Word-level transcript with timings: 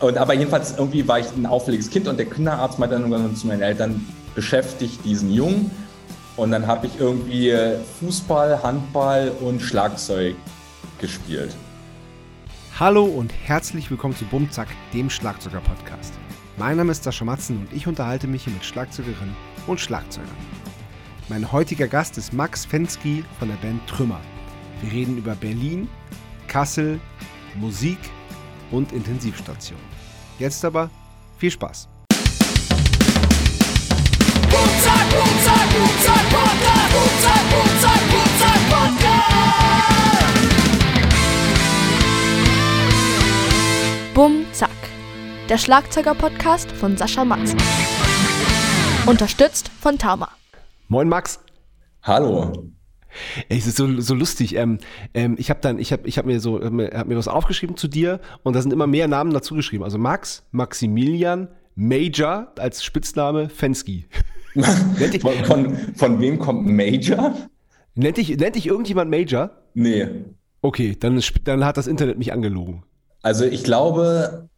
Und 0.00 0.16
aber 0.16 0.34
jedenfalls 0.34 0.76
irgendwie 0.76 1.06
war 1.08 1.18
ich 1.18 1.26
ein 1.36 1.44
auffälliges 1.44 1.90
Kind 1.90 2.06
und 2.06 2.18
der 2.18 2.26
Kinderarzt 2.26 2.78
meinte 2.78 2.98
dann 2.98 3.34
zu 3.34 3.46
meinen 3.48 3.62
Eltern, 3.62 4.06
beschäftigt 4.34 5.04
diesen 5.04 5.32
Jungen. 5.32 5.70
Und 6.36 6.52
dann 6.52 6.68
habe 6.68 6.86
ich 6.86 7.00
irgendwie 7.00 7.52
Fußball, 7.98 8.62
Handball 8.62 9.32
und 9.40 9.60
Schlagzeug 9.60 10.36
gespielt. 11.00 11.52
Hallo 12.78 13.04
und 13.06 13.32
herzlich 13.44 13.90
willkommen 13.90 14.14
zu 14.14 14.24
Bumzack, 14.26 14.68
dem 14.94 15.10
Schlagzeuger-Podcast. 15.10 16.12
Mein 16.58 16.76
Name 16.76 16.92
ist 16.92 17.02
Sascha 17.02 17.24
Matzen 17.24 17.58
und 17.58 17.72
ich 17.72 17.88
unterhalte 17.88 18.28
mich 18.28 18.44
hier 18.44 18.52
mit 18.52 18.64
Schlagzeugerinnen 18.64 19.34
und 19.66 19.80
Schlagzeugern. 19.80 20.30
Mein 21.28 21.50
heutiger 21.50 21.88
Gast 21.88 22.16
ist 22.18 22.32
Max 22.32 22.64
Fensky 22.64 23.24
von 23.40 23.48
der 23.48 23.56
Band 23.56 23.84
Trümmer. 23.88 24.20
Wir 24.80 24.92
reden 24.92 25.18
über 25.18 25.34
Berlin, 25.34 25.88
Kassel, 26.46 27.00
Musik 27.56 27.98
und 28.70 28.92
Intensivstation. 28.92 29.78
Jetzt 30.38 30.64
aber 30.64 30.90
viel 31.38 31.50
Spaß. 31.50 31.88
Bum 44.14 44.44
Zack. 44.52 44.70
Der 45.48 45.58
Schlagzeuger-Podcast 45.58 46.70
von 46.72 46.96
Sascha 46.96 47.24
Matzen. 47.24 47.58
Unterstützt 49.06 49.70
von 49.80 49.96
Tama. 49.96 50.28
Moin 50.88 51.08
Max. 51.08 51.40
Hallo. 52.02 52.68
Ey, 53.48 53.58
es 53.58 53.66
ist 53.66 53.76
so, 53.76 54.00
so 54.00 54.14
lustig. 54.14 54.54
Ähm, 54.56 54.78
ähm, 55.14 55.36
ich 55.38 55.50
habe 55.50 55.60
dann, 55.60 55.78
ich 55.78 55.92
habe, 55.92 56.06
ich 56.06 56.18
habe 56.18 56.28
mir 56.28 56.40
so, 56.40 56.62
hab 56.62 56.72
mir, 56.72 56.90
hab 56.94 57.06
mir 57.06 57.16
was 57.16 57.28
aufgeschrieben 57.28 57.76
zu 57.76 57.88
dir 57.88 58.20
und 58.42 58.54
da 58.54 58.62
sind 58.62 58.72
immer 58.72 58.86
mehr 58.86 59.08
Namen 59.08 59.32
dazu 59.32 59.54
geschrieben. 59.54 59.84
Also 59.84 59.98
Max, 59.98 60.44
Maximilian, 60.50 61.48
Major 61.74 62.52
als 62.58 62.82
Spitzname, 62.82 63.48
Fensky. 63.48 64.06
Von, 65.44 65.76
von, 65.94 66.20
wem 66.20 66.38
kommt 66.40 66.66
Major? 66.66 67.36
Nennt 67.94 68.16
dich, 68.16 68.36
nennt 68.36 68.56
dich 68.56 68.66
irgendjemand 68.66 69.08
Major? 69.08 69.50
Nee. 69.74 70.08
Okay, 70.62 70.96
dann, 70.98 71.22
dann 71.44 71.64
hat 71.64 71.76
das 71.76 71.86
Internet 71.86 72.18
mich 72.18 72.32
angelogen. 72.32 72.82
Also 73.22 73.44
ich 73.44 73.62
glaube, 73.62 74.48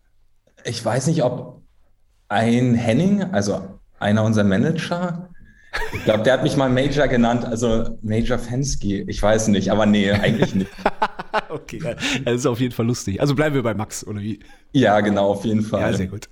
ich 0.64 0.82
weiß 0.82 1.06
nicht, 1.08 1.22
ob 1.22 1.60
ein 2.28 2.74
Henning, 2.74 3.22
also 3.22 3.60
einer 3.98 4.24
unserer 4.24 4.44
Manager, 4.44 5.29
ich 5.92 6.04
glaube, 6.04 6.22
der 6.22 6.34
hat 6.34 6.42
mich 6.42 6.56
mal 6.56 6.68
Major 6.68 7.06
genannt, 7.08 7.44
also 7.44 7.98
Major 8.02 8.38
Fensky. 8.38 9.02
Ich 9.02 9.22
weiß 9.22 9.48
nicht, 9.48 9.70
aber 9.70 9.86
nee, 9.86 10.10
eigentlich 10.10 10.54
nicht. 10.54 10.70
okay, 11.48 11.80
das 12.24 12.34
ist 12.34 12.46
auf 12.46 12.60
jeden 12.60 12.72
Fall 12.72 12.86
lustig. 12.86 13.20
Also 13.20 13.34
bleiben 13.34 13.54
wir 13.54 13.62
bei 13.62 13.74
Max, 13.74 14.06
oder 14.06 14.20
wie? 14.20 14.40
Ja, 14.72 15.00
genau, 15.00 15.30
auf 15.30 15.44
jeden 15.44 15.62
Fall. 15.62 15.80
Ja, 15.80 15.92
sehr 15.96 16.06
gut. 16.08 16.28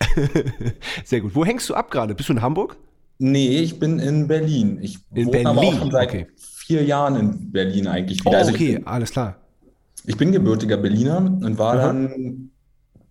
sehr 1.05 1.21
gut. 1.21 1.35
Wo 1.35 1.45
hängst 1.45 1.69
du 1.69 1.75
ab 1.75 1.91
gerade? 1.91 2.15
Bist 2.15 2.29
du 2.29 2.33
in 2.33 2.43
Hamburg? 2.43 2.77
Nee, 3.19 3.59
ich 3.61 3.79
bin 3.79 3.99
in 3.99 4.29
Berlin. 4.29 4.79
Ich 4.81 4.99
in 5.15 5.27
wohne 5.27 5.31
Berlin? 5.31 5.47
aber 5.47 5.61
auch 5.63 5.79
schon 5.79 5.91
seit 5.91 6.09
okay. 6.09 6.27
vier 6.37 6.85
Jahren 6.85 7.17
in 7.17 7.51
Berlin 7.53 7.87
eigentlich 7.89 8.21
wieder. 8.21 8.31
Oh, 8.31 8.35
Also 8.37 8.53
okay, 8.53 8.75
bin- 8.77 8.87
alles 8.87 9.11
klar. 9.11 9.37
Ich 10.05 10.17
bin 10.17 10.33
gebürtiger 10.33 10.77
Berliner 10.77 11.19
und 11.19 11.59
war 11.59 11.75
Aha. 11.75 11.87
dann 11.89 12.51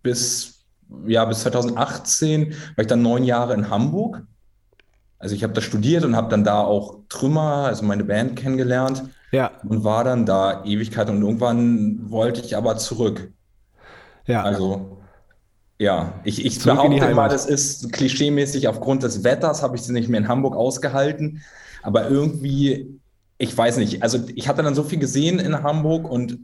bis, 0.02 0.66
ja, 1.06 1.26
bis 1.26 1.42
2018, 1.42 2.52
war 2.52 2.82
ich 2.82 2.88
dann 2.88 3.02
neun 3.02 3.24
Jahre 3.24 3.54
in 3.54 3.70
Hamburg. 3.70 4.24
Also 5.20 5.36
ich 5.36 5.44
habe 5.44 5.54
da 5.54 5.62
studiert 5.62 6.06
und 6.06 6.16
habe 6.16 6.30
dann 6.30 6.44
da 6.44 6.62
auch 6.62 7.00
Trümmer, 7.10 7.66
also 7.66 7.84
meine 7.86 8.04
Band 8.04 8.36
kennengelernt 8.36 9.04
Ja, 9.32 9.52
und 9.64 9.84
war 9.84 10.04
dann 10.04 10.26
da 10.26 10.64
Ewigkeit 10.64 11.10
und 11.10 11.22
irgendwann 11.22 12.10
wollte 12.12 12.42
ich 12.42 12.56
aber 12.56 12.78
zurück. 12.78 13.32
ja. 14.26 14.44
Also 14.44 14.98
ja, 15.80 16.20
ich, 16.24 16.44
ich 16.46 16.60
Zurück 16.60 16.78
behaupte 16.78 17.02
Heimat. 17.02 17.32
das 17.32 17.46
ist 17.46 17.92
klischeemäßig 17.94 18.68
aufgrund 18.68 19.04
des 19.04 19.24
Wetters 19.24 19.62
habe 19.62 19.76
ich 19.76 19.84
es 19.84 19.90
nicht 19.90 20.10
mehr 20.10 20.20
in 20.20 20.28
Hamburg 20.28 20.56
ausgehalten. 20.56 21.44
Aber 21.84 22.10
irgendwie, 22.10 23.00
ich 23.38 23.56
weiß 23.56 23.78
nicht, 23.78 24.02
also 24.02 24.20
ich 24.36 24.48
hatte 24.48 24.64
dann 24.64 24.76
so 24.76 24.84
viel 24.84 25.00
gesehen 25.00 25.40
in 25.40 25.62
Hamburg 25.64 26.10
und 26.10 26.40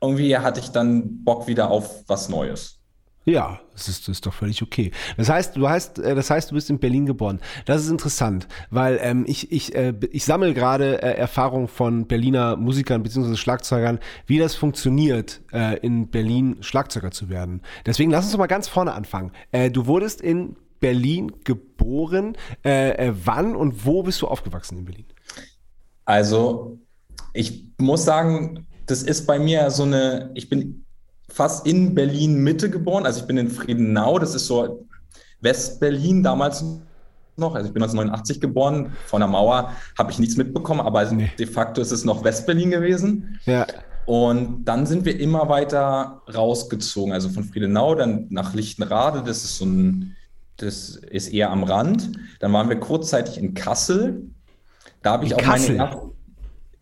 irgendwie 0.00 0.36
hatte 0.36 0.60
ich 0.60 0.70
dann 0.70 1.24
Bock 1.24 1.46
wieder 1.46 1.70
auf 1.70 2.04
was 2.08 2.28
Neues. 2.28 2.80
Ja, 3.26 3.60
das 3.72 3.88
ist, 3.88 4.02
das 4.02 4.16
ist 4.16 4.26
doch 4.26 4.34
völlig 4.34 4.62
okay. 4.62 4.90
Das 5.16 5.30
heißt, 5.30 5.56
du 5.56 5.66
heißt, 5.66 5.98
äh, 5.98 6.14
das 6.14 6.28
heißt, 6.28 6.50
du 6.50 6.54
bist 6.54 6.68
in 6.68 6.78
Berlin 6.78 7.06
geboren. 7.06 7.40
Das 7.64 7.82
ist 7.82 7.90
interessant, 7.90 8.46
weil 8.70 8.98
ähm, 9.00 9.24
ich, 9.26 9.50
ich, 9.50 9.74
äh, 9.74 9.94
ich 10.10 10.24
sammle 10.24 10.52
gerade 10.52 11.02
äh, 11.02 11.16
Erfahrung 11.16 11.68
von 11.68 12.06
Berliner 12.06 12.56
Musikern 12.56 13.02
bzw. 13.02 13.36
Schlagzeugern, 13.36 13.98
wie 14.26 14.38
das 14.38 14.54
funktioniert, 14.54 15.40
äh, 15.52 15.78
in 15.78 16.08
Berlin 16.08 16.58
Schlagzeuger 16.60 17.12
zu 17.12 17.30
werden. 17.30 17.62
Deswegen 17.86 18.10
lass 18.10 18.26
uns 18.26 18.36
mal 18.36 18.46
ganz 18.46 18.68
vorne 18.68 18.92
anfangen. 18.92 19.32
Äh, 19.52 19.70
du 19.70 19.86
wurdest 19.86 20.20
in 20.20 20.56
Berlin 20.80 21.32
geboren. 21.44 22.36
Äh, 22.62 22.90
äh, 22.90 23.14
wann 23.24 23.56
und 23.56 23.86
wo 23.86 24.02
bist 24.02 24.20
du 24.20 24.28
aufgewachsen 24.28 24.78
in 24.78 24.84
Berlin? 24.84 25.06
Also 26.04 26.78
ich 27.32 27.64
muss 27.80 28.04
sagen, 28.04 28.66
das 28.84 29.02
ist 29.02 29.26
bei 29.26 29.38
mir 29.38 29.70
so 29.70 29.84
eine, 29.84 30.30
ich 30.34 30.50
bin 30.50 30.83
fast 31.28 31.66
in 31.66 31.94
Berlin 31.94 32.42
Mitte 32.42 32.70
geboren, 32.70 33.06
also 33.06 33.20
ich 33.20 33.26
bin 33.26 33.36
in 33.38 33.50
Friedenau, 33.50 34.18
das 34.18 34.34
ist 34.34 34.46
so 34.46 34.86
West-Berlin 35.40 36.22
damals 36.22 36.64
noch, 37.36 37.54
also 37.54 37.66
ich 37.66 37.72
bin 37.74 37.82
1989 37.82 38.40
geboren, 38.40 38.92
von 39.06 39.20
der 39.20 39.28
Mauer 39.28 39.72
habe 39.98 40.10
ich 40.12 40.18
nichts 40.18 40.36
mitbekommen, 40.36 40.80
aber 40.80 41.04
Nee. 41.10 41.30
de 41.38 41.46
facto 41.46 41.80
ist 41.80 41.90
es 41.90 42.04
noch 42.04 42.22
West-Berlin 42.24 42.70
gewesen. 42.70 43.40
Ja, 43.44 43.66
Und 44.06 44.64
dann 44.66 44.86
sind 44.86 45.04
wir 45.04 45.18
immer 45.18 45.48
weiter 45.48 46.22
rausgezogen, 46.32 47.12
also 47.12 47.28
von 47.30 47.42
Friedenau 47.44 47.94
dann 47.94 48.26
nach 48.30 48.54
Lichtenrade, 48.54 49.22
das 49.26 49.44
ist 49.44 49.56
so 49.58 49.64
ein, 49.64 50.14
das 50.58 50.90
ist 50.90 51.28
eher 51.32 51.50
am 51.50 51.64
Rand. 51.64 52.12
Dann 52.38 52.52
waren 52.52 52.68
wir 52.68 52.76
kurzzeitig 52.78 53.38
in 53.38 53.54
Kassel. 53.54 54.22
Da 55.02 55.12
habe 55.12 55.24
ich 55.24 55.32
In 55.32 55.36
auch 55.38 55.42
Kassel? 55.42 55.76
meine 55.76 56.00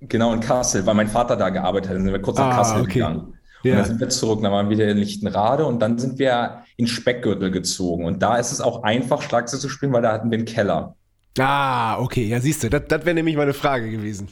Genau, 0.01 0.35
in 0.35 0.41
Kassel, 0.41 0.85
weil 0.85 0.95
mein 0.95 1.09
Vater 1.09 1.37
da 1.37 1.49
gearbeitet 1.49 1.89
hat. 1.89 1.97
Dann 1.97 2.03
sind 2.05 2.13
wir 2.13 2.21
kurz 2.21 2.37
nach 2.37 2.51
Ah, 2.53 2.57
Kassel 2.57 2.83
okay. 2.83 2.93
gegangen. 2.95 3.35
Und 3.65 3.71
Ja. 3.71 3.77
dann 3.77 3.85
sind 3.85 4.01
wir 4.01 4.09
zurück, 4.09 4.41
dann 4.43 4.51
waren 4.53 4.69
wir 4.69 4.77
wieder 4.79 4.89
in 4.91 4.99
Lichtenrade 4.99 5.65
und 5.67 5.81
dann 5.81 5.99
sind 5.99 6.19
wir 6.19 6.65
in 6.77 6.87
Speckgürtel 6.87 7.51
gezogen. 7.51 8.05
Und 8.05 8.23
da 8.23 8.37
ist 8.37 8.51
es 8.53 8.61
auch 8.61 8.83
einfach, 8.83 9.23
Schlagzeug 9.23 9.61
zu 9.61 9.69
spielen, 9.69 9.93
weil 9.93 10.03
da 10.03 10.13
hatten 10.13 10.31
wir 10.31 10.39
einen 10.39 10.47
Keller. 10.47 10.97
Ah, 11.39 11.99
okay, 11.99 12.27
ja, 12.27 12.41
siehst 12.41 12.63
du, 12.63 12.69
das, 12.71 12.83
das 12.89 13.05
wäre 13.05 13.15
nämlich 13.15 13.37
meine 13.37 13.55
Frage 13.55 13.91
gewesen. 13.91 14.29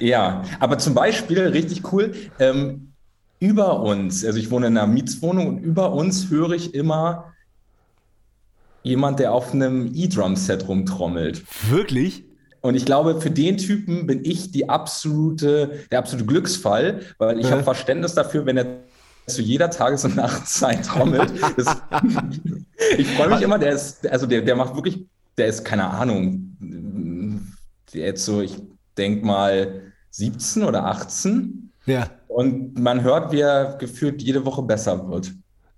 Ja, 0.00 0.42
aber 0.58 0.78
zum 0.78 0.94
Beispiel, 0.94 1.38
richtig 1.48 1.92
cool, 1.92 2.14
ähm, 2.38 2.92
über 3.38 3.80
uns, 3.80 4.24
also 4.24 4.38
ich 4.38 4.50
wohne 4.50 4.68
in 4.68 4.76
einer 4.78 4.86
Mietswohnung 4.86 5.46
und 5.48 5.58
über 5.58 5.92
uns 5.92 6.30
höre 6.30 6.52
ich 6.52 6.74
immer 6.74 7.32
jemand, 8.82 9.20
der 9.20 9.32
auf 9.32 9.52
einem 9.52 9.90
E-Drum-Set 9.94 10.66
rumtrommelt. 10.66 11.42
Wirklich? 11.70 12.24
Und 12.62 12.74
ich 12.76 12.84
glaube, 12.86 13.20
für 13.20 13.30
den 13.30 13.56
Typen 13.58 14.06
bin 14.06 14.24
ich 14.24 14.50
die 14.52 14.68
absolute, 14.68 15.80
der 15.90 15.98
absolute 15.98 16.26
Glücksfall, 16.26 17.00
weil 17.18 17.38
ich 17.38 17.46
Ja. 17.46 17.52
habe 17.52 17.64
Verständnis 17.64 18.14
dafür, 18.14 18.46
wenn 18.46 18.56
er 18.56 18.66
zu 19.26 19.42
jeder 19.42 19.68
Tages- 19.70 20.04
und 20.04 20.16
Nachtzeit 20.16 20.84
trommelt. 20.86 21.32
Das, 21.56 21.76
ich 22.98 23.06
freue 23.08 23.28
mich 23.30 23.42
immer, 23.42 23.58
der 23.58 23.72
ist, 23.72 24.06
also 24.08 24.26
der, 24.26 24.42
der 24.42 24.56
macht 24.56 24.74
wirklich, 24.74 25.06
der 25.36 25.46
ist, 25.46 25.64
keine 25.64 25.90
Ahnung, 25.90 26.56
der 27.92 28.06
jetzt 28.06 28.24
so, 28.24 28.40
ich 28.40 28.56
denke 28.96 29.26
mal 29.26 29.82
17 30.10 30.62
oder 30.64 30.84
18. 30.86 31.72
Ja. 31.86 32.08
Und 32.28 32.78
man 32.78 33.02
hört, 33.02 33.32
wie 33.32 33.40
er 33.40 33.76
gefühlt 33.78 34.22
jede 34.22 34.44
Woche 34.44 34.62
besser 34.62 35.08
wird. 35.10 35.32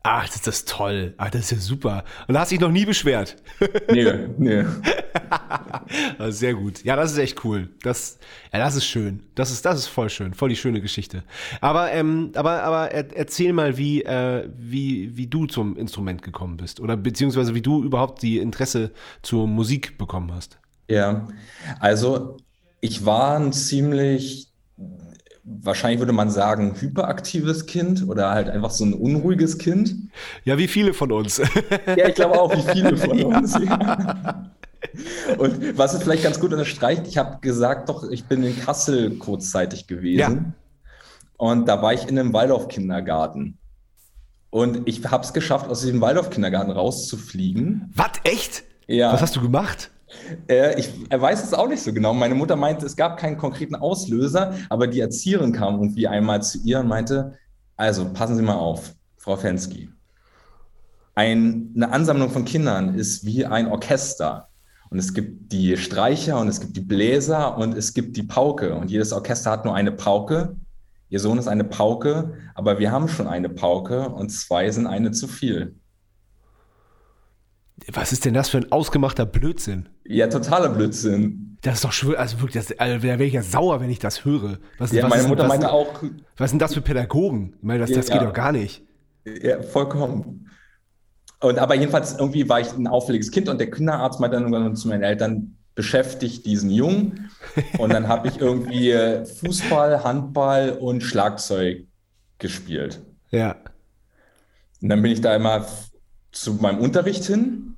Ach, 0.06 0.26
das 0.26 0.36
ist 0.36 0.46
das 0.46 0.64
toll. 0.66 1.14
Ach, 1.16 1.30
das 1.30 1.42
ist 1.46 1.50
ja 1.50 1.56
super. 1.56 2.04
Und 2.28 2.34
da 2.34 2.40
hast 2.40 2.52
dich 2.52 2.60
noch 2.60 2.70
nie 2.70 2.84
beschwert. 2.84 3.36
Nee, 3.90 4.12
nee. 4.36 4.64
Ah, 6.18 6.30
Sehr 6.30 6.54
gut. 6.54 6.84
Ja, 6.84 6.94
das 6.94 7.12
ist 7.12 7.18
echt 7.18 7.44
cool. 7.44 7.70
Das, 7.82 8.18
ja, 8.52 8.58
das 8.58 8.76
ist 8.76 8.84
schön. 8.84 9.22
Das 9.34 9.50
ist, 9.50 9.64
das 9.64 9.78
ist 9.78 9.86
voll 9.86 10.10
schön. 10.10 10.34
Voll 10.34 10.50
die 10.50 10.56
schöne 10.56 10.80
Geschichte. 10.80 11.24
Aber, 11.60 11.90
ähm, 11.92 12.32
aber, 12.34 12.62
aber 12.62 12.90
er, 12.90 13.16
erzähl 13.16 13.52
mal, 13.52 13.78
wie, 13.78 14.02
äh, 14.02 14.48
wie, 14.56 15.16
wie 15.16 15.26
du 15.26 15.46
zum 15.46 15.76
Instrument 15.76 16.22
gekommen 16.22 16.58
bist. 16.58 16.80
Oder 16.80 16.96
beziehungsweise 16.96 17.54
wie 17.54 17.62
du 17.62 17.82
überhaupt 17.82 18.22
die 18.22 18.38
Interesse 18.38 18.92
zur 19.22 19.46
Musik 19.46 19.96
bekommen 19.96 20.32
hast. 20.32 20.58
Ja, 20.88 21.28
also 21.80 22.36
ich 22.80 23.06
war 23.06 23.38
ein 23.38 23.52
ziemlich, 23.52 24.52
wahrscheinlich 25.44 26.00
würde 26.00 26.12
man 26.12 26.30
sagen, 26.30 26.74
hyperaktives 26.80 27.66
Kind 27.66 28.08
oder 28.08 28.30
halt 28.30 28.48
einfach 28.48 28.70
so 28.70 28.84
ein 28.84 28.94
unruhiges 28.94 29.58
Kind. 29.58 29.94
Ja, 30.44 30.58
wie 30.58 30.68
viele 30.68 30.94
von 30.94 31.12
uns. 31.12 31.40
Ja, 31.96 32.08
ich 32.08 32.14
glaube 32.14 32.40
auch, 32.40 32.54
wie 32.54 32.72
viele 32.72 32.96
von 32.96 33.22
uns. 33.24 33.54
Ja. 33.54 34.50
Und 35.38 35.78
was 35.78 35.94
es 35.94 36.02
vielleicht 36.02 36.22
ganz 36.22 36.40
gut 36.40 36.52
unterstreicht, 36.52 37.06
ich 37.06 37.18
habe 37.18 37.40
gesagt, 37.40 37.88
doch, 37.88 38.08
ich 38.10 38.24
bin 38.24 38.42
in 38.42 38.58
Kassel 38.58 39.18
kurzzeitig 39.18 39.86
gewesen. 39.86 40.54
Und 41.36 41.66
da 41.68 41.82
war 41.82 41.92
ich 41.92 42.08
in 42.08 42.18
einem 42.18 42.32
Waldorf-Kindergarten. 42.32 43.58
Und 44.50 44.86
ich 44.86 45.04
habe 45.04 45.24
es 45.24 45.32
geschafft, 45.32 45.68
aus 45.68 45.80
diesem 45.80 46.00
Waldorf-Kindergarten 46.00 46.70
rauszufliegen. 46.70 47.90
Was? 47.94 48.12
Echt? 48.22 48.62
Ja. 48.86 49.12
Was 49.12 49.22
hast 49.22 49.36
du 49.36 49.40
gemacht? 49.40 49.90
Äh, 50.48 50.78
ich 50.78 50.90
weiß 51.10 51.44
es 51.44 51.54
auch 51.54 51.68
nicht 51.68 51.82
so 51.82 51.92
genau. 51.92 52.12
Meine 52.14 52.34
Mutter 52.34 52.56
meinte, 52.56 52.86
es 52.86 52.96
gab 52.96 53.18
keinen 53.18 53.36
konkreten 53.38 53.74
Auslöser, 53.74 54.54
aber 54.68 54.86
die 54.86 55.00
Erzieherin 55.00 55.52
kam 55.52 55.74
irgendwie 55.74 56.08
einmal 56.08 56.42
zu 56.42 56.58
ihr 56.64 56.80
und 56.80 56.88
meinte, 56.88 57.36
also 57.76 58.12
passen 58.12 58.36
Sie 58.36 58.42
mal 58.42 58.56
auf, 58.56 58.94
Frau 59.16 59.36
Fensky. 59.36 59.88
ein, 61.14 61.72
eine 61.76 61.92
Ansammlung 61.92 62.30
von 62.30 62.44
Kindern 62.44 62.94
ist 62.94 63.24
wie 63.24 63.46
ein 63.46 63.68
Orchester. 63.68 64.48
Und 64.90 64.98
es 64.98 65.12
gibt 65.12 65.52
die 65.52 65.76
Streicher 65.76 66.38
und 66.38 66.48
es 66.48 66.60
gibt 66.60 66.76
die 66.76 66.80
Bläser 66.80 67.56
und 67.56 67.76
es 67.76 67.94
gibt 67.94 68.16
die 68.16 68.22
Pauke. 68.22 68.74
Und 68.74 68.90
jedes 68.90 69.12
Orchester 69.12 69.50
hat 69.50 69.64
nur 69.64 69.74
eine 69.74 69.92
Pauke. 69.92 70.56
Ihr 71.08 71.20
Sohn 71.20 71.38
ist 71.38 71.48
eine 71.48 71.64
Pauke, 71.64 72.34
aber 72.54 72.78
wir 72.78 72.92
haben 72.92 73.08
schon 73.08 73.26
eine 73.26 73.48
Pauke 73.48 74.08
und 74.08 74.30
zwei 74.30 74.70
sind 74.70 74.86
eine 74.86 75.10
zu 75.10 75.26
viel. 75.28 75.74
Was 77.92 78.12
ist 78.12 78.24
denn 78.24 78.34
das 78.34 78.48
für 78.48 78.58
ein 78.58 78.72
ausgemachter 78.72 79.26
Blödsinn? 79.26 79.88
Ja, 80.06 80.26
totaler 80.28 80.68
Blödsinn. 80.70 81.56
Das 81.62 81.76
ist 81.76 81.84
doch 81.84 81.92
schwör, 81.92 82.18
also 82.18 82.40
wirklich, 82.40 82.62
das, 82.66 82.78
also, 82.78 82.96
da 82.96 83.02
wäre 83.02 83.24
ich 83.24 83.32
ja 83.32 83.42
sauer, 83.42 83.80
wenn 83.80 83.88
ich 83.88 83.98
das 83.98 84.24
höre. 84.24 84.58
Was, 84.78 84.92
Ja, 84.92 85.04
was 85.04 85.10
meine 85.10 85.22
ist- 85.22 85.28
Mutter 85.28 85.42
was, 85.44 85.48
meinte 85.48 85.72
auch, 85.72 86.02
Was 86.36 86.50
sind 86.50 86.60
das 86.60 86.74
für 86.74 86.82
Pädagogen? 86.82 87.54
Ich 87.56 87.62
meine, 87.62 87.80
das, 87.80 87.90
das 87.90 88.08
Ja. 88.08 88.18
geht 88.18 88.28
doch 88.28 88.34
gar 88.34 88.52
nicht. 88.52 88.82
Ja, 89.24 89.62
vollkommen. 89.62 90.50
Und 91.40 91.58
aber 91.58 91.74
jedenfalls 91.74 92.18
irgendwie 92.18 92.46
war 92.48 92.60
ich 92.60 92.70
ein 92.72 92.86
auffälliges 92.86 93.30
Kind 93.30 93.48
und 93.48 93.58
der 93.58 93.70
Kinderarzt 93.70 94.20
meinte 94.20 94.36
dann 94.36 94.44
irgendwann 94.52 94.76
zu 94.76 94.88
meinen 94.88 95.02
Eltern, 95.02 95.56
beschäftigt 95.74 96.46
diesen 96.46 96.70
Jungen. 96.70 97.30
Und 97.78 97.92
dann 97.92 98.06
habe 98.08 98.28
ich 98.28 98.38
irgendwie 98.40 98.90
äh, 98.90 99.24
Fußball, 99.24 100.04
Handball 100.04 100.72
und 100.72 101.02
Schlagzeug 101.02 101.86
gespielt. 102.38 103.00
Ja. 103.30 103.56
Und 104.82 104.88
dann 104.90 105.02
bin 105.02 105.10
ich 105.12 105.20
da 105.22 105.34
immer 105.34 105.66
zu 106.30 106.54
meinem 106.54 106.78
Unterricht 106.78 107.24
hin. 107.24 107.76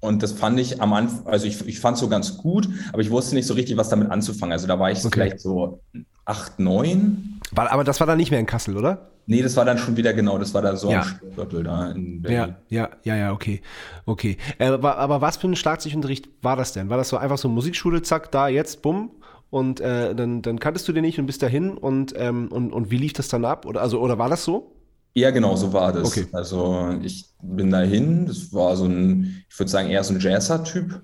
Und 0.00 0.22
das 0.22 0.32
fand 0.32 0.58
ich 0.58 0.80
am 0.80 0.92
Anfang, 0.94 1.26
also 1.26 1.46
ich, 1.46 1.66
ich 1.66 1.78
fand 1.78 1.94
es 1.96 2.00
so 2.00 2.08
ganz 2.08 2.38
gut, 2.38 2.68
aber 2.92 3.02
ich 3.02 3.10
wusste 3.10 3.34
nicht 3.34 3.46
so 3.46 3.54
richtig, 3.54 3.76
was 3.76 3.90
damit 3.90 4.10
anzufangen. 4.10 4.52
Also 4.52 4.66
da 4.66 4.78
war 4.78 4.90
ich 4.90 4.98
Okay. 5.04 5.10
vielleicht 5.12 5.40
so 5.40 5.80
acht, 6.24 6.58
neun. 6.58 7.38
War, 7.52 7.70
aber 7.70 7.84
das 7.84 8.00
war 8.00 8.06
dann 8.06 8.16
nicht 8.16 8.30
mehr 8.30 8.40
in 8.40 8.46
Kassel, 8.46 8.76
oder? 8.76 9.10
Nee, 9.26 9.42
das 9.42 9.56
war 9.56 9.64
dann 9.64 9.76
schon 9.78 9.96
wieder 9.96 10.12
genau, 10.14 10.38
das 10.38 10.54
war 10.54 10.62
dann 10.62 10.76
so 10.76 10.90
Ja. 10.90 11.02
am 11.02 11.06
Stadtviertel 11.08 11.64
da 11.64 11.90
in 11.90 12.22
Berlin. 12.22 12.54
Ja, 12.68 12.82
ja, 12.82 12.88
ja, 13.04 13.16
ja, 13.16 13.32
okay. 13.32 13.60
Okay. 14.06 14.38
Äh, 14.58 14.66
aber, 14.68 14.96
aber 14.98 15.20
was 15.20 15.36
für 15.36 15.48
ein 15.48 15.56
Schlagzeugunterricht 15.56 16.28
war 16.42 16.56
das 16.56 16.72
denn? 16.72 16.88
War 16.88 16.96
das 16.96 17.08
so 17.10 17.16
einfach 17.18 17.38
so 17.38 17.48
Musikschule, 17.48 18.02
zack, 18.02 18.30
da, 18.32 18.48
jetzt, 18.48 18.82
bumm? 18.82 19.10
Und 19.50 19.80
äh, 19.80 20.14
dann, 20.14 20.42
dann 20.42 20.60
kanntest 20.60 20.86
du 20.88 20.92
den 20.92 21.02
nicht 21.02 21.18
und 21.18 21.26
bist 21.26 21.42
dahin 21.42 21.76
und, 21.76 22.14
ähm, 22.16 22.48
und, 22.52 22.72
und 22.72 22.90
wie 22.90 22.96
lief 22.98 23.12
das 23.12 23.28
dann 23.28 23.44
ab? 23.44 23.66
Oder, 23.66 23.82
also, 23.82 24.00
oder 24.00 24.16
war 24.18 24.28
das 24.28 24.44
so? 24.44 24.72
Ja, 25.14 25.30
genau, 25.30 25.56
so 25.56 25.72
war 25.72 25.92
das. 25.92 26.08
Okay. 26.08 26.26
Also 26.32 26.94
ich 27.02 27.28
bin 27.42 27.70
dahin, 27.70 28.26
das 28.26 28.52
war 28.52 28.76
so 28.76 28.84
ein, 28.84 29.44
ich 29.48 29.58
würde 29.58 29.70
sagen, 29.70 29.88
eher 29.88 30.04
so 30.04 30.14
ein 30.14 30.20
Jazzer-Typ. 30.20 31.00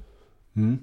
Hm? 0.55 0.79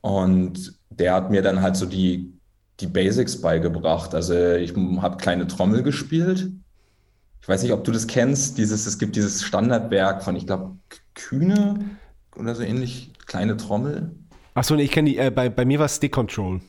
Und 0.00 0.78
der 0.90 1.14
hat 1.14 1.30
mir 1.30 1.42
dann 1.42 1.60
halt 1.60 1.76
so 1.76 1.86
die, 1.86 2.32
die 2.80 2.86
Basics 2.86 3.40
beigebracht. 3.40 4.14
Also 4.14 4.34
ich 4.34 4.74
habe 4.76 5.16
kleine 5.16 5.46
Trommel 5.46 5.82
gespielt. 5.82 6.50
Ich 7.40 7.48
weiß 7.48 7.62
nicht, 7.62 7.72
ob 7.72 7.82
du 7.82 7.90
das 7.90 8.06
kennst, 8.06 8.58
dieses, 8.58 8.86
es 8.86 8.98
gibt 8.98 9.16
dieses 9.16 9.42
Standardwerk 9.42 10.22
von, 10.22 10.36
ich 10.36 10.46
glaube, 10.46 10.76
Kühne 11.14 11.80
oder 12.36 12.54
so 12.54 12.62
ähnlich, 12.62 13.12
kleine 13.26 13.56
Trommel. 13.56 14.12
Achso, 14.54 14.76
nee, 14.76 14.84
ich 14.84 14.92
kenne 14.92 15.10
die, 15.10 15.18
äh, 15.18 15.30
bei, 15.30 15.48
bei 15.48 15.64
mir 15.64 15.80
war 15.80 15.86
es 15.86 15.96
Stick 15.96 16.12
Control. 16.12 16.60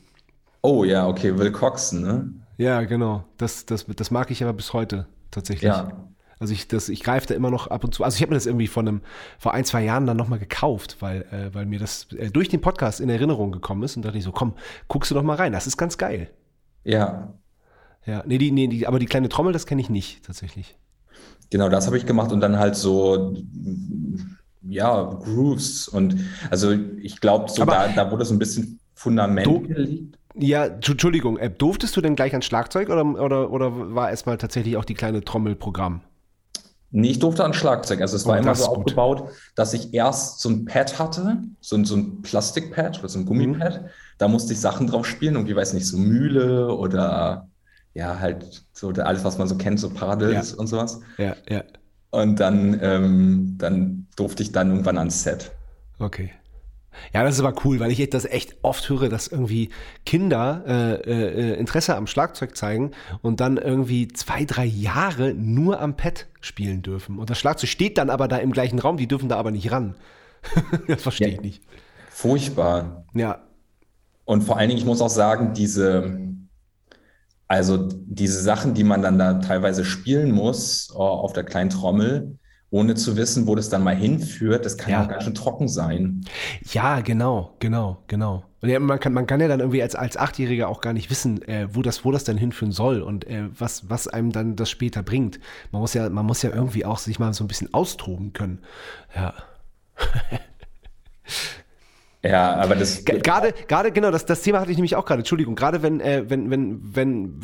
Oh 0.62 0.82
ja, 0.82 1.06
okay, 1.06 1.36
Will 1.38 1.52
Coxon, 1.52 2.02
ne? 2.02 2.32
Ja, 2.56 2.82
genau. 2.82 3.24
Das, 3.36 3.66
das, 3.66 3.86
das 3.86 4.10
mag 4.10 4.30
ich 4.30 4.42
aber 4.42 4.52
bis 4.52 4.72
heute 4.72 5.06
tatsächlich. 5.34 5.68
Ja. 5.68 6.08
Also 6.40 6.52
ich, 6.52 6.66
das, 6.68 6.88
ich 6.88 7.02
greife 7.02 7.26
da 7.28 7.34
immer 7.34 7.50
noch 7.50 7.68
ab 7.68 7.84
und 7.84 7.94
zu. 7.94 8.02
Also 8.04 8.16
ich 8.16 8.22
habe 8.22 8.30
mir 8.30 8.36
das 8.36 8.46
irgendwie 8.46 8.66
vor 8.66 8.82
einem, 8.82 9.02
vor 9.38 9.54
ein, 9.54 9.64
zwei 9.64 9.84
Jahren 9.84 10.06
dann 10.06 10.16
nochmal 10.16 10.38
gekauft, 10.38 10.96
weil, 11.00 11.22
äh, 11.30 11.54
weil 11.54 11.64
mir 11.64 11.78
das 11.78 12.08
äh, 12.12 12.30
durch 12.30 12.48
den 12.48 12.60
Podcast 12.60 13.00
in 13.00 13.08
Erinnerung 13.08 13.52
gekommen 13.52 13.82
ist 13.84 13.96
und 13.96 14.04
dachte 14.04 14.18
ich 14.18 14.24
so, 14.24 14.32
komm, 14.32 14.54
guckst 14.88 15.10
du 15.10 15.14
doch 15.14 15.22
mal 15.22 15.36
rein, 15.36 15.52
das 15.52 15.66
ist 15.66 15.76
ganz 15.76 15.96
geil. 15.96 16.30
Ja, 16.82 17.32
Ja, 18.04 18.22
nee, 18.26 18.36
die, 18.38 18.50
nee, 18.50 18.66
die, 18.66 18.86
aber 18.86 18.98
die 18.98 19.06
kleine 19.06 19.28
Trommel, 19.28 19.52
das 19.52 19.64
kenne 19.66 19.80
ich 19.80 19.88
nicht, 19.88 20.24
tatsächlich. 20.26 20.76
Genau, 21.50 21.68
das 21.68 21.86
habe 21.86 21.96
ich 21.96 22.04
gemacht 22.04 22.32
und 22.32 22.40
dann 22.40 22.58
halt 22.58 22.74
so, 22.76 23.34
ja, 24.62 25.02
Grooves 25.04 25.88
und 25.88 26.16
also 26.50 26.72
ich 26.72 27.20
glaube, 27.20 27.48
so 27.50 27.62
Aber- 27.62 27.72
da, 27.72 27.88
da 27.88 28.10
wurde 28.10 28.24
so 28.24 28.34
ein 28.34 28.38
bisschen 28.38 28.80
Fundament 28.94 29.68
gelegt. 29.68 30.18
Ja, 30.34 30.64
Tschu- 30.66 30.92
Entschuldigung, 30.92 31.38
äh, 31.38 31.50
durftest 31.50 31.96
du 31.96 32.00
denn 32.00 32.16
gleich 32.16 32.32
ans 32.32 32.46
Schlagzeug 32.46 32.88
oder, 32.88 33.04
oder, 33.04 33.50
oder 33.50 33.94
war 33.94 34.10
erstmal 34.10 34.38
tatsächlich 34.38 34.76
auch 34.76 34.84
die 34.84 34.94
kleine 34.94 35.24
Trommel 35.24 35.54
Programm? 35.56 36.02
Nee, 36.90 37.10
ich 37.10 37.18
durfte 37.18 37.44
an 37.44 37.54
Schlagzeug. 37.54 38.00
Also 38.00 38.16
es 38.16 38.26
war 38.28 38.36
Oh, 38.36 38.38
immer 38.38 38.54
so 38.54 38.66
aufgebaut, 38.66 39.28
dass 39.56 39.74
ich 39.74 39.92
erst 39.94 40.40
so 40.40 40.48
ein 40.48 40.64
Pad 40.64 40.98
hatte, 40.98 41.42
so 41.60 41.76
ein, 41.76 41.84
so 41.84 41.96
ein 41.96 42.22
Plastikpad 42.22 43.00
oder 43.00 43.08
so 43.08 43.18
ein 43.18 43.26
Gummipad. 43.26 43.82
Mhm. 43.82 43.88
Da 44.18 44.28
musste 44.28 44.52
ich 44.52 44.60
Sachen 44.60 44.86
drauf 44.86 45.04
spielen, 45.06 45.34
irgendwie, 45.34 45.56
weiß 45.56 45.72
nicht, 45.72 45.86
so 45.86 45.96
Mühle 45.98 46.68
oder 46.72 47.50
ja, 47.94 48.18
halt 48.20 48.64
so 48.72 48.90
alles, 48.90 49.24
was 49.24 49.38
man 49.38 49.48
so 49.48 49.56
kennt, 49.56 49.80
so 49.80 49.92
Paddles 49.92 50.52
Ja. 50.52 50.56
und 50.56 50.68
sowas. 50.68 51.00
Ja, 51.16 51.36
ja, 51.48 51.64
Und 52.10 52.40
dann, 52.40 52.78
ähm, 52.82 53.56
dann 53.58 54.08
durfte 54.16 54.42
ich 54.42 54.52
dann 54.52 54.70
irgendwann 54.70 54.96
ans 54.98 55.22
Set. 55.22 55.58
okay. 56.00 56.32
Ja, 57.12 57.22
das 57.24 57.34
ist 57.34 57.40
aber 57.40 57.54
cool, 57.64 57.80
weil 57.80 57.90
ich 57.90 58.08
das 58.10 58.24
echt 58.24 58.56
oft 58.62 58.88
höre, 58.88 59.08
dass 59.08 59.28
irgendwie 59.28 59.70
Kinder 60.06 60.62
äh, 60.66 60.94
äh, 61.54 61.54
Interesse 61.58 61.96
am 61.96 62.06
Schlagzeug 62.06 62.56
zeigen 62.56 62.92
und 63.22 63.40
dann 63.40 63.56
irgendwie 63.56 64.08
zwei, 64.08 64.44
drei 64.44 64.64
Jahre 64.64 65.34
nur 65.34 65.80
am 65.80 65.96
Pad 65.96 66.26
spielen 66.40 66.82
dürfen. 66.82 67.18
Und 67.18 67.30
das 67.30 67.38
Schlagzeug 67.38 67.70
steht 67.70 67.98
dann 67.98 68.10
aber 68.10 68.28
da 68.28 68.36
im 68.38 68.52
gleichen 68.52 68.78
Raum, 68.78 68.96
die 68.96 69.08
dürfen 69.08 69.28
da 69.28 69.36
aber 69.36 69.50
nicht 69.50 69.70
ran. 69.72 69.96
das 70.88 71.02
verstehe 71.02 71.30
Ja. 71.30 71.34
ich 71.34 71.40
nicht. 71.42 71.62
Furchtbar. 72.08 73.06
Ja, 73.14 73.44
Und 74.26 74.42
vor 74.44 74.58
allen 74.58 74.68
Dingen, 74.68 74.78
ich 74.80 74.86
muss 74.86 75.00
auch 75.00 75.08
sagen, 75.10 75.54
diese, 75.54 76.18
also 77.48 77.88
diese 78.06 78.40
Sachen, 78.42 78.74
die 78.74 78.84
man 78.84 79.02
dann 79.02 79.18
da 79.18 79.34
teilweise 79.34 79.84
spielen 79.84 80.32
muss 80.32 80.90
oh, 80.94 80.98
auf 81.02 81.32
der 81.32 81.44
kleinen 81.44 81.70
Trommel, 81.70 82.38
ohne 82.74 82.96
zu 82.96 83.16
wissen, 83.16 83.46
wo 83.46 83.54
das 83.54 83.68
dann 83.68 83.84
mal 83.84 83.94
hinführt, 83.94 84.64
das 84.64 84.76
kann 84.76 84.90
Ja. 84.90 85.04
auch 85.04 85.08
ganz 85.08 85.22
schön 85.22 85.34
trocken 85.34 85.68
sein. 85.68 86.24
Ja, 86.72 87.02
genau, 87.02 87.54
genau, 87.60 88.02
genau. 88.08 88.42
Und 88.62 88.78
man, 88.80 88.98
kann, 88.98 89.12
man 89.12 89.28
kann 89.28 89.40
ja 89.40 89.46
dann 89.46 89.60
irgendwie 89.60 89.80
als, 89.80 89.94
als 89.94 90.16
Achtjähriger 90.16 90.68
auch 90.68 90.80
gar 90.80 90.92
nicht 90.92 91.08
wissen, 91.08 91.40
äh, 91.42 91.68
wo, 91.72 91.82
das, 91.82 92.04
wo 92.04 92.10
das 92.10 92.24
dann 92.24 92.36
hinführen 92.36 92.72
soll 92.72 93.00
und 93.00 93.28
äh, 93.28 93.44
was, 93.56 93.88
was 93.88 94.08
einem 94.08 94.32
dann 94.32 94.56
das 94.56 94.70
später 94.70 95.04
bringt. 95.04 95.38
Man 95.70 95.82
muss 95.82 95.94
ja, 95.94 96.08
man 96.08 96.26
muss 96.26 96.42
ja 96.42 96.50
irgendwie 96.50 96.84
auch 96.84 96.98
sich 96.98 97.20
mal 97.20 97.32
so 97.32 97.44
ein 97.44 97.48
bisschen 97.48 97.72
austoben 97.72 98.32
können. 98.32 98.58
Ja. 99.14 99.34
Ja, 102.24 102.54
aber 102.56 102.74
das, 102.74 103.04
Gerade, 103.04 103.52
gerade, 103.68 103.92
genau, 103.92 104.10
das, 104.10 104.24
das 104.24 104.40
Thema 104.40 104.58
hatte 104.60 104.70
ich 104.70 104.78
nämlich 104.78 104.96
auch 104.96 105.04
gerade, 105.04 105.20
Entschuldigung, 105.20 105.54
gerade 105.56 105.82
wenn, 105.82 106.00
äh, 106.00 106.24
wenn, 106.26 106.50
wenn, 106.50 106.80
wenn, 106.94 107.40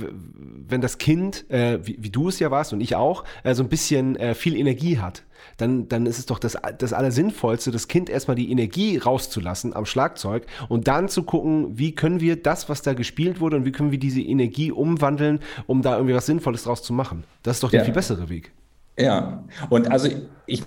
wenn 0.68 0.80
das 0.80 0.96
Kind, 0.96 1.48
äh, 1.50 1.78
wie, 1.86 1.98
wie 2.00 2.08
du 2.08 2.28
es 2.30 2.38
ja 2.38 2.50
warst 2.50 2.72
und 2.72 2.80
ich 2.80 2.96
auch, 2.96 3.24
äh, 3.44 3.54
so 3.54 3.62
ein 3.62 3.68
bisschen 3.68 4.16
äh, 4.16 4.34
viel 4.34 4.56
Energie 4.56 4.98
hat, 4.98 5.22
dann, 5.58 5.88
dann 5.88 6.06
ist 6.06 6.18
es 6.18 6.24
doch 6.24 6.38
das, 6.38 6.56
das 6.78 6.94
Allersinnvollste, 6.94 7.70
das 7.70 7.88
Kind 7.88 8.08
erstmal 8.08 8.36
die 8.36 8.50
Energie 8.50 8.96
rauszulassen 8.96 9.76
am 9.76 9.84
Schlagzeug 9.84 10.46
und 10.70 10.88
dann 10.88 11.10
zu 11.10 11.24
gucken, 11.24 11.78
wie 11.78 11.94
können 11.94 12.20
wir 12.20 12.42
das, 12.42 12.70
was 12.70 12.80
da 12.80 12.94
gespielt 12.94 13.38
wurde 13.38 13.56
und 13.56 13.66
wie 13.66 13.72
können 13.72 13.90
wir 13.90 13.98
diese 13.98 14.22
Energie 14.22 14.72
umwandeln, 14.72 15.40
um 15.66 15.82
da 15.82 15.96
irgendwie 15.96 16.14
was 16.14 16.24
Sinnvolles 16.24 16.62
draus 16.64 16.82
zu 16.82 16.94
machen. 16.94 17.24
Das 17.42 17.58
ist 17.58 17.62
doch 17.64 17.70
der 17.70 17.80
Ja. 17.80 17.84
viel 17.84 17.94
bessere 17.94 18.30
Weg. 18.30 18.52
ja. 18.98 19.44
Und 19.68 19.90
also 19.90 20.08
ich 20.46 20.62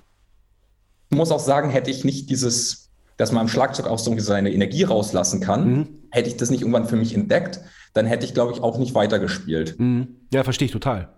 muss 1.09 1.31
auch 1.31 1.39
sagen, 1.39 1.69
hätte 1.69 1.91
ich 1.91 2.03
nicht 2.03 2.29
dieses, 2.29 2.82
dass 3.17 3.32
man 3.32 3.41
am 3.41 3.48
Schlagzeug 3.48 3.88
auch 3.88 4.00
so 4.00 4.17
seine 4.20 4.51
Energie 4.51 4.84
rauslassen 4.84 5.39
kann, 5.41 5.72
Mhm. 5.74 5.88
hätte 6.12 6.29
ich 6.29 6.38
das 6.38 6.50
nicht 6.50 6.62
irgendwann 6.62 6.88
für 6.88 6.96
mich 6.96 7.13
entdeckt, 7.13 7.60
dann 7.93 8.05
hätte 8.05 8.25
ich, 8.25 8.34
glaube 8.34 8.53
ich, 8.53 8.62
auch 8.62 8.77
nicht 8.77 8.96
weitergespielt. 8.96 9.79
Mhm. 9.79 10.08
Ja, 10.34 10.43
verstehe 10.43 10.65
ich 10.65 10.72
total. 10.72 11.10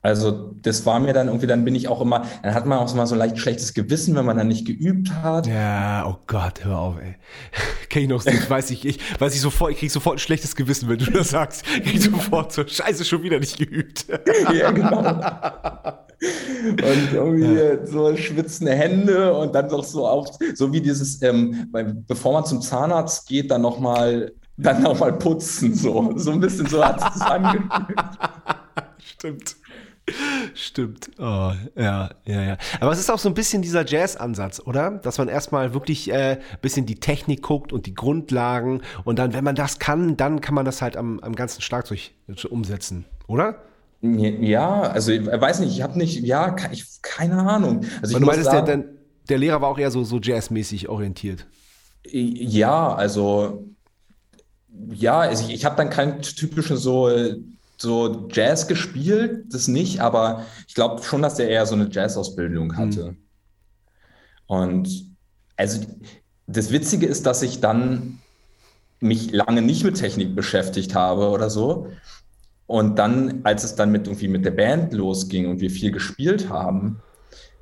Also 0.00 0.54
das 0.62 0.86
war 0.86 1.00
mir 1.00 1.12
dann 1.12 1.26
irgendwie, 1.26 1.48
dann 1.48 1.64
bin 1.64 1.74
ich 1.74 1.88
auch 1.88 2.00
immer, 2.00 2.24
dann 2.44 2.54
hat 2.54 2.66
man 2.66 2.78
auch 2.78 2.94
mal 2.94 3.06
so 3.06 3.16
leicht 3.16 3.36
schlechtes 3.36 3.74
Gewissen, 3.74 4.14
wenn 4.14 4.24
man 4.24 4.36
dann 4.36 4.46
nicht 4.46 4.64
geübt 4.64 5.10
hat. 5.12 5.48
Ja, 5.48 6.06
oh 6.06 6.18
Gott, 6.28 6.64
hör 6.64 6.78
auf, 6.78 6.94
ey. 7.02 7.16
Kenn 7.90 8.02
ich 8.04 8.08
noch 8.08 8.24
nicht, 8.24 8.48
weiß 8.50 8.70
ich, 8.70 8.86
ich, 8.86 9.00
weiß 9.20 9.34
ich 9.34 9.40
sofort, 9.40 9.72
ich 9.72 9.78
krieg 9.78 9.90
sofort 9.90 10.16
ein 10.16 10.20
schlechtes 10.20 10.54
Gewissen, 10.54 10.88
wenn 10.88 10.98
du 10.98 11.10
das 11.10 11.30
sagst. 11.30 11.64
Ich 11.82 11.90
krieg 11.90 12.02
sofort 12.02 12.52
so, 12.52 12.64
scheiße, 12.66 13.04
schon 13.04 13.22
wieder 13.24 13.40
nicht 13.40 13.58
geübt. 13.58 14.06
Ja, 14.54 14.70
genau. 14.70 15.20
Und 16.20 17.12
irgendwie 17.12 17.86
so 17.86 18.16
schwitzende 18.16 18.72
Hände 18.74 19.32
und 19.34 19.54
dann 19.54 19.68
doch 19.68 19.84
so 19.84 20.06
auf, 20.06 20.28
so 20.54 20.72
wie 20.72 20.80
dieses, 20.80 21.22
ähm, 21.22 21.68
weil, 21.70 21.94
bevor 22.06 22.32
man 22.32 22.44
zum 22.44 22.60
Zahnarzt 22.60 23.28
geht, 23.28 23.50
dann 23.50 23.62
nochmal 23.62 24.32
dann 24.58 24.82
noch 24.82 24.98
mal 24.98 25.12
putzen, 25.12 25.74
so. 25.74 26.12
So 26.16 26.32
ein 26.32 26.40
bisschen 26.40 26.66
so 26.66 26.84
hat 26.84 27.14
es 27.14 27.20
angefühlt. 27.20 28.00
Stimmt. 28.98 29.56
Stimmt. 30.54 31.10
Oh, 31.18 31.52
ja, 31.76 32.10
ja, 32.24 32.42
ja. 32.42 32.56
Aber 32.80 32.92
es 32.92 32.98
ist 32.98 33.10
auch 33.10 33.18
so 33.18 33.28
ein 33.28 33.34
bisschen 33.34 33.62
dieser 33.62 33.86
Jazz-Ansatz, 33.86 34.60
oder? 34.60 34.92
Dass 34.92 35.18
man 35.18 35.28
erstmal 35.28 35.74
wirklich 35.74 36.10
äh, 36.10 36.32
ein 36.32 36.60
bisschen 36.62 36.86
die 36.86 36.98
Technik 36.98 37.42
guckt 37.42 37.72
und 37.72 37.86
die 37.86 37.94
Grundlagen 37.94 38.80
und 39.04 39.18
dann, 39.18 39.34
wenn 39.34 39.44
man 39.44 39.54
das 39.54 39.78
kann, 39.78 40.16
dann 40.16 40.40
kann 40.40 40.54
man 40.54 40.64
das 40.64 40.80
halt 40.82 40.96
am, 40.96 41.20
am 41.20 41.34
ganzen 41.34 41.60
Schlagzeug 41.60 42.10
umsetzen, 42.48 43.04
oder? 43.26 43.62
Ja, 44.00 44.82
also 44.82 45.10
ich 45.12 45.26
weiß 45.26 45.60
nicht, 45.60 45.72
ich 45.72 45.82
habe 45.82 45.98
nicht, 45.98 46.20
ja, 46.20 46.54
ich, 46.70 46.86
keine 47.02 47.38
Ahnung. 47.38 47.84
Also 48.00 48.16
ich 48.16 48.24
du 48.24 48.30
der, 48.30 48.44
sagen, 48.44 48.66
der, 48.66 48.84
der 49.28 49.38
Lehrer 49.38 49.60
war 49.60 49.68
auch 49.68 49.78
eher 49.78 49.90
so, 49.90 50.04
so 50.04 50.18
jazzmäßig 50.20 50.88
orientiert. 50.88 51.46
Ja, 52.04 52.94
also 52.94 53.64
ja, 54.90 55.20
also 55.20 55.44
ich, 55.48 55.54
ich 55.54 55.64
habe 55.64 55.76
dann 55.76 55.90
keinen 55.90 56.22
typischen 56.22 56.76
so 56.76 57.08
so 57.80 58.28
Jazz 58.32 58.66
gespielt, 58.66 59.46
das 59.52 59.68
nicht, 59.68 60.00
aber 60.00 60.44
ich 60.66 60.74
glaube 60.74 61.02
schon, 61.02 61.22
dass 61.22 61.38
er 61.38 61.48
eher 61.48 61.64
so 61.64 61.74
eine 61.74 61.88
Jazz-Ausbildung 61.90 62.76
hatte. 62.76 63.16
Und 64.46 65.14
also 65.56 65.86
das 66.46 66.72
Witzige 66.72 67.06
ist, 67.06 67.24
dass 67.26 67.42
ich 67.42 67.60
dann 67.60 68.18
mich 69.00 69.30
lange 69.30 69.62
nicht 69.62 69.84
mit 69.84 69.96
Technik 69.96 70.34
beschäftigt 70.34 70.94
habe 70.94 71.28
oder 71.28 71.50
so. 71.50 71.88
Und 72.68 72.98
dann, 73.00 73.40
als 73.44 73.64
es 73.64 73.74
dann 73.76 73.90
mit 73.90 74.06
irgendwie 74.06 74.28
mit 74.28 74.44
der 74.44 74.52
Band 74.52 74.92
losging 74.92 75.48
und 75.50 75.60
wir 75.60 75.70
viel 75.70 75.90
gespielt 75.90 76.50
haben, 76.50 77.02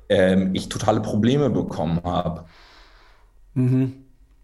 ähm, 0.09 0.51
ich 0.53 0.69
totale 0.69 1.01
Probleme 1.01 1.49
bekommen 1.49 2.01
habe. 2.03 2.45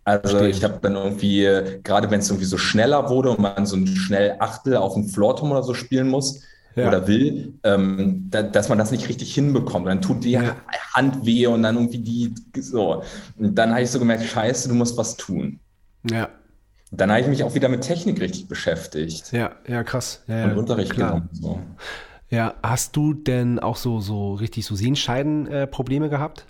Also 0.05 0.38
Verstehe. 0.38 0.50
ich 0.50 0.63
habe 0.63 0.79
dann 0.82 0.96
irgendwie, 0.96 1.48
gerade 1.84 2.10
wenn 2.12 2.20
es 2.20 2.29
irgendwie 2.29 2.46
so 2.46 2.58
schneller 2.58 3.10
wurde 3.10 3.32
und 3.32 3.39
man 3.39 3.65
so 3.65 3.75
ein 3.77 3.88
schnell 3.88 4.36
Achtel 4.39 4.75
auf 4.77 4.96
dem 4.96 5.08
Floortom 5.08 5.51
oder 5.51 5.63
so 5.63 5.74
spielen 5.74 6.10
muss 6.10 6.41
Ja. 6.75 6.88
oder 6.88 7.08
will, 7.08 7.53
ähm, 7.63 8.27
da, 8.32 8.41
dass 8.43 8.70
man 8.70 8.77
das 8.79 8.91
nicht 8.91 9.08
richtig 9.08 9.34
hinbekommt. 9.34 9.88
Dann 9.88 10.01
tut 10.01 10.24
die 10.24 10.32
Ja. 10.32 10.55
Hand 10.93 11.25
weh 11.25 11.48
und 11.48 11.63
dann 11.63 11.75
irgendwie 11.75 12.00
die 12.00 12.34
so. 12.62 13.03
Und 13.38 13.55
dann 13.55 13.72
habe 13.72 13.82
ich 13.84 13.91
so 13.91 14.00
gemerkt, 14.00 14.24
scheiße, 14.25 14.70
du 14.70 14.75
musst 14.75 14.98
was 14.98 15.15
tun. 15.17 15.60
Ja, 16.10 16.29
Dann 16.95 17.09
habe 17.09 17.21
ich 17.21 17.27
mich 17.27 17.43
auch 17.43 17.55
wieder 17.55 17.69
mit 17.69 17.81
Technik 17.81 18.21
richtig 18.21 18.47
beschäftigt 18.47 19.31
ja, 19.31 19.53
ja, 19.67 19.83
krass. 19.83 20.23
Ja, 20.27 20.45
und 20.45 20.51
ja, 20.51 20.57
Unterricht 20.57 20.93
klar. 20.93 21.09
genommen. 21.09 21.29
So. 21.33 21.59
Ja, 22.29 22.53
hast 22.62 22.95
du 22.95 23.13
denn 23.13 23.59
auch 23.59 23.77
so, 23.77 24.00
so 24.00 24.35
richtig 24.35 24.65
so 24.65 24.75
Sehenscheiden-Probleme 24.75 26.05
äh, 26.05 26.09
gehabt? 26.09 26.45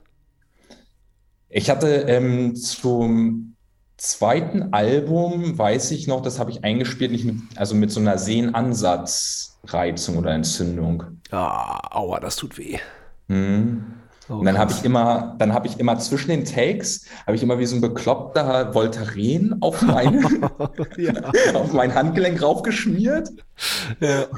Ich 1.50 1.70
hatte 1.70 1.88
ähm, 2.08 2.56
zum 2.56 3.56
zweiten 3.96 4.74
Album, 4.74 5.58
weiß 5.58 5.92
ich 5.92 6.08
noch, 6.08 6.22
das 6.22 6.40
habe 6.40 6.52
ich 6.52 6.64
eingespielt, 6.64 7.12
nicht 7.12 7.26
mit, 7.26 7.36
also 7.56 7.76
mit 7.76 7.92
so 7.92 8.02
einer 8.02 8.18
Sehnenansatzreizung 8.18 10.18
oder 10.18 10.32
Entzündung. 10.32 11.04
Ah, 11.32 11.96
aua, 11.96 12.20
das 12.20 12.36
tut 12.36 12.58
weh. 12.58 12.80
Mhm. 13.28 14.03
Oh, 14.30 14.36
Und 14.36 14.46
dann 14.46 14.58
habe 14.58 14.72
ich 14.72 14.86
immer, 14.86 15.36
dann 15.38 15.54
habe 15.54 15.68
ich 15.68 15.80
immer 15.80 16.00
zwischen 16.00 16.30
den 16.30 16.46
Takes, 16.46 17.06
habe 17.26 17.36
ich 17.36 17.44
immer 17.44 17.60
wie 17.60 17.66
so 17.66 17.76
ein 17.76 17.82
bekloppter 17.82 18.74
Voltaren 18.74 19.58
auf, 19.60 19.82
meine, 19.82 20.22
ja. 20.98 21.14
auf 21.54 21.74
mein 21.74 21.94
Handgelenk 21.94 22.42
raufgeschmiert 22.42 23.30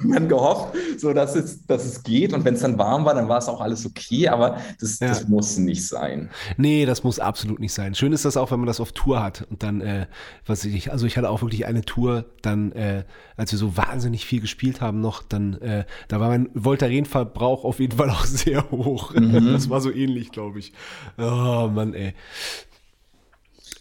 und 0.03 0.12
dann 0.13 0.27
gehofft, 0.27 0.75
so 0.98 1.13
dass 1.13 1.36
es, 1.36 1.65
dass 1.65 1.86
es 1.86 2.03
geht. 2.03 2.34
Und 2.34 2.43
wenn 2.45 2.53
es 2.55 2.62
dann 2.62 2.77
warm 2.77 3.05
war, 3.05 3.13
dann 3.13 3.27
war 3.29 3.38
es 3.38 3.48
auch 3.48 3.62
alles 3.62 3.86
okay, 3.86 4.27
aber 4.27 4.57
das, 4.79 5.00
Ja. 5.00 5.07
das 5.07 5.27
musste 5.27 5.62
nicht 5.62 5.88
sein. 5.88 6.29
Nee, 6.57 6.86
das 6.86 7.03
muss 7.03 7.19
absolut 7.19 7.60
nicht 7.60 7.74
sein. 7.74 7.95
Schön 7.95 8.12
ist 8.13 8.25
das 8.25 8.38
auch, 8.38 8.51
wenn 8.51 8.60
man 8.60 8.67
das 8.67 8.79
auf 8.79 8.91
Tour 8.91 9.24
hat. 9.24 9.48
Und 9.50 9.63
dann, 9.63 9.81
äh, 9.81 10.07
was 10.45 10.65
ich, 10.65 10.91
also 10.91 11.05
ich 11.05 11.17
hatte 11.17 11.29
auch 11.29 11.41
wirklich 11.41 11.65
eine 11.65 11.81
Tour, 11.81 12.25
dann, 12.41 12.72
äh, 12.74 13.03
als 13.38 13.51
wir 13.51 13.60
so 13.60 13.77
wahnsinnig 13.77 14.25
viel 14.25 14.41
gespielt 14.41 14.81
haben 14.81 15.00
noch, 15.01 15.24
dann, 15.24 15.53
äh, 15.62 15.86
da 16.07 16.19
war 16.19 16.27
mein 16.29 16.50
Voltaren-Verbrauch 16.53 17.63
auf 17.63 17.79
jeden 17.79 17.98
Fall 17.98 18.10
auch 18.10 18.25
sehr 18.25 18.69
hoch. 18.72 19.13
Das 19.13 19.69
war 19.69 19.81
so 19.81 19.91
ähnlich, 19.91 20.31
glaube 20.31 20.60
ich. 20.60 20.74
Oh 21.17 21.69
Mann, 21.74 21.93
ey. 21.93 22.13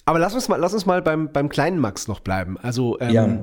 Aber 0.07 0.19
lass 0.19 0.35
uns 0.35 0.49
mal, 0.49 0.57
lass 0.57 0.75
uns 0.75 0.87
mal 0.87 1.03
beim, 1.03 1.33
beim 1.33 1.49
kleinen 1.49 1.79
Max 1.79 2.09
noch 2.09 2.21
bleiben. 2.21 2.59
Also, 2.59 2.99
ähm, 3.01 3.11
Ja. 3.11 3.39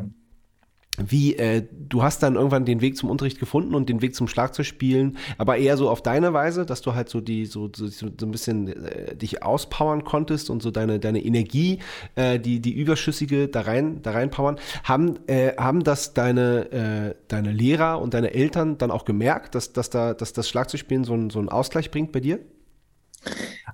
Wie, 0.98 1.36
äh, 1.38 1.66
du 1.72 2.04
hast 2.04 2.22
dann 2.22 2.36
irgendwann 2.36 2.66
den 2.66 2.82
Weg 2.82 2.98
zum 2.98 3.10
Unterricht 3.10 3.40
gefunden 3.40 3.76
und 3.76 3.88
den 3.88 4.02
Weg 4.02 4.14
zum 4.14 4.28
Schlagzeugspielen, 4.28 5.18
aber 5.38 5.58
eher 5.58 5.78
so 5.78 5.90
auf 5.90 6.04
deine 6.04 6.34
Weise, 6.34 6.66
dass 6.66 6.82
du 6.82 6.94
halt 6.94 7.08
so 7.10 7.22
die, 7.22 7.46
so, 7.46 7.70
so, 7.74 7.88
so 7.88 8.08
ein 8.08 8.32
bisschen 8.32 8.68
äh, 8.68 9.16
dich 9.16 9.42
auspowern 9.42 10.04
konntest 10.04 10.50
und 10.50 10.62
so 10.62 10.70
deine, 10.70 11.00
deine 11.00 11.24
Energie, 11.24 11.80
äh, 12.16 12.40
die, 12.40 12.60
die 12.60 12.74
überschüssige 12.74 13.48
da 13.48 13.62
rein, 13.62 14.02
da 14.02 14.12
reinpowern. 14.12 14.58
Haben, 14.84 15.20
äh, 15.28 15.56
haben 15.56 15.84
das 15.84 16.14
deine, 16.14 16.72
äh, 16.72 17.16
deine 17.30 17.52
Lehrer 17.52 18.02
und 18.02 18.14
deine 18.14 18.34
Eltern 18.34 18.78
dann 18.78 18.92
auch 18.92 19.06
gemerkt, 19.06 19.56
dass, 19.56 19.72
dass 19.72 19.90
da, 19.90 20.14
dass 20.14 20.34
das 20.34 20.50
Schlagzeugspielen 20.50 21.06
so, 21.06 21.14
einen- 21.14 21.30
so 21.30 21.40
einen 21.40 21.50
Ausgleich 21.50 21.90
bringt 21.90 22.12
bei 22.12 22.20
dir? 22.20 22.40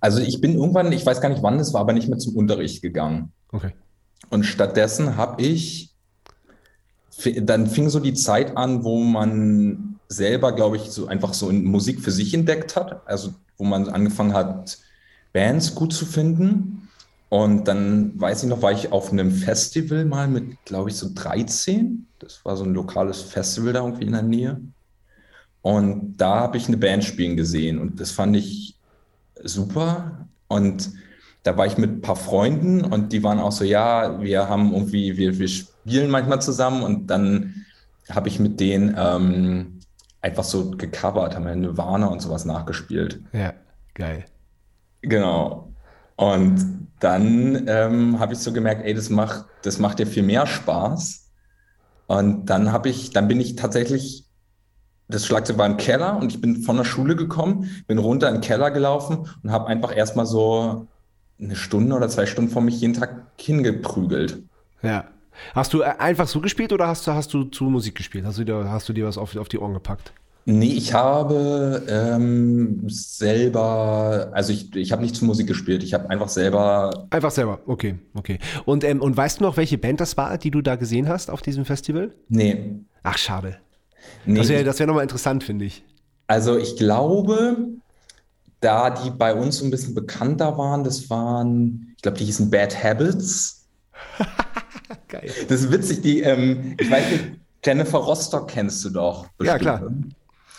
Also 0.01 0.19
ich 0.21 0.39
bin 0.39 0.53
irgendwann, 0.53 0.91
ich 0.91 1.05
weiß 1.05 1.21
gar 1.21 1.29
nicht 1.29 1.41
wann 1.41 1.59
es 1.59 1.73
war, 1.73 1.81
aber 1.81 1.93
nicht 1.93 2.09
mehr 2.09 2.19
zum 2.19 2.35
Unterricht 2.35 2.81
gegangen. 2.81 3.31
Okay. 3.51 3.71
Und 4.29 4.43
stattdessen 4.45 5.17
habe 5.17 5.41
ich, 5.41 5.86
dann 7.41 7.67
fing 7.67 7.89
so 7.89 7.99
die 7.99 8.13
Zeit 8.13 8.55
an, 8.57 8.83
wo 8.83 8.99
man 8.99 9.99
selber, 10.09 10.53
glaube 10.53 10.77
ich, 10.77 10.83
so 10.83 11.07
einfach 11.07 11.33
so 11.33 11.51
Musik 11.51 12.01
für 12.01 12.11
sich 12.11 12.33
entdeckt 12.33 12.75
hat. 12.75 13.01
Also 13.05 13.33
wo 13.57 13.63
man 13.63 13.89
angefangen 13.89 14.33
hat, 14.33 14.77
Bands 15.33 15.75
gut 15.75 15.93
zu 15.93 16.05
finden. 16.05 16.89
Und 17.29 17.67
dann 17.67 18.19
weiß 18.19 18.43
ich 18.43 18.49
noch, 18.49 18.61
war 18.61 18.71
ich 18.71 18.91
auf 18.91 19.11
einem 19.11 19.31
Festival 19.31 20.05
mal 20.05 20.27
mit, 20.27 20.63
glaube 20.65 20.89
ich, 20.89 20.95
so 20.95 21.09
13. 21.13 22.07
Das 22.19 22.45
war 22.45 22.55
so 22.55 22.63
ein 22.63 22.73
lokales 22.73 23.21
Festival 23.21 23.73
da 23.73 23.81
irgendwie 23.81 24.05
in 24.05 24.13
der 24.13 24.21
Nähe. 24.21 24.61
Und 25.61 26.15
da 26.17 26.39
habe 26.39 26.57
ich 26.57 26.67
eine 26.67 26.77
Band 26.77 27.03
spielen 27.03 27.35
gesehen 27.35 27.79
und 27.79 27.99
das 27.99 28.11
fand 28.11 28.37
ich 28.37 28.75
super. 29.43 30.27
Und 30.47 30.91
da 31.43 31.57
war 31.57 31.65
ich 31.65 31.77
mit 31.77 31.89
ein 31.89 32.01
paar 32.01 32.15
Freunden 32.15 32.85
und 32.85 33.11
die 33.11 33.23
waren 33.23 33.39
auch 33.39 33.51
so, 33.51 33.65
ja, 33.65 34.21
wir 34.21 34.47
haben 34.47 34.73
irgendwie, 34.73 35.17
wir, 35.17 35.37
wir 35.37 35.49
spielen 35.87 36.11
manchmal 36.11 36.41
zusammen 36.41 36.83
und 36.83 37.07
dann 37.07 37.65
habe 38.09 38.27
ich 38.27 38.39
mit 38.39 38.59
denen 38.59 38.95
ähm, 38.97 39.79
einfach 40.21 40.43
so 40.43 40.71
gecovert, 40.71 41.35
haben 41.35 41.45
wir 41.45 41.55
Nirvana 41.55 42.07
und 42.07 42.21
sowas 42.21 42.43
nachgespielt. 42.43 43.21
Ja, 43.31 43.53
geil. 43.93 44.25
Genau. 45.01 45.71
Und 46.17 46.89
dann 46.99 47.65
ähm, 47.67 48.19
habe 48.19 48.33
ich 48.33 48.39
so 48.39 48.51
gemerkt, 48.51 48.85
ey, 48.85 48.93
das 48.93 49.09
macht, 49.09 49.45
das 49.61 49.79
macht 49.79 49.99
dir 49.99 50.07
viel 50.07 50.23
mehr 50.23 50.45
Spaß. 50.45 51.29
Und 52.07 52.47
dann 52.47 52.71
habe 52.71 52.89
ich, 52.89 53.11
dann 53.11 53.27
bin 53.27 53.39
ich 53.39 53.55
tatsächlich, 53.55 54.25
das 55.07 55.25
Schlagzeug 55.25 55.57
war 55.57 55.67
im 55.67 55.77
Keller 55.77 56.17
und 56.17 56.33
ich 56.33 56.41
bin 56.41 56.63
von 56.63 56.75
der 56.75 56.83
Schule 56.83 57.15
gekommen, 57.15 57.69
bin 57.87 57.97
runter 57.97 58.27
in 58.27 58.35
den 58.35 58.41
Keller 58.41 58.71
gelaufen 58.71 59.29
und 59.41 59.51
habe 59.51 59.67
einfach 59.67 59.95
erstmal 59.95 60.25
so 60.25 60.87
eine 61.39 61.55
Stunde 61.55 61.95
oder 61.95 62.09
zwei 62.09 62.25
Stunden 62.25 62.51
vor 62.51 62.61
mich 62.61 62.81
jeden 62.81 62.93
Tag 62.93 63.27
hingeprügelt. 63.39 64.43
Ja. 64.81 65.05
Hast 65.55 65.73
du 65.73 65.81
äh, 65.81 65.85
einfach 65.99 66.27
so 66.27 66.41
gespielt 66.41 66.71
oder 66.73 66.87
hast 66.87 67.07
du, 67.07 67.11
hast 67.13 67.33
du 67.33 67.43
zu 67.45 67.65
Musik 67.65 67.95
gespielt? 67.95 68.25
Hast 68.25 68.37
du 68.39 68.43
dir, 68.43 68.69
hast 68.69 68.87
du 68.89 68.93
dir 68.93 69.05
was 69.05 69.17
auf, 69.17 69.35
auf 69.35 69.49
die 69.49 69.59
Ohren 69.59 69.73
gepackt? 69.73 70.13
Nee, 70.49 70.71
ich 70.73 70.93
habe 70.93 71.83
ähm, 71.89 72.81
selber, 72.87 74.29
also 74.33 74.53
ich, 74.53 74.73
ich 74.77 74.93
habe 74.93 75.01
nicht 75.01 75.13
zu 75.15 75.25
Musik 75.25 75.45
gespielt, 75.47 75.83
ich 75.83 75.93
habe 75.93 76.09
einfach 76.09 76.29
selber 76.29 77.07
Einfach 77.09 77.31
selber, 77.31 77.59
okay, 77.65 77.95
okay. 78.13 78.39
Und, 78.63 78.85
ähm, 78.85 79.01
und 79.01 79.17
weißt 79.17 79.39
du 79.39 79.43
noch, 79.43 79.57
welche 79.57 79.77
Band 79.77 79.99
das 79.99 80.15
war, 80.15 80.37
die 80.37 80.49
du 80.51 80.61
da 80.61 80.77
gesehen 80.77 81.09
hast 81.09 81.29
auf 81.29 81.41
diesem 81.41 81.65
Festival? 81.65 82.13
Nee. 82.29 82.79
Ach, 83.03 83.17
schade. 83.17 83.57
Nee, 84.25 84.39
Das 84.39 84.47
wäre 84.47 84.63
das 84.63 84.79
wär 84.79 84.87
nochmal 84.87 85.03
interessant, 85.03 85.43
finde 85.43 85.65
ich. 85.65 85.83
also 86.27 86.57
ich 86.57 86.77
glaube, 86.77 87.67
da 88.61 88.89
die 88.89 89.09
bei 89.11 89.33
uns 89.35 89.57
so 89.57 89.65
ein 89.65 89.71
bisschen 89.71 89.95
bekannter 89.95 90.57
waren, 90.57 90.83
das 90.85 91.09
waren, 91.09 91.93
ich 91.97 92.01
glaube, 92.03 92.17
die 92.17 92.25
hießen 92.25 92.49
Bad 92.49 92.81
Habits. 92.83 93.67
Geil. 95.07 95.31
Das 95.47 95.61
ist 95.61 95.71
witzig, 95.71 96.01
die, 96.01 96.21
ähm, 96.21 96.75
ich 96.79 96.89
weiß 96.89 97.11
nicht, 97.11 97.23
Jennifer 97.65 97.97
Rostock 97.97 98.47
kennst 98.49 98.83
du 98.85 98.89
doch. 98.89 99.25
Ja, 99.25 99.29
bestimmt, 99.57 99.61
klar. 99.61 99.79
ne? 99.81 100.09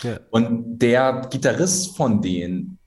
Ja. 0.02 0.20
Und 0.30 0.78
der 0.78 1.26
Gitarrist 1.30 1.97
von 1.97 2.23
denen, 2.23 2.78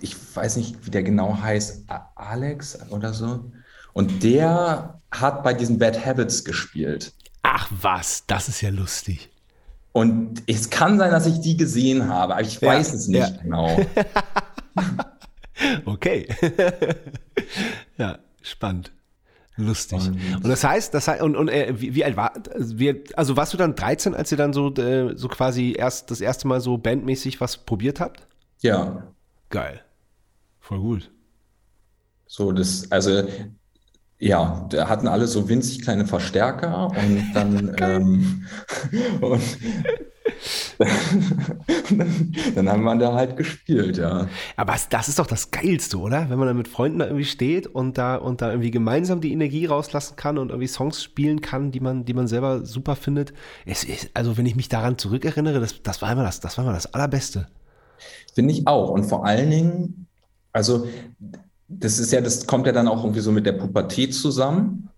ich 0.00 0.16
weiß 0.34 0.56
nicht, 0.56 0.84
wie 0.86 0.90
der 0.90 1.02
genau 1.02 1.38
heißt, 1.40 1.84
Alex 2.14 2.78
oder 2.90 3.12
so. 3.12 3.50
Und 3.92 4.22
der 4.22 5.00
hat 5.10 5.42
bei 5.44 5.54
diesen 5.54 5.78
Bad 5.78 6.04
Habits 6.04 6.44
gespielt. 6.44 7.12
Ach 7.42 7.68
was, 7.70 8.24
das 8.26 8.48
ist 8.48 8.60
ja 8.62 8.70
lustig. 8.70 9.30
Und 9.92 10.42
es 10.48 10.70
kann 10.70 10.98
sein, 10.98 11.12
dass 11.12 11.26
ich 11.26 11.40
die 11.40 11.56
gesehen 11.56 12.08
habe, 12.08 12.32
aber 12.34 12.42
ich 12.42 12.60
Ja, 12.60 12.68
weiß 12.68 12.94
es 12.94 13.06
nicht 13.06 13.30
ja. 13.30 13.42
genau. 13.42 13.78
Okay. 15.84 16.26
ja, 17.96 18.18
spannend. 18.42 18.90
Lustig. 19.56 19.98
Und- 20.08 20.34
Und 20.36 20.48
das 20.48 20.64
heißt, 20.64 20.92
das 20.94 21.06
heißt, 21.06 21.22
und, 21.22 21.36
und 21.36 21.48
äh, 21.48 21.72
wie, 21.80 21.94
wie 21.94 22.04
alt 22.04 22.16
war, 22.16 22.32
also, 22.52 22.78
wie, 22.78 23.04
also 23.16 23.36
warst 23.36 23.52
du 23.52 23.56
dann 23.56 23.74
13, 23.76 24.14
als 24.14 24.32
ihr 24.32 24.38
dann 24.38 24.52
so, 24.52 24.74
äh, 24.74 25.16
so 25.16 25.28
quasi 25.28 25.74
erst 25.78 26.10
das 26.10 26.20
erste 26.20 26.48
Mal 26.48 26.60
so 26.60 26.76
bandmäßig 26.76 27.40
was 27.40 27.58
probiert 27.58 28.00
habt? 28.00 28.26
Ja, 28.62 29.08
Geil. 29.50 29.80
Voll 30.58 30.80
gut. 30.80 31.10
so 32.26 32.50
das, 32.50 32.90
also 32.90 33.22
ja, 34.24 34.66
da 34.70 34.88
hatten 34.88 35.06
alle 35.06 35.26
so 35.26 35.50
winzig 35.50 35.82
kleine 35.82 36.06
Verstärker 36.06 36.88
und 36.88 37.32
dann, 37.34 37.76
ähm, 37.80 38.46
und 39.20 39.42
dann, 40.78 40.88
dann 42.54 42.68
haben 42.70 42.84
wir 42.84 42.96
da 42.96 43.12
halt 43.12 43.36
gespielt, 43.36 43.98
ja. 43.98 44.26
Aber 44.56 44.76
das 44.88 45.08
ist 45.08 45.18
doch 45.18 45.26
das 45.26 45.50
Geilste, 45.50 45.98
oder? 45.98 46.30
Wenn 46.30 46.38
man 46.38 46.48
dann 46.48 46.56
mit 46.56 46.68
Freunden 46.68 47.00
da 47.00 47.04
irgendwie 47.04 47.26
steht 47.26 47.66
und 47.66 47.98
da, 47.98 48.16
und 48.16 48.40
da 48.40 48.48
irgendwie 48.48 48.70
gemeinsam 48.70 49.20
die 49.20 49.32
Energie 49.32 49.66
rauslassen 49.66 50.16
kann 50.16 50.38
und 50.38 50.48
irgendwie 50.48 50.68
Songs 50.68 51.02
spielen 51.02 51.42
kann, 51.42 51.70
die 51.70 51.80
man, 51.80 52.06
die 52.06 52.14
man 52.14 52.26
selber 52.26 52.64
super 52.64 52.96
findet. 52.96 53.34
Es 53.66 53.84
ist, 53.84 54.08
also 54.14 54.38
wenn 54.38 54.46
ich 54.46 54.56
mich 54.56 54.70
daran 54.70 54.96
zurückerinnere, 54.96 55.60
das, 55.60 55.82
das 55.82 56.00
war 56.00 56.10
immer 56.10 56.24
das, 56.24 56.40
das 56.40 56.56
war 56.56 56.64
immer 56.64 56.72
das 56.74 56.94
Allerbeste. 56.94 57.46
Finde 58.34 58.54
ich 58.54 58.66
auch. 58.66 58.88
Und 58.88 59.04
vor 59.04 59.26
allen 59.26 59.50
Dingen, 59.50 60.06
also 60.52 60.86
das 61.68 61.98
ist 61.98 62.12
ja, 62.12 62.20
das 62.20 62.46
kommt 62.46 62.66
ja 62.66 62.72
dann 62.72 62.88
auch 62.88 63.02
irgendwie 63.02 63.20
so 63.20 63.32
mit 63.32 63.46
der 63.46 63.52
Pubertät 63.52 64.14
zusammen. 64.14 64.90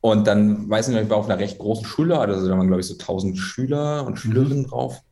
Und 0.00 0.26
dann, 0.26 0.68
weiß 0.70 0.88
ich 0.88 0.94
nicht, 0.94 1.04
ich 1.04 1.10
war 1.10 1.18
auf 1.18 1.28
einer 1.28 1.38
recht 1.38 1.58
großen 1.58 1.84
Schule, 1.84 2.18
also 2.18 2.48
da 2.48 2.56
waren, 2.56 2.66
glaube 2.66 2.80
ich, 2.80 2.86
so 2.86 2.94
1000 2.94 3.36
Schüler 3.36 4.06
und 4.06 4.18
Schülerinnen 4.18 4.66
drauf. 4.66 5.02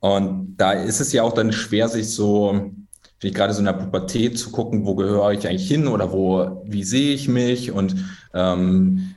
Und 0.00 0.56
da 0.56 0.72
ist 0.72 1.00
es 1.00 1.12
ja 1.12 1.22
auch 1.22 1.32
dann 1.32 1.52
schwer, 1.52 1.88
sich 1.88 2.10
so, 2.10 2.50
finde 2.52 3.28
ich 3.28 3.34
gerade 3.34 3.54
so 3.54 3.60
in 3.60 3.66
der 3.66 3.74
Pubertät 3.74 4.38
zu 4.38 4.50
gucken, 4.50 4.84
wo 4.86 4.96
gehöre 4.96 5.32
ich 5.32 5.46
eigentlich 5.46 5.68
hin 5.68 5.86
oder 5.86 6.12
wo, 6.12 6.62
wie 6.66 6.82
sehe 6.82 7.14
ich 7.14 7.28
mich 7.28 7.70
und 7.70 7.94
ähm, 8.34 9.14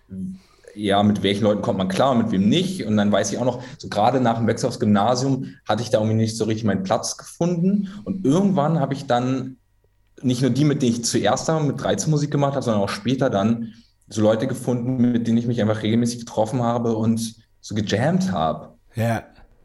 ja, 0.75 1.01
mit 1.01 1.23
welchen 1.23 1.43
Leuten 1.43 1.63
kommt 1.63 1.79
man 1.79 1.87
klar 1.87 2.11
und 2.11 2.19
mit 2.19 2.31
wem 2.31 2.47
nicht. 2.47 2.85
Und 2.85 2.97
dann 2.97 3.11
weiß 3.11 3.31
ich 3.31 3.39
auch 3.39 3.45
noch, 3.45 3.63
so 3.79 3.89
gerade 3.89 4.21
nach 4.21 4.37
dem 4.37 4.47
Wechsel 4.47 4.67
aufs 4.67 4.79
Gymnasium 4.79 5.55
hatte 5.67 5.81
ich 5.81 5.89
da 5.89 5.97
irgendwie 5.97 6.15
nicht 6.15 6.37
so 6.37 6.45
richtig 6.45 6.65
meinen 6.65 6.83
Platz 6.83 7.17
gefunden. 7.17 7.89
Und 8.05 8.23
irgendwann 8.23 8.79
habe 8.79 8.93
ich 8.93 9.07
dann 9.07 9.57
nicht 10.21 10.41
nur 10.41 10.51
die, 10.51 10.65
mit 10.65 10.81
denen 10.81 10.93
ich 10.93 11.05
zuerst 11.05 11.47
da 11.47 11.59
mit 11.59 11.81
13 11.81 12.09
Musik 12.09 12.31
gemacht 12.31 12.53
habe, 12.53 12.63
sondern 12.63 12.81
auch 12.81 12.89
später 12.89 13.29
dann 13.29 13.73
so 14.09 14.21
Leute 14.21 14.47
gefunden, 14.47 15.11
mit 15.11 15.27
denen 15.27 15.37
ich 15.37 15.47
mich 15.47 15.61
einfach 15.61 15.83
regelmäßig 15.83 16.19
getroffen 16.19 16.61
habe 16.61 16.95
und 16.95 17.35
so 17.61 17.75
gejammt 17.75 18.31
habe. 18.31 18.73
Ja. 18.95 19.23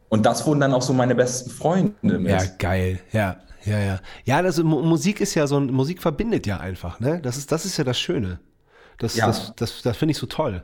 Und 0.09 0.27
das 0.27 0.47
wurden 0.47 0.61
dann 0.61 0.75
auch 0.75 0.83
so 0.83 0.93
meine 0.93 1.15
besten 1.15 1.51
Freunde 1.51 2.19
mit. 2.19 2.33
Ja, 2.33 2.43
geil. 2.59 3.01
Ja, 3.13 3.37
ja, 3.65 3.79
ja. 3.79 4.01
Ja, 4.25 4.37
also 4.39 4.65
Musik 4.65 5.21
ist 5.21 5.35
ja 5.35 5.47
so 5.47 5.59
ein, 5.59 5.67
Musik 5.73 6.03
verbindet 6.03 6.47
ja 6.47 6.59
einfach, 6.59 7.01
ne? 7.01 7.21
Das 7.23 7.37
ist, 7.37 7.53
das 7.53 7.65
ist 7.65 7.77
ja 7.77 7.85
das 7.85 7.99
Schöne. 7.99 8.41
Das, 8.99 9.17
ja. 9.17 9.27
das, 9.27 9.55
das, 9.57 9.83
das 9.83 9.97
finde 9.97 10.13
ich 10.13 10.19
so 10.19 10.27
toll. 10.27 10.63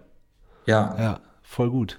Ja. 0.66 0.94
Ja, 0.98 1.20
voll 1.42 1.70
gut. 1.70 1.98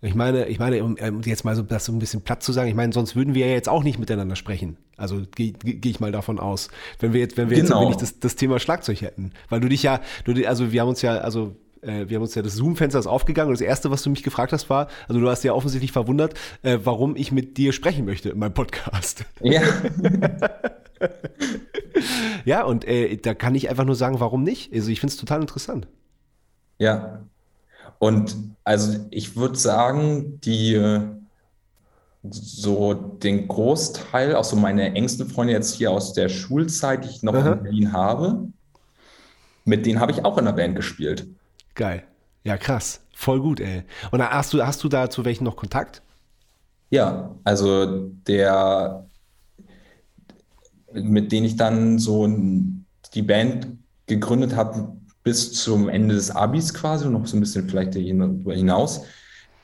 Ich 0.00 0.14
meine, 0.14 0.46
ich 0.46 0.60
meine, 0.60 0.84
um, 0.84 0.96
jetzt 1.24 1.44
mal 1.44 1.56
so, 1.56 1.62
das 1.62 1.84
so 1.84 1.92
ein 1.92 1.98
bisschen 1.98 2.20
platt 2.20 2.42
zu 2.42 2.52
sagen, 2.52 2.68
ich 2.68 2.76
meine, 2.76 2.92
sonst 2.92 3.16
würden 3.16 3.34
wir 3.34 3.46
ja 3.46 3.52
jetzt 3.52 3.68
auch 3.68 3.82
nicht 3.82 3.98
miteinander 3.98 4.36
sprechen. 4.36 4.76
Also 4.96 5.22
gehe 5.34 5.52
geh 5.52 5.90
ich 5.90 5.98
mal 5.98 6.12
davon 6.12 6.38
aus, 6.38 6.68
wenn 7.00 7.12
wir 7.12 7.20
jetzt, 7.20 7.36
wenn 7.36 7.50
wir 7.50 7.56
genau. 7.56 7.80
jetzt 7.80 7.82
wenig 7.82 7.96
das, 7.96 8.20
das 8.20 8.36
Thema 8.36 8.60
Schlagzeug 8.60 9.00
hätten. 9.00 9.32
Weil 9.48 9.60
du 9.60 9.68
dich 9.68 9.82
ja, 9.82 10.00
du, 10.24 10.46
also 10.46 10.70
wir 10.70 10.80
haben 10.80 10.88
uns 10.88 11.02
ja, 11.02 11.18
also 11.18 11.56
äh, 11.82 12.08
wir 12.08 12.16
haben 12.16 12.22
uns 12.22 12.34
ja 12.34 12.42
das 12.42 12.54
Zoom-Fenster 12.54 12.98
ist 12.98 13.08
aufgegangen 13.08 13.48
und 13.48 13.54
das 13.54 13.66
erste, 13.66 13.90
was 13.90 14.02
du 14.02 14.10
mich 14.10 14.22
gefragt 14.22 14.52
hast, 14.52 14.70
war, 14.70 14.86
also 15.08 15.20
du 15.20 15.28
hast 15.28 15.42
ja 15.42 15.52
offensichtlich 15.52 15.90
verwundert, 15.90 16.34
äh, 16.62 16.78
warum 16.84 17.16
ich 17.16 17.32
mit 17.32 17.56
dir 17.56 17.72
sprechen 17.72 18.04
möchte 18.04 18.30
in 18.30 18.38
meinem 18.38 18.54
Podcast. 18.54 19.24
Ja. 19.40 19.62
ja, 22.44 22.64
und 22.64 22.86
äh, 22.86 23.16
da 23.16 23.34
kann 23.34 23.56
ich 23.56 23.68
einfach 23.68 23.84
nur 23.84 23.96
sagen, 23.96 24.20
warum 24.20 24.44
nicht? 24.44 24.72
Also 24.72 24.90
ich 24.90 25.00
finde 25.00 25.12
es 25.12 25.18
total 25.18 25.40
interessant. 25.40 25.88
Ja, 26.78 27.24
und 27.98 28.36
also 28.64 29.06
ich 29.10 29.36
würde 29.36 29.56
sagen, 29.56 30.40
die 30.40 30.76
so 32.30 32.94
den 32.94 33.48
Großteil, 33.48 34.34
auch 34.34 34.44
so 34.44 34.56
meine 34.56 34.94
engsten 34.94 35.28
Freunde 35.28 35.52
jetzt 35.52 35.74
hier 35.74 35.90
aus 35.90 36.12
der 36.12 36.28
Schulzeit, 36.28 37.04
die 37.04 37.08
ich 37.08 37.22
noch 37.22 37.34
Aha. 37.34 37.52
in 37.52 37.62
Berlin 37.62 37.92
habe, 37.92 38.48
mit 39.64 39.86
denen 39.86 40.00
habe 40.00 40.12
ich 40.12 40.24
auch 40.24 40.38
in 40.38 40.44
der 40.44 40.52
Band 40.52 40.76
gespielt. 40.76 41.26
Geil. 41.74 42.04
Ja, 42.44 42.56
krass. 42.56 43.00
Voll 43.14 43.40
gut, 43.40 43.60
ey. 43.60 43.84
Und 44.10 44.22
hast 44.22 44.52
du, 44.52 44.64
hast 44.64 44.82
du 44.82 44.88
da 44.88 45.10
zu 45.10 45.24
welchen 45.24 45.44
noch 45.44 45.56
Kontakt? 45.56 46.02
Ja, 46.90 47.34
also 47.44 48.10
der, 48.26 49.06
mit 50.92 51.32
denen 51.32 51.46
ich 51.46 51.56
dann 51.56 51.98
so 51.98 52.28
die 53.14 53.22
Band 53.22 53.68
gegründet 54.06 54.56
habe, 54.56 54.96
bis 55.28 55.52
zum 55.52 55.90
Ende 55.90 56.14
des 56.14 56.30
Abis 56.30 56.72
quasi 56.72 57.04
und 57.04 57.12
noch 57.12 57.26
so 57.26 57.36
ein 57.36 57.40
bisschen 57.40 57.68
vielleicht 57.68 57.94
darüber 57.94 58.54
hinaus. 58.54 59.04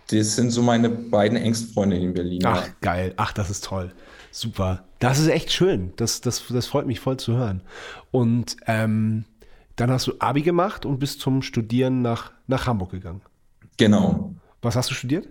Das 0.08 0.36
sind 0.36 0.50
so 0.50 0.60
meine 0.60 0.90
beiden 0.90 1.38
Engstfreunde 1.38 1.96
in 1.96 2.12
Berlin. 2.12 2.42
Ach, 2.44 2.68
geil. 2.82 3.14
Ach, 3.16 3.32
das 3.32 3.48
ist 3.48 3.64
toll. 3.64 3.90
Super. 4.30 4.84
Das 4.98 5.18
ist 5.18 5.28
echt 5.28 5.50
schön. 5.50 5.94
Das, 5.96 6.20
das, 6.20 6.44
das 6.50 6.66
freut 6.66 6.86
mich 6.86 7.00
voll 7.00 7.16
zu 7.16 7.34
hören. 7.38 7.62
Und 8.10 8.58
ähm, 8.66 9.24
dann 9.76 9.90
hast 9.90 10.06
du 10.06 10.12
Abi 10.18 10.42
gemacht 10.42 10.84
und 10.84 10.98
bist 10.98 11.20
zum 11.20 11.40
Studieren 11.40 12.02
nach, 12.02 12.32
nach 12.46 12.66
Hamburg 12.66 12.90
gegangen. 12.90 13.22
Genau. 13.78 14.34
Was 14.60 14.76
hast 14.76 14.90
du 14.90 14.94
studiert? 14.94 15.26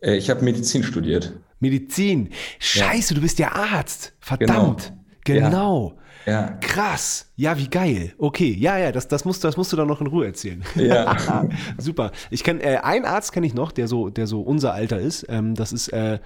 Äh, 0.00 0.16
ich 0.18 0.28
habe 0.28 0.44
Medizin 0.44 0.82
studiert. 0.82 1.32
Medizin. 1.60 2.28
Scheiße, 2.58 3.14
ja. 3.14 3.16
du 3.16 3.22
bist 3.22 3.38
ja 3.38 3.52
Arzt. 3.52 4.12
Verdammt. 4.20 4.92
Genau. 5.24 5.46
genau. 5.48 5.92
Ja. 5.96 6.02
Ja. 6.28 6.58
Krass. 6.60 7.32
Ja, 7.36 7.56
wie 7.56 7.68
geil. 7.68 8.12
Okay, 8.18 8.54
ja, 8.58 8.76
ja, 8.76 8.92
das, 8.92 9.08
das, 9.08 9.24
musst, 9.24 9.44
das 9.44 9.56
musst 9.56 9.72
du 9.72 9.76
dann 9.76 9.88
noch 9.88 10.00
in 10.00 10.06
Ruhe 10.06 10.26
erzählen. 10.26 10.62
Ja. 10.74 11.16
Super. 11.78 12.12
Ich 12.30 12.44
kenne 12.44 12.62
äh, 12.62 12.76
einen 12.78 13.04
Arzt 13.04 13.32
kenne 13.32 13.46
ich 13.46 13.54
noch, 13.54 13.72
der 13.72 13.88
so, 13.88 14.10
der 14.10 14.26
so 14.26 14.42
unser 14.42 14.74
Alter 14.74 14.98
ist. 14.98 15.26
Ähm, 15.28 15.54
das 15.54 15.72
ist 15.72 15.88
äh, 15.88 16.18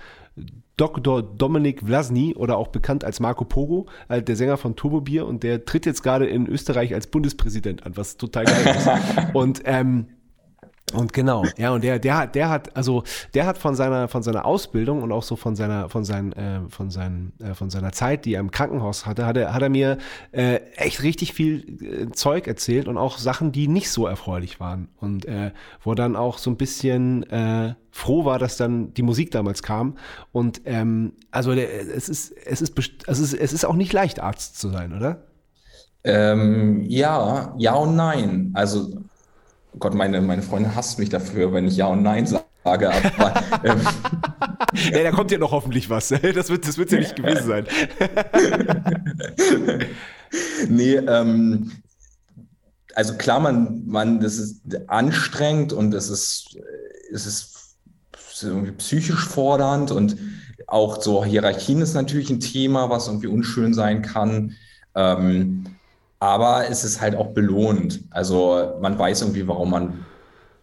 Dr. 0.77 1.23
Dominik 1.23 1.83
Vlasny 1.85 2.35
oder 2.35 2.57
auch 2.57 2.69
bekannt 2.69 3.05
als 3.05 3.21
Marco 3.21 3.45
Poro, 3.45 3.87
äh, 4.09 4.23
der 4.23 4.35
Sänger 4.35 4.57
von 4.57 4.75
Turbo 4.75 5.01
Bier 5.03 5.27
und 5.27 5.45
der 5.45 5.65
tritt 5.65 5.87
jetzt 5.87 6.03
gerade 6.03 6.27
in 6.27 6.49
Österreich 6.49 6.95
als 6.95 7.07
Bundespräsident 7.07 7.87
an, 7.87 7.97
was 7.97 8.17
total 8.17 8.45
geil 8.45 8.77
ist. 8.77 8.88
und 9.35 9.62
ähm, 9.65 10.09
und 10.92 11.12
genau, 11.12 11.45
ja, 11.57 11.71
und 11.71 11.83
der, 11.85 11.99
der 11.99 12.18
hat, 12.18 12.35
der 12.35 12.51
hat, 12.51 12.77
also 12.77 13.03
der 13.35 13.47
hat 13.47 13.57
von 13.57 13.75
seiner, 13.75 14.09
von 14.09 14.23
seiner 14.23 14.45
Ausbildung 14.45 15.03
und 15.03 15.11
auch 15.11 15.23
so 15.23 15.37
von 15.37 15.57
seiner, 15.57 15.88
von 15.88 16.05
seinen, 16.05 16.33
äh, 16.33 16.61
von 16.68 16.90
seinen, 16.90 17.33
äh, 17.40 17.55
von 17.55 17.71
seiner 17.71 17.92
Zeit, 17.92 18.25
die 18.25 18.35
er 18.35 18.40
im 18.40 18.51
Krankenhaus 18.51 19.07
hatte, 19.07 19.25
hat 19.25 19.37
er, 19.37 19.55
hat 19.55 19.62
er 19.62 19.71
mir 19.71 19.99
äh, 20.33 20.57
echt 20.77 21.03
richtig 21.03 21.33
viel 21.33 21.83
äh, 21.83 22.11
Zeug 22.11 22.47
erzählt 22.47 22.88
und 22.88 22.99
auch 22.99 23.18
Sachen, 23.18 23.53
die 23.53 23.68
nicht 23.68 23.90
so 23.90 24.07
erfreulich 24.07 24.61
waren. 24.61 24.88
Und 24.99 25.25
äh, 25.25 25.53
wo 25.83 25.92
er 25.92 25.97
dann 25.97 26.14
auch 26.14 26.37
so 26.37 26.51
ein 26.51 26.57
bisschen 26.57 27.23
äh, 27.31 27.75
froh 27.90 28.25
war, 28.27 28.38
dass 28.38 28.59
dann 28.59 28.92
die 28.92 29.03
Musik 29.03 29.31
damals 29.31 29.62
kam. 29.62 29.97
Und 30.31 30.61
ähm, 30.66 31.14
also 31.31 31.55
der, 31.55 31.73
es 31.73 32.11
ist, 32.11 32.33
es 32.45 32.61
ist, 32.61 32.79
es 33.07 33.18
ist, 33.18 33.33
es 33.33 33.53
ist 33.53 33.64
auch 33.64 33.77
nicht 33.77 33.92
leicht, 33.95 34.21
Arzt 34.21 34.59
zu 34.59 34.68
sein, 34.68 34.95
oder? 34.95 35.23
Ähm, 36.05 36.83
ja, 36.83 37.55
ja 37.57 37.75
und 37.75 37.97
nein. 37.97 38.51
Also 38.55 38.90
Gott, 39.79 39.95
meine, 39.95 40.21
meine 40.21 40.43
Freundin 40.43 40.75
hasst 40.75 40.99
mich 40.99 41.09
dafür, 41.09 41.53
wenn 41.53 41.67
ich 41.67 41.77
Ja 41.77 41.87
und 41.87 42.03
Nein 42.03 42.27
sage. 42.27 42.45
Aber, 42.65 42.91
ähm, 43.65 43.81
ja, 44.93 45.03
da 45.03 45.11
kommt 45.11 45.31
ja 45.31 45.39
noch 45.39 45.53
hoffentlich 45.53 45.91
was. 45.91 46.09
Das 46.35 46.51
wird 46.51 46.67
das 46.67 46.77
ja 46.77 46.99
nicht 46.99 47.17
gewesen 47.17 47.47
sein. 47.47 47.67
nee, 50.69 50.95
ähm, 50.95 51.73
also 52.95 53.15
klar, 53.15 53.41
man, 53.41 53.87
man, 53.87 54.21
das 54.21 54.37
ist 54.37 54.61
anstrengend 54.89 55.73
und 55.73 55.95
es 55.95 56.11
ist, 56.11 56.57
es 57.13 57.27
ist 57.27 57.77
irgendwie 58.43 58.73
psychisch 58.73 59.27
fordernd 59.27 59.91
und 59.91 60.17
auch 60.67 61.01
so 61.01 61.25
Hierarchien 61.25 61.81
ist 61.81 61.95
natürlich 61.95 62.31
ein 62.31 62.41
Thema, 62.41 62.91
was 62.91 63.07
irgendwie 63.07 63.27
unschön 63.27 63.75
sein 63.75 64.03
kann. 64.03 64.57
Ähm, 64.95 65.67
aber 66.23 66.71
es 66.71 66.85
ist 66.85 67.01
halt 67.01 67.17
auch 67.17 67.35
belohnt. 67.35 68.05
Also 68.11 68.75
man 68.81 68.97
weiß 68.97 69.23
irgendwie, 69.23 69.49
warum 69.49 69.71
man 69.71 70.05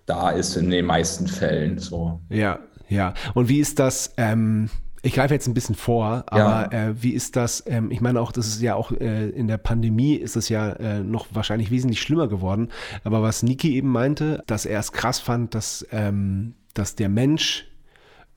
da 0.06 0.30
ist 0.30 0.56
in 0.56 0.70
den 0.70 0.86
meisten 0.86 1.28
Fällen. 1.28 1.80
So. 1.80 2.22
Ja, 2.30 2.60
ja. 2.88 3.14
Und 3.34 3.50
wie 3.50 3.60
ist 3.60 3.78
das? 3.78 4.14
Ähm 4.16 4.70
ich 5.02 5.14
greife 5.14 5.34
jetzt 5.34 5.48
ein 5.48 5.54
bisschen 5.54 5.76
vor, 5.76 6.24
aber 6.28 6.70
ja. 6.72 6.90
äh, 6.90 7.04
wie 7.04 7.12
ist 7.12 7.36
das? 7.36 7.64
Ähm, 7.68 7.92
ich 7.92 8.00
meine 8.00 8.22
auch, 8.22 8.32
das 8.32 8.48
ist 8.48 8.62
ja 8.62 8.76
auch 8.76 8.92
äh, 8.92 9.30
in 9.30 9.48
der 9.48 9.58
Pandemie 9.58 10.16
ist 10.16 10.38
es 10.38 10.48
ja 10.48 10.72
äh, 10.74 11.00
noch 11.00 11.28
wahrscheinlich 11.32 11.72
wesentlich 11.72 12.02
schlimmer 12.02 12.30
geworden. 12.30 12.70
Aber 13.04 13.22
was 13.22 13.44
Niki 13.44 13.76
eben 13.76 13.90
meinte, 13.90 14.44
dass 14.48 14.66
er 14.66 14.80
es 14.80 14.94
krass 14.94 15.20
fand, 15.20 15.56
dass, 15.56 15.86
ähm, 15.92 16.54
dass 16.74 16.96
der 16.96 17.10
Mensch 17.10 17.69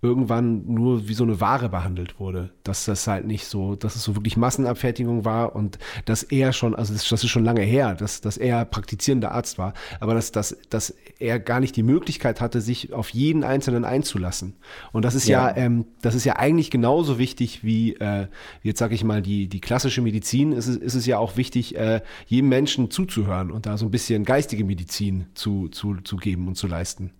irgendwann 0.02 0.64
nur 0.66 1.06
wie 1.06 1.14
so 1.14 1.22
eine 1.22 1.40
Ware 1.40 1.68
behandelt 1.68 2.18
wurde. 2.18 2.50
Dass 2.64 2.86
das 2.86 3.06
halt 3.06 3.24
nicht 3.24 3.46
so, 3.46 3.76
dass 3.76 3.94
es 3.94 4.02
so 4.02 4.16
wirklich 4.16 4.36
Massenabfertigung 4.36 5.24
war 5.24 5.54
und 5.54 5.78
dass 6.06 6.24
er 6.24 6.52
schon, 6.52 6.74
also 6.74 6.92
das, 6.92 7.08
das 7.08 7.22
ist 7.22 7.30
schon 7.30 7.44
lange 7.44 7.62
her, 7.62 7.94
dass, 7.94 8.20
dass 8.20 8.36
er 8.36 8.64
praktizierender 8.64 9.30
Arzt 9.30 9.58
war, 9.58 9.74
aber 10.00 10.14
dass, 10.14 10.32
dass, 10.32 10.58
dass 10.70 10.92
er 11.20 11.38
gar 11.38 11.60
nicht 11.60 11.76
die 11.76 11.84
Möglichkeit 11.84 12.40
hatte, 12.40 12.60
sich 12.60 12.92
auf 12.92 13.10
jeden 13.10 13.44
Einzelnen 13.44 13.84
einzulassen. 13.84 14.56
Und 14.90 15.04
das 15.04 15.14
ist 15.14 15.28
ja, 15.28 15.50
ja 15.50 15.56
ähm, 15.56 15.86
das 16.02 16.16
ist 16.16 16.24
ja 16.24 16.34
eigentlich 16.34 16.72
genauso 16.72 17.18
wichtig 17.18 17.62
wie, 17.62 17.94
äh, 17.94 18.26
jetzt 18.64 18.80
sage 18.80 18.96
ich 18.96 19.04
mal, 19.04 19.22
die, 19.22 19.46
die 19.46 19.60
klassische 19.60 20.02
Medizin. 20.02 20.50
Ist 20.50 20.66
es, 20.66 20.76
ist 20.76 20.94
es 20.94 21.06
ja 21.06 21.18
auch 21.18 21.36
wichtig, 21.36 21.76
äh, 21.76 22.00
jedem 22.26 22.48
Menschen 22.48 22.90
zuzuhören 22.90 23.52
und 23.52 23.66
da 23.66 23.78
so 23.78 23.86
ein 23.86 23.92
bisschen 23.92 24.24
geistige 24.24 24.64
Medizin 24.64 25.26
zu, 25.34 25.68
zu, 25.68 25.98
zu 26.02 26.16
geben 26.16 26.48
und 26.48 26.56
zu 26.56 26.66
leisten. 26.66 27.12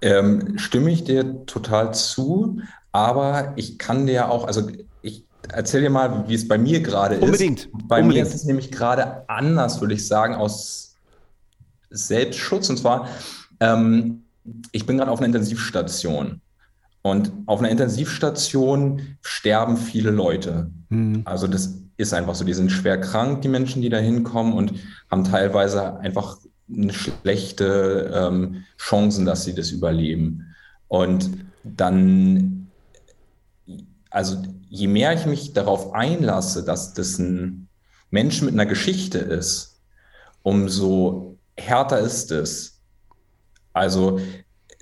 Ähm, 0.00 0.58
stimme 0.58 0.90
ich 0.90 1.04
dir 1.04 1.46
total 1.46 1.94
zu, 1.94 2.60
aber 2.92 3.52
ich 3.56 3.78
kann 3.78 4.06
dir 4.06 4.30
auch, 4.30 4.44
also 4.44 4.68
ich 5.02 5.24
erzähle 5.48 5.84
dir 5.84 5.90
mal, 5.90 6.28
wie 6.28 6.34
es 6.34 6.48
bei 6.48 6.58
mir 6.58 6.80
gerade 6.80 7.16
ist. 7.16 7.22
Unbedingt. 7.22 7.68
Bei 7.86 8.00
Unbedingt. 8.00 8.14
mir 8.14 8.22
ist 8.22 8.34
es 8.34 8.44
nämlich 8.44 8.70
gerade 8.70 9.28
anders, 9.28 9.80
würde 9.80 9.94
ich 9.94 10.06
sagen, 10.06 10.34
aus 10.34 10.96
Selbstschutz. 11.90 12.68
Und 12.70 12.78
zwar, 12.78 13.08
ähm, 13.60 14.24
ich 14.72 14.86
bin 14.86 14.98
gerade 14.98 15.10
auf 15.10 15.18
einer 15.20 15.26
Intensivstation. 15.26 16.40
Und 17.02 17.32
auf 17.46 17.60
einer 17.60 17.70
Intensivstation 17.70 19.16
sterben 19.22 19.76
viele 19.76 20.10
Leute. 20.10 20.70
Mhm. 20.88 21.22
Also 21.24 21.46
das 21.46 21.74
ist 21.96 22.12
einfach 22.12 22.34
so, 22.34 22.44
die 22.44 22.54
sind 22.54 22.70
schwer 22.70 23.00
krank, 23.00 23.42
die 23.42 23.48
Menschen, 23.48 23.82
die 23.82 23.88
da 23.88 23.98
hinkommen 23.98 24.52
und 24.52 24.74
haben 25.10 25.24
teilweise 25.24 25.98
einfach 26.00 26.38
schlechte 26.90 28.10
ähm, 28.14 28.64
Chancen, 28.78 29.24
dass 29.24 29.44
sie 29.44 29.54
das 29.54 29.70
überleben. 29.70 30.54
Und 30.88 31.30
dann, 31.64 32.68
also 34.10 34.42
je 34.68 34.86
mehr 34.86 35.12
ich 35.14 35.26
mich 35.26 35.52
darauf 35.52 35.92
einlasse, 35.92 36.64
dass 36.64 36.94
das 36.94 37.18
ein 37.18 37.68
Mensch 38.10 38.42
mit 38.42 38.54
einer 38.54 38.66
Geschichte 38.66 39.18
ist, 39.18 39.80
umso 40.42 41.36
härter 41.56 42.00
ist 42.00 42.30
es. 42.32 42.80
Also 43.72 44.20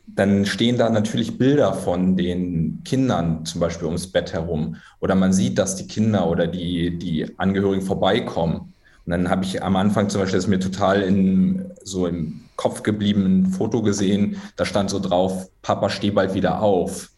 dann 0.07 0.47
stehen 0.47 0.79
da 0.79 0.89
natürlich 0.89 1.37
Bilder 1.37 1.75
von 1.75 2.17
den 2.17 2.83
Kindern 2.85 3.45
zum 3.45 3.61
Beispiel 3.61 3.87
ums 3.87 4.07
Bett 4.07 4.33
herum. 4.33 4.77
Oder 5.01 5.15
man 5.15 5.33
sieht, 5.33 5.59
dass 5.59 5.77
die 5.77 5.89
Kinder 5.89 6.31
oder 6.31 6.47
die, 6.47 6.97
die 6.97 7.39
Angehörigen 7.39 7.83
vorbeikommen. 7.83 8.73
Und 9.05 9.11
dann 9.11 9.29
habe 9.29 9.45
ich 9.45 9.63
am 9.63 9.77
Anfang 9.77 10.09
zum 10.09 10.21
Beispiel, 10.21 10.39
das 10.39 10.47
mir 10.47 10.61
total 10.61 11.03
in, 11.03 11.73
so 11.87 12.07
im 12.07 12.41
Kopf 12.57 12.83
geblieben, 12.83 13.25
ein 13.25 13.47
Foto 13.47 13.81
gesehen, 13.81 14.43
da 14.57 14.65
stand 14.65 14.91
so 14.91 14.99
drauf, 14.99 15.49
Papa, 15.63 15.89
steh 15.89 16.11
bald 16.11 16.35
wieder 16.35 16.61
auf. 16.61 17.11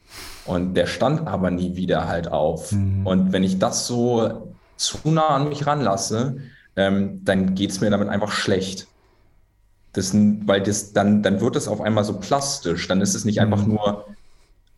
Und 0.44 0.74
der 0.74 0.86
stand 0.86 1.26
aber 1.26 1.50
nie 1.50 1.74
wieder 1.76 2.06
halt 2.06 2.30
auf. 2.30 2.72
Mhm. 2.72 3.06
Und 3.06 3.32
wenn 3.32 3.42
ich 3.42 3.58
das 3.58 3.86
so 3.86 4.52
zu 4.76 4.98
nah 5.10 5.28
an 5.28 5.48
mich 5.48 5.66
ranlasse, 5.66 6.38
ähm, 6.76 7.22
dann 7.24 7.54
geht 7.54 7.70
es 7.70 7.80
mir 7.80 7.90
damit 7.90 8.08
einfach 8.08 8.30
schlecht. 8.30 8.86
Das, 9.94 10.12
weil 10.14 10.62
das, 10.62 10.92
dann, 10.92 11.22
dann 11.22 11.40
wird 11.40 11.56
es 11.56 11.66
auf 11.66 11.80
einmal 11.80 12.04
so 12.04 12.18
plastisch. 12.18 12.88
Dann 12.88 13.00
ist 13.00 13.14
es 13.14 13.24
nicht 13.24 13.40
einfach 13.40 13.64
mhm. 13.64 13.74
nur 13.74 14.06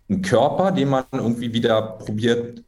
ein 0.09 0.23
Körper, 0.23 0.71
den 0.73 0.89
man 0.89 1.05
irgendwie 1.13 1.53
wieder 1.53 1.83
probiert 1.83 2.63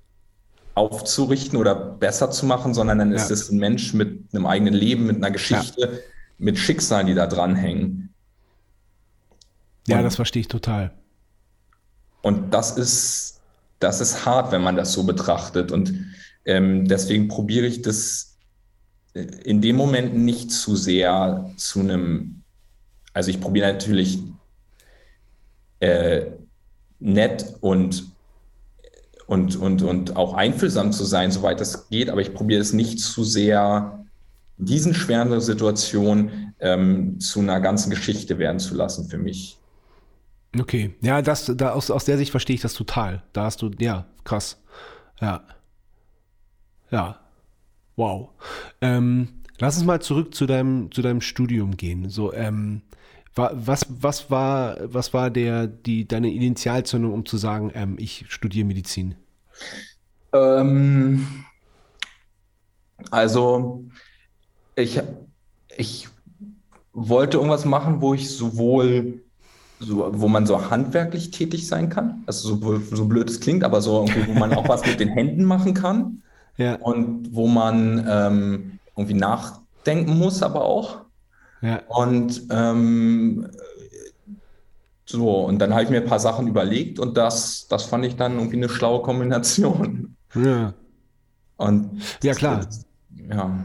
aufzurichten 0.74 1.58
oder 1.58 1.74
besser 1.74 2.30
zu 2.30 2.46
machen, 2.46 2.74
sondern 2.74 2.98
dann 2.98 3.12
ist 3.12 3.30
es 3.30 3.50
ein 3.50 3.58
Mensch 3.58 3.92
mit 3.94 4.24
einem 4.32 4.46
eigenen 4.46 4.74
Leben, 4.74 5.06
mit 5.06 5.16
einer 5.16 5.30
Geschichte, 5.30 5.80
ja. 5.80 6.12
Mit 6.42 6.59
Schicksalen, 6.59 7.07
die 7.07 7.14
da 7.14 7.26
dranhängen. 7.26 8.12
Ja, 9.87 9.98
und, 9.98 10.05
das 10.05 10.16
verstehe 10.16 10.40
ich 10.40 10.48
total. 10.48 10.92
Und 12.20 12.52
das 12.52 12.76
ist, 12.76 13.40
das 13.78 14.00
ist 14.00 14.26
hart, 14.26 14.50
wenn 14.52 14.62
man 14.62 14.76
das 14.76 14.92
so 14.92 15.05
betrachtet. 15.05 15.70
Und 15.70 15.94
ähm, 16.44 16.87
deswegen 16.88 17.28
probiere 17.28 17.66
ich 17.66 17.83
das 17.83 18.37
äh, 19.14 19.22
in 19.44 19.62
dem 19.62 19.76
Moment 19.76 20.16
nicht 20.16 20.50
zu 20.50 20.74
sehr 20.74 21.50
zu 21.57 21.81
einem, 21.81 22.42
also 23.12 23.31
ich 23.31 23.40
probiere 23.40 23.72
natürlich 23.72 24.18
äh, 25.78 26.26
nett 26.98 27.55
und, 27.61 28.11
und, 29.26 29.57
und, 29.57 29.83
und 29.83 30.16
auch 30.16 30.35
einfühlsam 30.35 30.92
zu 30.92 31.05
sein, 31.05 31.31
soweit 31.31 31.61
es 31.61 31.88
geht, 31.88 32.11
aber 32.11 32.20
ich 32.20 32.35
probiere 32.35 32.61
es 32.61 32.72
nicht 32.72 32.98
zu 32.98 33.22
sehr 33.22 34.01
diesen 34.58 34.94
schweren 34.94 35.40
Situationen 35.40 36.54
ähm, 36.60 37.18
zu 37.20 37.40
einer 37.40 37.60
ganzen 37.60 37.90
Geschichte 37.90 38.38
werden 38.38 38.58
zu 38.58 38.74
lassen 38.74 39.08
für 39.08 39.18
mich. 39.18 39.58
Okay, 40.58 40.94
ja, 41.00 41.22
das, 41.22 41.50
da 41.56 41.72
aus, 41.72 41.90
aus 41.90 42.04
der 42.04 42.18
Sicht 42.18 42.30
verstehe 42.30 42.54
ich 42.54 42.62
das 42.62 42.74
total. 42.74 43.22
Da 43.32 43.44
hast 43.44 43.62
du, 43.62 43.70
ja, 43.78 44.06
krass. 44.24 44.62
Ja. 45.20 45.42
Ja. 46.90 47.18
Wow. 47.96 48.30
Ähm, 48.80 49.28
lass 49.58 49.76
uns 49.76 49.86
mal 49.86 50.00
zurück 50.00 50.34
zu 50.34 50.46
deinem, 50.46 50.92
zu 50.92 51.00
deinem 51.00 51.22
Studium 51.22 51.76
gehen. 51.76 52.10
So, 52.10 52.32
ähm, 52.34 52.82
was, 53.34 53.86
was 53.88 54.30
war, 54.30 54.76
was 54.82 55.14
war 55.14 55.30
der, 55.30 55.66
die, 55.66 56.06
deine 56.06 56.30
Initialzündung, 56.30 57.14
um 57.14 57.24
zu 57.24 57.38
sagen, 57.38 57.70
ähm, 57.74 57.96
ich 57.98 58.26
studiere 58.28 58.66
Medizin? 58.66 59.14
Ähm, 60.34 61.44
also, 63.10 63.84
ich, 64.74 65.00
ich 65.76 66.08
wollte 66.92 67.38
irgendwas 67.38 67.64
machen, 67.64 68.00
wo 68.00 68.14
ich 68.14 68.30
sowohl 68.30 69.22
so, 69.78 70.11
wo 70.14 70.28
man 70.28 70.46
so 70.46 70.70
handwerklich 70.70 71.30
tätig 71.30 71.66
sein 71.66 71.88
kann. 71.88 72.22
Also 72.26 72.56
so, 72.56 72.80
so 72.94 73.06
blöd 73.06 73.28
es 73.28 73.40
klingt, 73.40 73.64
aber 73.64 73.80
so 73.80 74.04
irgendwie, 74.04 74.28
wo 74.28 74.38
man 74.38 74.54
auch 74.54 74.68
was 74.68 74.87
mit 74.87 75.00
den 75.00 75.08
Händen 75.08 75.44
machen 75.44 75.74
kann. 75.74 76.22
Ja. 76.58 76.74
Und 76.74 77.35
wo 77.35 77.46
man 77.46 78.06
ähm, 78.06 78.78
irgendwie 78.94 79.14
nachdenken 79.14 80.18
muss, 80.18 80.42
aber 80.42 80.66
auch. 80.66 80.98
Ja. 81.62 81.80
Und 81.88 82.42
ähm, 82.50 83.48
so, 85.06 85.46
und 85.46 85.58
dann 85.61 85.72
habe 85.72 85.85
ich 85.85 85.88
mir 85.88 86.02
ein 86.02 86.06
paar 86.06 86.20
Sachen 86.20 86.46
überlegt 86.46 86.98
und 86.98 87.16
das, 87.16 87.68
das 87.68 87.85
fand 87.85 88.04
ich 88.04 88.16
dann 88.16 88.37
irgendwie 88.37 88.58
eine 88.58 88.68
schlaue 88.68 89.00
Kombination. 89.00 90.14
Ja. 90.35 90.74
Und 91.56 92.02
ja, 92.22 92.35
klar. 92.35 92.66
ja. 93.30 93.64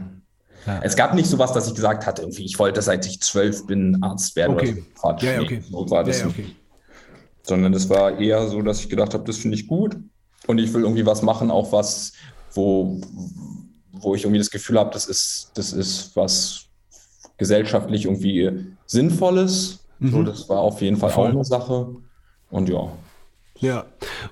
Ja. 0.68 0.80
Es 0.82 0.96
gab 0.96 1.14
nicht 1.14 1.28
so 1.28 1.38
was, 1.38 1.52
dass 1.54 1.66
ich 1.66 1.74
gesagt 1.74 2.06
hatte, 2.06 2.22
irgendwie, 2.22 2.44
ich 2.44 2.58
wollte, 2.58 2.82
seit 2.82 3.06
ich 3.06 3.20
zwölf 3.22 3.66
bin, 3.66 4.02
Arzt 4.02 4.36
werden. 4.36 4.54
Okay. 4.54 4.84
Oder 5.02 5.18
so. 5.18 5.26
Ja, 5.26 5.40
okay. 5.40 5.62
So 5.68 5.90
war 5.90 6.04
das 6.04 6.20
ja, 6.20 6.26
okay. 6.26 6.44
Sondern 7.42 7.72
es 7.72 7.88
war 7.88 8.18
eher 8.18 8.46
so, 8.48 8.60
dass 8.60 8.80
ich 8.80 8.90
gedacht 8.90 9.14
habe, 9.14 9.24
das 9.24 9.38
finde 9.38 9.56
ich 9.56 9.66
gut 9.66 9.96
und 10.46 10.58
ich 10.58 10.72
will 10.74 10.82
irgendwie 10.82 11.06
was 11.06 11.22
machen, 11.22 11.50
auch 11.50 11.72
was, 11.72 12.12
wo, 12.52 13.00
wo 13.92 14.14
ich 14.14 14.24
irgendwie 14.24 14.38
das 14.38 14.50
Gefühl 14.50 14.78
habe, 14.78 14.90
das 14.92 15.06
ist, 15.06 15.52
das 15.54 15.72
ist 15.72 16.14
was 16.14 16.66
gesellschaftlich 17.38 18.04
irgendwie 18.04 18.74
Sinnvolles. 18.84 19.80
Mhm. 20.00 20.10
So, 20.10 20.22
das 20.22 20.48
war 20.50 20.58
auf 20.58 20.82
jeden 20.82 20.98
Fall 20.98 21.10
Voll. 21.10 21.28
auch 21.28 21.32
eine 21.32 21.44
Sache. 21.44 21.96
Und 22.50 22.68
ja, 22.68 22.92
ja, 23.60 23.86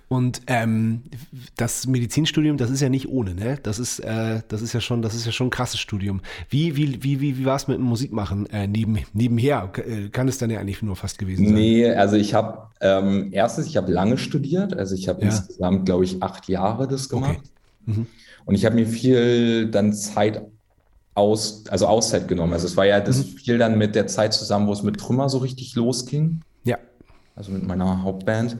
und 0.08 0.42
ähm, 0.46 1.02
das 1.56 1.86
Medizinstudium, 1.86 2.56
das 2.56 2.70
ist 2.70 2.80
ja 2.80 2.88
nicht 2.88 3.08
ohne, 3.08 3.34
ne? 3.34 3.58
Das 3.62 3.78
ist, 3.78 4.00
äh, 4.00 4.42
das 4.48 4.62
ist 4.62 4.72
ja 4.72 4.80
schon, 4.80 5.02
das 5.02 5.14
ist 5.14 5.26
ja 5.26 5.32
schon 5.32 5.48
ein 5.48 5.50
krasses 5.50 5.80
Studium. 5.80 6.20
Wie, 6.48 6.76
wie, 6.76 7.02
wie, 7.02 7.20
wie, 7.20 7.38
wie 7.38 7.44
war 7.44 7.56
es 7.56 7.68
mit 7.68 7.78
dem 7.78 7.84
Musikmachen 7.84 8.46
äh, 8.50 8.66
neben, 8.66 8.98
nebenher? 9.12 9.70
Äh, 9.76 10.08
kann 10.10 10.28
es 10.28 10.38
dann 10.38 10.50
ja 10.50 10.60
eigentlich 10.60 10.82
nur 10.82 10.96
fast 10.96 11.18
gewesen 11.18 11.46
sein? 11.46 11.54
Nee, 11.54 11.90
also 11.90 12.16
ich 12.16 12.34
habe 12.34 12.68
ähm, 12.80 13.28
erstens, 13.32 13.66
ich 13.66 13.76
habe 13.76 13.90
lange 13.90 14.18
studiert, 14.18 14.76
also 14.76 14.94
ich 14.94 15.08
habe 15.08 15.22
ja. 15.22 15.28
insgesamt, 15.28 15.86
glaube 15.86 16.04
ich, 16.04 16.22
acht 16.22 16.48
Jahre 16.48 16.86
das 16.86 17.08
gemacht. 17.08 17.38
Okay. 17.86 17.98
Mhm. 17.98 18.06
Und 18.44 18.54
ich 18.54 18.64
habe 18.64 18.76
mir 18.76 18.86
viel 18.86 19.70
dann 19.70 19.92
Zeit 19.92 20.42
aus, 21.14 21.64
also 21.68 21.86
Auszeit 21.86 22.28
genommen. 22.28 22.52
Also 22.52 22.66
es 22.66 22.76
war 22.76 22.86
ja 22.86 23.00
das 23.00 23.18
mhm. 23.18 23.38
viel 23.38 23.58
dann 23.58 23.78
mit 23.78 23.94
der 23.94 24.06
Zeit 24.06 24.34
zusammen, 24.34 24.68
wo 24.68 24.72
es 24.72 24.82
mit 24.82 24.98
Trümmer 24.98 25.28
so 25.28 25.38
richtig 25.38 25.74
losging. 25.74 26.42
Ja. 26.64 26.78
Also 27.34 27.50
mit 27.52 27.66
meiner 27.66 28.02
Hauptband. 28.02 28.56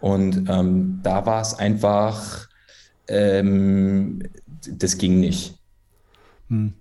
Und 0.00 0.48
ähm, 0.48 1.00
da 1.02 1.26
war 1.26 1.42
es 1.42 1.54
einfach, 1.54 2.48
ähm, 3.08 4.22
das 4.70 4.98
ging 4.98 5.20
nicht. 5.20 5.58
Hm. 6.48 6.74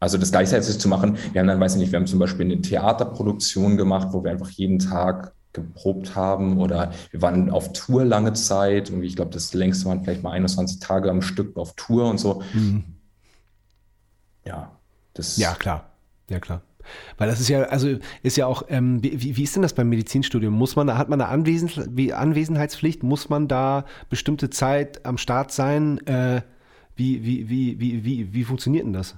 Also 0.00 0.18
das 0.18 0.30
gleichzeitig 0.30 0.78
zu 0.78 0.88
machen. 0.88 1.16
Wir 1.32 1.40
haben 1.40 1.48
dann, 1.48 1.60
weiß 1.60 1.74
ich 1.74 1.78
nicht, 1.78 1.92
wir 1.92 1.98
haben 1.98 2.06
zum 2.06 2.18
Beispiel 2.18 2.44
eine 2.44 2.60
Theaterproduktion 2.60 3.76
gemacht, 3.76 4.08
wo 4.10 4.22
wir 4.22 4.30
einfach 4.30 4.50
jeden 4.50 4.78
Tag 4.78 5.32
geprobt 5.54 6.14
haben 6.14 6.58
oder 6.58 6.92
wir 7.10 7.22
waren 7.22 7.48
auf 7.48 7.72
Tour 7.72 8.04
lange 8.04 8.34
Zeit. 8.34 8.90
Und 8.90 9.02
ich 9.02 9.16
glaube, 9.16 9.30
das 9.30 9.54
längste 9.54 9.86
waren 9.86 10.04
vielleicht 10.04 10.22
mal 10.22 10.32
21 10.32 10.80
Tage 10.80 11.10
am 11.10 11.22
Stück 11.22 11.56
auf 11.56 11.74
Tour 11.74 12.10
und 12.10 12.18
so. 12.18 12.42
Hm. 12.52 12.84
Ja, 14.44 14.78
das. 15.14 15.38
Ja, 15.38 15.54
klar. 15.54 15.90
Ja, 16.28 16.38
klar. 16.38 16.60
Weil 17.18 17.28
das 17.28 17.40
ist 17.40 17.48
ja, 17.48 17.62
also 17.64 17.96
ist 18.22 18.36
ja 18.36 18.46
auch, 18.46 18.64
ähm, 18.68 19.02
wie, 19.02 19.36
wie 19.36 19.42
ist 19.42 19.54
denn 19.54 19.62
das 19.62 19.72
beim 19.72 19.88
Medizinstudium? 19.88 20.54
Muss 20.54 20.76
man, 20.76 20.96
hat 20.96 21.08
man 21.08 21.20
eine 21.20 21.30
Anwesen, 21.30 22.12
Anwesenheitspflicht? 22.12 23.02
Muss 23.02 23.28
man 23.28 23.48
da 23.48 23.84
bestimmte 24.10 24.50
Zeit 24.50 25.04
am 25.04 25.18
Start 25.18 25.52
sein? 25.52 26.04
Äh, 26.06 26.42
wie, 26.96 27.24
wie, 27.24 27.48
wie, 27.48 27.80
wie, 27.80 28.04
wie, 28.04 28.32
wie 28.32 28.44
funktioniert 28.44 28.86
denn 28.86 28.92
das? 28.92 29.16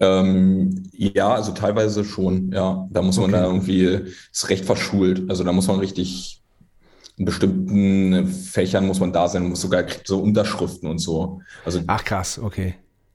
Ähm, 0.00 0.90
ja, 0.92 1.34
also 1.34 1.52
teilweise 1.52 2.04
schon, 2.04 2.52
ja. 2.52 2.88
Da 2.90 3.02
muss 3.02 3.16
man 3.16 3.30
okay. 3.30 3.40
da 3.40 3.46
irgendwie, 3.46 4.12
ist 4.32 4.50
recht 4.50 4.64
verschult. 4.64 5.28
Also 5.30 5.44
da 5.44 5.52
muss 5.52 5.68
man 5.68 5.78
richtig 5.78 6.40
in 7.16 7.26
bestimmten 7.26 8.26
Fächern 8.26 8.88
muss 8.88 8.98
man 8.98 9.12
da 9.12 9.28
sein, 9.28 9.48
muss 9.48 9.60
sogar 9.60 9.84
so 10.04 10.18
Unterschriften 10.18 10.90
und 10.90 10.98
so. 10.98 11.42
Also, 11.64 11.80
Ach 11.86 12.04
krass, 12.04 12.40
okay 12.40 12.74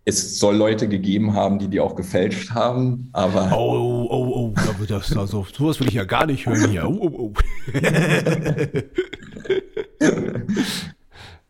es 0.10 0.40
soll 0.40 0.56
Leute 0.56 0.88
gegeben 0.88 1.34
haben, 1.34 1.60
die 1.60 1.68
die 1.68 1.80
auch 1.80 1.96
gefälscht 1.96 2.52
haben, 2.52 3.10
aber. 3.14 3.58
Oh, 3.58 4.08
oh, 4.10 4.10
oh, 4.10 4.54
oh 4.56 4.86
das, 4.86 5.16
also, 5.16 5.46
sowas 5.52 5.80
will 5.80 5.88
ich 5.88 5.94
ja 5.94 6.04
gar 6.04 6.26
nicht 6.26 6.46
hören 6.46 6.70
hier. 6.70 6.88
Oh, 6.88 6.98
oh, 7.00 7.12
oh. 7.18 7.34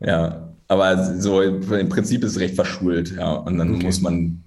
ja, 0.00 0.54
aber 0.68 1.18
so 1.18 1.42
im 1.42 1.88
Prinzip 1.88 2.22
ist 2.22 2.32
es 2.32 2.40
recht 2.40 2.54
verschult, 2.54 3.16
ja. 3.16 3.32
Und 3.32 3.58
dann 3.58 3.74
okay. 3.74 3.86
muss 3.86 4.00
man, 4.00 4.44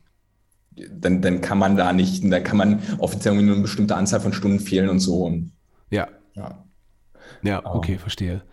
dann, 0.92 1.22
dann 1.22 1.42
kann 1.42 1.58
man 1.58 1.76
da 1.76 1.94
nicht, 1.94 2.24
da 2.32 2.40
kann 2.40 2.58
man 2.58 2.80
offiziell 3.00 3.36
nur 3.36 3.56
eine 3.56 3.62
bestimmte 3.62 3.96
Anzahl 3.96 4.22
von 4.22 4.34
Stunden 4.34 4.60
fehlen 4.60 4.90
und 4.90 5.00
so. 5.00 5.26
Und, 5.26 5.52
ja. 5.90 6.08
Ja. 6.36 6.64
Ja, 7.42 7.66
okay, 7.66 7.98
verstehe. 7.98 8.44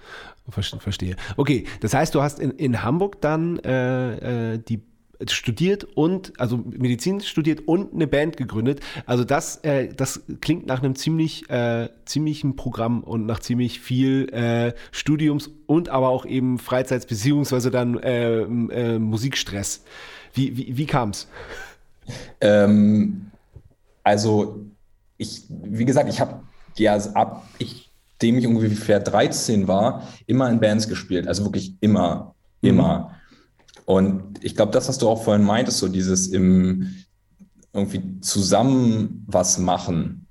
Verstehe. 0.50 1.14
Okay, 1.36 1.64
das 1.80 1.94
heißt, 1.94 2.14
du 2.14 2.22
hast 2.22 2.40
in, 2.40 2.50
in 2.50 2.82
Hamburg 2.82 3.20
dann 3.20 3.58
äh, 3.60 4.54
äh 4.54 4.58
die 4.58 4.89
studiert 5.28 5.84
und, 5.84 6.32
also 6.38 6.56
Medizin 6.56 7.20
studiert 7.20 7.66
und 7.66 7.92
eine 7.92 8.06
Band 8.06 8.36
gegründet. 8.36 8.80
Also 9.06 9.24
das, 9.24 9.56
äh, 9.58 9.88
das 9.94 10.22
klingt 10.40 10.66
nach 10.66 10.82
einem 10.82 10.94
ziemlich, 10.94 11.48
äh, 11.50 11.88
ziemlichen 12.04 12.56
Programm 12.56 13.02
und 13.02 13.26
nach 13.26 13.40
ziemlich 13.40 13.80
viel 13.80 14.28
äh, 14.32 14.72
Studiums 14.92 15.50
und 15.66 15.88
aber 15.88 16.08
auch 16.08 16.24
eben 16.24 16.58
Freizeits- 16.58 17.06
beziehungsweise 17.06 17.70
dann 17.70 17.98
äh, 17.98 18.40
äh, 18.40 18.98
Musikstress. 18.98 19.84
Wie, 20.32 20.56
wie, 20.56 20.76
wie 20.76 20.86
kam 20.86 21.10
es? 21.10 21.28
Ähm, 22.40 23.30
also 24.02 24.64
ich, 25.18 25.42
wie 25.48 25.84
gesagt, 25.84 26.08
ich 26.08 26.20
habe 26.20 26.42
ja 26.76 26.96
ab 27.14 27.46
ich, 27.58 27.90
dem 28.22 28.38
ich 28.38 28.46
ungefähr 28.46 29.00
13 29.00 29.68
war, 29.68 30.08
immer 30.26 30.48
in 30.50 30.60
Bands 30.60 30.88
gespielt. 30.88 31.28
Also 31.28 31.44
wirklich 31.44 31.74
immer, 31.80 32.34
immer. 32.62 32.98
Mhm. 32.98 33.19
Und 33.90 34.44
ich 34.44 34.54
glaube, 34.54 34.70
das, 34.70 34.88
was 34.88 34.98
du 34.98 35.08
auch 35.08 35.24
vorhin 35.24 35.44
meintest, 35.44 35.78
so 35.78 35.88
dieses 35.88 36.28
im 36.28 36.94
irgendwie 37.72 38.20
zusammen 38.20 39.24
was 39.26 39.58
machen 39.58 40.28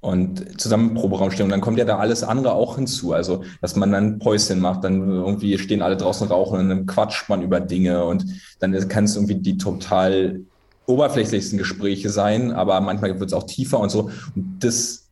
und 0.00 0.58
zusammen 0.58 0.94
Proberaum 0.94 1.30
stehen. 1.30 1.44
Und 1.44 1.50
dann 1.50 1.60
kommt 1.60 1.76
ja 1.76 1.84
da 1.84 1.98
alles 1.98 2.22
andere 2.22 2.54
auch 2.54 2.76
hinzu. 2.76 3.12
Also, 3.12 3.44
dass 3.60 3.76
man 3.76 3.92
dann 3.92 4.18
Päuschen 4.18 4.60
macht, 4.60 4.84
dann 4.84 5.10
irgendwie 5.10 5.58
stehen 5.58 5.82
alle 5.82 5.98
draußen 5.98 6.26
rauchen 6.26 6.58
und 6.58 6.68
dann 6.70 6.86
quatscht 6.86 7.28
man 7.28 7.42
über 7.42 7.60
Dinge 7.60 8.02
und 8.02 8.24
dann 8.60 8.88
kann 8.88 9.04
es 9.04 9.14
irgendwie 9.14 9.34
die 9.34 9.58
total 9.58 10.40
oberflächlichsten 10.86 11.58
Gespräche 11.58 12.08
sein, 12.08 12.50
aber 12.50 12.80
manchmal 12.80 13.20
wird 13.20 13.28
es 13.28 13.34
auch 13.34 13.44
tiefer 13.44 13.78
und 13.78 13.90
so. 13.90 14.10
Und 14.34 14.56
das, 14.60 15.10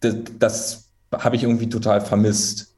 das, 0.00 0.16
das 0.40 0.88
habe 1.12 1.36
ich 1.36 1.44
irgendwie 1.44 1.68
total 1.68 2.00
vermisst. 2.00 2.74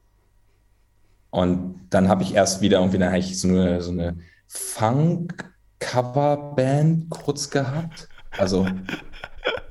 Und 1.33 1.81
dann 1.89 2.07
habe 2.09 2.21
ich 2.21 2.35
erst 2.35 2.61
wieder 2.61 2.77
irgendwie, 2.77 2.99
dann 2.99 3.09
habe 3.09 3.17
ich 3.17 3.39
so 3.39 3.47
eine, 3.47 3.81
so 3.81 3.89
eine 3.91 4.15
Funk-Cover-Band 4.47 7.09
kurz 7.09 7.49
gehabt. 7.49 8.07
Also 8.37 8.65
haben 8.65 8.85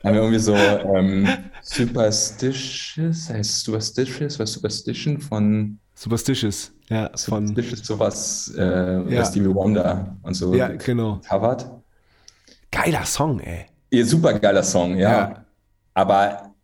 wir 0.03 0.15
irgendwie 0.15 0.41
so 0.41 0.57
ähm, 0.57 1.29
Superstitious, 1.63 3.31
heißt 3.31 3.63
Superstitious, 3.65 4.41
was 4.41 4.53
Superstition 4.55 5.21
von 5.21 5.79
Superstitious, 5.95 6.73
ja, 6.89 7.09
von 7.17 7.47
Superstitious, 7.47 7.87
sowas, 7.87 8.53
äh, 8.59 9.15
Ja. 9.15 9.25
Stevie 9.25 9.55
Wonder 9.55 10.17
und 10.23 10.35
so 10.35 10.55
Ja, 10.57 10.67
genau. 10.69 11.21
covered. 11.29 11.65
geiler 12.73 13.05
Song, 13.05 13.39
ey. 13.39 13.67
Ja, 13.93 14.05
super 14.05 14.37
geiler 14.39 14.65
Song, 14.65 14.97
ja. 14.97 15.11
Ja. 15.11 15.45
Aber 15.95 16.55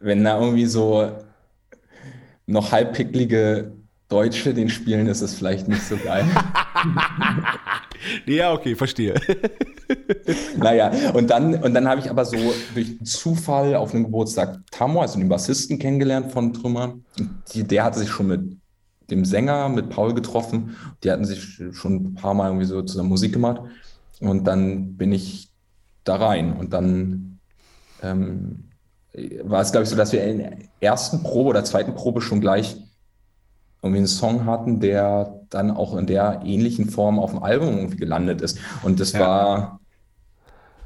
wenn 0.00 0.22
da 0.24 0.38
irgendwie 0.38 0.66
so 0.66 1.10
noch 2.46 2.70
halbpicklige 2.70 3.72
Deutsche 4.12 4.52
den 4.52 4.68
spielen, 4.68 5.06
ist 5.06 5.22
es 5.22 5.34
vielleicht 5.34 5.68
nicht 5.68 5.82
so 5.82 5.96
geil. 5.96 6.24
Ja, 8.26 8.52
okay, 8.52 8.74
verstehe. 8.74 9.14
naja, 10.56 10.90
und 11.12 11.30
dann, 11.30 11.54
und 11.62 11.72
dann 11.72 11.88
habe 11.88 12.00
ich 12.00 12.10
aber 12.10 12.24
so 12.24 12.36
durch 12.74 12.98
Zufall 13.04 13.76
auf 13.76 13.94
einem 13.94 14.04
Geburtstag 14.04 14.58
Tammo, 14.72 15.02
also 15.02 15.20
den 15.20 15.28
Bassisten, 15.28 15.78
kennengelernt 15.78 16.32
von 16.32 16.52
Trümmer. 16.52 16.96
Die, 17.52 17.62
der 17.62 17.84
hatte 17.84 18.00
sich 18.00 18.08
schon 18.08 18.26
mit 18.26 18.56
dem 19.10 19.24
Sänger, 19.24 19.68
mit 19.68 19.90
Paul 19.90 20.14
getroffen. 20.14 20.76
Die 21.04 21.10
hatten 21.10 21.24
sich 21.24 21.62
schon 21.72 21.94
ein 21.94 22.14
paar 22.14 22.34
Mal 22.34 22.48
irgendwie 22.48 22.66
so 22.66 22.82
zusammen 22.82 23.08
Musik 23.08 23.32
gemacht. 23.32 23.60
Und 24.20 24.48
dann 24.48 24.96
bin 24.96 25.12
ich 25.12 25.50
da 26.04 26.16
rein. 26.16 26.56
Und 26.56 26.72
dann 26.72 27.38
ähm, 28.02 28.64
war 29.44 29.60
es, 29.60 29.72
glaube 29.72 29.84
ich, 29.84 29.90
so, 29.90 29.96
dass 29.96 30.12
wir 30.12 30.24
in 30.24 30.38
der 30.38 30.58
ersten 30.80 31.22
Probe 31.22 31.50
oder 31.50 31.64
zweiten 31.64 31.94
Probe 31.94 32.20
schon 32.20 32.40
gleich 32.40 32.76
irgendwie 33.82 33.98
einen 33.98 34.06
Song 34.06 34.46
hatten, 34.46 34.80
der 34.80 35.40
dann 35.50 35.70
auch 35.70 35.96
in 35.96 36.06
der 36.06 36.42
ähnlichen 36.44 36.88
Form 36.90 37.18
auf 37.18 37.30
dem 37.32 37.42
Album 37.42 37.76
irgendwie 37.78 37.96
gelandet 37.96 38.40
ist. 38.42 38.58
Und 38.80 39.00
das 39.00 39.12
Ja. 39.12 39.20
war 39.20 39.80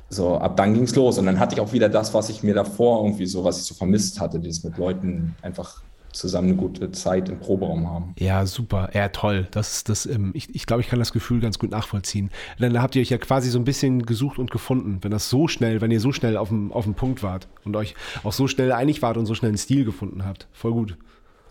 so, 0.08 0.38
ab 0.38 0.56
dann 0.56 0.74
ging's 0.74 0.94
los. 0.94 1.18
Und 1.18 1.26
dann 1.26 1.38
hatte 1.40 1.54
ich 1.54 1.60
auch 1.60 1.72
wieder 1.72 1.88
das, 1.88 2.14
was 2.14 2.28
ich 2.28 2.42
mir 2.42 2.54
davor 2.54 3.04
irgendwie 3.04 3.26
so, 3.26 3.44
was 3.44 3.58
ich 3.58 3.64
so 3.64 3.74
vermisst 3.74 4.20
hatte, 4.20 4.40
dieses 4.40 4.64
mit 4.64 4.76
Leuten 4.78 5.36
einfach 5.42 5.84
zusammen 6.12 6.48
eine 6.48 6.56
gute 6.56 6.90
Zeit 6.92 7.28
im 7.28 7.38
Proberaum 7.40 7.88
haben. 7.90 8.16
Ja, 8.18 8.46
super. 8.46 8.88
Ja, 8.94 9.10
toll. 9.10 9.46
Das, 9.50 9.84
das, 9.84 10.06
ähm, 10.06 10.30
ich, 10.34 10.54
ich 10.54 10.64
glaube, 10.64 10.80
ich 10.80 10.88
kann 10.88 10.98
das 10.98 11.12
Gefühl 11.12 11.40
ganz 11.40 11.58
gut 11.58 11.70
nachvollziehen. 11.70 12.30
Dann 12.58 12.80
habt 12.80 12.94
ihr 12.96 13.02
euch 13.02 13.10
ja 13.10 13.18
quasi 13.18 13.50
so 13.50 13.58
ein 13.58 13.64
bisschen 13.64 14.06
gesucht 14.06 14.38
und 14.38 14.50
gefunden, 14.50 14.98
wenn 15.02 15.10
das 15.10 15.28
so 15.28 15.48
schnell, 15.48 15.82
wenn 15.82 15.90
ihr 15.90 16.00
so 16.00 16.12
schnell 16.12 16.38
auf 16.38 16.48
dem, 16.48 16.72
auf 16.72 16.84
dem 16.84 16.94
Punkt 16.94 17.22
wart 17.22 17.48
und 17.64 17.76
euch 17.76 17.94
auch 18.24 18.32
so 18.32 18.48
schnell 18.48 18.72
einig 18.72 19.02
wart 19.02 19.18
und 19.18 19.26
so 19.26 19.34
schnell 19.34 19.50
einen 19.50 19.58
Stil 19.58 19.84
gefunden 19.84 20.24
habt. 20.24 20.48
Voll 20.52 20.72
gut. 20.72 20.96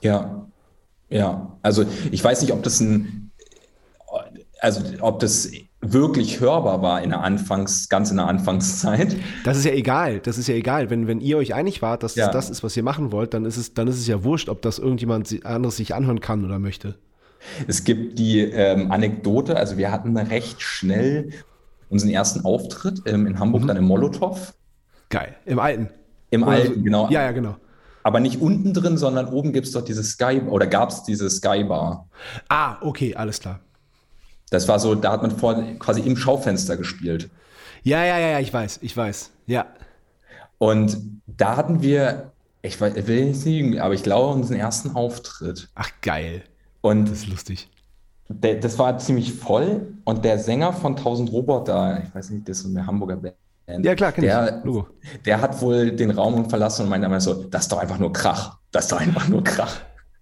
Ja, 0.02 0.48
ja. 1.10 1.58
Also 1.62 1.86
ich 2.12 2.24
weiß 2.24 2.42
nicht, 2.42 2.54
ob 2.54 2.64
das 2.64 2.80
ein, 2.80 3.32
also 4.60 4.82
ob 5.02 5.20
das 5.20 5.52
wirklich 5.82 6.40
hörbar 6.40 6.82
war 6.82 7.02
in 7.04 7.12
der 7.12 7.22
Anfangs, 7.22 7.90
ganz 7.90 8.10
in 8.10 8.18
der 8.18 8.28
Anfangszeit. 8.28 9.16
Das 9.44 9.58
ist 9.58 9.66
ja 9.66 9.72
egal. 9.72 10.20
Das 10.20 10.38
ist 10.38 10.48
ja 10.48 10.56
egal. 10.56 10.90
Wenn, 10.90 11.08
wenn 11.08 11.22
ihr 11.22 11.38
euch 11.38 11.54
einig 11.54 11.82
wart, 11.82 12.02
dass 12.02 12.16
Ja. 12.16 12.32
das 12.32 12.50
ist, 12.50 12.64
was 12.64 12.76
ihr 12.76 12.84
machen 12.84 13.12
wollt, 13.12 13.34
dann 13.34 13.46
ist 13.46 13.58
es, 13.58 13.74
dann 13.74 13.88
ist 13.88 13.98
es 13.98 14.08
ja 14.08 14.24
wurscht, 14.24 14.50
ob 14.50 14.62
das 14.64 14.80
irgendjemand 14.80 15.46
anderes 15.46 15.78
sich 15.78 15.94
anhören 15.94 16.22
kann 16.22 16.44
oder 16.44 16.58
möchte. 16.58 16.96
Es 17.68 17.84
gibt 17.84 18.18
die 18.18 18.40
ähm, 18.40 18.92
Anekdote, 18.92 19.56
also 19.58 19.78
wir 19.78 19.92
hatten 19.92 20.18
recht 20.18 20.62
schnell 20.64 21.30
unseren 21.90 22.10
ersten 22.10 22.44
Auftritt 22.44 23.04
ähm, 23.06 23.28
in 23.28 23.40
Hamburg, 23.40 23.68
dann 23.68 23.78
im 23.78 23.84
Molotow. 23.86 24.54
Geil. 25.10 25.36
Im 25.46 25.60
Alten. 25.60 25.90
Im 26.32 26.44
Alten, 26.44 26.84
genau. 26.84 27.08
Ja, 27.12 27.22
ja, 27.22 27.32
genau. 27.32 27.58
Aber 28.06 28.20
nicht 28.20 28.40
unten 28.40 28.72
drin, 28.72 28.98
sondern 29.00 29.30
oben 29.30 29.52
gibt 29.52 29.66
es 29.66 29.74
doch 29.74 29.82
diese 29.82 30.04
Sky, 30.04 30.40
oder 30.48 30.68
gab 30.68 30.90
es 30.90 31.02
diese 31.02 31.28
Skybar. 31.28 32.08
Ah, 32.50 32.78
okay, 32.82 33.16
alles 33.16 33.40
klar. 33.40 33.62
Das 34.52 34.68
war 34.68 34.78
so, 34.78 34.94
da 34.94 35.12
hat 35.12 35.24
man 35.24 35.32
vor 35.32 35.56
quasi 35.80 36.02
im 36.02 36.16
Schaufenster 36.16 36.78
gespielt. 36.78 37.32
Ja, 37.82 38.06
ja, 38.06 38.20
ja, 38.20 38.28
ja, 38.30 38.40
ich 38.40 38.54
weiß, 38.54 38.78
ich 38.84 38.96
weiß. 38.96 39.32
Ja. 39.48 39.66
Und 40.60 40.98
da 41.26 41.58
hatten 41.58 41.82
wir, 41.82 42.32
ich, 42.62 42.80
weiß, 42.80 42.96
ich 42.96 43.08
will 43.08 43.26
nicht 43.26 43.44
lügen, 43.44 43.80
aber 43.80 43.96
ich 43.96 44.04
glaube, 44.04 44.36
unseren 44.36 44.58
ersten 44.58 44.96
Auftritt. 44.96 45.70
Ach, 45.74 45.90
geil. 46.04 46.44
Und 46.82 47.10
Das 47.10 47.24
ist 47.24 47.28
lustig. 47.28 47.70
der, 48.30 48.60
das 48.60 48.78
war 48.78 49.00
ziemlich 49.00 49.34
voll. 49.34 49.96
Und 50.04 50.24
der 50.24 50.38
Sänger 50.38 50.74
von 50.74 50.96
1000 50.96 51.32
Roboter, 51.32 52.04
ich 52.04 52.14
weiß 52.14 52.30
nicht, 52.30 52.48
das 52.48 52.58
ist 52.58 52.64
so 52.66 52.70
eine 52.70 52.86
Hamburger 52.86 53.16
Band. 53.16 53.36
Ja, 53.68 53.96
klar, 53.96 54.12
kenn 54.12 54.24
ich. 54.24 54.30
der, 54.30 54.62
Logo. 54.64 54.88
der 55.26 55.42
hat 55.42 55.60
wohl 55.62 55.92
den 55.92 56.12
Raum 56.12 56.50
verlassen 56.50 56.84
und 56.84 56.90
meinte 56.90 57.06
einmal 57.06 57.22
so, 57.22 57.46
das 57.46 57.64
ist 57.64 57.72
doch 57.72 57.80
einfach 57.80 57.98
nur 57.98 58.14
Krach. 58.14 58.58
Das 58.72 58.86
ist 58.86 58.92
doch 58.92 59.00
einfach 59.00 59.28
nur 59.28 59.44
Krach. 59.44 59.82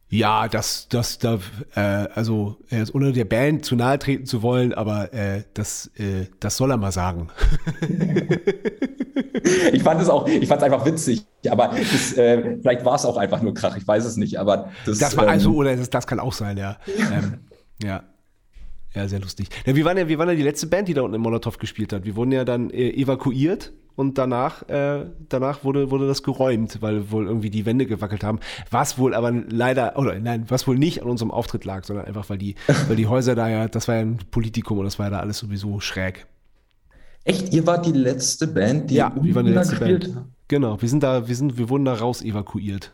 Ja, 0.09 0.47
das, 0.47 0.87
das, 0.89 1.17
da, 1.17 1.39
äh, 1.75 1.79
also, 2.13 2.57
jetzt 2.69 2.93
ohne 2.93 3.11
der 3.11 3.25
Band 3.25 3.65
zu 3.65 3.75
nahe 3.75 3.97
treten 3.97 4.27
zu 4.27 4.43
wollen, 4.43 4.71
aber 4.71 5.11
äh, 5.11 5.43
das, 5.55 5.87
äh, 5.97 6.27
das 6.39 6.55
soll 6.55 6.71
er 6.71 6.77
mal 6.77 6.91
sagen. 6.91 7.29
Ich 9.73 9.83
fand 9.83 10.01
es 10.01 10.09
auch, 10.09 10.27
ich 10.27 10.47
fand 10.47 10.61
es 10.61 10.65
einfach 10.65 10.85
witzig. 10.85 11.25
Aber 11.49 11.69
das, 11.69 12.13
äh, 12.17 12.57
vielleicht 12.61 12.85
war 12.85 12.95
es 12.95 13.05
auch 13.05 13.17
einfach 13.17 13.41
nur 13.41 13.53
Krach, 13.53 13.75
ich 13.75 13.87
weiß 13.87 14.05
es 14.05 14.17
nicht. 14.17 14.39
Aber 14.39 14.69
das, 14.85 14.99
Das 14.99 15.17
war 15.17 15.25
ähm, 15.25 15.29
also, 15.31 15.53
oder 15.53 15.75
das, 15.75 15.89
das 15.89 16.07
kann 16.07 16.19
auch 16.19 16.33
sein, 16.33 16.57
ja. 16.57 16.77
Ähm, 17.11 17.39
ja. 17.81 18.03
Ja, 18.95 19.07
sehr 19.07 19.19
lustig. 19.19 19.49
Ja, 19.65 19.75
wir, 19.75 19.85
waren 19.85 19.97
ja, 19.97 20.07
wir 20.07 20.17
waren 20.19 20.29
ja 20.29 20.35
die 20.35 20.43
letzte 20.43 20.67
Band, 20.67 20.87
die 20.87 20.93
da 20.93 21.01
unten 21.01 21.15
im 21.15 21.21
Molotow 21.21 21.57
gespielt 21.57 21.93
hat. 21.93 22.05
Wir 22.05 22.15
wurden 22.15 22.31
ja 22.31 22.45
dann 22.45 22.69
äh, 22.69 22.91
evakuiert 22.91 23.73
und 23.95 24.17
danach, 24.17 24.67
äh, 24.69 25.05
danach 25.29 25.63
wurde, 25.63 25.91
wurde 25.91 26.07
das 26.07 26.23
geräumt, 26.23 26.81
weil 26.81 27.11
wohl 27.11 27.25
irgendwie 27.25 27.49
die 27.49 27.65
Wände 27.65 27.85
gewackelt 27.85 28.23
haben. 28.23 28.39
Was 28.69 28.97
wohl 28.97 29.13
aber 29.13 29.31
leider, 29.31 29.97
oder 29.97 30.19
nein, 30.19 30.45
was 30.47 30.67
wohl 30.67 30.77
nicht 30.77 31.01
an 31.01 31.09
unserem 31.09 31.31
Auftritt 31.31 31.65
lag, 31.65 31.83
sondern 31.85 32.05
einfach, 32.05 32.29
weil 32.29 32.37
die, 32.37 32.55
weil 32.87 32.95
die 32.95 33.07
Häuser 33.07 33.35
da 33.35 33.49
ja, 33.49 33.67
das 33.67 33.87
war 33.87 33.95
ja 33.95 34.01
ein 34.01 34.19
Politikum 34.31 34.79
und 34.79 34.85
das 34.85 34.99
war 34.99 35.07
ja 35.07 35.11
da 35.11 35.19
alles 35.19 35.39
sowieso 35.39 35.79
schräg. 35.79 36.27
Echt, 37.23 37.53
ihr 37.53 37.65
wart 37.65 37.85
die 37.85 37.91
letzte 37.93 38.47
Band, 38.47 38.89
die 38.89 38.95
Ja, 38.95 39.13
wir 39.19 39.33
waren 39.33 39.45
die 39.45 39.53
letzte 39.53 39.75
gespielt 39.77 40.03
Band. 40.03 40.15
hat? 40.17 40.25
Genau, 40.49 40.81
wir 40.81 40.89
sind 40.89 41.01
da, 41.03 41.27
wir 41.27 41.35
sind, 41.35 41.57
wir 41.57 41.69
wurden 41.69 41.85
da 41.85 41.93
raus 41.93 42.21
evakuiert. 42.21 42.91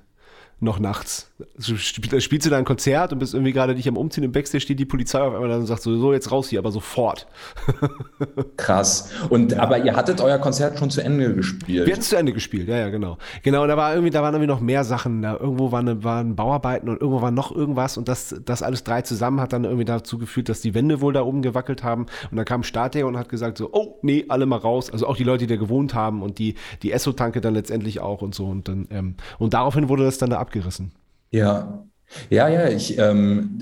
Noch 0.61 0.79
nachts. 0.79 1.31
Also 1.57 1.77
spiel- 1.77 2.19
Spielst 2.19 2.45
du 2.45 2.49
da 2.49 2.57
ein 2.57 2.65
Konzert 2.65 3.13
und 3.13 3.19
bist 3.19 3.33
irgendwie 3.33 3.53
gerade 3.53 3.73
dich 3.75 3.87
am 3.87 3.95
Umziehen 3.95 4.25
im 4.25 4.33
Backstage, 4.33 4.59
steht 4.61 4.77
die 4.79 4.85
Polizei 4.85 5.21
auf 5.21 5.33
einmal 5.33 5.47
da 5.47 5.55
und 5.55 5.65
sagt 5.67 5.81
so, 5.81 5.97
so 5.97 6.11
jetzt 6.11 6.31
raus 6.31 6.49
hier, 6.49 6.59
aber 6.59 6.71
sofort. 6.71 7.27
Krass. 8.57 9.09
Und 9.29 9.53
aber 9.57 9.83
ihr 9.83 9.95
hattet 9.95 10.21
euer 10.21 10.37
Konzert 10.37 10.77
schon 10.77 10.89
zu 10.89 11.01
Ende 11.01 11.33
gespielt. 11.33 11.85
Wir 11.85 11.93
hatten 11.93 12.01
es 12.01 12.09
zu 12.09 12.17
Ende 12.17 12.33
gespielt, 12.33 12.67
ja, 12.67 12.77
ja, 12.77 12.89
genau. 12.89 13.17
Genau, 13.43 13.61
und 13.63 13.69
da 13.69 13.77
war 13.77 13.93
irgendwie, 13.93 14.11
da 14.11 14.21
waren 14.21 14.33
irgendwie 14.33 14.47
noch 14.51 14.59
mehr 14.59 14.83
Sachen. 14.83 15.21
Da 15.21 15.37
irgendwo 15.37 15.71
waren, 15.71 16.03
waren 16.03 16.35
Bauarbeiten 16.35 16.89
und 16.89 16.99
irgendwo 17.01 17.21
war 17.21 17.31
noch 17.31 17.55
irgendwas 17.55 17.97
und 17.97 18.07
das, 18.07 18.35
das 18.45 18.61
alles 18.61 18.83
drei 18.83 19.01
zusammen 19.01 19.39
hat 19.39 19.53
dann 19.53 19.63
irgendwie 19.63 19.85
dazu 19.85 20.17
geführt, 20.17 20.49
dass 20.49 20.61
die 20.61 20.73
Wände 20.73 21.01
wohl 21.01 21.13
da 21.13 21.21
oben 21.23 21.41
gewackelt 21.41 21.83
haben. 21.83 22.05
Und 22.31 22.37
dann 22.37 22.45
kam 22.45 22.63
Statiker 22.63 23.07
und 23.07 23.17
hat 23.17 23.29
gesagt 23.29 23.57
so, 23.57 23.69
oh, 23.71 23.97
nee, 24.01 24.25
alle 24.27 24.45
mal 24.45 24.57
raus. 24.57 24.91
Also 24.91 25.07
auch 25.07 25.15
die 25.15 25.23
Leute, 25.23 25.47
die 25.47 25.53
da 25.53 25.59
gewohnt 25.59 25.93
haben 25.93 26.21
und 26.21 26.37
die, 26.39 26.55
die 26.83 26.91
Esso-Tanke 26.91 27.41
dann 27.41 27.53
letztendlich 27.53 27.99
auch 28.01 28.21
und 28.21 28.35
so. 28.35 28.45
Und 28.45 28.67
dann, 28.67 28.87
ähm, 28.91 29.15
und 29.37 29.53
daraufhin 29.53 29.87
wurde 29.89 30.03
das 30.03 30.17
dann 30.17 30.29
da 30.29 30.37
abgerissen. 30.49 30.91
Ja, 31.29 31.83
ja, 32.31 32.47
ja, 32.47 32.67
ich, 32.69 32.97
ähm, 32.97 33.59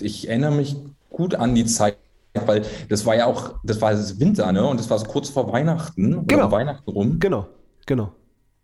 ich 0.00 0.28
erinnere 0.28 0.52
mich 0.52 0.76
gut 1.08 1.34
an 1.34 1.54
die 1.54 1.64
Zeit, 1.64 1.96
weil 2.34 2.62
das 2.90 3.06
war 3.06 3.16
ja 3.16 3.24
auch, 3.24 3.54
das 3.64 3.80
war 3.80 3.92
das 3.92 4.20
Winter, 4.20 4.52
ne? 4.52 4.66
Und 4.66 4.78
das 4.78 4.90
war 4.90 4.98
so 4.98 5.06
kurz 5.06 5.30
vor 5.30 5.50
Weihnachten 5.50 6.26
Genau. 6.26 6.50
Weihnachten 6.50 6.90
rum. 6.90 7.18
Genau, 7.20 7.46
genau. 7.86 8.12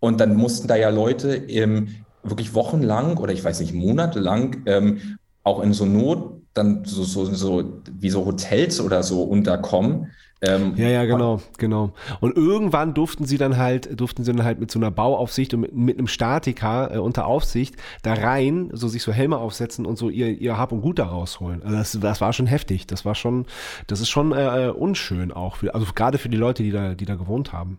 Und 0.01 0.21
dann 0.21 0.35
mussten 0.35 0.69
da 0.69 0.77
ja 0.77 0.91
Leute 0.91 1.35
ähm, 1.35 1.89
wirklich 2.23 2.55
wochenlang 2.55 3.17
oder 3.17 3.33
ich 3.33 3.43
weiß 3.43 3.61
nicht, 3.61 3.73
monatelang 3.73 4.63
ähm, 4.67 5.17
auch 5.43 5.63
in 5.63 5.73
so 5.73 5.87
Not 5.87 6.43
dann 6.53 6.85
so, 6.85 7.05
so, 7.05 7.25
so 7.25 7.81
wie 7.91 8.11
so 8.11 8.27
Hotels 8.27 8.81
oder 8.81 9.03
so 9.03 9.23
unterkommen. 9.23 10.11
Ähm, 10.43 10.75
Ja, 10.77 10.89
ja, 10.89 11.05
genau, 11.05 11.43
genau. 11.59 11.93
Und 12.21 12.37
irgendwann 12.37 12.95
durften 12.95 13.27
sie 13.27 13.37
dann 13.37 13.59
halt, 13.59 14.01
durften 14.01 14.25
sie 14.25 14.33
dann 14.33 14.45
halt 14.45 14.59
mit 14.59 14.71
so 14.71 14.79
einer 14.79 14.91
Bauaufsicht 14.91 15.53
und 15.53 15.61
mit, 15.61 15.75
mit 15.75 15.99
einem 15.99 16.07
Statiker 16.07 16.95
äh, 16.95 16.99
unter 16.99 17.27
Aufsicht 17.27 17.77
da 18.03 18.15
rein, 18.15 18.71
so 18.73 18.89
sich 18.89 19.03
so 19.03 19.13
Helme 19.13 19.37
aufsetzen 19.39 19.85
und 19.85 19.99
so 19.99 20.09
ihr, 20.09 20.29
ihr 20.29 20.57
Hab 20.57 20.73
und 20.73 20.81
Gut 20.81 20.99
da 20.99 21.07
rausholen. 21.07 21.63
Also 21.63 21.77
das, 21.77 21.99
das 22.01 22.21
war 22.23 22.33
schon 22.33 22.47
heftig. 22.47 22.87
Das 22.87 23.05
war 23.05 23.15
schon, 23.15 23.47
das 23.87 24.01
ist 24.01 24.09
schon 24.09 24.33
äh, 24.33 24.69
äh, 24.69 24.71
unschön 24.71 25.33
auch, 25.33 25.57
für, 25.57 25.75
also 25.75 25.87
gerade 25.95 26.19
für 26.19 26.31
die 26.31 26.39
Leute, 26.39 26.63
die 26.63 26.71
da, 26.71 26.95
die 26.95 27.05
da 27.05 27.17
gewohnt 27.17 27.53
haben. 27.53 27.79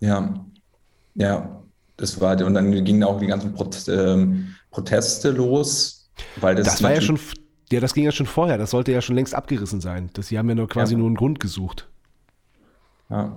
Ja, 0.00 0.44
ja, 1.14 1.62
das 1.96 2.20
war, 2.20 2.40
und 2.44 2.54
dann 2.54 2.72
gingen 2.84 3.04
auch 3.04 3.18
die 3.20 3.26
ganzen 3.26 3.54
Prot 3.54 3.86
ähm, 3.88 4.56
Proteste 4.70 5.30
los, 5.30 6.10
weil 6.36 6.56
das, 6.56 6.66
Das 6.66 6.82
war 6.82 6.92
ja 6.92 7.00
schon, 7.00 7.18
ja, 7.72 7.80
das 7.80 7.94
ging 7.94 8.04
ja 8.04 8.12
schon 8.12 8.26
vorher. 8.26 8.58
Das 8.58 8.70
sollte 8.70 8.92
ja 8.92 9.00
schon 9.00 9.16
längst 9.16 9.34
abgerissen 9.34 9.80
sein. 9.80 10.10
Das, 10.14 10.28
sie 10.28 10.38
haben 10.38 10.48
ja 10.48 10.54
nur 10.54 10.68
quasi 10.68 10.94
Ja. 10.94 10.98
nur 10.98 11.06
einen 11.08 11.16
Grund 11.16 11.40
gesucht. 11.40 11.88
Ja. 13.10 13.36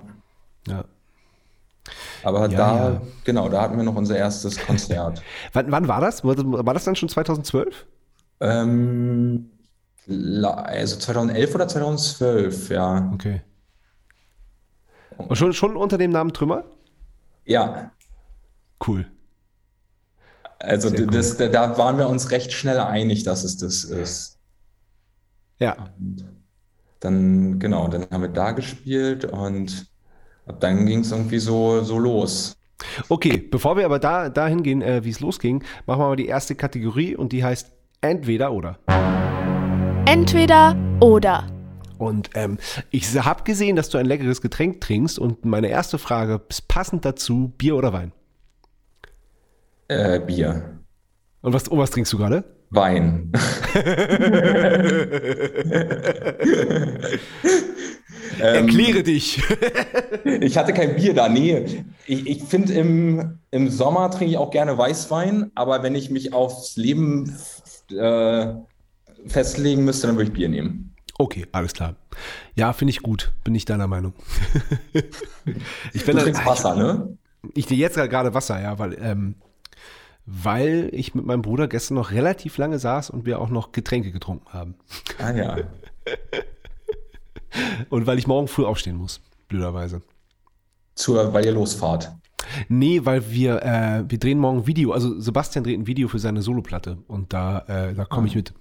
Ja. 0.66 0.84
Aber 2.22 2.40
Ja, 2.50 2.56
da, 2.58 2.90
ja. 2.92 3.00
genau, 3.24 3.48
da 3.48 3.62
hatten 3.62 3.76
wir 3.76 3.84
noch 3.84 3.94
unser 3.96 4.16
erstes 4.16 4.58
Konzert. 4.66 5.22
Wann, 5.54 5.70
wann 5.72 5.88
war 5.88 6.00
das? 6.00 6.22
War 6.24 6.74
das- 6.74 6.84
dann 6.84 6.96
schon 6.96 7.08
2012? 7.08 7.86
ähm, 8.40 9.50
also 10.06 10.96
2011 10.98 11.54
oder 11.54 11.66
2012, 11.68 12.70
ja. 12.70 13.10
Okay. 13.14 13.42
Und 15.16 15.36
schon, 15.36 15.52
schon 15.52 15.76
unter 15.76 15.98
dem 15.98 16.10
Namen 16.12 16.32
Trümmer? 16.32 16.64
Ja, 17.44 17.90
Cool. 18.86 19.06
Also 20.58 20.88
Sehr 20.88 21.06
das, 21.06 21.36
da, 21.36 21.48
da 21.48 21.78
waren 21.78 21.98
wir 21.98 22.08
uns 22.08 22.30
recht 22.30 22.52
schnell 22.52 22.78
einig, 22.78 23.24
dass 23.24 23.44
es 23.44 23.56
das 23.56 23.84
ist. 23.84 24.38
Ja. 25.58 25.76
Und 25.98 26.24
dann, 27.00 27.58
genau, 27.58 27.88
dann 27.88 28.06
haben 28.10 28.22
wir 28.22 28.28
da 28.28 28.52
gespielt 28.52 29.24
und 29.24 29.86
ab 30.46 30.60
dann 30.60 30.86
ging 30.86 31.00
es 31.00 31.12
irgendwie 31.12 31.38
so, 31.38 31.82
so 31.82 31.98
los. 31.98 32.56
Okay, 33.08 33.38
bevor 33.38 33.76
wir 33.76 33.84
aber 33.84 33.98
da 33.98 34.28
dahin 34.28 34.62
gehen, 34.62 34.82
äh, 34.82 35.04
wie 35.04 35.10
es 35.10 35.20
losging, 35.20 35.64
machen 35.86 36.00
wir 36.00 36.08
mal 36.08 36.16
die 36.16 36.26
erste 36.26 36.54
Kategorie 36.54 37.16
und 37.16 37.32
die 37.32 37.44
heißt 37.44 37.70
entweder 38.00 38.52
oder. 38.52 38.78
Entweder 40.06 40.76
oder. 41.00 41.46
Und 41.98 42.30
ähm, 42.34 42.58
ich 42.90 43.18
habe 43.20 43.42
gesehen, 43.42 43.74
dass 43.74 43.90
du 43.90 43.98
ein 43.98 44.06
leckeres 44.06 44.40
Getränk 44.40 44.80
trinkst 44.80 45.18
und 45.18 45.44
meine 45.44 45.68
erste 45.68 45.98
Frage 45.98 46.40
ist 46.48 46.68
passend 46.68 47.04
dazu, 47.04 47.52
Bier 47.58 47.76
oder 47.76 47.92
Wein? 47.92 48.12
Äh, 49.88 50.20
Bier, 50.20 50.78
Und 51.40 51.52
was, 51.52 51.70
oh, 51.70 51.78
was 51.78 51.90
trinkst 51.90 52.12
du 52.12 52.18
gerade? 52.18 52.44
Wein. 52.70 53.32
Ähm, 58.40 58.68
Erkläre 58.68 59.02
dich. 59.02 59.42
Ich 60.40 60.56
hatte 60.58 60.72
kein 60.72 60.96
Bier 60.96 61.14
da, 61.14 61.28
nee. 61.28 61.84
Ich, 62.06 62.26
ich 62.26 62.42
finde, 62.44 62.72
im, 62.74 63.38
im 63.50 63.70
Sommer 63.70 64.10
trinke 64.10 64.32
ich 64.32 64.36
auch 64.36 64.50
gerne 64.50 64.76
Weißwein, 64.76 65.50
aber 65.54 65.82
wenn 65.82 65.94
ich 65.94 66.10
mich 66.10 66.32
aufs 66.32 66.76
Leben 66.76 67.34
äh, 67.90 68.54
festlegen 69.26 69.84
müsste, 69.84 70.06
dann 70.06 70.16
würde 70.16 70.30
ich 70.30 70.32
Bier 70.32 70.48
nehmen. 70.48 70.94
Okay, 71.18 71.46
alles 71.52 71.72
klar. 71.72 71.96
Ja, 72.54 72.72
finde 72.72 72.90
ich 72.90 73.00
gut. 73.00 73.32
Bin 73.42 73.54
ich 73.54 73.64
deiner 73.64 73.86
Meinung. 73.86 74.12
ich 75.92 76.04
Du 76.04 76.12
bin 76.12 76.18
trinkst 76.18 76.44
Wasser, 76.44 76.76
ne? 76.76 77.16
Ich 77.54 77.66
trinke 77.66 77.80
jetzt 77.82 77.96
gerade 77.96 78.34
Wasser, 78.34 78.60
ja, 78.60 78.78
weil, 78.78 78.96
ähm, 79.00 79.34
weil 80.30 80.90
ich 80.92 81.14
mit 81.14 81.24
meinem 81.24 81.40
Bruder 81.40 81.68
gestern 81.68 81.94
noch 81.94 82.10
relativ 82.10 82.58
lange 82.58 82.78
saß 82.78 83.08
und 83.08 83.24
wir 83.24 83.40
auch 83.40 83.48
noch 83.48 83.72
Getränke 83.72 84.12
getrunken 84.12 84.52
haben. 84.52 84.74
Ah 85.18 85.30
ja. 85.32 85.56
Und 87.88 88.06
weil 88.06 88.18
ich 88.18 88.26
morgen 88.26 88.46
früh 88.46 88.64
aufstehen 88.64 88.96
muss, 88.96 89.20
blöderweise. 89.48 90.02
Zur, 90.94 91.32
weil 91.32 91.46
ihr 91.46 91.52
losfahrt. 91.52 92.12
Nee, 92.68 93.00
weil 93.04 93.30
wir, 93.30 93.62
äh, 93.62 94.04
wir 94.06 94.18
drehen 94.18 94.38
morgen 94.38 94.58
ein 94.58 94.66
Video, 94.66 94.92
also 94.92 95.18
Sebastian 95.18 95.64
dreht 95.64 95.78
ein 95.78 95.86
Video 95.86 96.08
für 96.08 96.18
seine 96.18 96.42
Soloplatte 96.42 96.98
und 97.08 97.32
da, 97.32 97.60
äh, 97.60 97.94
da 97.94 98.04
komme 98.04 98.26
ich 98.26 98.34
mit. 98.34 98.52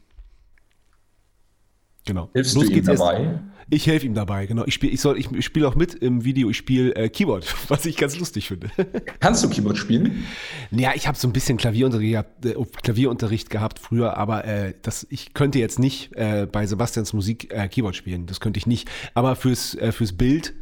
Genau. 2.06 2.30
Hilfst 2.34 2.56
Los 2.56 2.64
du 2.66 2.70
ihm 2.70 2.76
geht's 2.76 2.88
erst- 2.88 3.02
dabei? 3.02 3.40
Ich 3.70 3.86
helfe 3.86 4.06
ihm 4.06 4.14
dabei, 4.14 4.46
genau. 4.46 4.64
Ich 4.66 4.74
spiele 4.74 4.94
ich 4.94 5.02
soll, 5.02 5.20
ich, 5.20 5.30
ich 5.32 5.44
spiele 5.44 5.68
auch 5.68 5.76
mit 5.76 5.94
im 5.94 6.24
Video, 6.24 6.50
ich 6.50 6.58
spiele 6.58 6.96
äh, 6.96 7.10
Keyboard, 7.10 7.54
was 7.68 7.86
ich 7.86 7.98
ganz 7.98 8.18
lustig 8.18 8.48
finde. 8.48 8.70
Kannst 9.20 9.44
du 9.44 9.50
Keyboard 9.50 9.78
spielen? 9.78 10.26
Ja, 10.72 10.92
ich 10.96 11.08
habe 11.08 11.18
so 11.18 11.28
ein 11.28 11.34
bisschen 11.34 11.58
Klavierunterricht 11.58 12.12
gehabt, 12.12 12.46
äh, 12.46 12.56
Klavierunterricht 12.82 13.50
gehabt 13.50 13.80
früher, 13.80 14.16
aber 14.16 14.46
äh, 14.46 14.74
das, 14.82 15.06
ich 15.10 15.34
könnte 15.34 15.60
jetzt 15.60 15.80
nicht 15.80 16.16
äh, 16.16 16.48
bei 16.50 16.66
Sebastians 16.66 17.12
Musik 17.12 17.54
äh, 17.54 17.68
Keyboard 17.68 17.96
spielen. 17.96 18.26
Das 18.26 18.40
könnte 18.40 18.58
ich 18.58 18.68
nicht. 18.68 18.90
Aber 19.14 19.36
fürs, 19.36 19.76
äh, 19.76 19.92
fürs 19.92 20.14
Bild 20.14 20.54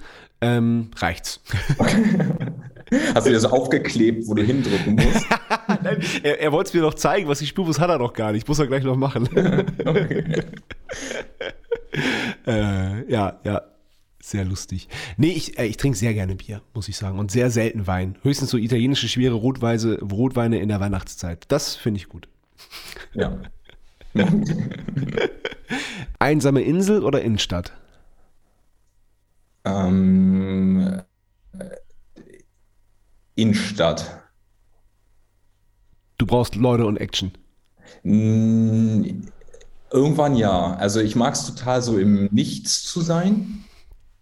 ähm, 0.42 0.90
reicht's. 0.98 1.42
Hast 3.16 3.26
du 3.26 3.32
dir 3.32 3.40
so 3.40 3.50
aufgeklebt, 3.50 4.28
wo 4.28 4.36
du 4.36 4.44
hindrücken 4.44 4.96
musst? 4.96 5.26
er 6.22 6.40
er 6.40 6.52
wollte 6.52 6.68
es 6.68 6.74
mir 6.74 6.82
noch 6.82 6.94
zeigen, 6.94 7.28
was 7.28 7.42
ich 7.42 7.50
spiele, 7.50 7.68
das 7.68 7.80
hat 7.80 7.90
er 7.90 7.98
noch 7.98 8.14
gar 8.14 8.32
nicht. 8.32 8.48
Muss 8.48 8.60
er 8.60 8.68
gleich 8.68 8.84
noch 8.84 8.96
machen. 8.96 9.28
Äh, 12.48 13.12
ja, 13.12 13.40
ja. 13.44 13.62
Sehr 14.22 14.44
lustig. 14.44 14.90
Nee, 15.18 15.34
ich, 15.34 15.60
äh, 15.60 15.68
ich 15.68 15.78
trinke 15.78 15.96
sehr 15.96 16.16
gerne 16.16 16.34
Bier, 16.36 16.64
muss 16.74 16.88
ich 16.88 16.98
sagen. 16.98 17.20
Und 17.20 17.30
sehr 17.30 17.52
selten 17.52 17.86
Wein. 17.86 18.18
Höchstens 18.24 18.50
so 18.50 18.58
italienische 18.58 19.08
schwere 19.08 19.36
Rotweise, 19.36 20.00
Rotweine 20.02 20.60
in 20.60 20.68
der 20.68 20.80
Weihnachtszeit. 20.80 21.46
Das 21.50 21.76
finde 21.76 22.00
ich 22.00 22.10
gut. 22.10 22.28
Ja. 23.14 23.38
Einsame 26.20 26.62
Insel 26.62 27.04
oder 27.04 27.22
Innenstadt? 27.22 27.72
Ähm, 29.64 31.02
äh, 31.60 31.70
Innenstadt. 33.36 34.24
Du 36.18 36.26
brauchst 36.26 36.56
Leute 36.56 36.88
und 36.88 36.98
Action. 36.98 37.32
Irgendwann 39.92 40.36
ja. 40.36 40.76
Also 40.76 41.00
ich 41.00 41.16
mag 41.16 41.34
es 41.34 41.46
total 41.46 41.82
so 41.82 41.98
im 41.98 42.26
Nichts 42.32 42.84
zu 42.84 43.02
sein. 43.02 43.64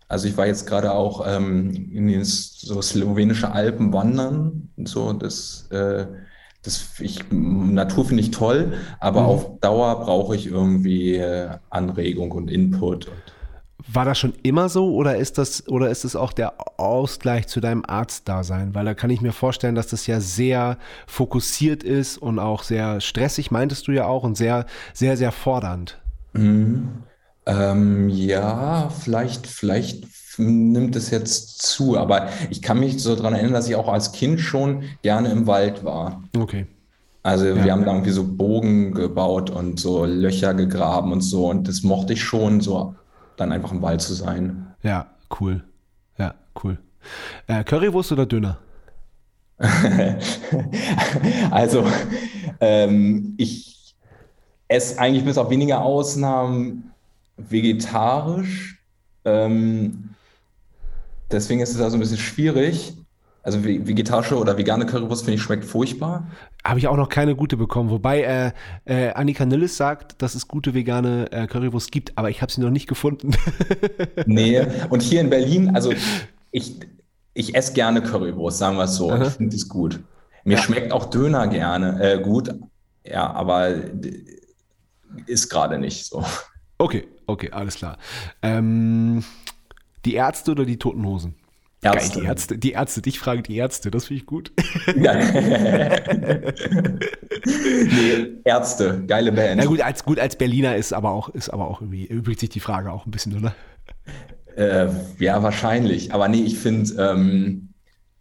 Also 0.08 0.28
ich 0.28 0.38
war 0.38 0.46
jetzt 0.46 0.68
gerade 0.68 0.92
auch 0.92 1.26
ähm, 1.28 1.90
in 1.92 2.08
den 2.08 2.24
so 2.24 2.82
slowenische 2.82 3.52
Alpen 3.52 3.94
wandern. 3.94 4.70
So 4.86 5.14
das, 5.14 5.68
äh, 5.72 6.06
das 6.62 7.00
ich, 7.00 7.20
Natur 7.32 8.06
finde 8.06 8.22
ich 8.22 8.32
toll, 8.32 8.74
aber 9.00 9.26
auf 9.26 9.60
Dauer 9.60 10.02
brauche 10.02 10.36
ich 10.36 10.46
irgendwie 10.46 11.16
äh, 11.16 11.50
Anregung 11.70 12.32
und 12.32 12.52
Input. 12.52 13.10
War 13.92 14.06
das 14.06 14.18
schon 14.18 14.34
immer 14.44 14.70
so 14.70 14.94
oder 14.94 15.18
ist 15.18 15.38
das 15.38 15.68
oder 15.68 15.90
ist 15.90 16.06
es 16.06 16.16
auch 16.16 16.32
der 16.32 16.54
Ausgleich 16.80 17.48
zu 17.48 17.60
deinem 17.60 17.84
Arztdasein? 17.86 18.74
Weil 18.74 18.86
da 18.86 18.94
kann 18.94 19.10
ich 19.10 19.20
mir 19.22 19.34
vorstellen, 19.34 19.76
dass 19.76 19.88
das 19.88 20.08
ja 20.08 20.22
sehr 20.22 20.78
fokussiert 21.06 21.84
ist 21.84 22.18
und 22.18 22.40
auch 22.40 22.64
sehr 22.64 23.02
stressig, 23.02 23.52
meintest 23.52 23.88
du 23.88 23.92
ja 23.92 24.06
auch, 24.06 24.24
und 24.24 24.38
sehr, 24.38 24.66
sehr, 24.94 25.18
sehr 25.18 25.32
fordernd. 25.34 26.00
Ähm, 27.46 28.10
ja, 28.10 28.90
vielleicht, 28.90 29.48
vielleicht 29.48 30.06
nimmt 30.38 30.96
es 30.96 31.12
jetzt 31.12 31.62
zu, 31.62 31.98
aber 31.98 32.30
ich 32.50 32.62
kann 32.62 32.80
mich 32.80 33.02
so 33.04 33.16
daran 33.16 33.34
erinnern, 33.34 33.54
dass 33.54 33.68
ich 33.68 33.76
auch 33.76 33.88
als 33.92 34.14
Kind 34.14 34.40
schon 34.40 34.84
gerne 35.02 35.30
im 35.30 35.46
Wald 35.46 35.84
war. 35.84 36.24
Okay. 36.38 36.68
Also 37.22 37.46
Ja. 37.46 37.64
wir 37.64 37.72
haben 37.72 37.86
da 37.86 37.92
irgendwie 37.92 38.12
so 38.12 38.26
Bogen 38.26 38.94
gebaut 38.94 39.50
und 39.50 39.80
so 39.80 40.06
Löcher 40.06 40.54
gegraben 40.54 41.12
und 41.12 41.22
so 41.22 41.50
und 41.50 41.68
das 41.68 41.84
mochte 41.84 42.14
ich 42.14 42.24
schon, 42.24 42.62
so 42.62 42.96
dann 43.38 43.52
einfach 43.52 43.72
im 43.72 43.82
Wald 43.82 44.02
zu 44.02 44.14
sein. 44.14 44.74
Ja, 44.82 45.08
cool. 45.40 45.64
Ja, 46.18 46.36
cool. 46.64 46.78
Äh, 47.48 47.64
Currywurst 47.64 48.12
oder 48.12 48.26
Döner? 48.26 48.60
Also 51.52 51.86
ähm, 52.60 53.36
ich 53.38 53.96
esse 54.68 55.00
eigentlich 55.00 55.26
bis 55.26 55.38
auf 55.38 55.50
wenige 55.50 55.80
Ausnahmen 55.80 56.92
vegetarisch. 57.38 58.80
Ähm, 59.26 60.10
deswegen 61.32 61.62
ist 61.62 61.76
es 61.76 61.82
also 61.82 61.98
ein 61.98 62.00
bisschen 62.00 62.18
schwierig. 62.18 62.94
Also 63.44 63.60
ve- 63.64 63.86
vegetarische 63.86 64.38
oder 64.38 64.58
vegane 64.58 64.86
Currywurst 64.86 65.26
finde 65.26 65.36
ich 65.36 65.42
schmeckt 65.42 65.66
furchtbar. 65.66 66.28
Habe 66.64 66.80
ich 66.80 66.88
auch 66.88 66.96
noch 66.96 67.10
keine 67.10 67.36
gute 67.36 67.58
bekommen. 67.58 67.90
Wobei 67.90 68.22
äh, 68.24 68.52
äh, 68.86 69.12
Annika 69.14 69.46
Nilles 69.46 69.76
sagt, 69.76 70.22
dass 70.22 70.34
es 70.34 70.48
gute 70.48 70.74
vegane 70.74 71.30
äh, 71.32 71.46
Currywurst 71.48 71.92
gibt, 71.92 72.18
aber 72.18 72.30
ich 72.30 72.42
habe 72.42 72.52
sie 72.52 72.62
noch 72.62 72.70
nicht 72.70 72.88
gefunden. 72.88 73.36
Nee, 74.26 74.66
und 74.90 75.02
hier 75.02 75.20
in 75.22 75.30
Berlin, 75.30 75.76
also 75.76 75.94
ich, 76.52 76.80
ich 77.34 77.54
esse 77.56 77.74
gerne 77.74 78.02
Currywurst, 78.02 78.58
sagen 78.60 78.78
wir 78.78 78.86
es 78.86 78.96
so. 78.96 79.12
Aha. 79.12 79.24
Ich 79.24 79.34
finde 79.34 79.56
es 79.56 79.68
gut. 79.68 80.00
Mir 80.46 80.58
schmeckt 80.58 80.92
auch 80.94 81.06
Döner 81.10 81.48
gerne, 81.48 82.02
äh, 82.02 82.22
gut, 82.22 82.54
ja, 83.06 83.30
aber 83.32 83.74
ist 85.26 85.50
gerade 85.50 85.78
nicht 85.78 86.06
so. 86.06 86.24
okay, 86.78 87.08
okay, 87.28 87.52
alles 87.52 87.76
klar. 87.76 87.98
Ähm, 88.42 89.24
die 90.06 90.14
Ärzte 90.16 90.52
oder 90.52 90.66
die 90.66 90.78
Toten 90.78 91.06
Hosen? 91.06 91.36
Geil, 91.84 91.96
Ärzte. 91.96 92.20
die 92.20 92.26
Ärzte, 92.26 92.58
die 92.58 92.72
Ärzte, 92.72 93.02
dich 93.02 93.20
fragen 93.20 93.44
die 93.44 93.58
Ärzte, 93.58 93.92
das 93.92 94.06
finde 94.06 94.22
ich 94.22 94.26
gut. 94.26 94.52
Ja. 94.96 95.14
nee, 97.46 98.28
Ärzte, 98.44 99.04
geile 99.06 99.32
Band. 99.32 99.58
Na 99.58 99.66
gut, 99.66 99.82
als 99.82 100.04
gut 100.06 100.20
als 100.20 100.36
Berliner 100.38 100.76
ist 100.76 100.94
aber 100.94 101.12
auch 101.12 101.30
ist 101.30 101.50
aber 101.50 101.68
auch 101.68 101.82
irgendwie 101.82 102.06
übrigens 102.06 102.40
sich 102.42 102.50
die 102.50 102.60
Frage 102.60 102.92
auch 102.92 103.06
ein 103.06 103.12
bisschen, 103.12 103.38
oder? 103.38 103.54
Äh, 104.56 104.88
ja, 105.20 105.44
wahrscheinlich. 105.44 106.14
Aber 106.14 106.28
nee, 106.28 106.42
ich 106.42 106.58
finde, 106.58 106.94
ähm, 107.02 107.74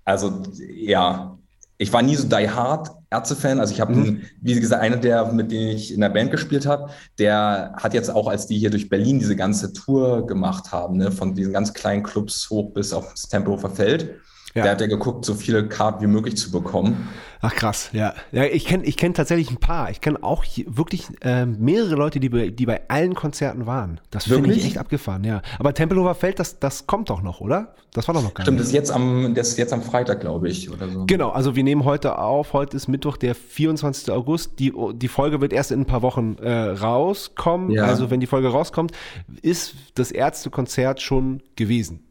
also 0.04 0.42
ja, 0.58 1.38
ich 1.78 1.92
war 1.92 2.02
nie 2.02 2.16
so 2.16 2.28
die 2.28 2.50
hard 2.50 2.90
Ärzte-Fan. 3.12 3.60
Also 3.60 3.72
ich 3.72 3.80
habe, 3.80 4.18
wie 4.40 4.60
gesagt, 4.60 4.82
einer 4.82 4.96
der, 4.96 5.32
mit 5.32 5.52
denen 5.52 5.76
ich 5.76 5.94
in 5.94 6.00
der 6.00 6.08
Band 6.08 6.30
gespielt 6.30 6.66
habe, 6.66 6.90
der 7.18 7.74
hat 7.76 7.94
jetzt 7.94 8.10
auch, 8.10 8.28
als 8.28 8.46
die 8.46 8.58
hier 8.58 8.70
durch 8.70 8.88
Berlin 8.88 9.18
diese 9.18 9.36
ganze 9.36 9.72
Tour 9.72 10.26
gemacht 10.26 10.72
haben, 10.72 10.96
ne, 10.96 11.12
von 11.12 11.34
diesen 11.34 11.52
ganz 11.52 11.72
kleinen 11.72 12.02
Clubs 12.02 12.48
hoch 12.50 12.72
bis 12.72 12.92
aufs 12.92 13.28
Tempelhofer 13.28 13.70
Feld. 13.70 14.16
Ja. 14.54 14.64
Der 14.64 14.72
hat 14.72 14.80
ja 14.80 14.86
geguckt, 14.86 15.24
so 15.24 15.34
viele 15.34 15.66
Karten 15.66 16.02
wie 16.02 16.06
möglich 16.06 16.36
zu 16.36 16.50
bekommen. 16.50 17.08
Ach 17.40 17.54
krass, 17.54 17.90
ja. 17.92 18.14
Ja, 18.30 18.44
ich 18.44 18.66
kenne 18.66 18.84
ich 18.84 18.96
kenn 18.96 19.14
tatsächlich 19.14 19.50
ein 19.50 19.56
paar. 19.56 19.90
Ich 19.90 20.00
kenne 20.00 20.22
auch 20.22 20.44
hier 20.44 20.64
wirklich 20.68 21.06
ähm, 21.22 21.56
mehrere 21.58 21.96
Leute, 21.96 22.20
die 22.20 22.28
bei, 22.28 22.50
die 22.50 22.66
bei 22.66 22.82
allen 22.88 23.14
Konzerten 23.14 23.66
waren. 23.66 24.00
Das 24.10 24.24
finde 24.24 24.52
ich 24.52 24.64
echt 24.64 24.78
abgefahren, 24.78 25.24
ja. 25.24 25.42
Aber 25.58 25.74
Tempelhofer 25.74 26.14
Feld, 26.14 26.38
das, 26.38 26.60
das 26.60 26.86
kommt 26.86 27.10
doch 27.10 27.22
noch, 27.22 27.40
oder? 27.40 27.74
Das 27.94 28.06
war 28.06 28.14
doch 28.14 28.22
noch 28.22 28.34
gar 28.34 28.44
Stimmt, 28.44 28.58
nicht. 28.58 28.62
das 28.62 28.68
ist 28.68 28.74
jetzt 28.74 28.92
am, 28.92 29.34
das 29.34 29.48
ist 29.48 29.58
jetzt 29.58 29.72
am 29.72 29.82
Freitag, 29.82 30.20
glaube 30.20 30.48
ich, 30.48 30.70
oder 30.70 30.88
so. 30.88 31.04
Genau, 31.06 31.30
also 31.30 31.56
wir 31.56 31.64
nehmen 31.64 31.84
heute 31.84 32.18
auf, 32.18 32.52
heute 32.52 32.76
ist 32.76 32.86
Mittwoch, 32.88 33.16
der 33.16 33.34
24. 33.34 34.12
August. 34.12 34.58
Die, 34.60 34.72
die 34.94 35.08
Folge 35.08 35.40
wird 35.40 35.52
erst 35.52 35.72
in 35.72 35.80
ein 35.80 35.86
paar 35.86 36.02
Wochen 36.02 36.36
äh, 36.40 36.52
rauskommen. 36.52 37.70
Ja. 37.70 37.86
Also 37.86 38.10
wenn 38.10 38.20
die 38.20 38.26
Folge 38.26 38.48
rauskommt, 38.48 38.92
ist 39.40 39.74
das 39.94 40.12
Ärztekonzert 40.12 41.00
schon 41.00 41.42
gewesen. 41.56 42.04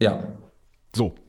Ja. 0.00 0.22
So. 0.96 1.14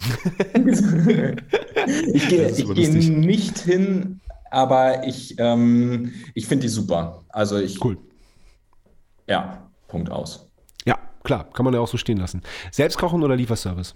Ich 2.13 2.27
gehe 2.29 2.47
lustig. 2.49 3.09
nicht 3.09 3.59
hin, 3.59 4.21
aber 4.49 5.05
ich, 5.05 5.35
ähm, 5.39 6.13
ich 6.33 6.47
finde 6.47 6.63
die 6.63 6.69
super. 6.69 7.23
Also 7.29 7.57
ich, 7.59 7.83
Cool. 7.83 7.97
ja, 9.27 9.69
Punkt 9.87 10.09
aus. 10.09 10.49
Ja, 10.85 10.97
klar, 11.23 11.49
kann 11.51 11.65
man 11.65 11.73
ja 11.73 11.79
auch 11.81 11.87
so 11.87 11.97
stehen 11.97 12.17
lassen. 12.17 12.41
Selbst 12.71 12.97
kochen 12.97 13.23
oder 13.23 13.35
Lieferservice? 13.35 13.93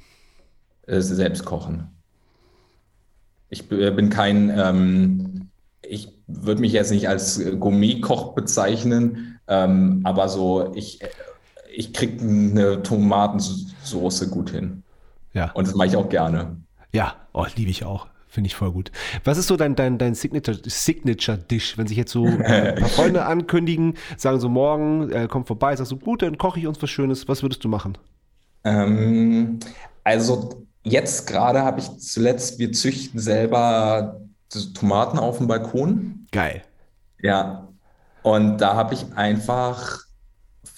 Äh, 0.88 1.00
selbst 1.02 1.46
kochen. 1.46 1.88
Ich 3.50 3.68
b- 3.68 3.90
bin 3.92 4.10
kein, 4.10 4.50
ähm, 4.58 5.50
ich 5.82 6.10
würde 6.28 6.62
mich 6.62 6.72
jetzt 6.74 6.92
nicht 6.92 7.08
als 7.10 7.40
äh, 7.40 7.56
Gourmet-Koch 7.58 8.34
bezeichnen, 8.36 9.40
ähm, 9.48 10.02
aber 10.04 10.28
so, 10.30 10.74
ich, 10.76 11.02
äh, 11.02 11.08
ich 11.74 11.94
kriege 11.94 12.22
eine 12.22 12.84
Tomatensoße 12.84 14.30
gut 14.30 14.50
hin. 14.52 14.84
Ja. 15.34 15.52
Und 15.52 15.68
das 15.68 15.76
mache 15.76 15.88
ich 15.88 15.96
auch 15.96 16.10
gerne. 16.10 16.58
Ja, 16.94 17.16
oh, 17.34 17.46
liebe 17.56 17.72
ich 17.72 17.86
auch. 17.86 18.08
Finde 18.28 18.48
ich 18.48 18.56
voll 18.56 18.72
gut. 18.72 18.92
Was 19.26 19.38
ist 19.38 19.48
so 19.48 19.58
dein, 19.58 19.76
dein, 19.76 19.98
dein 19.98 20.16
Signature, 20.16 20.58
Signature 20.64 21.38
Dish, 21.38 21.78
wenn 21.78 21.88
sich 21.88 21.98
jetzt 21.98 22.14
so 22.14 22.26
äh, 22.26 22.70
ein 22.70 22.76
paar 22.76 22.88
Freunde 22.90 23.26
ankündigen, 23.26 23.96
sagen 24.16 24.40
so 24.40 24.48
morgen, 24.48 25.12
äh, 25.12 25.28
komm 25.30 25.46
vorbei, 25.46 25.76
sagst 25.76 25.92
du, 25.92 25.98
gut, 25.98 26.22
dann 26.22 26.38
koche 26.38 26.60
ich 26.60 26.66
uns 26.66 26.82
was 26.82 26.90
Schönes. 26.90 27.28
Was 27.28 27.44
würdest 27.44 27.62
du 27.66 27.68
machen? 27.68 27.98
Ähm, 28.64 29.60
also 30.06 30.66
jetzt 30.84 31.28
gerade 31.28 31.62
habe 31.62 31.82
ich 31.82 31.98
zuletzt, 31.98 32.58
wir 32.58 32.72
züchten 32.72 33.20
selber 33.20 34.22
Tomaten 34.74 35.20
auf 35.20 35.38
dem 35.38 35.48
Balkon. 35.48 36.28
Geil. 36.32 36.62
Ja. 37.22 37.68
Und 38.24 38.60
da 38.60 38.76
habe 38.76 38.94
ich 38.94 39.06
einfach 39.16 40.00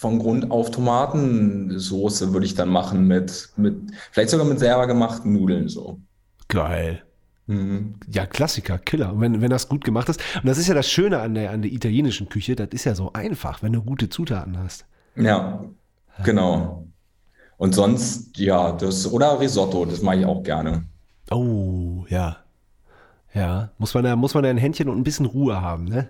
von 0.03 0.19
Grund 0.19 0.51
auf 0.51 0.69
Tomatensoße 0.69 2.33
würde 2.33 2.45
ich 2.45 2.55
dann 2.55 2.67
machen 2.67 3.07
mit, 3.07 3.53
mit, 3.55 3.73
vielleicht 4.11 4.31
sogar 4.31 4.45
mit 4.45 4.59
selber 4.59 4.85
gemachten 4.85 5.31
Nudeln 5.31 5.69
so. 5.69 6.01
Geil. 6.49 7.03
Mhm. 7.47 7.95
Ja, 8.11 8.25
Klassiker, 8.25 8.79
Killer. 8.79 9.13
Und 9.13 9.21
wenn, 9.21 9.39
wenn 9.39 9.49
das 9.49 9.69
gut 9.69 9.85
gemacht 9.85 10.09
ist. 10.09 10.19
Und 10.35 10.45
das 10.45 10.57
ist 10.57 10.67
ja 10.67 10.73
das 10.73 10.89
Schöne 10.89 11.21
an 11.21 11.35
der, 11.35 11.51
an 11.51 11.61
der 11.61 11.71
italienischen 11.71 12.27
Küche, 12.27 12.57
das 12.57 12.67
ist 12.71 12.83
ja 12.83 12.95
so 12.95 13.13
einfach, 13.13 13.63
wenn 13.63 13.71
du 13.71 13.81
gute 13.81 14.09
Zutaten 14.09 14.59
hast. 14.59 14.85
Ja, 15.15 15.63
genau. 16.25 16.85
Und 17.55 17.73
sonst, 17.73 18.37
ja, 18.37 18.73
das, 18.73 19.09
oder 19.09 19.39
Risotto, 19.39 19.85
das 19.85 20.01
mache 20.01 20.17
ich 20.17 20.25
auch 20.25 20.43
gerne. 20.43 20.83
Oh, 21.31 22.03
ja. 22.09 22.39
Ja, 23.33 23.69
muss 23.77 23.93
man 23.93 24.03
da, 24.03 24.17
muss 24.17 24.33
man 24.33 24.43
da 24.43 24.49
ein 24.49 24.57
Händchen 24.57 24.89
und 24.89 24.97
ein 24.97 25.05
bisschen 25.05 25.27
Ruhe 25.27 25.61
haben, 25.61 25.85
ne? 25.85 26.09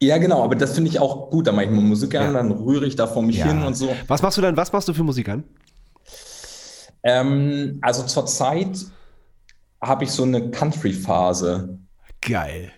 Ja, 0.00 0.18
genau, 0.18 0.42
aber 0.44 0.54
das 0.54 0.74
finde 0.74 0.90
ich 0.90 1.00
auch 1.00 1.30
gut. 1.30 1.46
Da 1.46 1.52
mache 1.52 1.64
ich 1.64 1.70
mal 1.70 1.80
Musik 1.80 2.14
an, 2.14 2.26
Ja. 2.26 2.32
dann 2.34 2.52
rühre 2.52 2.86
ich 2.86 2.94
da 2.96 3.06
vor 3.06 3.22
mich 3.22 3.42
hin 3.42 3.62
und 3.62 3.74
so. 3.74 3.90
Was 4.06 4.22
machst 4.22 4.38
du 4.38 4.42
dann, 4.42 4.56
was 4.56 4.72
machst 4.72 4.86
du 4.88 4.94
für 4.94 5.02
Musik 5.02 5.28
an? 5.28 5.44
Ähm, 7.02 7.78
also 7.82 8.02
zurzeit 8.04 8.78
habe 9.80 10.04
ich 10.04 10.10
so 10.10 10.24
eine 10.24 10.50
Country-Phase. 10.50 11.78
Geil. 12.20 12.72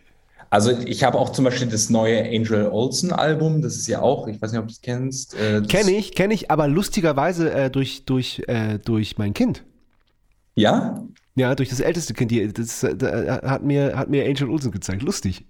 Also 0.50 0.72
ich 0.72 1.04
habe 1.04 1.16
auch 1.18 1.30
zum 1.30 1.44
Beispiel 1.44 1.68
das 1.68 1.90
neue 1.90 2.22
Angel 2.24 2.68
Olsen 2.70 3.12
Album, 3.12 3.62
das 3.62 3.76
ist 3.76 3.86
ja 3.86 4.02
auch, 4.02 4.26
ich 4.26 4.40
weiß 4.42 4.50
nicht, 4.52 4.60
ob 4.60 4.66
du 4.66 4.72
es 4.72 4.80
kennst. 4.80 5.34
Äh, 5.34 5.60
das- 5.60 5.68
Kenne 5.68 5.92
ich, 5.92 6.14
kenne 6.14 6.34
ich, 6.34 6.50
aber 6.50 6.66
lustigerweise 6.68 7.52
äh, 7.52 7.70
durch, 7.70 8.04
durch, 8.04 8.42
äh, 8.48 8.78
durch 8.78 9.16
mein 9.16 9.32
Kind. 9.32 9.64
Ja? 10.56 11.04
Ja, 11.36 11.54
durch 11.54 11.68
das 11.68 11.80
älteste 11.80 12.14
Kind. 12.14 12.30
Die, 12.32 12.52
das 12.52 12.82
äh, 12.82 12.96
da 12.96 13.40
hat, 13.42 13.62
mir, 13.62 13.96
hat 13.96 14.10
mir 14.10 14.24
Angel 14.26 14.50
Olsen 14.50 14.72
gezeigt. 14.72 15.02
Lustig. 15.02 15.44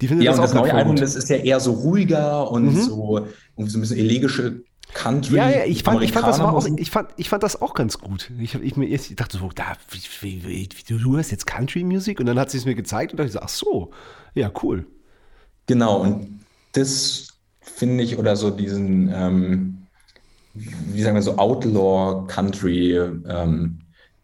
Die 0.00 0.08
findet 0.08 0.24
Ja, 0.24 0.32
das 0.32 0.38
und 0.38 0.44
auch 0.46 0.52
das 0.52 0.62
neue 0.62 0.74
Album, 0.74 0.96
das 0.96 1.14
ist 1.14 1.28
ja 1.28 1.36
eher 1.36 1.60
so 1.60 1.72
ruhiger 1.72 2.50
und 2.50 2.74
so, 2.74 3.26
irgendwie 3.56 3.70
so 3.70 3.78
ein 3.78 3.80
bisschen 3.82 3.98
elegische 3.98 4.62
Country. 4.94 5.36
Ja, 5.36 5.48
ja, 5.48 5.64
ich 5.64 5.82
fand, 5.82 6.02
ich 6.02 6.12
fand 6.12 6.26
das 6.26 6.40
auch, 6.40 6.66
ich 6.76 6.90
fand, 6.90 7.10
ich 7.16 7.28
fand 7.28 7.42
das 7.42 7.60
auch 7.60 7.74
ganz 7.74 7.98
gut. 7.98 8.30
Ich, 8.38 8.54
ich, 8.54 8.76
mir, 8.76 8.86
ich 8.86 9.14
dachte 9.14 9.38
so, 9.38 9.50
da, 9.54 9.76
wie, 9.90 10.44
wie, 10.44 10.68
wie, 10.72 10.98
du, 10.98 11.16
hörst 11.16 11.30
jetzt 11.30 11.46
Country-Musik 11.46 12.20
und 12.20 12.26
dann 12.26 12.38
hat 12.38 12.50
sie 12.50 12.58
es 12.58 12.64
mir 12.64 12.74
gezeigt 12.74 13.12
und 13.12 13.18
dachte 13.18 13.28
ich 13.28 13.34
so, 13.34 13.40
ach 13.40 13.48
so, 13.48 13.90
ja, 14.34 14.50
cool. 14.62 14.86
Genau, 15.66 16.00
und 16.00 16.40
das 16.72 17.28
finde 17.60 18.02
ich, 18.02 18.18
oder 18.18 18.36
so 18.36 18.50
diesen, 18.50 19.12
ähm, 19.14 19.86
wie 20.54 21.02
sagen 21.02 21.14
wir 21.14 21.22
so, 21.22 21.36
Outlaw 21.36 22.26
Country, 22.26 22.96
ähm, 22.96 23.78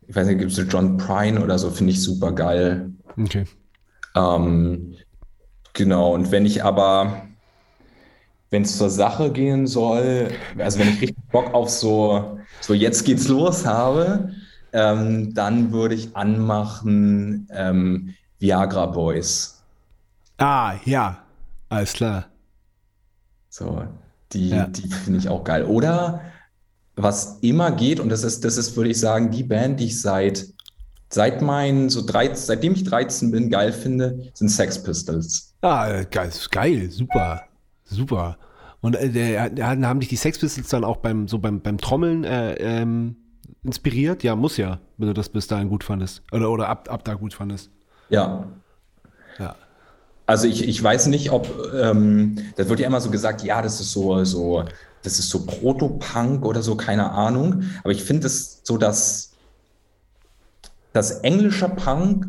ich 0.09 0.14
weiß 0.14 0.27
nicht, 0.27 0.39
gibt 0.39 0.51
es 0.51 0.57
so 0.57 0.62
John 0.62 0.97
Prine 0.97 1.43
oder 1.43 1.59
so, 1.59 1.70
finde 1.70 1.93
ich 1.93 2.03
super 2.03 2.33
geil. 2.33 2.91
Okay. 3.16 3.45
Ähm, 4.14 4.95
genau, 5.77 6.12
und 6.14 6.31
wenn 6.33 6.47
ich 6.47 6.64
aber, 6.64 7.22
wenn 8.51 8.62
es 8.62 8.77
zur 8.79 8.91
Sache 8.91 9.31
gehen 9.31 9.66
soll, 9.66 10.31
also 10.59 10.79
wenn 10.79 10.89
ich 10.89 11.01
richtig 11.01 11.24
Bock 11.31 11.53
auf 11.55 11.68
so, 11.68 12.39
so 12.61 12.74
jetzt 12.74 13.05
geht's 13.05 13.29
los 13.29 13.64
habe, 13.66 14.31
ähm, 14.72 15.35
dann 15.35 15.72
würde 15.72 15.95
ich 15.95 16.14
anmachen 16.16 17.49
ähm, 17.53 18.14
Viagra 18.39 18.87
Boys. 18.87 19.62
Ah, 20.39 20.74
ja, 20.85 21.18
alles 21.68 21.93
klar. 21.93 22.27
So, 23.49 23.85
die, 24.33 24.51
Ja. 24.51 24.66
die 24.66 24.89
finde 24.89 25.18
ich 25.18 25.29
auch 25.29 25.45
geil. 25.45 25.64
Oder 25.64 26.20
was 26.97 27.39
immer 27.41 27.72
geht, 27.72 28.01
und 28.01 28.09
das 28.11 28.22
ist, 28.24 28.45
das 28.45 28.57
ist, 28.57 28.77
würde 28.77 28.91
ich 28.91 29.01
sagen, 29.01 29.31
die 29.31 29.43
Band, 29.45 29.81
die 29.81 29.87
ich 29.87 30.01
seit, 30.01 30.47
seit 31.11 31.41
meinen, 31.43 31.89
so 31.89 32.05
13, 32.05 32.37
seitdem 32.37 32.72
ich 32.74 32.85
13 32.85 33.31
bin, 33.31 33.51
geil 33.51 33.72
finde, 33.72 34.31
sind 34.35 34.49
Sex 34.49 34.83
Pistols. 34.83 35.55
Ah, 35.66 36.04
geil, 36.04 36.30
geil, 36.52 36.90
super, 36.92 37.42
super. 37.82 38.38
Und 38.80 38.94
äh, 38.94 39.10
der, 39.10 39.50
der, 39.50 39.66
haben 39.66 39.98
dich 39.98 40.08
die 40.08 40.14
Sex 40.14 40.38
Pistols 40.38 40.68
dann 40.68 40.84
auch 40.84 40.98
beim, 40.98 41.26
so 41.26 41.40
beim, 41.40 41.60
beim 41.60 41.76
Trommeln 41.78 42.22
äh, 42.22 42.54
ähm, 42.54 43.16
inspiriert? 43.64 44.22
Ja, 44.22 44.36
muss 44.36 44.58
ja, 44.58 44.78
wenn 44.96 45.08
du 45.08 45.12
das 45.14 45.28
bis 45.28 45.48
dahin 45.48 45.68
gut 45.68 45.82
fandest. 45.82 46.22
Oder, 46.30 46.52
oder 46.52 46.68
ab, 46.68 46.88
ab 46.88 47.04
da 47.04 47.14
gut 47.14 47.34
fandest. 47.34 47.70
Ja. 48.10 48.46
Ja. 49.40 49.56
Also 50.26 50.46
ich, 50.46 50.68
ich 50.68 50.80
weiß 50.80 51.08
nicht, 51.08 51.32
ob, 51.32 51.48
ähm, 51.74 52.38
das 52.54 52.68
wird 52.68 52.78
ja 52.78 52.86
immer 52.86 53.00
so 53.00 53.10
gesagt, 53.10 53.42
ja, 53.42 53.60
das 53.60 53.80
ist 53.80 53.90
so, 53.90 54.22
so, 54.22 54.62
das 55.02 55.18
ist 55.18 55.30
so 55.30 55.46
Proto-Punk 55.46 56.44
oder 56.44 56.62
so, 56.62 56.76
keine 56.76 57.10
Ahnung. 57.10 57.64
Aber 57.82 57.90
ich 57.90 58.04
finde 58.04 58.28
es 58.28 58.60
so, 58.62 58.78
dass 58.78 59.32
das 60.92 61.10
englische 61.22 61.68
Punk 61.68 62.28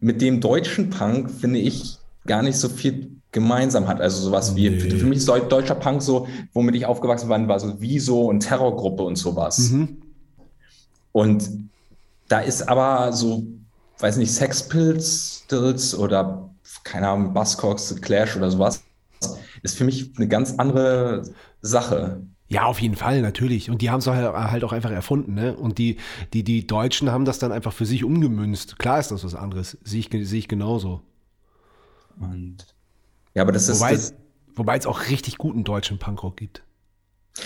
mit 0.00 0.20
dem 0.20 0.42
deutschen 0.42 0.90
Punk, 0.90 1.30
finde 1.30 1.58
ich, 1.58 1.98
gar 2.26 2.42
nicht 2.42 2.56
so 2.56 2.68
viel 2.68 3.10
gemeinsam 3.32 3.88
hat. 3.88 4.00
Also 4.00 4.22
sowas 4.22 4.54
wie, 4.56 4.68
für, 4.78 4.88
Nee. 4.88 4.96
für 4.96 5.06
mich 5.06 5.18
ist 5.18 5.28
deu- 5.28 5.40
deutscher 5.48 5.74
Punk 5.74 6.02
so, 6.02 6.26
womit 6.52 6.74
ich 6.74 6.86
aufgewachsen 6.86 7.28
bin, 7.28 7.48
war 7.48 7.58
so 7.60 7.74
Wieso 7.80 8.26
und 8.26 8.40
Terrorgruppe 8.40 9.02
und 9.02 9.16
sowas. 9.16 9.70
Mhm. 9.70 9.98
Und 11.12 11.48
da 12.28 12.40
ist 12.40 12.68
aber 12.68 13.12
so, 13.12 13.44
weiß 13.98 14.16
nicht, 14.16 14.32
Sex 14.32 14.68
Pistols 14.68 15.94
oder 15.96 16.50
keine 16.84 17.08
Ahnung, 17.08 17.32
Buzzcocks, 17.34 17.94
Clash 18.00 18.36
oder 18.36 18.50
sowas, 18.50 18.82
ist 19.62 19.76
für 19.76 19.84
mich 19.84 20.10
eine 20.16 20.28
ganz 20.28 20.54
andere 20.58 21.22
Sache. 21.60 22.22
Ja, 22.48 22.64
auf 22.64 22.80
jeden 22.80 22.96
Fall, 22.96 23.22
natürlich. 23.22 23.70
Und 23.70 23.80
die 23.82 23.90
haben 23.90 24.00
es 24.00 24.06
halt, 24.06 24.34
halt 24.34 24.64
auch 24.64 24.72
einfach 24.72 24.90
erfunden, 24.90 25.34
ne? 25.34 25.54
Und 25.56 25.78
die, 25.78 25.96
die, 26.34 26.42
die 26.44 26.66
Deutschen 26.66 27.10
haben 27.10 27.24
das 27.24 27.38
dann 27.38 27.52
einfach 27.52 27.72
für 27.72 27.86
sich 27.86 28.04
umgemünzt. 28.04 28.78
Klar 28.78 28.98
ist 29.00 29.10
das 29.10 29.24
was 29.24 29.34
anderes. 29.34 29.78
Sehe 29.84 30.00
ich, 30.00 30.10
sehe 30.28 30.38
ich 30.38 30.48
genauso. 30.48 31.00
Und 32.20 32.58
ja, 33.34 33.42
aber 33.42 33.52
das 33.52 33.68
ist, 33.68 33.80
Wobei, 33.80 33.92
das, 33.92 34.14
wobei 34.54 34.76
es 34.76 34.86
auch 34.86 35.08
richtig 35.08 35.38
guten 35.38 35.64
deutschen 35.64 35.98
Punkrock 35.98 36.36
gibt. 36.36 36.62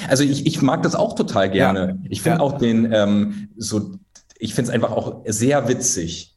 also 0.08 0.24
ich, 0.24 0.46
ich 0.46 0.62
mag 0.62 0.82
das 0.82 0.94
auch 0.94 1.14
total 1.14 1.50
gerne. 1.50 2.00
Ich 2.08 2.22
finde 2.22 2.38
Ja. 2.38 2.42
auch 2.44 2.58
den, 2.58 2.92
ähm, 2.92 3.48
so, 3.56 3.92
ich 4.38 4.54
finde 4.54 4.70
es 4.70 4.74
einfach 4.74 4.90
auch 4.90 5.22
sehr 5.26 5.68
witzig. 5.68 6.32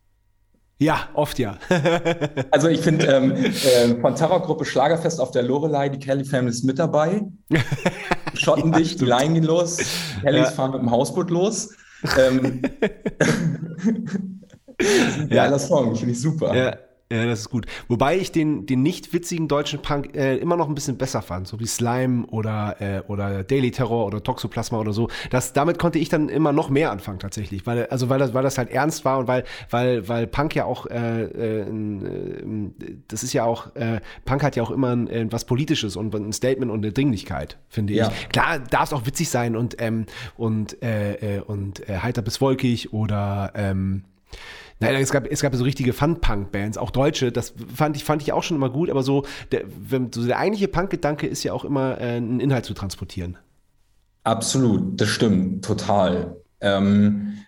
Ja, 0.81 1.09
oft 1.13 1.39
ja. 1.39 1.57
Also 2.51 2.69
ich 2.69 2.79
finde 2.79 3.05
ähm, 3.07 3.31
äh, 3.33 3.99
von 3.99 4.15
Terrorgruppe 4.15 4.63
Schlagerfest 4.63 5.19
auf 5.19 5.31
der 5.31 5.43
Lorelei, 5.43 5.89
die 5.89 5.99
Kelly 5.99 6.23
Family 6.23 6.51
ist 6.51 6.63
mit 6.63 6.79
dabei. 6.79 7.23
Schotten 8.35 8.71
dich, 8.71 8.95
die 8.95 9.03
Laien 9.05 9.33
gehen 9.33 9.43
los, 9.43 9.77
Kellys 10.21 10.41
Ja. 10.49 10.51
fahren 10.51 10.71
mit 10.71 10.81
dem 10.81 10.91
Hausboot 10.91 11.29
los. 11.31 11.69
Ähm, 12.17 12.61
das 14.77 14.87
ist 14.87 15.19
ein 15.19 15.29
geiler 15.29 15.59
Song, 15.59 15.95
finde 15.97 16.13
ich 16.13 16.21
super. 16.21 16.55
ja. 16.55 16.77
Ja, 17.11 17.25
das 17.25 17.39
ist 17.39 17.49
gut. 17.49 17.65
Wobei 17.87 18.17
ich 18.17 18.31
den, 18.31 18.67
den 18.67 18.83
nicht 18.83 19.13
witzigen 19.13 19.47
deutschen 19.47 19.81
Punk 19.81 20.15
äh, 20.15 20.37
immer 20.37 20.55
noch 20.55 20.69
ein 20.69 20.75
bisschen 20.75 20.97
besser 20.97 21.23
fand, 21.23 21.47
so 21.47 21.59
wie 21.59 21.65
Slime 21.65 22.27
oder, 22.27 22.79
äh, 22.79 23.01
oder 23.07 23.43
Daily 23.43 23.71
Terror 23.71 24.05
oder 24.05 24.21
Toxoplasma 24.21 24.77
oder 24.79 24.93
so. 24.93 25.09
Das, 25.31 25.51
damit 25.53 25.79
konnte 25.79 25.97
ich 25.97 26.09
dann 26.09 26.29
immer 26.29 26.51
noch 26.53 26.69
mehr 26.69 26.91
anfangen 26.91 27.17
tatsächlich, 27.17 27.65
weil 27.65 27.87
also 27.87 28.09
weil 28.09 28.19
das, 28.19 28.35
weil 28.35 28.43
das 28.43 28.59
halt 28.59 28.69
ernst 28.69 29.05
war 29.05 29.17
und 29.17 29.27
weil 29.27 29.43
weil 29.71 30.07
weil 30.07 30.27
Punk 30.27 30.53
ja 30.53 30.65
auch 30.65 30.85
äh, 30.85 31.23
äh, 31.23 31.61
äh, 31.61 32.71
das 33.07 33.23
ist 33.23 33.33
ja 33.33 33.43
auch 33.43 33.75
äh, 33.75 34.01
Punk 34.25 34.43
hat 34.43 34.55
ja 34.55 34.61
auch 34.61 34.71
immer 34.71 34.95
ein, 34.95 35.07
äh, 35.07 35.25
was 35.31 35.45
Politisches 35.45 35.95
und 35.95 36.13
ein 36.13 36.31
Statement 36.31 36.71
und 36.71 36.83
eine 36.83 36.91
Dringlichkeit, 36.93 37.57
finde 37.69 37.93
Ja. 37.93 38.09
ich. 38.09 38.29
Klar, 38.29 38.59
darf 38.59 38.83
es 38.85 38.93
auch 38.93 39.07
witzig 39.07 39.29
sein 39.29 39.55
und 39.55 39.77
ähm, 39.79 40.05
und 40.37 40.81
äh, 40.83 41.37
äh, 41.37 41.41
und 41.41 41.89
äh, 41.89 41.97
heiter 41.97 42.21
bis 42.21 42.39
wolkig 42.39 42.93
oder 42.93 43.51
ähm, 43.55 44.03
Nein, 44.79 44.95
es 44.95 45.11
gab, 45.11 45.27
es 45.27 45.41
gab 45.41 45.53
so 45.53 45.63
richtige 45.63 45.91
Fun-Punk-Bands, 45.91 46.77
auch 46.77 46.91
deutsche, 46.91 47.31
das 47.33 47.53
fand 47.73 47.97
ich, 47.97 48.05
fand 48.05 48.21
ich 48.21 48.31
auch 48.31 48.43
schon 48.43 48.55
immer 48.55 48.69
gut, 48.69 48.89
aber 48.89 49.03
so 49.03 49.25
der, 49.51 49.63
wenn, 49.67 50.11
so 50.11 50.25
der 50.25 50.37
eigentliche 50.37 50.69
Punk-Gedanke 50.69 51.27
ist 51.27 51.43
ja 51.43 51.51
auch 51.51 51.65
immer, 51.65 51.99
äh, 51.99 52.15
einen 52.15 52.39
Inhalt 52.39 52.65
zu 52.65 52.73
transportieren. 52.73 53.37
Absolut, 54.23 54.99
das 54.99 55.09
stimmt, 55.09 55.65
total. 55.65 56.37
Ähm, 56.61 57.39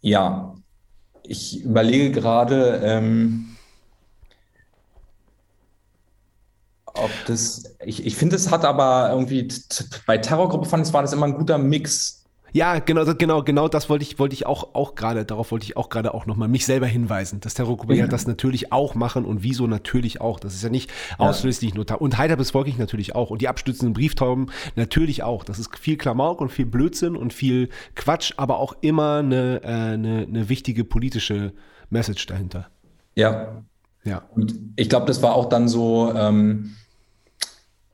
ja, 0.00 0.54
ich 1.22 1.62
überlege 1.62 2.10
gerade, 2.10 2.80
ähm, 2.82 3.56
ob 6.94 7.10
das, 7.26 7.76
ich, 7.84 8.04
ich 8.04 8.16
finde, 8.16 8.36
es 8.36 8.50
hat 8.50 8.64
aber 8.64 9.10
irgendwie, 9.10 9.48
bei 10.06 10.18
Terrorgruppe 10.18 10.68
fand 10.68 10.86
ich, 10.86 10.92
war 10.92 11.02
das 11.02 11.12
immer 11.12 11.26
ein 11.26 11.34
guter 11.34 11.58
Mix. 11.58 12.21
Ja, 12.52 12.78
genau, 12.80 13.04
genau, 13.14 13.42
genau 13.42 13.68
das 13.68 13.88
wollte 13.88 14.02
ich, 14.02 14.18
wollte 14.18 14.34
ich 14.34 14.46
auch, 14.46 14.74
auch 14.74 14.94
gerade, 14.94 15.24
darauf 15.24 15.50
wollte 15.52 15.64
ich 15.64 15.76
auch 15.76 15.88
gerade 15.88 16.12
auch 16.12 16.26
nochmal 16.26 16.48
mich 16.48 16.66
selber 16.66 16.86
hinweisen, 16.86 17.40
dass 17.40 17.54
Terrorgruppe 17.54 17.94
ja 17.94 18.06
das 18.06 18.26
natürlich 18.26 18.72
auch 18.72 18.94
machen 18.94 19.24
und 19.24 19.42
wieso 19.42 19.66
natürlich 19.66 20.20
auch. 20.20 20.38
Das 20.38 20.54
ist 20.54 20.62
ja 20.62 20.68
nicht 20.68 20.92
ausschließlich 21.18 21.74
nur, 21.74 21.86
Ta- 21.86 21.94
und 21.94 22.18
heiter 22.18 22.36
bis 22.36 22.52
wolkig 22.52 22.78
natürlich 22.78 23.14
auch 23.14 23.30
und 23.30 23.40
die 23.40 23.48
abstützenden 23.48 23.94
Brieftauben 23.94 24.50
natürlich 24.76 25.22
auch. 25.22 25.44
Das 25.44 25.58
ist 25.58 25.76
viel 25.78 25.96
Klamauk 25.96 26.40
und 26.40 26.50
viel 26.50 26.66
Blödsinn 26.66 27.16
und 27.16 27.32
viel 27.32 27.70
Quatsch, 27.94 28.34
aber 28.36 28.58
auch 28.58 28.76
immer 28.82 29.18
eine, 29.18 29.62
äh, 29.62 29.66
eine, 29.66 30.26
eine 30.28 30.48
wichtige 30.48 30.84
politische 30.84 31.52
Message 31.90 32.26
dahinter. 32.26 32.68
Ja, 33.14 33.62
Ja. 34.04 34.24
Und 34.34 34.58
ich 34.76 34.88
glaube, 34.88 35.06
das 35.06 35.22
war 35.22 35.34
auch 35.34 35.48
dann 35.48 35.68
so, 35.68 36.12
ähm, 36.14 36.74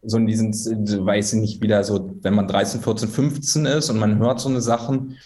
so 0.02 0.16
in 0.16 0.26
diesen, 0.26 0.52
weiß 0.52 1.34
ich 1.34 1.40
nicht, 1.40 1.62
wieder 1.62 1.82
so, 1.84 2.14
wenn 2.22 2.34
man 2.34 2.46
13, 2.46 2.80
14, 2.80 3.08
15 3.08 3.66
ist 3.66 3.90
und 3.90 3.98
man 3.98 4.18
hört 4.18 4.40
so 4.40 4.48
eine 4.48 4.60
Sachen, 4.60 5.16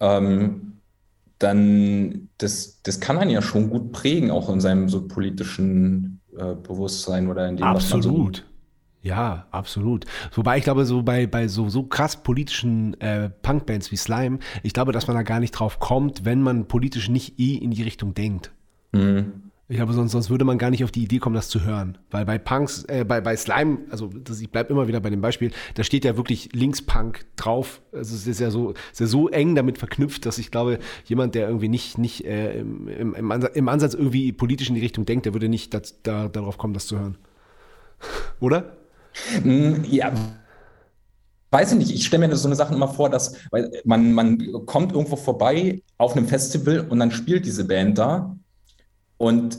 ähm, 0.00 0.72
dann, 1.38 2.28
das, 2.38 2.80
das 2.82 3.00
kann 3.00 3.18
einen 3.18 3.30
ja 3.30 3.42
schon 3.42 3.70
gut 3.70 3.92
prägen, 3.92 4.30
auch 4.30 4.48
in 4.48 4.60
seinem 4.60 4.88
so 4.88 5.06
politischen 5.06 6.20
äh, 6.36 6.54
Bewusstsein 6.54 7.28
oder 7.28 7.48
in 7.48 7.56
dem, 7.56 7.66
was 7.66 7.90
man 7.90 8.02
so. 8.02 8.10
Absolut. 8.10 8.44
Ja, 9.02 9.46
absolut. 9.52 10.04
Wobei 10.32 10.58
ich 10.58 10.64
glaube, 10.64 10.84
so 10.84 11.02
bei, 11.02 11.28
bei 11.28 11.46
so, 11.46 11.68
so 11.68 11.84
krass 11.84 12.22
politischen 12.24 13.00
äh, 13.00 13.30
Punkbands 13.30 13.92
wie 13.92 13.96
Slime, 13.96 14.40
ich 14.64 14.72
glaube, 14.72 14.90
dass 14.90 15.06
man 15.06 15.16
da 15.16 15.22
gar 15.22 15.38
nicht 15.38 15.52
drauf 15.52 15.78
kommt, 15.78 16.24
wenn 16.24 16.42
man 16.42 16.66
politisch 16.66 17.08
nicht 17.08 17.38
eh 17.38 17.54
in 17.54 17.70
die 17.70 17.84
Richtung 17.84 18.14
denkt. 18.14 18.50
Mhm. 18.90 19.45
Ich 19.68 19.76
glaube, 19.76 19.92
sonst, 19.94 20.12
sonst 20.12 20.30
würde 20.30 20.44
man 20.44 20.58
gar 20.58 20.70
nicht 20.70 20.84
auf 20.84 20.92
die 20.92 21.02
Idee 21.02 21.18
kommen, 21.18 21.34
das 21.34 21.48
zu 21.48 21.64
hören. 21.64 21.98
Weil 22.10 22.24
bei 22.24 22.38
Punks, 22.38 22.84
äh, 22.84 23.04
bei, 23.04 23.20
bei 23.20 23.36
Slime, 23.36 23.78
also 23.90 24.06
das, 24.06 24.40
ich 24.40 24.48
bleibe 24.48 24.72
immer 24.72 24.86
wieder 24.86 25.00
bei 25.00 25.10
dem 25.10 25.20
Beispiel, 25.20 25.50
da 25.74 25.82
steht 25.82 26.04
ja 26.04 26.16
wirklich 26.16 26.50
Linkspunk 26.52 27.26
drauf. 27.34 27.82
Also 27.92 28.14
es 28.14 28.28
ist 28.28 28.38
ja 28.38 28.52
so, 28.52 28.74
ist 28.92 29.00
ja 29.00 29.06
so 29.06 29.28
eng 29.28 29.56
damit 29.56 29.78
verknüpft, 29.78 30.24
dass 30.24 30.38
ich 30.38 30.52
glaube, 30.52 30.78
jemand, 31.06 31.34
der 31.34 31.48
irgendwie 31.48 31.68
nicht, 31.68 31.98
nicht 31.98 32.24
äh, 32.24 32.60
im, 32.60 32.86
im, 32.86 33.14
im, 33.14 33.68
Ansatz, 33.68 33.94
irgendwie 33.94 34.30
politisch 34.32 34.68
in 34.68 34.76
die 34.76 34.80
Richtung 34.82 35.04
denkt, 35.04 35.26
der 35.26 35.34
würde 35.34 35.48
nicht 35.48 35.74
das, 35.74 36.00
da, 36.04 36.28
darauf 36.28 36.58
kommen, 36.58 36.72
das 36.74 36.86
zu 36.86 37.00
hören. 37.00 37.18
Oder? 38.40 38.76
Mm, 39.42 39.82
Ja, 39.90 40.12
weiß 41.50 41.72
ich 41.72 41.78
nicht. 41.78 41.92
Ich 41.92 42.06
stelle 42.06 42.28
mir 42.28 42.36
so 42.36 42.46
eine 42.46 42.54
Sache 42.54 42.72
immer 42.72 42.88
vor, 42.88 43.10
dass 43.10 43.34
man, 43.84 44.12
man 44.12 44.64
kommt 44.66 44.92
irgendwo 44.92 45.16
vorbei 45.16 45.82
auf 45.98 46.16
einem 46.16 46.28
Festival 46.28 46.86
und 46.88 47.00
dann 47.00 47.10
spielt 47.10 47.46
diese 47.46 47.64
Band 47.64 47.98
da 47.98 48.36
und 49.18 49.58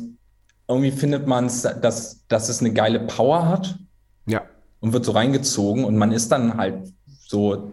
irgendwie 0.68 0.92
findet 0.92 1.28
man 1.28 1.46
es, 1.46 1.62
dass, 1.62 2.26
dass 2.28 2.50
es 2.50 2.60
eine 2.60 2.74
geile 2.74 3.00
Power 3.02 3.48
hat 3.48 3.78
Ja. 4.26 4.42
und 4.82 4.94
wird 4.94 5.06
so 5.06 5.12
reingezogen 5.12 5.86
und 5.86 5.98
man 5.98 6.12
ist 6.12 6.32
dann 6.32 6.58
halt 6.58 6.92
so, 7.26 7.72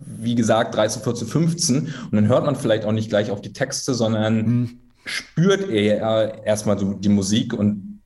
wie 0.00 0.34
gesagt, 0.34 0.74
13, 0.74 1.02
14, 1.02 1.26
15 1.26 1.78
und 1.78 2.12
dann 2.12 2.28
hört 2.28 2.44
man 2.44 2.56
vielleicht 2.56 2.84
auch 2.84 2.92
nicht 2.92 3.08
gleich 3.08 3.30
auf 3.30 3.40
die 3.40 3.52
Texte, 3.52 3.94
sondern 3.94 4.80
spürt 5.04 5.68
eher 5.70 6.42
erstmal 6.44 6.78
so 6.78 6.92
die 6.94 7.08
Musik 7.08 7.54
und 7.54 8.02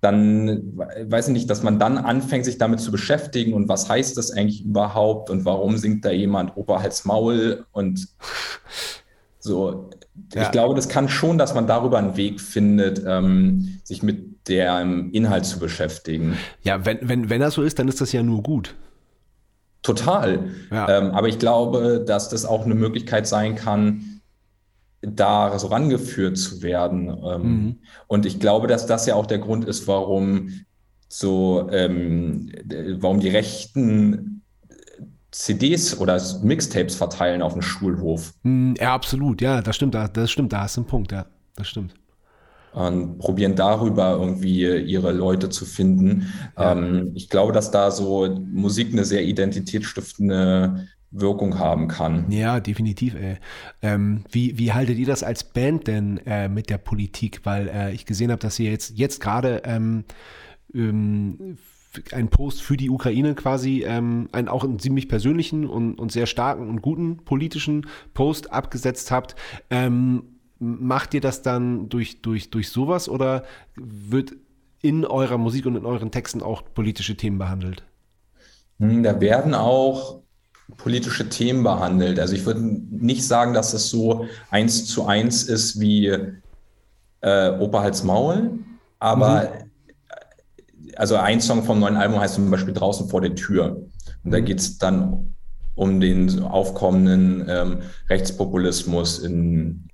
dann 0.00 0.76
weiß 0.76 1.28
ich 1.28 1.32
nicht, 1.32 1.48
dass 1.48 1.62
man 1.62 1.78
dann 1.78 1.96
anfängt, 1.96 2.44
sich 2.44 2.58
damit 2.58 2.80
zu 2.80 2.90
beschäftigen 2.90 3.54
und 3.54 3.68
was 3.68 3.88
heißt 3.88 4.16
das 4.16 4.32
eigentlich 4.32 4.64
überhaupt 4.64 5.30
und 5.30 5.44
warum 5.44 5.76
singt 5.76 6.04
da 6.04 6.10
jemand 6.10 6.56
Opa 6.56 6.82
Hals 6.82 7.04
Maul 7.04 7.64
und 7.70 8.08
so. 9.38 9.90
Ja. 10.34 10.42
Ich 10.42 10.50
glaube, 10.50 10.74
das 10.74 10.88
kann 10.88 11.08
schon, 11.08 11.38
dass 11.38 11.54
man 11.54 11.66
darüber 11.66 11.98
einen 11.98 12.16
Weg 12.16 12.40
findet, 12.40 13.02
ähm, 13.06 13.80
sich 13.84 14.02
mit 14.02 14.48
dem 14.48 15.10
Inhalt 15.12 15.46
zu 15.46 15.58
beschäftigen. 15.58 16.36
Ja, 16.62 16.84
wenn, 16.84 16.98
wenn, 17.02 17.30
wenn 17.30 17.40
das 17.40 17.54
so 17.54 17.62
ist, 17.62 17.78
dann 17.78 17.88
ist 17.88 18.00
das 18.00 18.12
ja 18.12 18.22
nur 18.22 18.42
gut. 18.42 18.74
Total. 19.82 20.50
Ja. 20.70 20.88
Ähm, 20.88 21.10
aber 21.12 21.28
ich 21.28 21.38
glaube, 21.38 22.04
dass 22.06 22.28
das 22.28 22.44
auch 22.44 22.64
eine 22.64 22.74
Möglichkeit 22.74 23.26
sein 23.26 23.56
kann, 23.56 24.20
da 25.00 25.58
so 25.58 25.66
rangeführt 25.68 26.38
zu 26.38 26.62
werden. 26.62 27.08
Ähm, 27.08 27.42
Mhm. 27.42 27.78
Und 28.06 28.26
ich 28.26 28.38
glaube, 28.38 28.68
dass 28.68 28.86
das 28.86 29.06
ja 29.06 29.14
auch 29.14 29.26
der 29.26 29.38
Grund 29.38 29.64
ist, 29.64 29.88
warum 29.88 30.64
so, 31.08 31.68
ähm, 31.70 32.52
warum 33.00 33.20
die 33.20 33.28
Rechten 33.28 34.41
CDs 35.32 35.98
oder 35.98 36.20
Mixtapes 36.42 36.94
verteilen 36.94 37.42
auf 37.42 37.54
dem 37.54 37.62
Schulhof 37.62 38.34
Hm, 38.44 38.74
Ja, 38.78 38.94
absolut. 38.94 39.40
Ja, 39.40 39.60
das 39.62 39.74
stimmt. 39.76 39.94
da- 39.94 40.06
Das 40.08 40.30
stimmt. 40.30 40.52
Da 40.52 40.60
hast 40.62 40.76
du 40.76 40.82
einen 40.82 40.88
Punkt. 40.88 41.10
Ja, 41.12 41.26
das 41.56 41.68
stimmt. 41.68 41.94
und 42.74 43.18
probieren 43.18 43.54
darüber 43.54 44.12
irgendwie 44.18 44.62
ihre 44.64 45.12
Leute 45.12 45.48
zu 45.50 45.66
finden. 45.66 46.32
Ja. 46.56 46.72
Ähm, 46.72 47.10
ich 47.14 47.28
glaube, 47.28 47.52
dass 47.52 47.70
da 47.70 47.90
so 47.90 48.26
Musik 48.50 48.92
eine 48.92 49.04
sehr 49.04 49.24
identitätsstiftende 49.24 50.86
Wirkung 51.10 51.58
haben 51.58 51.88
kann. 51.88 52.30
Ja, 52.30 52.60
definitiv. 52.60 53.14
Ey. 53.14 53.36
Ähm, 53.82 54.24
wie, 54.30 54.58
wie 54.58 54.72
haltet 54.72 54.96
ihr 54.96 55.04
das 55.06 55.22
als 55.22 55.44
Band 55.44 55.86
denn 55.86 56.18
äh, 56.24 56.48
mit 56.48 56.70
der 56.70 56.78
Politik? 56.78 57.40
Weil 57.44 57.68
äh, 57.68 57.92
ich 57.92 58.06
gesehen 58.06 58.30
habe, 58.30 58.40
dass 58.40 58.58
ihr 58.58 58.70
jetzt, 58.70 58.96
jetzt 58.96 59.20
gerade 59.20 59.60
ähm, 59.66 60.04
einen 62.12 62.28
Post 62.28 62.62
für 62.62 62.76
die 62.76 62.90
Ukraine 62.90 63.34
quasi, 63.34 63.84
ähm, 63.86 64.28
einen 64.32 64.48
auch 64.48 64.64
einen 64.64 64.78
ziemlich 64.78 65.08
persönlichen 65.08 65.66
und, 65.66 65.98
und 65.98 66.12
sehr 66.12 66.26
starken 66.26 66.68
und 66.68 66.82
guten 66.82 67.18
politischen 67.18 67.86
Post 68.14 68.52
abgesetzt 68.52 69.10
habt. 69.10 69.36
Ähm, 69.70 70.24
macht 70.58 71.12
ihr 71.14 71.20
das 71.20 71.42
dann 71.42 71.88
durch, 71.88 72.22
durch, 72.22 72.50
durch 72.50 72.70
sowas 72.70 73.08
oder 73.08 73.44
wird 73.76 74.32
in 74.80 75.04
eurer 75.04 75.38
Musik 75.38 75.66
und 75.66 75.76
in 75.76 75.86
euren 75.86 76.10
Texten 76.10 76.42
auch 76.42 76.62
politische 76.74 77.16
Themen 77.16 77.38
behandelt? 77.38 77.84
Hm, 78.78 79.02
Da 79.02 79.20
werden 79.20 79.54
auch 79.54 80.20
politische 80.76 81.28
Themen 81.28 81.62
behandelt. 81.62 82.18
Also 82.18 82.34
ich 82.34 82.46
würde 82.46 82.60
nicht 82.62 83.26
sagen, 83.26 83.54
dass 83.54 83.74
es 83.74 83.90
so 83.90 84.26
eins 84.50 84.86
zu 84.86 85.04
eins 85.04 85.42
ist 85.42 85.80
wie 85.80 86.06
äh, 87.20 87.50
Opa 87.58 87.82
Hals 87.82 88.02
Maul, 88.04 88.58
aber 88.98 89.52
also 90.96 91.16
ein 91.16 91.40
Song 91.40 91.62
vom 91.64 91.80
neuen 91.80 91.96
Album 91.96 92.20
heißt 92.20 92.34
zum 92.34 92.50
Beispiel 92.50 92.74
Draußen 92.74 93.08
vor 93.08 93.20
der 93.20 93.34
Tür. 93.34 93.82
Und 94.24 94.30
da 94.30 94.40
geht 94.40 94.60
es 94.60 94.78
dann 94.78 95.34
um 95.74 96.00
den 96.00 96.42
aufkommenden 96.42 97.46
ähm, 97.48 97.78
Rechtspopulismus 98.08 99.18
in 99.20 99.88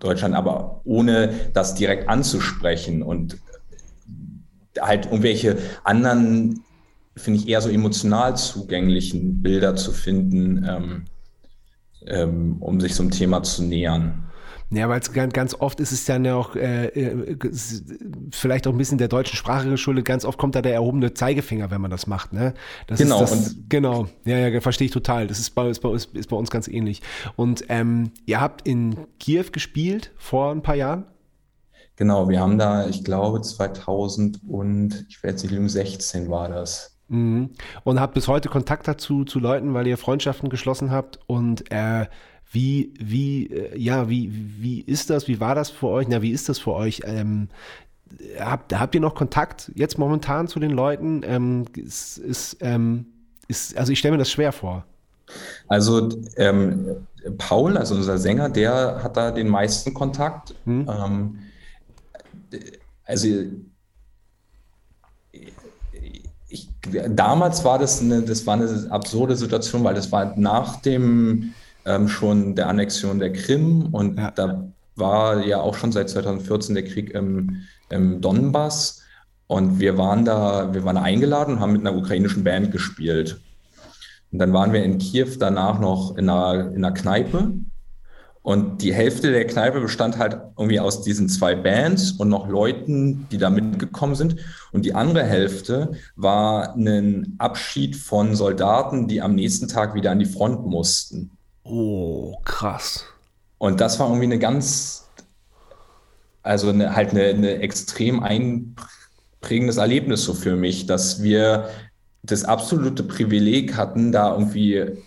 Deutschland, 0.00 0.34
aber 0.34 0.80
ohne 0.84 1.32
das 1.52 1.74
direkt 1.74 2.08
anzusprechen 2.08 3.02
und 3.02 3.38
halt 4.80 5.06
irgendwelche 5.06 5.58
anderen, 5.84 6.60
finde 7.16 7.40
ich, 7.40 7.48
eher 7.48 7.60
so 7.60 7.68
emotional 7.68 8.36
zugänglichen 8.36 9.42
Bilder 9.42 9.76
zu 9.76 9.92
finden, 9.92 10.66
ähm, 10.68 11.04
ähm, 12.06 12.56
um 12.60 12.80
sich 12.80 12.94
so 12.94 13.02
einem 13.02 13.10
Thema 13.12 13.42
zu 13.42 13.62
nähern. 13.62 14.24
Ja, 14.72 14.88
weil 14.88 15.00
es 15.00 15.12
ganz, 15.12 15.34
ganz 15.34 15.54
oft 15.54 15.80
ist 15.80 15.92
es 15.92 16.06
dann 16.06 16.24
ja 16.24 16.34
auch 16.34 16.56
äh, 16.56 16.86
äh, 16.86 17.36
vielleicht 18.30 18.66
auch 18.66 18.72
ein 18.72 18.78
bisschen 18.78 18.96
der 18.96 19.08
deutschen 19.08 19.36
Sprache 19.36 19.68
geschuldet. 19.68 20.06
Ganz 20.06 20.24
oft 20.24 20.38
kommt 20.38 20.54
da 20.54 20.62
der 20.62 20.72
erhobene 20.72 21.12
Zeigefinger, 21.12 21.70
wenn 21.70 21.82
man 21.82 21.90
das 21.90 22.06
macht. 22.06 22.32
Ne? 22.32 22.54
Das 22.86 22.98
Genau, 22.98 23.20
das, 23.20 23.56
genau. 23.68 24.08
Ja, 24.24 24.38
ja, 24.38 24.60
verstehe 24.62 24.86
ich 24.86 24.92
total. 24.92 25.26
Das 25.26 25.38
ist 25.38 25.50
bei, 25.50 25.68
ist 25.68 25.80
bei, 25.80 25.90
uns, 25.90 26.06
ist 26.06 26.30
bei 26.30 26.36
uns 26.36 26.50
ganz 26.50 26.68
ähnlich. 26.68 27.02
Und 27.36 27.64
ähm, 27.68 28.12
ihr 28.24 28.40
habt 28.40 28.66
in 28.66 28.96
Kiew 29.20 29.44
gespielt 29.52 30.10
vor 30.16 30.50
ein 30.50 30.62
paar 30.62 30.76
Jahren. 30.76 31.04
Genau, 31.96 32.30
wir 32.30 32.40
haben 32.40 32.56
da, 32.56 32.88
ich 32.88 33.04
glaube, 33.04 33.42
2000 33.42 34.40
und 34.48 35.04
ich 35.10 35.22
werde 35.22 35.34
jetzt 35.34 35.42
nicht 35.42 35.52
lügen, 35.52 35.68
16 35.68 36.30
war 36.30 36.48
das. 36.48 36.98
Mhm. 37.08 37.50
Und 37.84 38.00
habt 38.00 38.14
bis 38.14 38.26
heute 38.26 38.48
Kontakt 38.48 38.88
dazu 38.88 39.26
zu 39.26 39.38
Leuten, 39.38 39.74
weil 39.74 39.86
ihr 39.86 39.98
Freundschaften 39.98 40.48
geschlossen 40.48 40.90
habt. 40.90 41.18
Und 41.26 41.70
äh, 41.70 42.06
Wie, 42.52 42.92
wie, 43.00 43.46
äh, 43.46 43.78
ja, 43.78 44.10
wie, 44.10 44.30
wie 44.60 44.80
ist 44.80 45.08
das? 45.08 45.26
Wie 45.26 45.40
war 45.40 45.54
das 45.54 45.70
für 45.70 45.88
euch? 45.88 46.06
Na, 46.08 46.20
wie 46.20 46.30
ist 46.30 46.50
das 46.50 46.58
für 46.58 46.74
euch? 46.74 47.00
Ähm, 47.06 47.48
habt, 48.38 48.78
habt 48.78 48.94
ihr 48.94 49.00
noch 49.00 49.14
Kontakt 49.14 49.72
jetzt 49.74 49.98
momentan 49.98 50.48
zu 50.48 50.60
den 50.60 50.70
Leuten? 50.70 51.22
Ähm, 51.24 51.64
ist, 51.74 52.18
ist, 52.18 52.58
ähm, 52.60 53.06
ist, 53.48 53.76
also 53.76 53.90
ich 53.90 53.98
stelle 53.98 54.12
mir 54.12 54.18
das 54.18 54.30
schwer 54.30 54.52
vor. 54.52 54.84
Also 55.66 56.10
ähm, 56.36 57.06
Paul, 57.38 57.78
also 57.78 57.94
unser 57.94 58.18
Sänger, 58.18 58.50
der 58.50 59.02
hat 59.02 59.16
da 59.16 59.30
den 59.30 59.48
meisten 59.48 59.94
Kontakt. 59.94 60.54
Hm. 60.66 60.86
Ähm, 60.90 61.38
also 63.04 63.28
ich, 66.48 66.68
damals 67.08 67.64
war 67.64 67.78
das 67.78 68.02
eine, 68.02 68.20
das 68.20 68.46
war 68.46 68.54
eine 68.54 68.86
absurde 68.90 69.36
Situation, 69.36 69.82
weil 69.84 69.94
das 69.94 70.12
war 70.12 70.36
nach 70.36 70.82
dem 70.82 71.54
ähm, 71.84 72.08
schon 72.08 72.54
der 72.54 72.68
Annexion 72.68 73.18
der 73.18 73.32
Krim 73.32 73.88
und 73.92 74.18
ja. 74.18 74.30
da 74.30 74.72
war 74.94 75.44
ja 75.44 75.60
auch 75.60 75.74
schon 75.74 75.92
seit 75.92 76.10
2014 76.10 76.74
der 76.74 76.84
Krieg 76.84 77.10
im, 77.10 77.62
im 77.88 78.20
Donbass 78.20 79.02
und 79.46 79.80
wir 79.80 79.96
waren 79.98 80.24
da, 80.24 80.72
wir 80.74 80.84
waren 80.84 80.96
eingeladen 80.96 81.54
und 81.54 81.60
haben 81.60 81.72
mit 81.72 81.86
einer 81.86 81.96
ukrainischen 81.96 82.44
Band 82.44 82.72
gespielt. 82.72 83.40
Und 84.30 84.38
dann 84.38 84.52
waren 84.52 84.72
wir 84.72 84.82
in 84.82 84.98
Kiew 84.98 85.28
danach 85.38 85.78
noch 85.78 86.16
in 86.16 86.28
einer, 86.28 86.70
in 86.70 86.84
einer 86.84 86.94
Kneipe 86.94 87.52
und 88.42 88.82
die 88.82 88.92
Hälfte 88.92 89.30
der 89.30 89.46
Kneipe 89.46 89.80
bestand 89.80 90.18
halt 90.18 90.36
irgendwie 90.58 90.80
aus 90.80 91.02
diesen 91.02 91.28
zwei 91.28 91.54
Bands 91.54 92.12
und 92.12 92.28
noch 92.28 92.48
Leuten, 92.48 93.28
die 93.30 93.38
da 93.38 93.50
mitgekommen 93.50 94.16
sind. 94.16 94.36
Und 94.72 94.84
die 94.84 94.94
andere 94.94 95.22
Hälfte 95.22 95.92
war 96.16 96.74
ein 96.74 97.36
Abschied 97.38 97.94
von 97.94 98.34
Soldaten, 98.34 99.06
die 99.06 99.22
am 99.22 99.36
nächsten 99.36 99.68
Tag 99.68 99.94
wieder 99.94 100.10
an 100.10 100.18
die 100.18 100.26
Front 100.26 100.66
mussten. 100.66 101.30
Oh, 101.64 102.36
krass. 102.44 103.04
Und 103.58 103.80
das 103.80 104.00
war 104.00 104.08
irgendwie 104.08 104.26
eine 104.26 104.38
ganz, 104.38 105.08
also 106.42 106.70
eine, 106.70 106.96
halt 106.96 107.10
eine, 107.10 107.24
eine 107.24 107.54
extrem 107.60 108.22
einprägendes 108.22 109.76
Erlebnis 109.76 110.24
so 110.24 110.34
für 110.34 110.56
mich, 110.56 110.86
dass 110.86 111.22
wir 111.22 111.68
das 112.22 112.44
absolute 112.44 113.02
Privileg 113.02 113.76
hatten, 113.76 114.12
da 114.12 114.32
irgendwie 114.32 115.02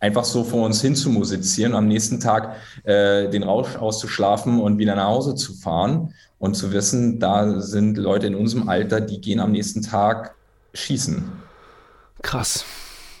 einfach 0.00 0.24
so 0.24 0.44
vor 0.44 0.64
uns 0.64 0.80
hin 0.80 0.94
zu 0.94 1.10
musizieren, 1.10 1.74
am 1.74 1.88
nächsten 1.88 2.20
Tag 2.20 2.56
äh, 2.84 3.28
den 3.28 3.42
Rausch 3.42 3.76
auszuschlafen 3.76 4.60
und 4.60 4.78
wieder 4.78 4.94
nach 4.94 5.08
Hause 5.08 5.34
zu 5.34 5.54
fahren 5.54 6.14
und 6.38 6.54
zu 6.54 6.72
wissen, 6.72 7.18
da 7.18 7.60
sind 7.60 7.98
Leute 7.98 8.28
in 8.28 8.34
unserem 8.34 8.68
Alter, 8.68 9.00
die 9.00 9.20
gehen 9.20 9.40
am 9.40 9.52
nächsten 9.52 9.82
Tag 9.82 10.34
schießen. 10.74 11.24
Krass. 12.22 12.64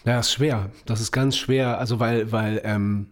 Ja, 0.08 0.20
ist 0.20 0.32
schwer. 0.32 0.70
Das 0.86 1.02
ist 1.02 1.12
ganz 1.12 1.36
schwer. 1.36 1.78
Also 1.78 2.00
weil, 2.00 2.32
weil, 2.32 2.62
ähm, 2.64 3.08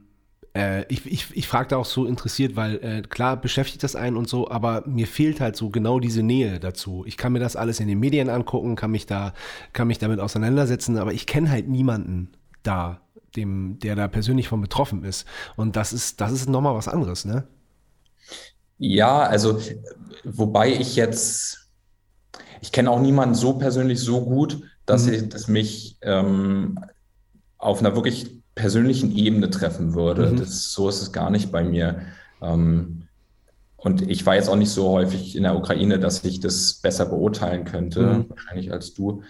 äh, 0.55 0.87
ich, 0.91 1.05
ich, 1.05 1.37
ich 1.37 1.47
frage 1.47 1.69
da 1.69 1.77
auch 1.77 1.85
so 1.85 2.07
interessiert, 2.07 2.57
weil 2.57 2.77
äh, 2.77 3.03
klar 3.03 3.37
beschäftigt 3.39 3.83
das 3.83 3.95
einen 3.95 4.17
und 4.17 4.31
so, 4.31 4.51
aber 4.51 4.83
mir 4.87 5.07
fehlt 5.07 5.43
halt 5.43 5.57
so 5.57 5.69
genau 5.69 6.01
diese 6.01 6.23
Nähe 6.23 6.59
dazu. 6.59 7.05
Ich 7.07 7.19
kann 7.19 7.35
mir 7.35 7.39
das 7.39 7.55
alles 7.55 7.81
in 7.81 7.89
den 7.89 8.01
Medien 8.01 8.31
angucken, 8.31 8.77
kann 8.77 8.93
mich 8.93 9.05
da, 9.05 9.35
kann 9.75 9.89
mich 9.89 9.99
damit 9.99 10.21
auseinandersetzen, 10.21 10.97
aber 10.97 11.13
ich 11.13 11.27
kenne 11.27 11.51
halt 11.51 11.69
niemanden 11.69 12.31
da 12.63 13.03
dem, 13.37 13.79
der 13.81 13.95
da 13.95 14.09
persönlich 14.09 14.49
von 14.49 14.63
betroffen 14.63 15.05
ist. 15.05 15.27
Und 15.55 15.77
das 15.77 15.93
ist, 15.93 16.23
das 16.23 16.33
ist 16.33 16.49
nochmal 16.49 16.77
was 16.77 16.89
anderes, 16.89 17.27
ne? 17.27 17.47
Ja, 18.79 19.21
also 19.21 19.61
wobei 20.25 20.73
ich 20.73 20.97
jetzt, 20.97 21.69
ich 22.63 22.73
kenne 22.73 22.91
auch 22.91 23.01
niemanden 23.01 23.35
so 23.35 23.59
persönlich 23.59 24.01
so 24.01 24.25
gut, 24.25 24.63
dass 24.87 25.07
mhm. 25.07 25.13
ich 25.13 25.29
das 25.29 25.49
mich 25.49 25.99
ähm, 26.03 26.79
auf 27.59 27.81
einer 27.81 27.95
wirklich 27.95 28.43
persönlichen 28.55 29.15
Ebene 29.15 29.51
treffen 29.51 29.95
würde. 29.95 30.33
Mhm. 30.33 30.37
Das, 30.37 30.73
so 30.73 30.89
ist 30.89 31.03
es 31.03 31.13
gar 31.13 31.31
nicht 31.31 31.53
bei 31.53 31.63
mir. 31.63 32.03
Ähm, 32.41 33.03
und 33.77 34.09
ich 34.09 34.25
war 34.25 34.35
jetzt 34.37 34.49
auch 34.49 34.57
nicht 34.57 34.71
so 34.71 34.89
häufig 34.89 35.37
in 35.37 35.43
der 35.43 35.57
Ukraine, 35.57 35.99
dass 35.99 36.25
ich 36.25 36.41
das 36.41 36.75
besser 36.75 37.07
beurteilen 37.07 37.65
könnte, 37.65 38.01
mhm. 38.01 38.31
wahrscheinlich 38.31 38.73
als 38.73 38.95
du. 38.95 39.23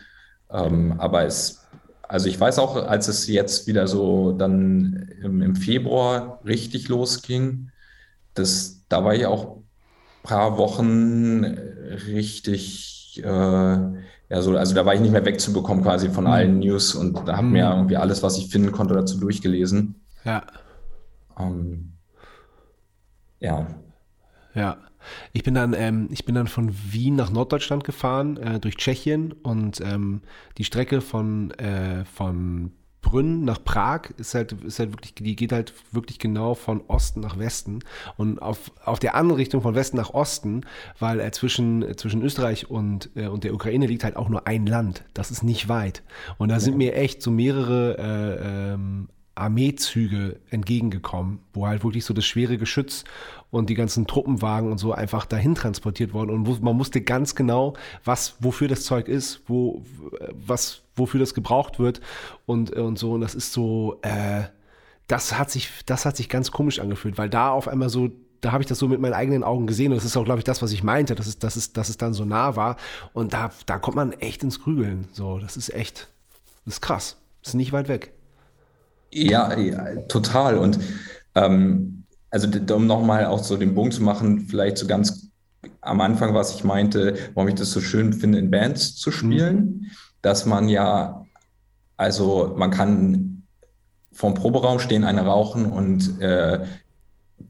Ähm, 0.50 0.94
aber 0.98 1.24
es 1.24 1.66
also 2.08 2.28
ich 2.28 2.38
weiß 2.38 2.58
auch, 2.58 2.76
als 2.76 3.08
es 3.08 3.26
jetzt 3.26 3.66
wieder 3.66 3.88
so 3.88 4.32
dann 4.32 5.10
im, 5.22 5.42
im 5.42 5.56
Februar 5.56 6.40
richtig 6.44 6.88
losging, 6.88 7.70
das, 8.34 8.82
da 8.88 9.04
war 9.04 9.14
ich 9.14 9.26
auch 9.26 9.56
ein 9.56 9.62
paar 10.22 10.58
Wochen 10.58 11.44
richtig, 12.06 13.22
äh, 13.24 13.78
ja, 14.28 14.42
so, 14.42 14.56
also 14.56 14.74
da 14.74 14.84
war 14.84 14.94
ich 14.94 15.00
nicht 15.00 15.12
mehr 15.12 15.24
wegzubekommen 15.24 15.84
quasi 15.84 16.08
von 16.08 16.26
allen 16.26 16.54
mhm. 16.54 16.60
News 16.60 16.94
und 16.94 17.28
da 17.28 17.36
habe 17.36 17.46
mir 17.46 17.66
mhm. 17.66 17.76
irgendwie 17.76 17.96
alles, 17.96 18.22
was 18.22 18.38
ich 18.38 18.48
finden 18.48 18.72
konnte, 18.72 18.94
dazu 18.94 19.18
durchgelesen. 19.18 20.02
Ja. 20.24 20.42
Ähm, 21.38 21.92
ja. 23.38 23.66
Ja. 24.54 24.78
Ich 25.32 25.44
bin 25.44 25.54
dann, 25.54 25.72
ähm, 25.72 26.08
ich 26.10 26.24
bin 26.24 26.34
dann 26.34 26.48
von 26.48 26.74
Wien 26.90 27.14
nach 27.14 27.30
Norddeutschland 27.30 27.84
gefahren, 27.84 28.36
äh, 28.38 28.58
durch 28.58 28.76
Tschechien 28.76 29.32
und 29.32 29.80
ähm, 29.80 30.22
die 30.58 30.64
Strecke 30.64 31.00
von, 31.00 31.52
äh, 31.52 32.04
von 32.04 32.72
Brünn 33.06 33.44
nach 33.44 33.62
Prag 33.62 34.10
ist 34.16 34.34
halt, 34.34 34.50
ist 34.50 34.80
halt 34.80 34.90
wirklich, 34.90 35.14
die 35.14 35.36
geht 35.36 35.52
halt 35.52 35.72
wirklich 35.92 36.18
genau 36.18 36.54
von 36.54 36.82
Osten 36.88 37.20
nach 37.20 37.38
Westen 37.38 37.78
und 38.16 38.42
auf, 38.42 38.72
auf 38.84 38.98
der 38.98 39.14
anderen 39.14 39.38
Richtung 39.38 39.62
von 39.62 39.76
Westen 39.76 39.96
nach 39.96 40.10
Osten, 40.10 40.62
weil 40.98 41.20
äh, 41.20 41.30
zwischen, 41.30 41.96
zwischen 41.96 42.20
Österreich 42.22 42.68
und, 42.68 43.10
äh, 43.14 43.28
und 43.28 43.44
der 43.44 43.54
Ukraine 43.54 43.86
liegt 43.86 44.02
halt 44.02 44.16
auch 44.16 44.28
nur 44.28 44.48
ein 44.48 44.66
Land. 44.66 45.04
Das 45.14 45.30
ist 45.30 45.44
nicht 45.44 45.68
weit. 45.68 46.02
Und 46.36 46.48
da 46.48 46.58
sind 46.58 46.76
mir 46.76 46.96
echt 46.96 47.22
so 47.22 47.30
mehrere 47.30 47.96
äh, 47.96 48.72
ähm, 48.74 49.08
Armeezüge 49.36 50.40
entgegengekommen, 50.50 51.38
wo 51.52 51.68
halt 51.68 51.84
wirklich 51.84 52.04
so 52.04 52.12
das 52.12 52.24
schwere 52.24 52.58
Geschütz 52.58 53.04
und 53.52 53.70
die 53.70 53.74
ganzen 53.74 54.08
Truppenwagen 54.08 54.72
und 54.72 54.78
so 54.78 54.92
einfach 54.92 55.26
dahin 55.26 55.54
transportiert 55.54 56.12
worden 56.12 56.30
und 56.30 56.60
man 56.60 56.76
wusste 56.76 57.02
ganz 57.02 57.36
genau, 57.36 57.74
was 58.04 58.34
wofür 58.40 58.66
das 58.66 58.82
Zeug 58.82 59.06
ist, 59.06 59.42
wo 59.46 59.84
was 60.32 60.82
wofür 60.96 61.20
das 61.20 61.34
gebraucht 61.34 61.78
wird 61.78 62.00
und 62.46 62.72
und 62.72 62.98
so 62.98 63.12
und 63.12 63.20
das 63.20 63.34
ist 63.34 63.52
so 63.52 63.98
äh, 64.02 64.44
das 65.06 65.38
hat 65.38 65.50
sich 65.50 65.70
das 65.86 66.04
hat 66.04 66.16
sich 66.16 66.28
ganz 66.28 66.50
komisch 66.50 66.80
angefühlt, 66.80 67.18
weil 67.18 67.30
da 67.30 67.50
auf 67.50 67.68
einmal 67.68 67.88
so 67.88 68.10
da 68.40 68.52
habe 68.52 68.62
ich 68.62 68.68
das 68.68 68.78
so 68.78 68.88
mit 68.88 69.00
meinen 69.00 69.14
eigenen 69.14 69.42
Augen 69.42 69.66
gesehen 69.66 69.92
und 69.92 69.96
das 69.96 70.04
ist 70.04 70.16
auch, 70.16 70.24
glaube 70.24 70.38
ich, 70.38 70.44
das, 70.44 70.62
was 70.62 70.72
ich 70.72 70.82
meinte, 70.82 71.14
dass 71.14 71.26
es, 71.26 71.38
dass 71.38 71.56
es, 71.56 71.72
dass 71.72 71.88
es 71.88 71.96
dann 71.96 72.14
so 72.14 72.24
nah 72.24 72.54
war. 72.54 72.76
Und 73.12 73.32
da, 73.32 73.50
da 73.64 73.78
kommt 73.78 73.96
man 73.96 74.12
echt 74.12 74.42
ins 74.42 74.60
Grübeln. 74.60 75.08
So, 75.12 75.38
das 75.38 75.56
ist 75.56 75.72
echt, 75.74 76.08
das 76.64 76.74
ist 76.74 76.80
krass. 76.80 77.16
Das 77.42 77.50
ist 77.50 77.54
nicht 77.54 77.72
weit 77.72 77.88
weg. 77.88 78.12
Ja, 79.10 79.56
ja 79.58 79.96
total. 80.02 80.58
Und 80.58 80.78
ähm, 81.34 82.04
also 82.30 82.48
um 82.74 82.86
nochmal 82.86 83.26
auch 83.26 83.42
so 83.42 83.56
den 83.56 83.74
Bogen 83.74 83.92
zu 83.92 84.02
machen, 84.02 84.46
vielleicht 84.48 84.78
so 84.78 84.86
ganz 84.86 85.28
am 85.80 86.00
Anfang, 86.00 86.34
was 86.34 86.54
ich 86.54 86.64
meinte, 86.64 87.16
warum 87.34 87.48
ich 87.48 87.54
das 87.54 87.70
so 87.70 87.80
schön 87.80 88.12
finde, 88.12 88.38
in 88.38 88.50
Bands 88.50 88.96
zu 88.96 89.10
spielen, 89.10 89.56
mhm. 89.56 89.90
Dass 90.22 90.46
man 90.46 90.68
ja, 90.68 91.24
also 91.96 92.54
man 92.56 92.70
kann 92.70 93.42
vorm 94.12 94.34
Proberaum 94.34 94.78
stehen, 94.78 95.04
eine 95.04 95.26
rauchen 95.26 95.66
und 95.66 96.20
äh, 96.20 96.64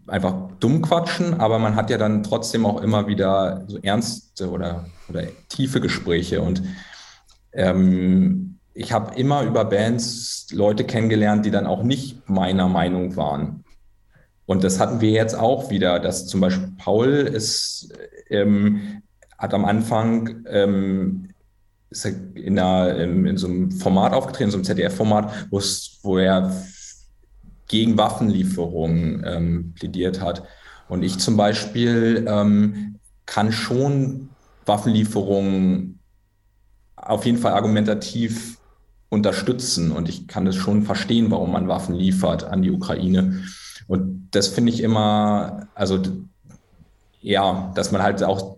einfach 0.07 0.35
dumm 0.61 0.83
quatschen, 0.83 1.41
aber 1.41 1.59
man 1.59 1.77
hat 1.77 1.91
ja 1.91 1.99
dann 1.99 2.23
trotzdem 2.23 2.67
auch 2.67 2.83
immer 2.83 3.07
wieder 3.07 3.65
so 3.69 3.79
ernste 3.79 4.51
oder, 4.51 4.87
oder 5.09 5.25
tiefe 5.49 5.81
Gespräche 5.81 6.43
und 6.43 6.63
ähm, 7.53 8.59
ich 8.75 8.93
habe 8.93 9.15
immer 9.19 9.43
über 9.43 9.65
Bands 9.65 10.49
Leute 10.53 10.85
kennengelernt, 10.85 11.47
die 11.47 11.51
dann 11.51 11.67
auch 11.67 11.83
nicht 11.83 12.29
meiner 12.29 12.69
Meinung 12.69 13.17
waren. 13.17 13.65
Und 14.45 14.63
das 14.63 14.79
hatten 14.79 15.01
wir 15.01 15.11
jetzt 15.11 15.35
auch 15.35 15.71
wieder, 15.71 15.99
dass 15.99 16.27
zum 16.27 16.41
Beispiel 16.41 16.73
Paul 16.79 17.09
ist, 17.09 17.93
ähm, 18.29 19.03
hat 19.39 19.55
am 19.55 19.65
Anfang 19.65 20.45
ähm, 20.49 21.31
ist 21.91 22.05
in, 22.05 22.59
einer, 22.59 22.97
in, 22.97 23.37
so 23.37 23.47
einem 23.47 23.71
Format 23.71 24.13
aufgetreten, 24.13 24.51
so 24.51 24.57
einem 24.57 24.65
ZDF-Format, 24.65 25.51
wo 25.51 26.19
er 26.19 26.65
gegen 27.69 27.97
Waffenlieferungen 27.97 29.25
ähm, 29.27 29.75
plädiert 29.75 30.21
hat. 30.21 30.45
Und 30.89 31.03
ich 31.03 31.19
zum 31.19 31.37
Beispiel 31.37 32.25
ähm, 32.29 32.97
kann 33.25 33.53
schon 33.53 34.31
Waffenlieferungen 34.67 35.99
auf 36.97 37.25
jeden 37.25 37.39
Fall 37.39 37.53
argumentativ 37.53 38.59
unterstützen. 39.09 39.93
Und 39.93 40.09
ich 40.09 40.29
kann 40.29 40.47
es 40.47 40.57
schon 40.57 40.83
verstehen, 40.83 41.31
warum 41.31 41.53
man 41.53 41.69
Waffen 41.69 41.95
liefert 41.95 42.45
an 42.45 42.63
die 42.63 42.71
Ukraine. 42.71 43.45
Und 43.87 44.29
das 44.33 44.49
finde 44.49 44.73
ich 44.73 44.83
immer, 44.83 45.69
also 45.75 46.03
ja, 47.21 47.73
dass 47.75 47.93
man 47.93 48.03
halt 48.03 48.23
auch 48.23 48.56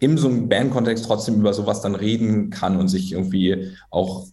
in 0.00 0.16
so 0.16 0.28
einem 0.28 0.48
Bandkontext 0.48 1.04
trotzdem 1.04 1.36
über 1.36 1.54
sowas 1.54 1.82
dann 1.82 1.94
reden 1.94 2.50
kann 2.50 2.76
und 2.76 2.88
sich 2.88 3.12
irgendwie 3.12 3.76
auch 3.90 4.26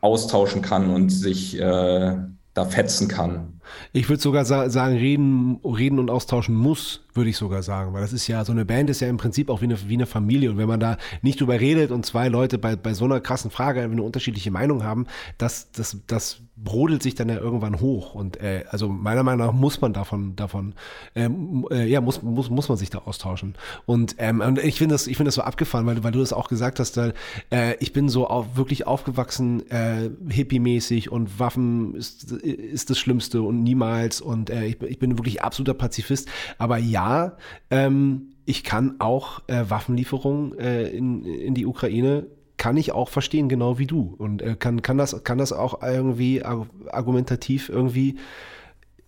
austauschen 0.00 0.62
kann 0.62 0.90
und 0.90 1.10
sich 1.10 1.60
äh, 1.60 2.16
da 2.54 2.64
fetzen 2.64 3.08
kann. 3.08 3.60
Ich 3.92 4.08
würde 4.08 4.22
sogar 4.22 4.44
sa 4.44 4.70
sagen, 4.70 4.96
reden, 4.96 5.60
reden 5.64 5.98
und 5.98 6.10
austauschen 6.10 6.54
muss, 6.54 7.04
würde 7.14 7.30
ich 7.30 7.36
sogar 7.36 7.62
sagen. 7.62 7.92
Weil 7.92 8.02
das 8.02 8.12
ist 8.12 8.26
ja, 8.26 8.44
so 8.44 8.52
eine 8.52 8.64
Band 8.64 8.90
ist 8.90 9.00
ja 9.00 9.08
im 9.08 9.16
Prinzip 9.16 9.50
auch 9.50 9.60
wie 9.60 9.66
eine, 9.66 9.88
wie 9.88 9.94
eine 9.94 10.06
Familie. 10.06 10.50
Und 10.50 10.58
wenn 10.58 10.68
man 10.68 10.80
da 10.80 10.96
nicht 11.22 11.40
drüber 11.40 11.58
redet 11.58 11.90
und 11.90 12.06
zwei 12.06 12.28
Leute 12.28 12.58
bei, 12.58 12.76
bei 12.76 12.94
so 12.94 13.04
einer 13.04 13.20
krassen 13.20 13.50
Frage 13.50 13.82
eine 13.82 14.02
unterschiedliche 14.02 14.50
Meinung 14.50 14.84
haben, 14.84 15.06
das, 15.38 15.70
das, 15.72 15.98
das 16.06 16.40
brodelt 16.56 17.02
sich 17.02 17.14
dann 17.14 17.28
ja 17.28 17.36
irgendwann 17.36 17.80
hoch. 17.80 18.14
Und 18.14 18.40
äh, 18.40 18.64
also 18.68 18.88
meiner 18.88 19.22
Meinung 19.22 19.46
nach 19.46 19.52
muss 19.52 19.80
man 19.80 19.92
davon, 19.92 20.36
davon, 20.36 20.74
ähm, 21.14 21.66
äh, 21.70 21.86
ja, 21.86 22.00
muss, 22.00 22.22
muss, 22.22 22.50
muss 22.50 22.68
man 22.68 22.78
sich 22.78 22.90
da 22.90 22.98
austauschen. 22.98 23.54
Und, 23.86 24.16
ähm, 24.18 24.40
und 24.40 24.58
ich 24.58 24.78
finde 24.78 24.94
das, 24.94 25.06
ich 25.06 25.18
das 25.18 25.34
so 25.34 25.42
abgefahren, 25.42 25.86
weil, 25.86 26.02
weil 26.04 26.12
du 26.12 26.20
das 26.20 26.32
auch 26.32 26.48
gesagt 26.48 26.78
hast, 26.80 26.96
da, 26.96 27.12
äh, 27.50 27.76
ich 27.80 27.92
bin 27.92 28.08
so 28.08 28.26
auf, 28.26 28.56
wirklich 28.56 28.86
aufgewachsen, 28.86 29.68
äh, 29.70 30.10
hippie-mäßig 30.28 31.10
und 31.10 31.38
Waffen 31.38 31.94
ist, 31.94 32.32
ist 32.32 32.90
das 32.90 32.98
Schlimmste 32.98 33.42
und 33.42 33.61
niemals. 33.62 34.20
Und 34.20 34.50
äh, 34.50 34.66
ich, 34.66 34.80
ich 34.82 34.98
bin 34.98 35.18
wirklich 35.18 35.42
absoluter 35.42 35.74
Pazifist. 35.74 36.28
Aber 36.58 36.78
ja, 36.78 37.36
ähm, 37.70 38.34
ich 38.44 38.64
kann 38.64 38.96
auch 38.98 39.42
äh, 39.48 39.64
Waffenlieferungen 39.68 40.58
äh, 40.58 40.88
in, 40.88 41.24
in 41.24 41.54
die 41.54 41.66
Ukraine 41.66 42.26
kann 42.58 42.76
ich 42.76 42.92
auch 42.92 43.08
verstehen, 43.08 43.48
genau 43.48 43.78
wie 43.78 43.86
du. 43.86 44.14
Und 44.18 44.40
äh, 44.40 44.54
kann, 44.56 44.82
kann, 44.82 44.98
das, 44.98 45.24
kann 45.24 45.38
das 45.38 45.52
auch 45.52 45.82
irgendwie 45.82 46.44
argumentativ 46.44 47.68
irgendwie 47.68 48.18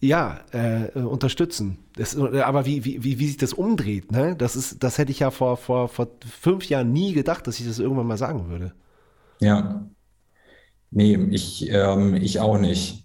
ja, 0.00 0.40
äh, 0.52 0.98
unterstützen. 0.98 1.78
Das, 1.96 2.16
aber 2.16 2.66
wie, 2.66 2.84
wie, 2.84 3.04
wie 3.04 3.26
sich 3.26 3.36
das 3.36 3.52
umdreht, 3.52 4.12
ne? 4.12 4.34
Das 4.36 4.56
ist, 4.56 4.82
das 4.82 4.98
hätte 4.98 5.12
ich 5.12 5.20
ja 5.20 5.30
vor, 5.30 5.56
vor, 5.56 5.88
vor 5.88 6.08
fünf 6.28 6.68
Jahren 6.68 6.92
nie 6.92 7.12
gedacht, 7.12 7.46
dass 7.46 7.60
ich 7.60 7.66
das 7.66 7.78
irgendwann 7.78 8.06
mal 8.06 8.18
sagen 8.18 8.48
würde. 8.48 8.72
Ja. 9.40 9.88
Nee, 10.90 11.16
ich, 11.30 11.68
ähm, 11.70 12.14
ich 12.14 12.40
auch 12.40 12.58
nicht. 12.58 13.03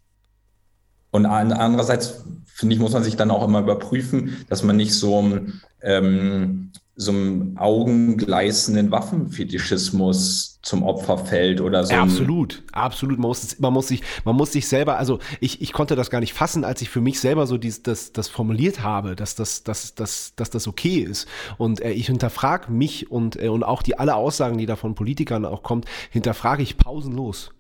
Und 1.12 1.26
andererseits, 1.26 2.24
finde 2.46 2.76
ich, 2.76 2.82
muss 2.82 2.94
man 2.94 3.04
sich 3.04 3.16
dann 3.16 3.32
auch 3.32 3.48
immer 3.48 3.62
überprüfen, 3.62 4.46
dass 4.50 4.64
man 4.64 4.78
nicht 4.78 4.94
so 4.94 5.40
ähm, 5.82 6.72
so 7.02 7.14
einem 7.14 7.58
augengleißenden 7.58 8.92
Waffenfetischismus 8.92 10.60
zum 10.62 10.84
Opfer 10.84 11.18
fällt 11.18 11.62
oder 11.62 11.86
so. 11.86 11.94
Ja, 11.94 12.04
absolut, 12.04 12.62
absolut. 12.74 13.18
Man 13.18 13.30
muss, 13.30 13.58
man 13.58 13.72
muss 13.72 13.88
sich, 13.88 14.04
man 14.26 14.36
muss 14.36 14.52
sich 14.52 14.68
selber, 14.68 14.98
also 14.98 15.20
ich, 15.40 15.62
ich 15.62 15.72
konnte 15.72 15.96
das 15.96 16.10
gar 16.10 16.20
nicht 16.20 16.34
fassen, 16.34 16.66
als 16.66 16.82
ich 16.82 16.90
für 16.90 17.00
mich 17.00 17.22
selber 17.22 17.48
so 17.48 17.58
dies, 17.58 17.84
das, 17.84 18.12
das 18.12 18.28
formuliert 18.28 18.84
habe, 18.84 19.16
dass 19.16 19.36
das, 19.36 19.64
dass, 19.64 19.96
dass, 19.96 20.36
dass 20.36 20.50
das 20.50 20.68
okay 20.68 20.98
ist. 20.98 21.26
Und 21.58 21.80
äh, 21.80 21.92
ich 21.92 22.08
hinterfrage 22.08 22.70
mich 22.70 23.10
und, 23.10 23.42
äh, 23.42 23.48
und 23.48 23.64
auch 23.64 23.82
die 23.82 23.98
alle 23.98 24.16
Aussagen, 24.16 24.58
die 24.58 24.66
da 24.66 24.76
von 24.76 24.94
Politikern 24.94 25.46
auch 25.46 25.64
kommt, 25.64 25.86
hinterfrage 26.10 26.64
ich 26.64 26.76
pausenlos. 26.76 27.52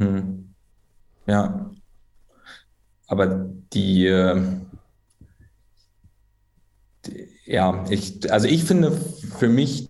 Hm. 0.00 0.52
Ja. 1.28 1.70
Aber 3.06 3.46
die, 3.72 4.06
äh, 4.06 4.42
ja, 7.44 7.84
ich, 7.88 8.32
also 8.32 8.48
ich 8.48 8.64
finde 8.64 8.92
für 9.38 9.48
mich, 9.48 9.88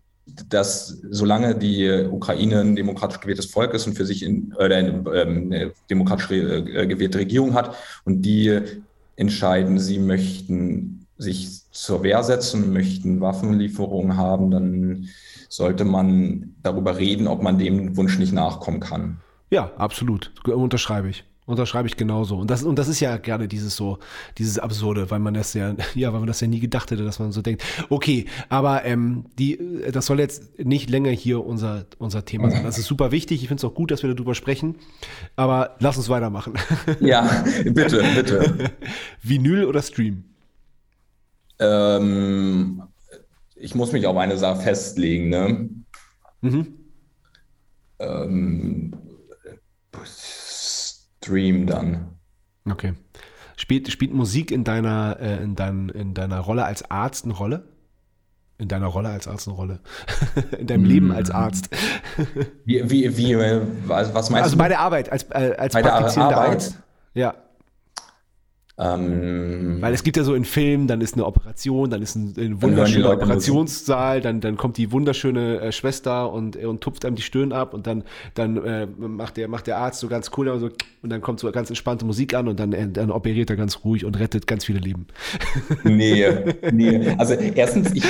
dass 0.48 0.88
solange 1.10 1.54
die 1.54 1.88
Ukraine 2.10 2.60
ein 2.60 2.76
demokratisch 2.76 3.20
gewähltes 3.20 3.46
Volk 3.46 3.72
ist 3.74 3.86
und 3.86 3.94
für 3.94 4.04
sich 4.04 4.22
in, 4.22 4.54
ähm, 4.60 5.06
eine 5.06 5.72
demokratisch 5.88 6.30
äh, 6.30 6.86
gewählte 6.86 7.18
Regierung 7.18 7.54
hat 7.54 7.74
und 8.04 8.22
die 8.22 8.60
entscheiden, 9.16 9.78
sie 9.78 9.98
möchten 9.98 11.06
sich 11.16 11.62
zur 11.70 12.02
Wehr 12.02 12.22
setzen, 12.22 12.72
möchten 12.72 13.20
Waffenlieferungen 13.20 14.16
haben, 14.16 14.50
dann 14.50 15.08
sollte 15.48 15.84
man 15.84 16.54
darüber 16.62 16.98
reden, 16.98 17.26
ob 17.26 17.42
man 17.42 17.58
dem 17.58 17.96
Wunsch 17.96 18.18
nicht 18.18 18.32
nachkommen 18.32 18.80
kann. 18.80 19.20
Ja, 19.50 19.72
absolut. 19.76 20.32
Unterschreibe 20.44 21.08
ich. 21.08 21.24
Unterschreibe 21.46 21.86
ich 21.86 21.96
genauso. 21.96 22.36
Und 22.36 22.50
das, 22.50 22.64
und 22.64 22.76
das 22.76 22.88
ist 22.88 22.98
ja 22.98 23.16
gerne 23.18 23.46
dieses 23.46 23.76
so, 23.76 24.00
dieses 24.36 24.58
Absurde, 24.58 25.12
weil 25.12 25.20
man 25.20 25.32
das 25.32 25.54
ja, 25.54 25.76
ja, 25.94 26.12
weil 26.12 26.18
man 26.18 26.26
das 26.26 26.40
ja 26.40 26.48
nie 26.48 26.58
gedacht 26.58 26.90
hätte, 26.90 27.04
dass 27.04 27.20
man 27.20 27.30
so 27.30 27.40
denkt. 27.40 27.62
Okay, 27.88 28.26
aber 28.48 28.84
ähm, 28.84 29.26
die, 29.38 29.58
das 29.92 30.06
soll 30.06 30.18
jetzt 30.18 30.58
nicht 30.58 30.90
länger 30.90 31.10
hier 31.10 31.46
unser, 31.46 31.86
unser 31.98 32.24
Thema 32.24 32.50
sein. 32.50 32.64
Das 32.64 32.78
ist 32.78 32.86
super 32.86 33.12
wichtig. 33.12 33.42
Ich 33.42 33.48
finde 33.48 33.60
es 33.60 33.64
auch 33.64 33.74
gut, 33.74 33.92
dass 33.92 34.02
wir 34.02 34.12
darüber 34.12 34.34
sprechen. 34.34 34.74
Aber 35.36 35.76
lass 35.78 35.96
uns 35.96 36.08
weitermachen. 36.08 36.54
Ja, 37.00 37.44
bitte, 37.64 38.02
bitte. 38.14 38.70
Vinyl 39.22 39.64
oder 39.66 39.82
Stream? 39.82 40.24
Ähm, 41.58 42.82
ich 43.54 43.74
muss 43.74 43.92
mich 43.92 44.06
auf 44.06 44.16
eine 44.16 44.36
Sache 44.38 44.62
festlegen, 44.62 45.28
ne? 45.28 45.68
Mhm. 46.40 46.74
Ähm, 47.98 48.92
Stream 51.26 51.66
dann. 51.66 52.08
Okay. 52.68 52.94
Spielt, 53.56 53.90
spielt 53.90 54.12
Musik 54.12 54.50
in 54.50 54.64
deiner, 54.64 55.16
äh, 55.20 55.42
in, 55.42 55.56
dein, 55.56 55.88
in 55.88 56.14
deiner 56.14 56.40
Rolle 56.40 56.64
als 56.64 56.90
Arzt 56.90 57.24
eine 57.24 57.34
Rolle? 57.34 57.64
In 58.58 58.68
deiner 58.68 58.86
Rolle 58.86 59.08
als 59.08 59.26
Arzt 59.26 59.48
eine 59.48 59.56
Rolle? 59.56 59.80
in 60.58 60.66
deinem 60.66 60.82
mm. 60.82 60.86
Leben 60.86 61.12
als 61.12 61.30
Arzt? 61.30 61.68
wie, 62.64 62.88
wie, 62.90 63.16
wie, 63.16 63.36
was 63.86 64.06
meinst 64.12 64.14
also 64.14 64.30
du? 64.30 64.40
Also 64.40 64.56
bei 64.56 64.68
der 64.68 64.80
Arbeit, 64.80 65.10
als, 65.10 65.24
äh, 65.30 65.54
als 65.58 65.72
bei 65.74 65.82
praktizierender 65.82 66.36
Arzt. 66.36 66.78
Ja. 67.14 67.34
Ähm, 68.78 69.78
Weil 69.80 69.94
es 69.94 70.02
gibt 70.02 70.18
ja 70.18 70.24
so 70.24 70.34
in 70.34 70.44
Filmen, 70.44 70.86
dann 70.86 71.00
ist 71.00 71.14
eine 71.14 71.24
Operation, 71.24 71.88
dann 71.88 72.02
ist 72.02 72.14
ein, 72.14 72.34
ein 72.36 72.60
wunderschöner 72.60 73.10
Operationssaal, 73.12 74.20
dann, 74.20 74.42
dann 74.42 74.58
kommt 74.58 74.76
die 74.76 74.92
wunderschöne 74.92 75.60
äh, 75.60 75.72
Schwester 75.72 76.30
und, 76.30 76.56
äh, 76.56 76.66
und 76.66 76.82
tupft 76.82 77.06
einem 77.06 77.16
die 77.16 77.22
Stirn 77.22 77.52
ab 77.52 77.72
und 77.72 77.86
dann, 77.86 78.04
dann 78.34 78.62
äh, 78.62 78.86
macht, 78.86 79.38
der, 79.38 79.48
macht 79.48 79.66
der 79.66 79.78
Arzt 79.78 80.00
so 80.00 80.08
ganz 80.08 80.30
cool 80.36 80.48
und, 80.48 80.60
so, 80.60 80.68
und 81.02 81.08
dann 81.08 81.22
kommt 81.22 81.40
so 81.40 81.50
ganz 81.52 81.70
entspannte 81.70 82.04
Musik 82.04 82.34
an 82.34 82.48
und 82.48 82.60
dann, 82.60 82.74
äh, 82.74 82.86
dann 82.86 83.10
operiert 83.10 83.48
er 83.48 83.56
ganz 83.56 83.80
ruhig 83.82 84.04
und 84.04 84.18
rettet 84.18 84.46
ganz 84.46 84.64
viele 84.64 84.80
Leben. 84.80 85.06
Nee, 85.84 86.26
nee. 86.72 87.14
Also 87.16 87.34
erstens, 87.34 87.92
ich, 87.94 88.04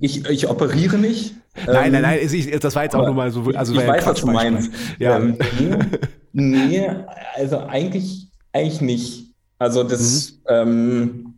ich, 0.00 0.24
ich 0.28 0.48
operiere 0.48 0.98
nicht. 0.98 1.34
Nein, 1.66 1.92
nein, 1.92 2.02
nein, 2.02 2.18
ich, 2.22 2.50
das 2.58 2.74
war 2.74 2.84
jetzt 2.84 2.96
auch 2.96 3.04
nur 3.04 3.14
mal 3.14 3.30
so. 3.30 3.44
Also 3.54 3.74
ich 3.74 3.86
weiß, 3.86 4.06
was 4.06 4.20
du 4.20 4.26
meinst. 4.28 4.72
Ja. 4.98 5.18
Ähm, 5.18 5.36
nee, 6.32 6.88
also 7.36 7.58
eigentlich, 7.60 8.28
eigentlich 8.52 8.80
nicht. 8.80 9.27
Also 9.58 9.82
das, 9.82 10.32
mhm. 10.32 10.38
ähm, 10.48 11.34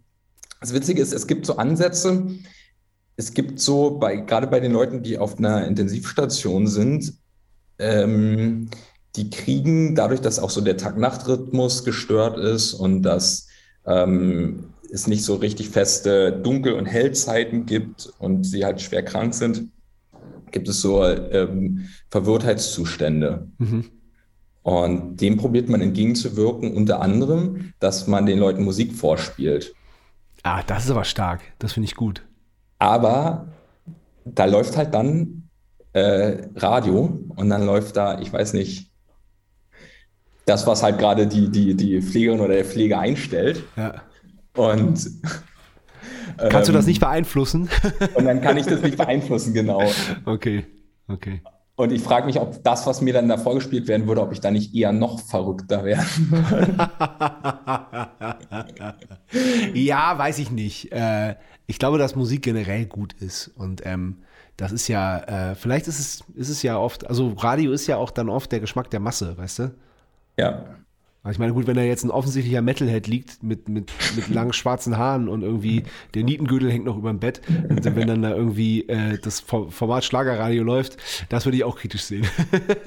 das 0.60 0.74
Witzige 0.74 1.00
ist, 1.00 1.12
es 1.12 1.26
gibt 1.26 1.46
so 1.46 1.56
Ansätze, 1.56 2.26
es 3.16 3.34
gibt 3.34 3.60
so, 3.60 3.98
bei, 3.98 4.16
gerade 4.16 4.46
bei 4.46 4.60
den 4.60 4.72
Leuten, 4.72 5.02
die 5.02 5.18
auf 5.18 5.38
einer 5.38 5.66
Intensivstation 5.66 6.66
sind, 6.66 7.14
ähm, 7.78 8.68
die 9.16 9.30
kriegen 9.30 9.94
dadurch, 9.94 10.20
dass 10.20 10.38
auch 10.38 10.50
so 10.50 10.60
der 10.60 10.76
Tag-Nacht-Rhythmus 10.76 11.84
gestört 11.84 12.38
ist 12.38 12.74
und 12.74 13.02
dass 13.02 13.48
ähm, 13.86 14.74
es 14.92 15.06
nicht 15.06 15.24
so 15.24 15.36
richtig 15.36 15.70
feste 15.70 16.32
Dunkel- 16.32 16.74
und 16.74 16.86
Hellzeiten 16.86 17.66
gibt 17.66 18.12
und 18.18 18.44
sie 18.44 18.64
halt 18.64 18.80
schwer 18.80 19.02
krank 19.02 19.34
sind, 19.34 19.68
gibt 20.50 20.68
es 20.68 20.80
so 20.80 21.04
ähm, 21.04 21.88
Verwirrtheitszustände. 22.10 23.48
Mhm. 23.58 23.84
Und 24.62 25.20
dem 25.20 25.36
probiert 25.36 25.68
man 25.68 25.80
entgegenzuwirken, 25.80 26.74
unter 26.74 27.00
anderem, 27.00 27.72
dass 27.80 28.06
man 28.06 28.26
den 28.26 28.38
Leuten 28.38 28.62
Musik 28.62 28.94
vorspielt. 28.94 29.74
Ah, 30.42 30.62
das 30.62 30.84
ist 30.84 30.90
aber 30.90 31.04
stark. 31.04 31.40
Das 31.58 31.72
finde 31.72 31.86
ich 31.86 31.94
gut. 31.94 32.22
Aber 32.78 33.48
da 34.24 34.44
läuft 34.44 34.76
halt 34.76 34.94
dann 34.94 35.48
äh, 35.92 36.48
Radio 36.56 37.20
und 37.36 37.48
dann 37.48 37.64
läuft 37.64 37.96
da, 37.96 38.20
ich 38.20 38.32
weiß 38.32 38.52
nicht, 38.52 38.90
das, 40.46 40.66
was 40.66 40.82
halt 40.82 40.98
gerade 40.98 41.26
die, 41.26 41.50
die, 41.50 41.74
die 41.74 42.02
Pflegerin 42.02 42.40
oder 42.40 42.54
der 42.54 42.64
Pfleger 42.64 42.98
einstellt. 42.98 43.64
Ja. 43.76 44.02
Und 44.56 45.08
Kannst 46.48 46.68
du 46.68 46.72
das 46.72 46.84
ähm, 46.84 46.88
nicht 46.88 47.00
beeinflussen? 47.00 47.68
und 48.14 48.24
dann 48.24 48.40
kann 48.40 48.56
ich 48.56 48.66
das 48.66 48.80
nicht 48.82 48.96
beeinflussen, 48.96 49.52
genau. 49.52 49.82
Okay, 50.24 50.64
okay. 51.08 51.42
Und 51.76 51.92
ich 51.92 52.02
frage 52.02 52.26
mich, 52.26 52.38
ob 52.38 52.62
das, 52.62 52.86
was 52.86 53.00
mir 53.00 53.14
dann 53.14 53.28
da 53.28 53.38
vorgespielt 53.38 53.88
werden 53.88 54.06
würde, 54.06 54.20
ob 54.20 54.32
ich 54.32 54.40
da 54.40 54.50
nicht 54.50 54.74
eher 54.74 54.92
noch 54.92 55.18
verrückter 55.20 55.84
wäre. 55.84 56.04
ja, 59.74 60.18
weiß 60.18 60.38
ich 60.40 60.50
nicht. 60.50 60.92
Äh, 60.92 61.36
ich 61.66 61.78
glaube, 61.78 61.96
dass 61.98 62.16
Musik 62.16 62.42
generell 62.42 62.84
gut 62.84 63.14
ist. 63.14 63.48
Und 63.48 63.86
ähm, 63.86 64.18
das 64.58 64.72
ist 64.72 64.88
ja, 64.88 65.52
äh, 65.52 65.54
vielleicht 65.54 65.88
ist 65.88 66.00
es, 66.00 66.24
ist 66.34 66.50
es 66.50 66.62
ja 66.62 66.76
oft, 66.78 67.06
also 67.06 67.30
Radio 67.30 67.72
ist 67.72 67.86
ja 67.86 67.96
auch 67.96 68.10
dann 68.10 68.28
oft 68.28 68.52
der 68.52 68.60
Geschmack 68.60 68.90
der 68.90 69.00
Masse, 69.00 69.38
weißt 69.38 69.60
du? 69.60 69.74
Ja. 70.38 70.64
Ich 71.28 71.38
meine, 71.38 71.52
gut, 71.52 71.66
wenn 71.66 71.76
da 71.76 71.82
jetzt 71.82 72.02
ein 72.02 72.10
offensichtlicher 72.10 72.62
Metalhead 72.62 73.06
liegt 73.06 73.42
mit, 73.42 73.68
mit, 73.68 73.92
mit 74.16 74.28
langen 74.28 74.54
schwarzen 74.54 74.96
Haaren 74.96 75.28
und 75.28 75.42
irgendwie 75.42 75.82
der 76.14 76.24
Nietengürtel 76.24 76.70
hängt 76.70 76.86
noch 76.86 76.96
über 76.96 77.10
dem 77.10 77.20
Bett, 77.20 77.42
und 77.68 77.84
wenn 77.84 78.08
dann 78.08 78.22
da 78.22 78.34
irgendwie 78.34 78.88
äh, 78.88 79.18
das 79.18 79.40
Format 79.40 80.04
Schlagerradio 80.04 80.62
läuft, 80.62 80.96
das 81.28 81.44
würde 81.44 81.58
ich 81.58 81.64
auch 81.64 81.76
kritisch 81.76 82.04
sehen. 82.04 82.26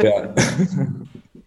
Ja. 0.01 0.33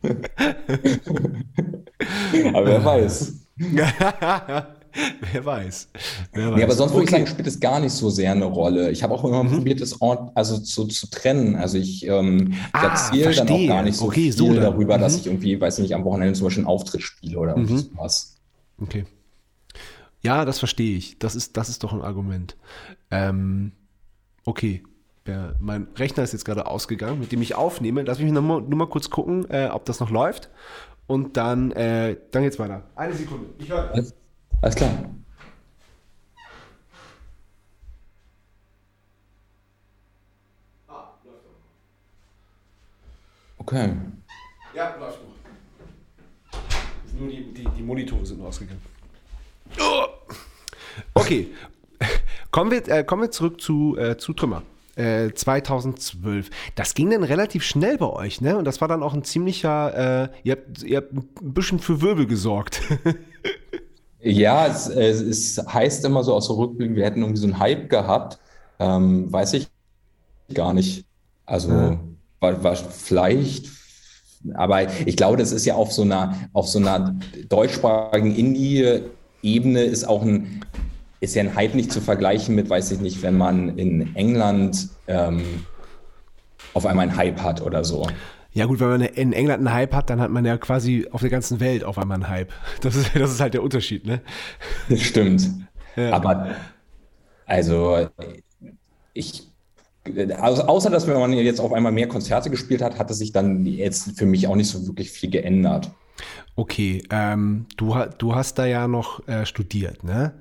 Aber 2.54 2.66
wer 2.66 2.84
weiß. 2.84 3.46
Wer 5.32 5.44
weiß. 5.44 5.88
Wer 6.32 6.50
weiß. 6.50 6.56
Nee, 6.56 6.64
aber 6.64 6.74
sonst 6.74 6.92
würde 6.92 7.04
ich 7.04 7.10
sagen, 7.10 7.26
spielt 7.26 7.46
es 7.46 7.60
gar 7.60 7.80
nicht 7.80 7.92
so 7.92 8.10
sehr 8.10 8.32
eine 8.32 8.44
Rolle. 8.44 8.90
Ich 8.90 9.02
habe 9.02 9.14
auch 9.14 9.24
immer 9.24 9.44
mhm. 9.44 9.50
probiert, 9.50 9.80
das 9.80 10.00
Ort, 10.00 10.30
also 10.34 10.58
zu, 10.58 10.86
zu 10.86 11.08
trennen. 11.10 11.56
Also 11.56 11.78
ich, 11.78 12.06
ähm, 12.06 12.54
ah, 12.72 12.86
erzähle 12.86 13.34
dann 13.34 13.48
auch 13.48 13.66
gar 13.66 13.82
nicht 13.82 13.96
so 13.96 14.06
okay, 14.06 14.20
viel 14.20 14.32
so 14.32 14.54
darüber, 14.54 14.96
mhm. 14.96 15.02
dass 15.02 15.16
ich 15.16 15.26
irgendwie, 15.26 15.60
weiß 15.60 15.78
nicht, 15.78 15.94
am 15.94 16.04
Wochenende 16.04 16.34
zum 16.34 16.46
Beispiel 16.46 16.62
einen 16.62 16.68
Auftritt 16.68 17.02
spiele 17.02 17.38
oder 17.38 17.56
mhm. 17.56 17.78
sowas. 17.78 18.36
Okay. 18.80 19.04
Ja, 20.22 20.44
das 20.44 20.58
verstehe 20.58 20.96
ich. 20.96 21.18
Das 21.18 21.34
ist, 21.34 21.56
das 21.56 21.68
ist 21.68 21.84
doch 21.84 21.92
ein 21.92 22.02
Argument. 22.02 22.56
Ähm, 23.10 23.72
okay. 24.44 24.82
Ja, 25.26 25.54
mein 25.58 25.88
Rechner 25.96 26.22
ist 26.22 26.32
jetzt 26.32 26.44
gerade 26.44 26.66
ausgegangen, 26.66 27.18
mit 27.18 27.32
dem 27.32 27.42
ich 27.42 27.56
aufnehme. 27.56 28.02
Lass 28.02 28.20
mich 28.20 28.30
nur 28.30 28.42
mal, 28.42 28.60
nur 28.60 28.78
mal 28.78 28.88
kurz 28.88 29.10
gucken, 29.10 29.50
äh, 29.50 29.68
ob 29.72 29.84
das 29.84 29.98
noch 29.98 30.10
läuft. 30.10 30.50
Und 31.06 31.36
dann, 31.36 31.72
äh, 31.72 32.16
dann 32.30 32.42
geht's 32.42 32.58
weiter. 32.58 32.84
Eine 32.94 33.14
Sekunde. 33.14 33.46
Ich 33.58 33.68
höre. 33.68 33.92
Alles, 34.66 34.74
klar. 34.74 34.90
Okay. 43.58 43.92
Ja, 44.74 44.96
läuft 44.98 45.20
noch. 45.22 47.20
Nur 47.20 47.28
die, 47.28 47.54
die, 47.54 47.64
die 47.76 47.82
Monitore 47.82 48.26
sind 48.26 48.40
noch 48.40 48.46
ausgegangen. 48.46 48.82
Okay. 51.14 51.54
Kommen 52.50 52.72
wir, 52.72 52.88
äh, 52.88 53.04
kommen 53.04 53.22
wir 53.22 53.30
zurück 53.30 53.60
zu, 53.60 53.96
äh, 53.96 54.16
zu 54.18 54.32
Trümmer. 54.32 54.64
Äh, 54.96 55.30
2012. 55.32 56.50
Das 56.74 56.94
ging 56.94 57.10
dann 57.10 57.22
relativ 57.22 57.62
schnell 57.62 57.98
bei 57.98 58.10
euch, 58.10 58.40
ne? 58.40 58.56
Und 58.56 58.64
das 58.64 58.80
war 58.80 58.88
dann 58.88 59.04
auch 59.04 59.14
ein 59.14 59.22
ziemlicher, 59.22 60.24
äh, 60.24 60.28
ihr, 60.42 60.56
habt, 60.56 60.82
ihr 60.82 60.96
habt 60.96 61.12
ein 61.12 61.54
bisschen 61.54 61.78
für 61.78 62.00
Wirbel 62.00 62.26
gesorgt. 62.26 62.82
Ja, 64.20 64.66
es, 64.66 64.88
es, 64.88 65.20
es 65.20 65.66
heißt 65.66 66.04
immer 66.04 66.24
so 66.24 66.34
aus 66.34 66.48
der 66.48 66.56
Rückblick, 66.56 66.94
wir 66.94 67.04
hätten 67.04 67.20
irgendwie 67.20 67.40
so 67.40 67.46
einen 67.46 67.58
Hype 67.58 67.88
gehabt. 67.88 68.38
Ähm, 68.78 69.32
weiß 69.32 69.54
ich 69.54 69.68
gar 70.52 70.74
nicht. 70.74 71.04
Also 71.44 71.70
Ja. 71.70 72.00
war, 72.40 72.62
war 72.62 72.76
vielleicht, 72.76 73.66
aber 74.54 74.86
ich 75.06 75.16
glaube, 75.16 75.36
das 75.36 75.52
ist 75.52 75.64
ja 75.64 75.74
auf 75.74 75.92
so 75.92 76.02
einer, 76.02 76.48
auf 76.52 76.68
so 76.68 76.78
einer 76.78 77.18
deutschsprachigen 77.48 78.34
Indie-Ebene 78.34 79.82
ist 79.82 80.06
auch 80.06 80.22
ein, 80.22 80.64
ist 81.20 81.34
ja 81.34 81.42
ein 81.42 81.54
Hype 81.54 81.74
nicht 81.74 81.92
zu 81.92 82.00
vergleichen 82.00 82.54
mit, 82.54 82.68
weiß 82.68 82.90
ich 82.92 83.00
nicht, 83.00 83.22
wenn 83.22 83.36
man 83.36 83.78
in 83.78 84.14
England 84.14 84.88
ähm, 85.06 85.66
auf 86.74 86.84
einmal 86.84 87.08
einen 87.08 87.16
Hype 87.16 87.40
hat 87.42 87.62
oder 87.62 87.84
so. 87.84 88.06
Ja 88.56 88.64
gut, 88.64 88.80
wenn 88.80 88.88
man 88.88 89.02
in 89.02 89.34
England 89.34 89.58
einen 89.58 89.74
Hype 89.74 89.92
hat, 89.92 90.08
dann 90.08 90.18
hat 90.18 90.30
man 90.30 90.46
ja 90.46 90.56
quasi 90.56 91.06
auf 91.10 91.20
der 91.20 91.28
ganzen 91.28 91.60
Welt 91.60 91.84
auf 91.84 91.98
einmal 91.98 92.14
einen 92.14 92.28
Hype. 92.30 92.54
Das 92.80 92.96
ist, 92.96 93.14
das 93.14 93.32
ist 93.32 93.40
halt 93.40 93.52
der 93.52 93.62
Unterschied, 93.62 94.06
ne? 94.06 94.22
Das 94.88 95.02
stimmt. 95.02 95.50
Ja. 95.94 96.12
Aber 96.12 96.56
also 97.44 98.08
ich, 99.12 99.46
also 100.38 100.62
außer 100.62 100.88
dass 100.88 101.06
wenn 101.06 101.20
man 101.20 101.34
jetzt 101.34 101.60
auf 101.60 101.74
einmal 101.74 101.92
mehr 101.92 102.08
Konzerte 102.08 102.48
gespielt 102.48 102.80
hat, 102.80 102.98
hat 102.98 103.10
es 103.10 103.18
sich 103.18 103.30
dann 103.30 103.66
jetzt 103.66 104.18
für 104.18 104.24
mich 104.24 104.46
auch 104.46 104.56
nicht 104.56 104.68
so 104.68 104.86
wirklich 104.86 105.10
viel 105.10 105.30
geändert. 105.30 105.90
Okay, 106.54 107.02
ähm, 107.10 107.66
du, 107.76 107.94
du 108.16 108.34
hast 108.34 108.54
da 108.54 108.64
ja 108.64 108.88
noch 108.88 109.26
äh, 109.28 109.44
studiert, 109.44 110.02
ne? 110.02 110.32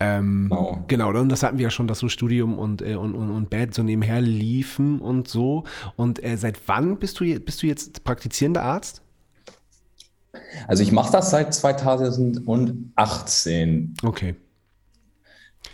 Ähm, 0.00 0.46
Genau. 0.48 0.84
genau, 0.88 1.10
und 1.10 1.28
das 1.28 1.42
hatten 1.42 1.58
wir 1.58 1.64
ja 1.64 1.70
schon, 1.70 1.86
dass 1.86 1.98
so 1.98 2.08
Studium 2.08 2.58
und, 2.58 2.80
äh, 2.82 2.94
und, 2.96 3.14
und, 3.14 3.30
und 3.30 3.50
Band 3.50 3.74
so 3.74 3.82
nebenher 3.82 4.20
liefen 4.22 4.98
und 5.00 5.28
so. 5.28 5.64
Und 5.96 6.22
äh, 6.24 6.36
seit 6.36 6.58
wann 6.66 6.98
bist 6.98 7.20
du, 7.20 7.38
bist 7.40 7.62
du 7.62 7.66
jetzt 7.66 8.02
praktizierender 8.04 8.62
Arzt? 8.62 9.02
Also 10.68 10.82
ich 10.82 10.92
mache 10.92 11.12
das 11.12 11.30
seit 11.30 11.52
2018. 11.54 13.94
Okay, 14.02 14.34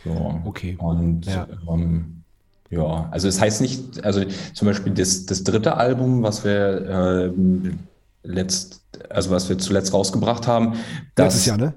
So. 0.04 0.40
Okay. 0.44 0.76
Und 0.78 1.26
Ja. 1.26 1.46
ähm, 1.70 2.22
ja, 2.70 3.08
also 3.12 3.28
es 3.28 3.40
heißt 3.40 3.60
nicht, 3.60 4.02
also 4.04 4.24
zum 4.54 4.66
Beispiel 4.66 4.92
das, 4.92 5.26
das 5.26 5.44
dritte 5.44 5.76
Album, 5.76 6.22
was 6.22 6.44
wir 6.44 7.32
ähm, 7.34 7.78
letzt, 8.24 8.82
also 9.08 9.30
was 9.30 9.48
wir 9.48 9.56
zuletzt 9.58 9.92
rausgebracht 9.92 10.46
haben, 10.48 10.72
das 11.14 11.26
letztes 11.34 11.46
Jahr, 11.46 11.58
ne? 11.58 11.74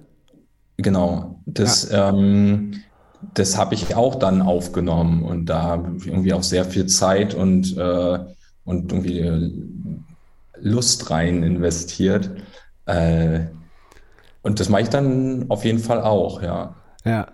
Genau, 0.81 1.41
das, 1.45 1.91
ähm, 1.91 2.83
das 3.33 3.57
habe 3.57 3.75
ich 3.75 3.95
auch 3.95 4.15
dann 4.15 4.41
aufgenommen 4.41 5.23
und 5.23 5.47
da 5.47 5.61
habe 5.63 5.97
ich 5.97 6.07
irgendwie 6.07 6.31
auch 6.31 6.43
sehr 6.43 6.63
viel 6.63 6.85
Zeit 6.85 7.33
und, 7.33 7.75
äh, 7.77 8.19
und 8.63 8.89
irgendwie 8.89 9.19
äh, 9.19 9.51
Lust 10.61 11.11
rein 11.11 11.43
investiert. 11.43 12.31
Äh, 12.85 13.47
und 14.41 14.61
das 14.61 14.69
mache 14.69 14.83
ich 14.83 14.89
dann 14.89 15.49
auf 15.49 15.65
jeden 15.65 15.79
Fall 15.79 16.01
auch, 16.01 16.41
ja. 16.41 16.75
Ja, 17.03 17.27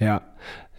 ja, 0.00 0.22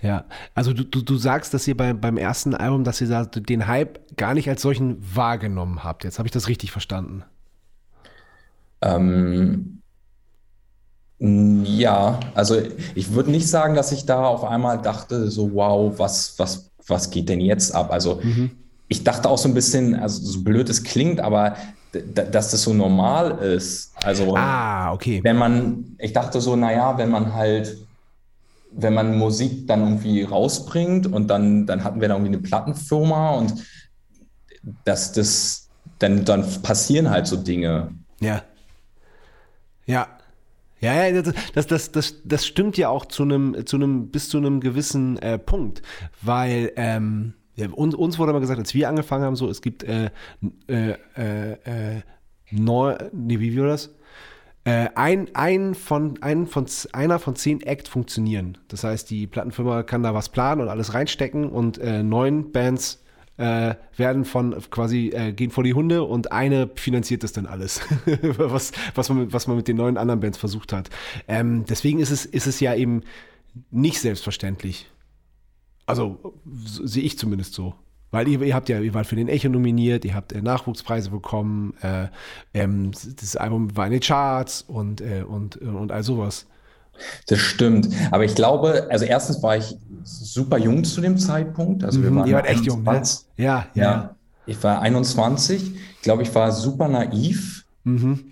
ja. 0.01 0.25
Also 0.55 0.73
du, 0.73 0.83
du, 0.83 1.01
du 1.01 1.15
sagst, 1.15 1.53
dass 1.53 1.69
ihr 1.69 1.77
bei, 1.77 1.93
beim 1.93 2.17
ersten 2.17 2.53
Album, 2.53 2.83
dass 2.83 2.99
ihr 2.99 3.07
da 3.07 3.23
den 3.23 3.65
Hype 3.65 4.17
gar 4.17 4.33
nicht 4.33 4.49
als 4.49 4.61
solchen 4.61 4.97
wahrgenommen 5.15 5.85
habt. 5.85 6.03
Jetzt 6.03 6.19
habe 6.19 6.27
ich 6.27 6.33
das 6.33 6.49
richtig 6.49 6.73
verstanden. 6.73 7.23
Ähm, 8.81 9.81
ja, 11.19 12.19
also 12.35 12.61
ich 12.93 13.13
würde 13.13 13.31
nicht 13.31 13.47
sagen, 13.49 13.73
dass 13.73 13.91
ich 13.91 14.05
da 14.05 14.25
auf 14.25 14.43
einmal 14.43 14.81
dachte, 14.81 15.31
so 15.31 15.53
wow, 15.53 15.93
was, 15.97 16.37
was, 16.37 16.69
was 16.85 17.09
geht 17.09 17.29
denn 17.29 17.41
jetzt 17.41 17.73
ab? 17.73 17.91
Also 17.91 18.21
ich 18.87 19.03
dachte 19.03 19.27
auch 19.29 19.37
so 19.37 19.47
ein 19.49 19.55
bisschen, 19.55 19.95
also 19.95 20.23
so 20.23 20.43
blöd 20.43 20.69
es 20.69 20.83
klingt, 20.83 21.19
aber 21.19 21.55
dass 21.91 22.51
das 22.51 22.61
so 22.61 22.73
normal 22.73 23.39
ist. 23.39 23.93
Also 24.03 24.35
Ah, 24.35 24.93
okay. 24.93 25.21
wenn 25.23 25.37
man, 25.37 25.95
ich 25.97 26.13
dachte 26.13 26.39
so, 26.41 26.55
naja, 26.55 26.97
wenn 26.97 27.09
man 27.09 27.33
halt, 27.33 27.77
wenn 28.71 28.93
man 28.93 29.17
Musik 29.17 29.67
dann 29.67 29.81
irgendwie 29.81 30.23
rausbringt 30.23 31.07
und 31.07 31.29
dann, 31.29 31.65
dann 31.65 31.83
hatten 31.83 31.99
wir 32.01 32.09
da 32.09 32.15
irgendwie 32.15 32.35
eine 32.35 32.43
Plattenfirma 32.43 33.31
und 33.31 33.53
dass 34.83 35.13
das, 35.13 35.69
dann, 35.99 36.25
dann 36.25 36.45
passieren 36.61 37.09
halt 37.09 37.25
so 37.25 37.37
Dinge. 37.37 37.91
Ja. 38.19 38.43
Ja. 39.85 40.07
Ja, 40.79 41.07
ja, 41.07 41.21
das, 41.21 41.67
das, 41.67 41.91
das, 41.91 42.15
das, 42.23 42.45
stimmt 42.45 42.77
ja 42.77 42.89
auch 42.89 43.05
zu 43.05 43.23
einem, 43.23 43.65
zu 43.65 43.77
einem, 43.77 44.09
bis 44.09 44.29
zu 44.29 44.37
einem 44.37 44.59
gewissen 44.59 45.17
äh, 45.17 45.39
Punkt, 45.39 45.81
weil 46.21 46.71
ähm, 46.75 47.33
uns, 47.73 47.95
uns 47.95 48.19
wurde 48.19 48.33
mal 48.33 48.39
gesagt, 48.39 48.59
als 48.59 48.73
wir 48.75 48.87
angefangen 48.87 49.23
haben, 49.23 49.35
so, 49.35 49.49
es 49.49 49.61
gibt 49.61 49.83
äh, 49.83 50.11
äh, 50.67 50.95
äh, 51.15 51.51
äh, 51.95 52.01
neu, 52.51 52.95
nee, 53.11 53.39
wie 53.39 53.57
war 53.59 53.67
das? 53.67 53.89
Äh, 54.65 54.89
ein, 54.95 55.33
ein 55.33 55.75
von, 55.75 56.21
ein 56.21 56.45
von, 56.45 56.65
einer 56.91 57.19
von 57.19 57.35
zehn 57.35 57.61
Act 57.61 57.87
funktionieren. 57.87 58.57
Das 58.67 58.83
heißt, 58.83 59.09
die 59.09 59.25
Plattenfirma 59.25 59.83
kann 59.83 60.03
da 60.03 60.13
was 60.13 60.29
planen 60.29 60.61
und 60.61 60.67
alles 60.67 60.93
reinstecken 60.93 61.49
und 61.49 61.77
äh, 61.77 62.03
neun 62.03 62.51
Bands 62.51 63.01
äh, 63.37 63.75
werden 63.95 64.25
von 64.25 64.55
quasi 64.71 65.09
äh, 65.09 65.31
gehen 65.31 65.51
vor 65.51 65.63
die 65.63 65.73
Hunde 65.73 66.03
und 66.03 66.31
eine 66.31 66.69
finanziert 66.75 67.23
das 67.23 67.33
dann 67.33 67.45
alles, 67.45 67.81
was, 68.37 68.71
was, 68.95 69.09
man, 69.09 69.19
mit- 69.19 69.33
was 69.33 69.47
man 69.47 69.57
mit 69.57 69.67
den 69.67 69.77
neun 69.77 69.97
anderen 69.97 70.19
Bands 70.19 70.37
versucht 70.37 70.73
hat. 70.73 70.89
Ähm, 71.27 71.65
deswegen 71.69 71.99
ist 71.99 72.11
es, 72.11 72.25
ist 72.25 72.47
es 72.47 72.59
ja 72.59 72.73
eben 72.75 73.01
nicht 73.71 73.99
selbstverständlich. 74.01 74.89
Also 75.85 76.19
so, 76.45 76.85
sehe 76.85 77.03
ich 77.03 77.17
zumindest 77.17 77.53
so. 77.53 77.75
Weil 78.09 78.27
ihr, 78.29 78.41
ihr 78.41 78.55
habt 78.55 78.69
ja, 78.69 78.79
ihr 78.79 78.93
wart 78.93 79.05
für 79.07 79.17
den 79.17 79.27
Echo 79.27 79.49
nominiert, 79.49 80.05
ihr 80.05 80.15
habt 80.15 80.31
äh, 80.31 80.41
Nachwuchspreise 80.41 81.09
bekommen, 81.11 81.73
äh, 81.81 82.07
ähm, 82.53 82.91
das 83.19 83.35
Album 83.35 83.75
war 83.75 83.85
in 83.85 83.91
den 83.91 84.01
Charts 84.01 84.61
und, 84.61 85.01
äh, 85.01 85.23
und, 85.27 85.57
und 85.57 85.91
all 85.91 86.03
sowas. 86.03 86.47
Das 87.27 87.39
stimmt. 87.39 87.89
Aber 88.11 88.23
ich 88.25 88.35
glaube, 88.35 88.87
also 88.89 89.05
erstens 89.05 89.41
war 89.43 89.57
ich 89.57 89.75
super 90.03 90.57
jung 90.57 90.83
zu 90.83 91.01
dem 91.01 91.17
Zeitpunkt. 91.17 91.83
Also 91.83 92.01
wir 92.01 92.11
Mhm, 92.11 92.15
waren 92.17 92.27
ihr 92.29 92.35
wart 92.35 92.47
echt 92.47 92.63
jung, 92.65 92.83
ne? 92.83 92.89
21. 92.91 93.27
Ja, 93.37 93.65
ja. 93.73 93.83
Ja, 93.83 94.15
ich 94.45 94.63
war 94.63 94.81
21. 94.81 95.73
Ich 95.95 96.01
glaube, 96.01 96.23
ich 96.23 96.33
war 96.33 96.51
super 96.51 96.87
naiv 96.87 97.65
Mhm. 97.83 98.31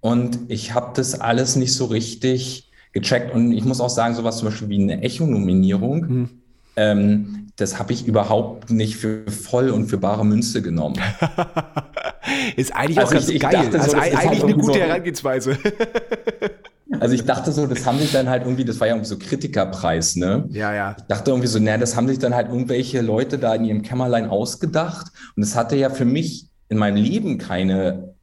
und 0.00 0.38
ich 0.48 0.74
habe 0.74 0.92
das 0.94 1.20
alles 1.20 1.56
nicht 1.56 1.74
so 1.74 1.86
richtig 1.86 2.70
gecheckt. 2.92 3.34
Und 3.34 3.52
ich 3.52 3.64
muss 3.64 3.80
auch 3.80 3.90
sagen, 3.90 4.14
sowas 4.14 4.38
zum 4.38 4.48
Beispiel 4.48 4.68
wie 4.68 4.82
eine 4.82 5.02
Echo-Nominierung, 5.02 6.00
Mhm. 6.06 6.28
ähm, 6.76 7.36
das 7.56 7.78
habe 7.78 7.92
ich 7.92 8.06
überhaupt 8.06 8.70
nicht 8.70 8.96
für 8.96 9.30
voll 9.30 9.70
und 9.70 9.86
für 9.88 9.98
bare 9.98 10.24
Münze 10.24 10.62
genommen. 10.62 10.96
Ist 12.56 12.74
eigentlich 12.74 12.98
Also 12.98 13.08
auch 13.08 13.12
ganz 13.14 13.28
ich- 13.28 13.34
ich 13.36 13.40
geil. 13.42 13.52
dachte 13.52 13.70
so, 13.72 13.78
also 13.78 13.96
das 13.96 14.06
ist 14.06 14.14
eigentlich 14.14 14.28
halt 14.40 14.44
eine 14.44 14.54
gute 14.54 14.66
so- 14.74 14.78
Herangehensweise. 14.80 15.58
Also 17.00 17.14
ich 17.14 17.24
dachte 17.24 17.50
so, 17.52 17.66
das 17.66 17.86
haben 17.86 17.98
sich 17.98 18.12
dann 18.12 18.28
halt 18.28 18.42
irgendwie, 18.42 18.64
das 18.64 18.78
war 18.78 18.86
ja 18.86 18.94
irgendwie 18.94 19.08
so 19.08 19.18
Kritikerpreis, 19.18 20.16
ne? 20.16 20.46
ja, 20.50 20.74
ja. 20.74 20.96
Ich 20.98 21.04
dachte 21.04 21.30
irgendwie 21.30 21.48
so, 21.48 21.58
naja, 21.58 21.78
das 21.78 21.96
haben 21.96 22.08
sich 22.08 22.18
dann 22.18 22.34
halt 22.34 22.48
irgendwelche 22.48 23.00
Leute 23.00 23.38
da 23.38 23.54
in 23.54 23.64
ihrem 23.64 23.82
Kämmerlein 23.82 24.28
ausgedacht. 24.28 25.10
Und 25.34 25.42
es 25.42 25.56
hatte 25.56 25.76
ja 25.76 25.90
für 25.90 26.04
mich 26.04 26.48
in 26.68 26.78
meinem 26.78 26.96
Leben 26.96 27.38
keine, 27.38 28.14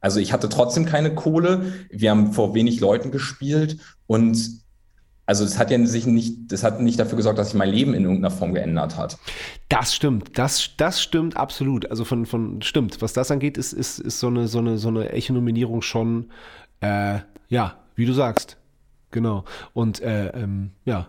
also 0.00 0.20
ich 0.20 0.32
hatte 0.32 0.48
trotzdem 0.48 0.86
keine 0.86 1.14
Kohle. 1.14 1.72
Wir 1.90 2.10
haben 2.10 2.32
vor 2.32 2.54
wenig 2.54 2.80
Leuten 2.80 3.10
gespielt 3.10 3.78
und 4.06 4.60
also 5.26 5.44
es 5.44 5.58
hat 5.58 5.70
ja 5.70 5.86
sich 5.86 6.06
nicht, 6.06 6.50
das 6.50 6.64
hat 6.64 6.80
nicht 6.80 6.98
dafür 6.98 7.16
gesorgt, 7.16 7.38
dass 7.38 7.50
sich 7.50 7.56
mein 7.56 7.68
Leben 7.68 7.94
in 7.94 8.02
irgendeiner 8.02 8.32
Form 8.32 8.52
geändert 8.52 8.96
hat. 8.96 9.16
Das 9.68 9.94
stimmt, 9.94 10.36
das, 10.36 10.70
das 10.76 11.00
stimmt 11.00 11.36
absolut. 11.36 11.88
Also 11.88 12.04
von, 12.04 12.26
von 12.26 12.62
stimmt, 12.62 13.00
was 13.00 13.12
das 13.12 13.30
angeht, 13.30 13.56
ist, 13.56 13.72
ist, 13.72 14.00
ist 14.00 14.18
so 14.18 14.26
eine, 14.26 14.48
so 14.48 14.58
eine, 14.58 14.76
so 14.76 14.88
eine 14.88 15.10
Echo-Nominierung 15.10 15.82
schon, 15.82 16.30
äh, 16.80 17.20
ja, 17.48 17.79
wie 18.00 18.06
du 18.06 18.12
sagst. 18.12 18.56
Genau. 19.12 19.44
Und 19.72 20.00
äh, 20.00 20.28
ähm, 20.30 20.70
ja. 20.84 21.06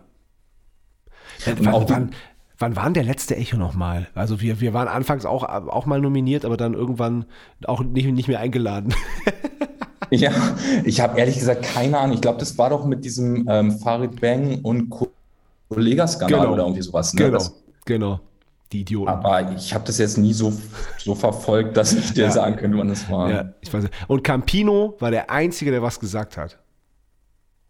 Wann, 1.44 1.68
auch 1.68 1.88
wann, 1.88 2.10
wann 2.58 2.76
war 2.76 2.84
denn 2.84 2.94
der 2.94 3.04
letzte 3.04 3.36
Echo 3.36 3.56
nochmal? 3.56 4.08
Also 4.14 4.40
wir, 4.40 4.60
wir 4.60 4.72
waren 4.74 4.88
anfangs 4.88 5.24
auch, 5.24 5.42
auch 5.44 5.86
mal 5.86 6.00
nominiert, 6.00 6.44
aber 6.44 6.56
dann 6.56 6.74
irgendwann 6.74 7.24
auch 7.64 7.82
nicht, 7.82 8.06
nicht 8.12 8.28
mehr 8.28 8.40
eingeladen. 8.40 8.94
Ja, 10.14 10.30
ich 10.84 11.00
habe 11.00 11.18
ehrlich 11.18 11.38
gesagt 11.38 11.62
keine 11.62 11.96
Ahnung. 11.98 12.14
Ich 12.16 12.20
glaube, 12.20 12.38
das 12.38 12.58
war 12.58 12.68
doch 12.68 12.84
mit 12.84 13.02
diesem 13.02 13.46
ähm, 13.48 13.78
Farid 13.78 14.20
Bang 14.20 14.60
und 14.62 14.90
Kollegaskandal 15.70 16.40
Genau. 16.40 16.52
oder 16.52 16.62
irgendwie 16.64 16.82
sowas. 16.82 17.14
Ne? 17.14 17.22
Genau, 17.24 17.38
Das, 17.38 17.54
genau. 17.86 18.20
Die 18.72 18.82
Idioten. 18.82 19.08
aber 19.08 19.52
ich 19.52 19.72
habe 19.72 19.84
das 19.86 19.96
jetzt 19.96 20.18
nie 20.18 20.34
so, 20.34 20.52
so 20.98 21.14
verfolgt, 21.14 21.78
dass 21.78 21.94
ich 21.94 22.12
dir 22.12 22.24
Ja. 22.24 22.30
sagen 22.30 22.56
könnte, 22.56 22.76
wann 22.76 22.88
das 22.88 23.08
war. 23.10 23.30
Ja, 23.30 23.54
ich 23.62 23.72
weiß 23.72 23.84
nicht. 23.84 23.94
Und 24.06 24.22
Campino 24.22 24.96
war 24.98 25.10
der 25.10 25.30
Einzige, 25.30 25.70
der 25.70 25.80
was 25.80 25.98
gesagt 25.98 26.36
hat. 26.36 26.58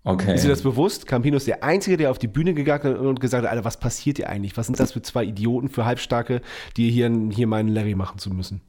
Okay. 0.05 0.35
Ist 0.35 0.43
dir 0.45 0.49
das 0.49 0.63
bewusst? 0.63 1.07
Campino 1.07 1.37
ist 1.37 1.47
der 1.47 1.63
Einzige, 1.63 1.97
der 1.97 2.11
auf 2.11 2.19
die 2.19 2.27
Bühne 2.27 2.55
gegangen 2.55 2.95
ist 2.97 3.01
und 3.01 3.21
gesagt 3.21 3.45
hat, 3.45 3.51
Alter, 3.51 3.65
was 3.65 3.77
passiert 3.77 4.17
hier 4.17 4.29
eigentlich? 4.29 4.57
Was 4.57 4.67
sind 4.67 4.81
das 4.81 4.93
für 4.93 5.03
zwei 5.03 5.25
Idioten, 5.25 5.69
für 5.69 5.85
Halbstarke, 5.85 6.41
die 6.77 6.91
hier, 6.91 7.11
hier 7.31 7.47
meinen 7.47 7.69
Larry 7.69 7.95
machen 7.95 8.19
zu 8.19 8.31
müssen? 8.31 8.63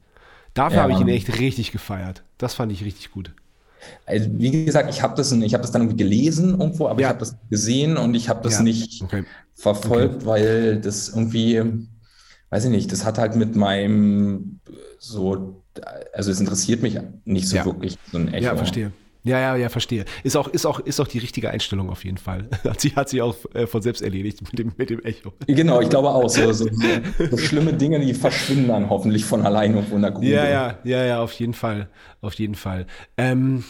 Dafür 0.54 0.76
Ja. 0.76 0.82
habe 0.84 0.92
ich 0.92 1.00
ihn 1.00 1.08
echt 1.08 1.40
richtig 1.40 1.72
gefeiert. 1.72 2.22
Das 2.38 2.54
fand 2.54 2.70
ich 2.70 2.84
richtig 2.84 3.10
gut. 3.10 3.32
Also, 4.06 4.28
wie 4.38 4.64
gesagt, 4.64 4.88
ich 4.90 5.02
habe 5.02 5.16
das, 5.16 5.32
ich 5.32 5.54
hab 5.54 5.60
das 5.62 5.72
dann 5.72 5.82
irgendwie 5.82 6.04
gelesen 6.04 6.50
irgendwo, 6.60 6.86
aber 6.86 7.00
Ja. 7.00 7.08
ich 7.08 7.10
habe 7.10 7.18
das 7.18 7.36
gesehen 7.50 7.96
und 7.96 8.14
ich 8.14 8.28
habe 8.28 8.40
das 8.42 8.54
Ja. 8.58 8.62
nicht 8.62 9.02
Okay. 9.02 9.24
verfolgt, 9.54 10.24
weil 10.24 10.80
das 10.80 11.08
irgendwie, 11.08 11.60
weiß 12.50 12.64
ich 12.66 12.70
nicht, 12.70 12.92
das 12.92 13.04
hat 13.04 13.18
halt 13.18 13.34
mit 13.34 13.56
meinem 13.56 14.60
so, 15.00 15.62
also 16.12 16.30
es 16.30 16.38
interessiert 16.38 16.80
mich 16.82 16.96
nicht 17.24 17.48
so 17.48 17.56
wirklich 17.64 17.96
so 18.12 18.18
ein 18.18 18.32
Echo. 18.32 18.44
Ja, 18.44 18.56
verstehe. 18.56 18.92
Ja, 19.24 19.40
ja, 19.40 19.56
ja, 19.56 19.68
verstehe. 19.70 20.04
Ist 20.22 20.36
auch, 20.36 20.48
ist 20.48 20.66
auch, 20.66 20.80
ist 20.80 21.00
auch 21.00 21.08
die 21.08 21.18
richtige 21.18 21.50
Einstellung 21.50 21.88
auf 21.88 22.04
jeden 22.04 22.18
Fall. 22.18 22.46
Hat 22.64 22.80
sie, 22.80 22.90
hat 22.94 23.08
sie 23.08 23.22
auch 23.22 23.34
äh, 23.54 23.66
von 23.66 23.80
selbst 23.80 24.02
erledigt 24.02 24.42
mit 24.42 24.58
dem, 24.58 24.72
mit 24.76 24.90
dem 24.90 25.02
Echo. 25.02 25.32
Genau, 25.46 25.80
ich 25.80 25.88
glaube 25.88 26.10
auch. 26.10 26.28
So, 26.28 26.52
so, 26.52 26.68
so, 27.30 27.36
schlimme 27.38 27.72
Dinge, 27.72 28.00
die 28.00 28.12
verschwinden 28.12 28.68
dann 28.68 28.90
hoffentlich 28.90 29.24
von 29.24 29.44
alleine 29.46 29.76
irgendwo 29.76 29.96
in 29.96 30.02
der 30.02 30.10
Grube. 30.10 30.26
Ja, 30.26 30.46
ja, 30.46 30.78
ja, 30.84 31.04
ja, 31.04 31.22
auf 31.22 31.32
jeden 31.32 31.54
Fall. 31.54 31.88
Auf 32.20 32.34
jeden 32.34 32.54
Fall. 32.54 32.86
Ähm, 33.16 33.64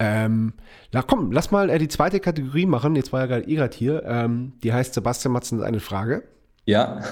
ähm, 0.00 0.54
na 0.92 1.02
komm, 1.02 1.30
lass 1.30 1.52
mal 1.52 1.70
äh, 1.70 1.78
die 1.78 1.88
zweite 1.88 2.18
Kategorie 2.18 2.66
machen. 2.66 2.96
Jetzt 2.96 3.12
war 3.12 3.20
ja 3.20 3.26
gerade 3.26 3.48
Erat 3.48 3.74
hier. 3.74 4.02
Ähm, 4.04 4.54
die 4.64 4.72
heißt 4.72 4.94
Sebastian 4.94 5.32
Matzen 5.32 5.62
eine 5.62 5.80
Frage. 5.80 6.24
Ja. 6.64 7.02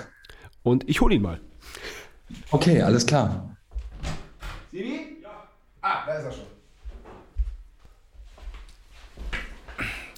Und 0.64 0.88
ich 0.88 1.00
hole 1.00 1.14
ihn 1.14 1.22
mal. 1.22 1.40
Okay, 2.50 2.82
alles 2.82 3.06
klar. 3.06 3.56
Sibi? 4.72 5.20
Ja. 5.22 5.48
Ah, 5.82 6.04
da 6.04 6.14
ist 6.18 6.24
er 6.24 6.32
schon. 6.32 6.55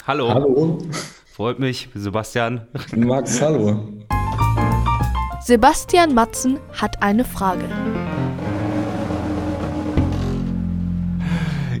Hallo, 0.09 0.33
Hallo, 0.33 0.79
freut 1.31 1.59
mich, 1.59 1.87
Sebastian. 1.93 2.61
Max, 2.95 3.39
hallo. 3.43 3.93
Sebastian 5.39 6.15
Matzen 6.15 6.59
hat 6.73 7.03
eine 7.03 7.23
Frage. 7.23 7.65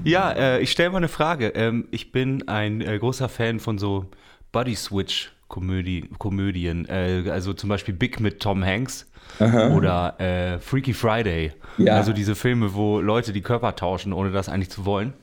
Ja, 0.03 0.29
äh, 0.33 0.59
ich 0.59 0.69
stelle 0.69 0.91
mal 0.91 0.97
eine 0.97 1.07
Frage. 1.07 1.47
Ähm, 1.55 1.87
ich 1.89 2.11
bin 2.11 2.47
ein 2.47 2.81
äh, 2.81 2.99
großer 2.99 3.29
Fan 3.29 3.59
von 3.59 3.79
so 3.79 4.05
Body 4.51 4.75
Switch 4.75 5.31
Komödie, 5.47 6.07
Komödien, 6.19 6.87
äh, 6.87 7.23
also 7.31 7.53
zum 7.53 7.69
Beispiel 7.69 7.95
Big 7.95 8.19
mit 8.19 8.39
Tom 8.39 8.63
Hanks 8.63 9.07
oder 9.39 10.19
äh, 10.19 10.59
Freaky 10.59 10.93
Friday. 10.93 11.51
Ja. 11.79 11.95
Also 11.95 12.13
diese 12.13 12.35
Filme, 12.35 12.75
wo 12.75 13.01
Leute 13.01 13.33
die 13.33 13.41
Körper 13.41 13.75
tauschen, 13.75 14.13
ohne 14.13 14.29
das 14.29 14.49
eigentlich 14.49 14.69
zu 14.69 14.85
wollen. 14.85 15.15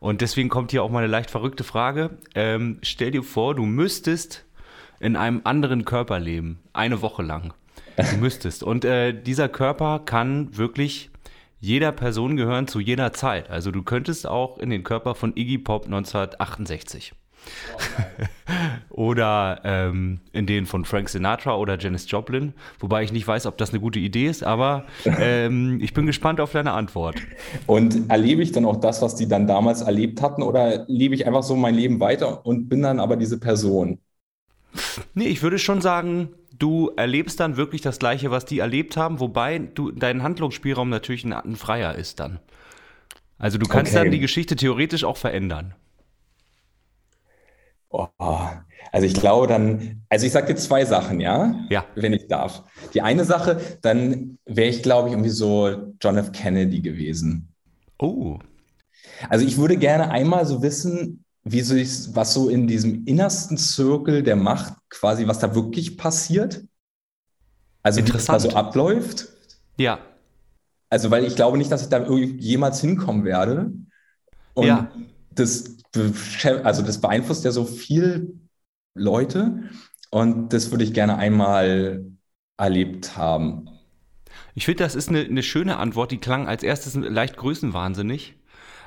Und 0.00 0.20
deswegen 0.20 0.48
kommt 0.48 0.70
hier 0.70 0.82
auch 0.82 0.90
mal 0.90 1.00
eine 1.00 1.08
leicht 1.08 1.30
verrückte 1.30 1.64
Frage. 1.64 2.18
Ähm, 2.34 2.78
stell 2.82 3.10
dir 3.10 3.22
vor, 3.22 3.54
du 3.54 3.64
müsstest 3.64 4.44
in 5.00 5.16
einem 5.16 5.40
anderen 5.44 5.84
Körper 5.84 6.18
leben, 6.18 6.60
eine 6.72 7.02
Woche 7.02 7.22
lang. 7.22 7.52
Du 7.96 8.16
müsstest. 8.20 8.62
Und 8.62 8.84
äh, 8.84 9.12
dieser 9.12 9.48
Körper 9.48 10.00
kann 10.04 10.56
wirklich 10.56 11.10
jeder 11.60 11.92
Person 11.92 12.36
gehören 12.36 12.68
zu 12.68 12.80
jeder 12.80 13.12
Zeit. 13.12 13.50
Also 13.50 13.70
du 13.72 13.82
könntest 13.82 14.26
auch 14.26 14.58
in 14.58 14.70
den 14.70 14.84
Körper 14.84 15.14
von 15.14 15.36
Iggy 15.36 15.58
Pop 15.58 15.86
1968. 15.86 17.12
oder 18.90 19.60
ähm, 19.64 20.20
in 20.32 20.46
den 20.46 20.66
von 20.66 20.84
Frank 20.84 21.08
Sinatra 21.08 21.56
oder 21.56 21.78
Janis 21.78 22.10
Joplin. 22.10 22.54
Wobei 22.80 23.02
ich 23.02 23.12
nicht 23.12 23.26
weiß, 23.26 23.46
ob 23.46 23.58
das 23.58 23.70
eine 23.70 23.80
gute 23.80 23.98
Idee 23.98 24.26
ist, 24.26 24.42
aber 24.42 24.86
ähm, 25.16 25.80
ich 25.82 25.94
bin 25.94 26.06
gespannt 26.06 26.40
auf 26.40 26.52
deine 26.52 26.72
Antwort. 26.72 27.22
Und 27.66 28.10
erlebe 28.10 28.42
ich 28.42 28.52
dann 28.52 28.64
auch 28.64 28.76
das, 28.76 29.00
was 29.02 29.14
die 29.14 29.28
dann 29.28 29.46
damals 29.46 29.82
erlebt 29.82 30.22
hatten, 30.22 30.42
oder 30.42 30.84
lebe 30.88 31.14
ich 31.14 31.26
einfach 31.26 31.42
so 31.42 31.56
mein 31.56 31.74
Leben 31.74 32.00
weiter 32.00 32.44
und 32.46 32.68
bin 32.68 32.82
dann 32.82 33.00
aber 33.00 33.16
diese 33.16 33.38
Person? 33.38 34.00
Nee, 35.14 35.26
ich 35.28 35.42
würde 35.42 35.58
schon 35.58 35.80
sagen, 35.80 36.30
du 36.58 36.90
erlebst 36.96 37.40
dann 37.40 37.56
wirklich 37.56 37.82
das 37.82 37.98
Gleiche, 37.98 38.30
was 38.30 38.44
die 38.44 38.58
erlebt 38.58 38.96
haben, 38.96 39.20
wobei 39.20 39.58
du, 39.58 39.90
dein 39.90 40.22
Handlungsspielraum 40.22 40.88
natürlich 40.88 41.24
ein, 41.24 41.32
ein 41.32 41.56
freier 41.56 41.94
ist 41.94 42.20
dann. 42.20 42.40
Also 43.38 43.58
du 43.58 43.66
kannst 43.68 43.94
Okay. 43.94 43.96
dann 43.96 44.10
die 44.10 44.20
Geschichte 44.20 44.56
theoretisch 44.56 45.04
auch 45.04 45.16
verändern. 45.16 45.74
Oh, 47.90 48.06
also 48.92 49.06
ich 49.06 49.14
glaube 49.14 49.46
dann, 49.46 50.02
also 50.10 50.26
ich 50.26 50.32
sage 50.32 50.48
dir 50.52 50.56
zwei 50.56 50.84
Sachen, 50.84 51.20
ja? 51.20 51.54
Ja. 51.70 51.86
Wenn 51.94 52.12
ich 52.12 52.26
darf. 52.28 52.62
Die 52.94 53.00
eine 53.02 53.24
Sache, 53.24 53.60
dann 53.82 54.38
wäre 54.44 54.68
ich, 54.68 54.82
glaube 54.82 55.08
ich, 55.08 55.12
irgendwie 55.14 55.30
so 55.30 55.94
John 56.00 56.16
F. 56.18 56.32
Kennedy 56.32 56.80
gewesen. 56.82 57.48
Oh, 57.98 58.38
Also 59.28 59.46
ich 59.46 59.56
würde 59.58 59.76
gerne 59.76 60.10
einmal 60.10 60.46
so 60.46 60.62
wissen, 60.62 61.24
wie 61.44 61.62
so 61.62 61.74
ich, 61.74 62.14
was 62.14 62.34
so 62.34 62.48
in 62.50 62.66
diesem 62.66 63.04
innersten 63.06 63.56
Zirkel 63.58 64.22
der 64.22 64.36
Macht 64.36 64.74
quasi, 64.90 65.26
was 65.26 65.38
da 65.38 65.54
wirklich 65.54 65.96
passiert. 65.96 66.62
Also 67.82 68.04
wie 68.06 68.10
das 68.10 68.26
da 68.26 68.38
so 68.38 68.50
abläuft. 68.50 69.28
ja. 69.78 69.98
Also 70.90 71.10
weil 71.10 71.24
ich 71.24 71.36
glaube 71.36 71.58
nicht, 71.58 71.70
dass 71.70 71.82
ich 71.82 71.88
da 71.90 71.98
irgendwie 71.98 72.38
jemals 72.38 72.80
hinkommen 72.80 73.24
werde. 73.24 73.72
Und 74.54 74.66
Ja. 74.66 74.90
das, 75.34 75.77
also 76.64 76.82
das 76.82 77.00
beeinflusst 77.00 77.44
ja 77.44 77.50
so 77.50 77.64
viel 77.64 78.38
Leute. 78.94 79.62
Und 80.10 80.52
das 80.52 80.70
würde 80.70 80.84
ich 80.84 80.94
gerne 80.94 81.16
einmal 81.16 82.04
erlebt 82.56 83.16
haben. 83.16 83.68
Ich 84.54 84.64
finde, 84.64 84.84
das 84.84 84.94
ist 84.94 85.08
eine, 85.08 85.20
eine 85.20 85.42
schöne 85.42 85.76
Antwort. 85.76 86.10
Die 86.10 86.18
klang 86.18 86.48
als 86.48 86.62
erstes 86.62 86.94
leicht 86.94 87.36
größenwahnsinnig. 87.36 88.34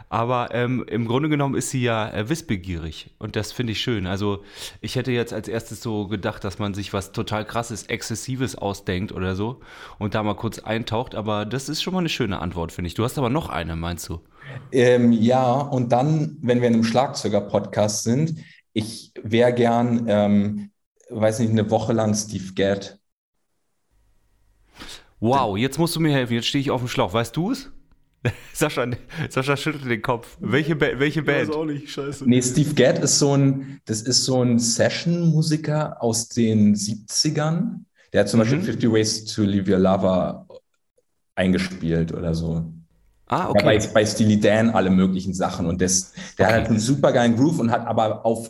Aber 0.09 0.49
ähm, 0.53 0.83
im 0.89 1.07
Grunde 1.07 1.29
genommen 1.29 1.55
ist 1.55 1.69
sie 1.69 1.81
ja 1.81 2.09
äh, 2.09 2.27
wissbegierig. 2.27 3.15
Und 3.17 3.37
das 3.37 3.53
finde 3.53 3.71
ich 3.71 3.79
schön. 3.79 4.07
Also, 4.07 4.43
ich 4.81 4.97
hätte 4.97 5.13
jetzt 5.13 5.31
als 5.31 5.47
erstes 5.47 5.81
so 5.81 6.07
gedacht, 6.07 6.43
dass 6.43 6.59
man 6.59 6.73
sich 6.73 6.91
was 6.91 7.13
total 7.13 7.45
krasses, 7.45 7.83
Exzessives 7.83 8.57
ausdenkt 8.57 9.13
oder 9.13 9.37
so 9.37 9.61
und 9.99 10.13
da 10.13 10.21
mal 10.21 10.35
kurz 10.35 10.59
eintaucht. 10.59 11.15
Aber 11.15 11.45
das 11.45 11.69
ist 11.69 11.81
schon 11.81 11.93
mal 11.93 11.99
eine 11.99 12.09
schöne 12.09 12.39
Antwort, 12.39 12.73
finde 12.73 12.89
ich. 12.89 12.95
Du 12.95 13.05
hast 13.05 13.17
aber 13.17 13.29
noch 13.29 13.47
eine, 13.47 13.77
meinst 13.77 14.09
du? 14.09 14.19
Ähm, 14.71 15.11
ja, 15.11 15.53
und 15.53 15.91
dann, 15.91 16.37
wenn 16.41 16.61
wir 16.61 16.67
in 16.67 16.75
einem 16.75 16.83
Schlagzeuger-Podcast 16.83 18.03
sind, 18.03 18.35
ich 18.73 19.11
wäre 19.21 19.53
gern, 19.53 20.05
ähm, 20.07 20.71
weiß 21.09 21.39
nicht, 21.39 21.51
eine 21.51 21.69
Woche 21.69 21.93
lang 21.93 22.13
Steve 22.13 22.53
Gadd. 22.53 22.97
Wow, 25.19 25.57
jetzt 25.57 25.77
musst 25.77 25.95
du 25.95 25.99
mir 25.99 26.13
helfen. 26.13 26.33
Jetzt 26.33 26.47
stehe 26.47 26.61
ich 26.61 26.71
auf 26.71 26.81
dem 26.81 26.87
Schlauch. 26.87 27.13
Weißt 27.13 27.35
du 27.35 27.51
es? 27.51 27.69
Sascha, 28.53 28.87
Sascha 29.29 29.57
schüttelt 29.57 29.85
den 29.85 30.01
Kopf. 30.01 30.37
Welche, 30.39 30.75
ba 30.75 30.87
welche 30.97 31.23
Band? 31.23 31.51
auch 31.51 31.65
nicht, 31.65 31.89
scheiße. 31.89 32.27
Nee, 32.27 32.41
Steve 32.41 32.73
Gadd 32.73 32.99
ist 32.99 33.17
so 33.17 33.35
ein, 33.35 33.81
das 33.85 34.01
ist 34.03 34.25
so 34.25 34.43
ein 34.43 34.59
Session-Musiker 34.59 36.01
aus 36.01 36.29
den 36.29 36.75
70ern. 36.75 37.83
Der 38.13 38.21
hat 38.21 38.29
zum 38.29 38.39
Beispiel 38.39 38.61
50 38.61 38.91
Ways 38.91 39.25
to 39.25 39.43
Leave 39.43 39.71
Your 39.71 39.79
Lover 39.79 40.47
eingespielt 41.35 42.13
oder 42.13 42.33
so. 42.35 42.71
Ah, 43.31 43.47
Ja, 43.53 43.61
bei, 43.61 43.77
okay. 43.77 43.89
bei 43.93 44.05
Steely 44.05 44.39
Dan 44.39 44.69
alle 44.71 44.89
möglichen 44.89 45.33
Sachen. 45.33 45.65
Und 45.65 45.81
das, 45.81 46.13
der 46.37 46.47
hat 46.47 46.53
Okay. 46.53 46.55
halt 46.55 46.69
einen 46.69 46.79
super 46.79 47.11
geilen 47.11 47.35
Groove 47.35 47.59
und 47.59 47.71
hat 47.71 47.85
aber 47.87 48.25
auf 48.25 48.49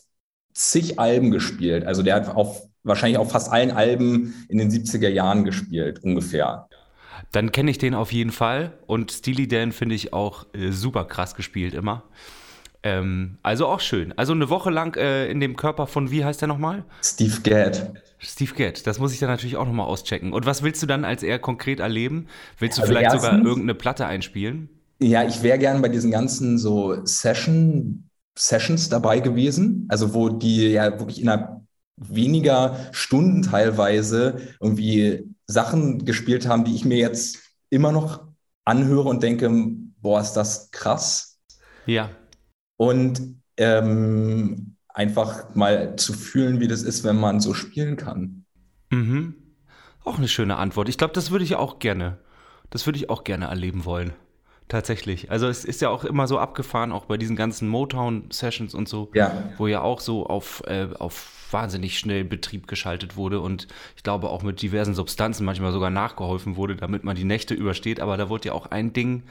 zig 0.54 1.00
Alben 1.00 1.32
gespielt. 1.32 1.86
Also 1.86 2.04
der 2.04 2.16
hat 2.16 2.30
auf 2.36 2.64
wahrscheinlich 2.84 3.18
auf 3.18 3.32
fast 3.32 3.52
allen 3.52 3.72
Alben 3.72 4.34
in 4.50 4.58
den 4.58 4.70
70er 4.72 5.10
Jahren 5.10 5.46
gespielt, 5.46 6.04
ungefähr. 6.04 6.68
Dann 7.32 7.52
kenne 7.52 7.72
ich 7.72 7.78
den 7.78 7.94
auf 7.96 8.12
jeden 8.14 8.32
Fall. 8.32 8.74
Und 8.88 9.12
Steely 9.12 9.48
Dan 9.48 9.72
finde 9.72 9.96
ich 9.96 10.14
auch 10.14 10.46
äh, 10.54 10.72
super 10.72 11.06
krass 11.06 11.36
gespielt 11.36 11.74
immer. 11.74 12.04
Ähm, 12.84 13.38
also 13.44 13.68
auch 13.68 13.82
schön. 13.82 14.14
Also 14.18 14.34
eine 14.34 14.50
Woche 14.50 14.70
lang 14.72 14.98
äh, 14.98 15.28
in 15.32 15.40
dem 15.40 15.58
Körper 15.58 15.88
von, 15.88 16.12
wie 16.12 16.26
heißt 16.26 16.42
der 16.42 16.50
nochmal? 16.50 16.86
Steve 17.02 17.42
Gadd. 17.44 17.94
Steve 18.22 18.54
Gadd. 18.54 18.86
Das 18.86 19.00
muss 19.00 19.14
ich 19.14 19.20
dann 19.20 19.30
natürlich 19.30 19.58
auch 19.58 19.66
nochmal 19.66 19.88
auschecken. 19.88 20.32
Und 20.32 20.46
was 20.46 20.62
willst 20.64 20.82
du 20.84 20.86
dann 20.86 21.04
als 21.06 21.24
er 21.24 21.40
konkret 21.40 21.80
erleben? 21.80 22.28
Willst 22.60 22.78
du 22.78 22.84
Also 22.84 22.94
vielleicht 22.94 23.12
sogar 23.12 23.32
erstens- 23.32 23.48
irgendeine 23.48 23.76
Platte 23.76 24.06
einspielen? 24.06 24.70
Ja, 25.00 25.24
ich 25.28 25.42
wäre 25.42 25.58
gern 25.58 25.82
bei 25.82 25.90
diesen 25.90 26.12
ganzen 26.12 26.60
so 26.60 27.04
Session, 27.06 28.08
Sessions 28.38 28.90
dabei 28.90 29.20
gewesen, 29.20 29.88
also 29.90 30.14
wo 30.14 30.30
die 30.30 30.68
ja 30.70 31.00
wirklich 31.00 31.20
innerhalb 31.22 31.62
weniger 31.98 32.78
Stunden 32.92 33.42
teilweise 33.42 34.38
irgendwie 34.60 35.26
Sachen 35.48 36.06
gespielt 36.06 36.48
haben, 36.48 36.64
die 36.64 36.76
ich 36.76 36.86
mir 36.86 36.98
jetzt 36.98 37.40
immer 37.72 37.92
noch 37.92 38.24
anhöre 38.64 39.10
und 39.10 39.24
denke, 39.24 39.50
boah, 40.02 40.22
ist 40.22 40.34
das 40.34 40.70
krass. 40.72 41.40
Ja. 41.88 42.10
Und 42.78 43.36
ähm, 43.58 44.76
einfach 44.94 45.56
mal 45.56 45.96
zu 45.96 46.14
fühlen, 46.14 46.60
wie 46.60 46.68
das 46.68 46.84
ist, 46.84 47.04
wenn 47.04 47.20
man 47.20 47.40
so 47.40 47.54
spielen 47.54 47.98
kann. 47.98 48.46
Mhm. 48.90 49.36
Auch 50.04 50.18
eine 50.18 50.28
schöne 50.28 50.58
Antwort. 50.58 50.90
Ich 50.90 50.98
glaube, 50.98 51.14
das 51.14 51.32
würde 51.32 51.46
ich 51.46 51.56
auch 51.56 51.80
gerne. 51.80 52.18
Das 52.70 52.86
würde 52.86 52.98
ich 52.98 53.10
auch 53.10 53.24
gerne 53.24 53.46
erleben 53.46 53.86
wollen. 53.86 54.14
Tatsächlich. 54.68 55.30
Also 55.30 55.48
es 55.48 55.66
ist 55.66 55.82
ja 55.82 55.90
auch 55.90 56.06
immer 56.06 56.28
so 56.28 56.40
abgefahren, 56.40 56.94
auch 56.94 57.06
bei 57.06 57.18
diesen 57.18 57.36
ganzen 57.36 57.68
Motown-Sessions 57.68 58.74
und 58.74 58.88
so, 58.88 59.12
Ja. 59.14 59.50
wo 59.58 59.68
ja 59.68 59.82
auch 59.82 60.00
so 60.00 60.26
auf, 60.28 60.64
äh, 60.66 60.88
auf 60.98 61.48
wahnsinnig 61.52 62.00
schnell 62.00 62.24
Betrieb 62.24 62.68
geschaltet 62.68 63.18
wurde 63.18 63.42
und 63.42 63.68
ich 63.98 64.04
glaube 64.04 64.30
auch 64.30 64.44
mit 64.44 64.62
diversen 64.62 64.94
Substanzen 64.94 65.44
manchmal 65.44 65.74
sogar 65.74 65.90
nachgeholfen 65.90 66.56
wurde, 66.56 66.78
damit 66.78 67.04
man 67.04 67.18
die 67.18 67.26
Nächte 67.26 67.54
übersteht. 67.54 68.00
Aber 68.00 68.16
da 68.16 68.30
wurde 68.30 68.48
ja 68.48 68.54
auch 68.54 68.68
ein 68.68 68.94
Ding 68.94 69.24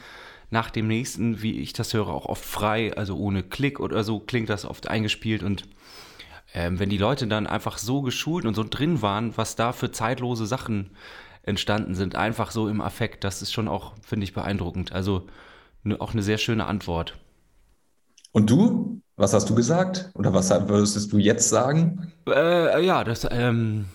nach 0.50 0.70
dem 0.70 0.88
nächsten, 0.88 1.42
wie 1.42 1.60
ich 1.60 1.72
das 1.72 1.94
höre, 1.94 2.08
auch 2.08 2.26
oft 2.26 2.44
frei, 2.44 2.96
also 2.96 3.16
ohne 3.16 3.42
Klick 3.42 3.80
oder 3.80 4.04
so 4.04 4.18
klingt 4.18 4.48
das 4.48 4.64
oft 4.64 4.88
eingespielt 4.88 5.42
und 5.42 5.64
ähm, 6.52 6.78
wenn 6.78 6.90
die 6.90 6.98
Leute 6.98 7.26
dann 7.26 7.46
einfach 7.46 7.78
so 7.78 8.02
geschult 8.02 8.44
und 8.44 8.54
so 8.54 8.64
drin 8.64 9.02
waren, 9.02 9.36
was 9.36 9.54
da 9.54 9.72
für 9.72 9.92
zeitlose 9.92 10.46
Sachen 10.46 10.90
entstanden 11.42 11.94
sind, 11.94 12.16
einfach 12.16 12.50
so 12.50 12.68
im 12.68 12.80
Affekt, 12.80 13.24
das 13.24 13.42
ist 13.42 13.52
schon 13.52 13.68
auch, 13.68 13.94
finde 14.02 14.24
ich, 14.24 14.34
beeindruckend. 14.34 14.92
Also 14.92 15.26
ne, 15.84 16.00
auch 16.00 16.12
eine 16.12 16.22
sehr 16.22 16.38
schöne 16.38 16.66
Antwort. 16.66 17.18
Und 18.32 18.50
du? 18.50 19.00
Was 19.16 19.34
hast 19.34 19.50
du 19.50 19.54
gesagt? 19.54 20.10
Oder 20.14 20.32
was 20.32 20.50
würdest 20.50 21.12
du 21.12 21.18
jetzt 21.18 21.48
sagen? 21.50 22.12
Äh, 22.26 22.84
ja, 22.84 23.04
das, 23.04 23.26
ähm, 23.30 23.86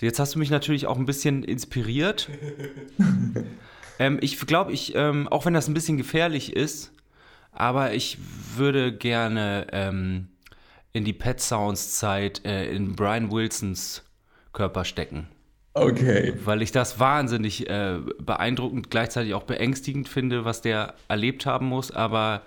jetzt 0.00 0.20
hast 0.20 0.36
du 0.36 0.38
mich 0.38 0.50
natürlich 0.50 0.86
auch 0.86 0.96
ein 0.96 1.06
bisschen 1.06 1.42
inspiriert. 1.42 2.28
ähm, 3.98 4.18
ich 4.20 4.38
glaube, 4.38 4.72
ich, 4.72 4.94
ähm, 4.94 5.28
auch 5.28 5.46
wenn 5.46 5.54
das 5.54 5.68
ein 5.68 5.74
bisschen 5.74 5.96
gefährlich 5.96 6.54
ist, 6.54 6.92
aber 7.52 7.94
ich 7.94 8.18
würde 8.56 8.92
gerne 8.96 9.66
ähm, 9.72 10.28
in 10.92 11.04
die 11.04 11.12
Pet 11.12 11.40
Sounds 11.40 11.98
Zeit 11.98 12.44
äh, 12.44 12.70
in 12.70 12.94
Brian 12.94 13.30
Wilsons 13.30 14.04
Körper 14.52 14.84
stecken. 14.84 15.28
Okay. 15.74 16.34
weil 16.44 16.62
ich 16.62 16.72
das 16.72 16.98
wahnsinnig 16.98 17.68
äh, 17.70 17.98
beeindruckend, 18.20 18.90
gleichzeitig 18.90 19.34
auch 19.34 19.44
beängstigend 19.44 20.08
finde, 20.08 20.44
was 20.44 20.60
der 20.60 20.94
erlebt 21.06 21.46
haben 21.46 21.66
muss, 21.66 21.92
aber 21.92 22.42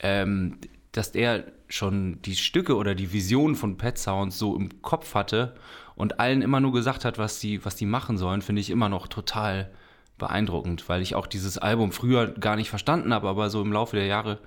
ähm, 0.00 0.58
dass 0.90 1.12
der 1.12 1.44
schon 1.68 2.20
die 2.22 2.34
Stücke 2.34 2.76
oder 2.76 2.94
die 2.94 3.12
Vision 3.12 3.54
von 3.54 3.76
Pet 3.76 3.98
Sounds 3.98 4.38
so 4.38 4.56
im 4.56 4.82
Kopf 4.82 5.14
hatte 5.14 5.54
und 5.94 6.18
allen 6.18 6.42
immer 6.42 6.60
nur 6.60 6.72
gesagt 6.72 7.04
hat, 7.04 7.18
was 7.18 7.38
die, 7.38 7.64
was 7.64 7.76
die 7.76 7.86
machen 7.86 8.18
sollen, 8.18 8.42
finde 8.42 8.60
ich 8.60 8.70
immer 8.70 8.88
noch 8.88 9.06
total 9.06 9.70
beeindruckend, 10.18 10.88
weil 10.88 11.02
ich 11.02 11.14
auch 11.14 11.26
dieses 11.26 11.58
Album 11.58 11.92
früher 11.92 12.28
gar 12.28 12.56
nicht 12.56 12.70
verstanden 12.70 13.12
habe, 13.12 13.28
aber 13.28 13.50
so 13.50 13.60
im 13.62 13.72
Laufe 13.72 13.96
der 13.96 14.06
Jahre 14.06 14.38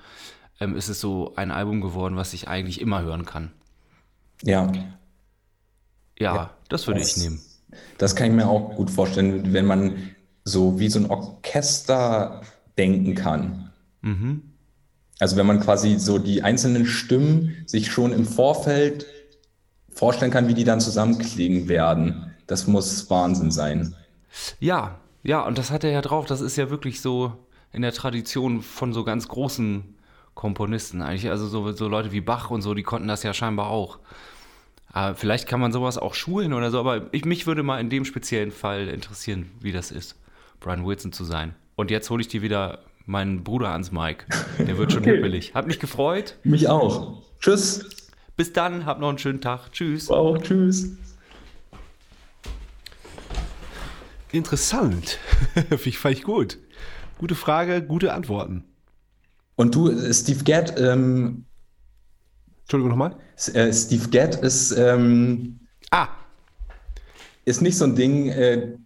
ähm, 0.60 0.76
ist 0.76 0.90
es 0.90 1.00
so 1.00 1.34
ein 1.36 1.52
Album 1.52 1.82
geworden, 1.82 2.16
was 2.16 2.34
ich 2.34 2.48
eigentlich 2.48 2.82
immer 2.82 3.02
hören 3.02 3.26
kann. 3.26 3.52
Ja. 4.44 4.72
Ja, 6.18 6.52
das 6.70 6.88
würde 6.88 7.00
Das- 7.00 7.16
ich 7.18 7.24
nehmen. 7.24 7.40
Das 8.00 8.16
kann 8.16 8.28
ich 8.28 8.34
mir 8.34 8.48
auch 8.48 8.76
gut 8.76 8.90
vorstellen, 8.90 9.54
wenn 9.54 9.66
man 9.66 10.10
so 10.44 10.80
wie 10.80 10.90
so 10.90 11.00
ein 11.00 11.06
Orchester 11.10 12.42
denken 12.78 13.14
kann. 13.14 13.72
Also 15.20 15.36
wenn 15.36 15.46
man 15.46 15.60
quasi 15.60 16.00
so 16.00 16.18
die 16.18 16.42
einzelnen 16.42 16.86
Stimmen 16.88 17.64
sich 17.68 17.92
schon 17.92 18.12
im 18.12 18.26
Vorfeld 18.26 19.06
vorstellen 19.92 20.32
kann, 20.32 20.48
wie 20.48 20.54
die 20.56 20.64
dann 20.64 20.82
zusammenklingen 20.82 21.68
werden. 21.68 22.32
Das 22.48 22.66
muss 22.66 23.08
Wahnsinn 23.12 23.52
sein. 23.52 23.96
Ja, 24.60 24.98
ja, 25.24 25.42
und 25.42 25.58
das 25.58 25.72
hat 25.72 25.84
er 25.84 25.92
ja 25.92 26.02
drauf. 26.02 26.26
Das 26.26 26.42
ist 26.42 26.56
ja 26.56 26.70
wirklich 26.70 27.02
so 27.02 27.34
in 27.72 27.82
der 27.82 27.94
Tradition 27.94 28.62
von 28.62 28.94
so 28.94 29.04
ganz 29.04 29.28
großen 29.28 29.96
Komponisten 30.34 31.02
eigentlich. 31.02 31.30
Also 31.30 31.48
so, 31.48 31.72
so 31.74 31.88
Leute 31.88 32.12
wie 32.12 32.22
Bach 32.22 32.50
und 32.50 32.62
so, 32.62 32.74
die 32.74 32.84
konnten 32.84 33.08
das 33.08 33.24
ja 33.24 33.34
scheinbar 33.34 33.68
auch. 33.70 34.00
Aber 34.92 35.16
vielleicht 35.16 35.48
kann 35.48 35.60
man 35.60 35.72
sowas 35.72 35.98
auch 35.98 36.16
schulen 36.16 36.54
oder 36.54 36.72
so, 36.72 36.80
aber 36.80 37.14
ich, 37.14 37.26
mich 37.26 37.46
würde 37.46 37.62
mal 37.62 37.80
in 37.80 37.90
dem 37.90 38.06
speziellen 38.06 38.52
Fall 38.52 38.88
interessieren, 38.88 39.52
wie 39.60 39.72
das 39.72 39.92
ist, 39.92 40.16
Brian 40.60 40.84
Wilson 40.86 41.12
zu 41.12 41.26
sein. 41.26 41.54
Und 41.76 41.92
jetzt 41.92 42.10
hole 42.10 42.22
ich 42.22 42.28
dir 42.28 42.42
wieder 42.42 42.80
meinen 43.06 43.44
Bruder 43.44 43.70
ans 43.70 43.92
Mike. 43.92 44.26
Der 44.58 44.78
wird 44.78 44.92
schon 44.92 45.02
Okay. 45.04 45.16
hippelig. 45.16 45.54
Hat 45.54 45.68
mich 45.68 45.80
gefreut. 45.80 46.38
Mich 46.44 46.68
auch. 46.70 47.22
Tschüss. 47.40 48.08
Bis 48.36 48.52
dann, 48.54 48.86
hab 48.86 49.00
noch 49.00 49.10
einen 49.10 49.18
schönen 49.20 49.42
Tag. 49.42 49.72
Tschüss. 49.74 50.10
Auch 50.10 50.38
tschüss. 50.40 50.96
Interessant. 54.32 55.20
Finde 55.54 55.80
ich, 55.86 55.98
fand 55.98 56.16
ich 56.16 56.24
gut. 56.24 56.58
Gute 57.18 57.36
Frage, 57.36 57.82
gute 57.82 58.14
Antworten. 58.14 58.64
Und 59.56 59.76
du, 59.76 59.90
äh, 59.90 60.14
Steve 60.14 60.44
Gadd, 60.44 60.80
ähm, 60.80 61.46
Entschuldigung 62.62 62.92
nochmal. 62.92 63.16
Äh, 63.54 63.74
Steve 63.74 64.10
Gadd 64.10 64.36
ist, 64.42 64.72
ähm, 64.72 65.60
Ah, 65.92 66.08
ist 67.46 67.62
nicht 67.62 67.78
so 67.78 67.86
ein 67.86 67.96
Ding, 67.96 68.28
äh, 68.30 68.78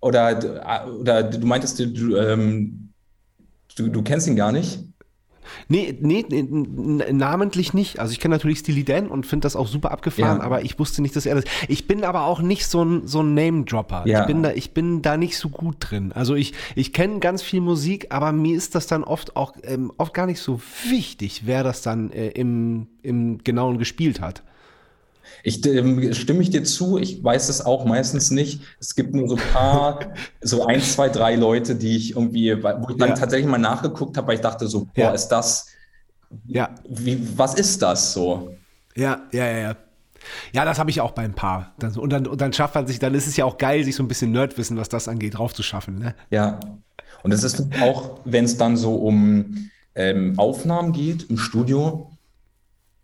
oder, 0.00 0.88
oder 0.98 1.22
du 1.22 1.46
meintest, 1.46 1.78
du, 1.78 2.16
ähm, 2.16 2.94
du, 3.76 3.88
du 3.88 4.02
kennst 4.02 4.26
ihn 4.26 4.36
gar 4.36 4.52
nicht? 4.52 4.89
Nee, 5.68 5.96
nee, 6.00 6.24
nee, 6.28 7.12
namentlich 7.12 7.74
nicht. 7.74 7.98
Also 7.98 8.12
ich 8.12 8.20
kenne 8.20 8.34
natürlich 8.34 8.58
Steely 8.58 8.84
Dan 8.84 9.08
und 9.08 9.26
finde 9.26 9.44
das 9.44 9.56
auch 9.56 9.66
super 9.66 9.90
abgefahren, 9.90 10.38
Ja. 10.38 10.44
aber 10.44 10.62
ich 10.62 10.78
wusste 10.78 11.02
nicht, 11.02 11.14
dass 11.16 11.26
er 11.26 11.36
das. 11.36 11.44
Ich 11.68 11.86
bin 11.86 12.04
aber 12.04 12.24
auch 12.24 12.40
nicht 12.40 12.66
so 12.66 12.82
ein, 12.84 13.06
so 13.06 13.22
ein 13.22 13.34
Name-Dropper. 13.34 14.04
Ja. 14.06 14.20
Ich, 14.22 14.26
bin 14.26 14.42
da, 14.42 14.52
ich 14.52 14.72
bin 14.72 15.02
da 15.02 15.16
nicht 15.16 15.36
so 15.38 15.48
gut 15.48 15.76
drin. 15.80 16.12
Also 16.12 16.34
ich, 16.34 16.52
ich 16.74 16.92
kenne 16.92 17.18
ganz 17.20 17.42
viel 17.42 17.60
Musik, 17.60 18.06
aber 18.10 18.32
mir 18.32 18.56
ist 18.56 18.74
das 18.74 18.86
dann 18.86 19.04
oft 19.04 19.36
auch 19.36 19.54
ähm, 19.62 19.92
oft 19.98 20.14
gar 20.14 20.26
nicht 20.26 20.40
so 20.40 20.60
wichtig, 20.88 21.42
wer 21.46 21.62
das 21.62 21.82
dann 21.82 22.10
äh, 22.12 22.28
im, 22.28 22.86
im 23.02 23.38
Genauen 23.44 23.78
gespielt 23.78 24.20
hat. 24.20 24.42
Ich 25.42 25.64
ähm, 25.66 26.12
stimme 26.14 26.42
ich 26.42 26.50
dir 26.50 26.64
zu, 26.64 26.98
ich 26.98 27.22
weiß 27.22 27.48
es 27.48 27.64
auch 27.64 27.84
meistens 27.84 28.30
nicht. 28.30 28.62
Es 28.78 28.94
gibt 28.94 29.14
nur 29.14 29.28
so 29.28 29.36
ein 29.36 29.42
paar, 29.52 30.00
so 30.40 30.66
ein, 30.66 30.80
zwei, 30.80 31.08
drei 31.08 31.34
Leute, 31.36 31.74
die 31.76 31.96
ich 31.96 32.12
irgendwie, 32.12 32.62
wo 32.62 32.88
ich 32.90 32.96
dann 32.96 33.10
Ja. 33.10 33.14
tatsächlich 33.14 33.48
mal 33.50 33.58
nachgeguckt 33.58 34.16
habe, 34.16 34.28
weil 34.28 34.34
ich 34.36 34.40
dachte 34.40 34.66
so, 34.68 34.84
boah, 34.86 34.92
Ja. 34.96 35.10
ist 35.12 35.28
das, 35.28 35.66
Ja, 36.46 36.74
wie, 36.88 37.26
was 37.36 37.54
ist 37.54 37.82
das 37.82 38.12
so? 38.12 38.54
Ja, 38.96 39.22
ja, 39.32 39.46
ja, 39.46 39.58
ja. 39.58 39.76
Ja, 40.52 40.64
das 40.64 40.78
habe 40.78 40.90
ich 40.90 41.00
auch 41.00 41.12
bei 41.12 41.22
ein 41.22 41.34
paar. 41.34 41.74
Und, 41.96 42.12
dann, 42.12 42.26
und 42.26 42.40
dann 42.40 42.52
schafft 42.52 42.74
man 42.74 42.86
sich, 42.86 42.98
dann 42.98 43.14
ist 43.14 43.26
es 43.26 43.36
ja 43.36 43.44
auch 43.46 43.56
geil, 43.58 43.84
sich 43.84 43.96
so 43.96 44.02
ein 44.02 44.08
bisschen 44.08 44.32
Nerdwissen, 44.32 44.76
was 44.76 44.88
das 44.88 45.08
angeht, 45.08 45.38
drauf 45.38 45.54
zu 45.54 45.62
schaffen. 45.62 45.98
Ne? 45.98 46.14
Ja. 46.30 46.60
Und 47.22 47.32
es 47.32 47.42
ist 47.42 47.64
auch, 47.82 48.20
wenn 48.24 48.44
es 48.44 48.56
dann 48.58 48.76
so 48.76 48.94
um 48.96 49.70
ähm, 49.94 50.34
Aufnahmen 50.38 50.92
geht 50.92 51.28
im 51.30 51.38
Studio, 51.38 52.10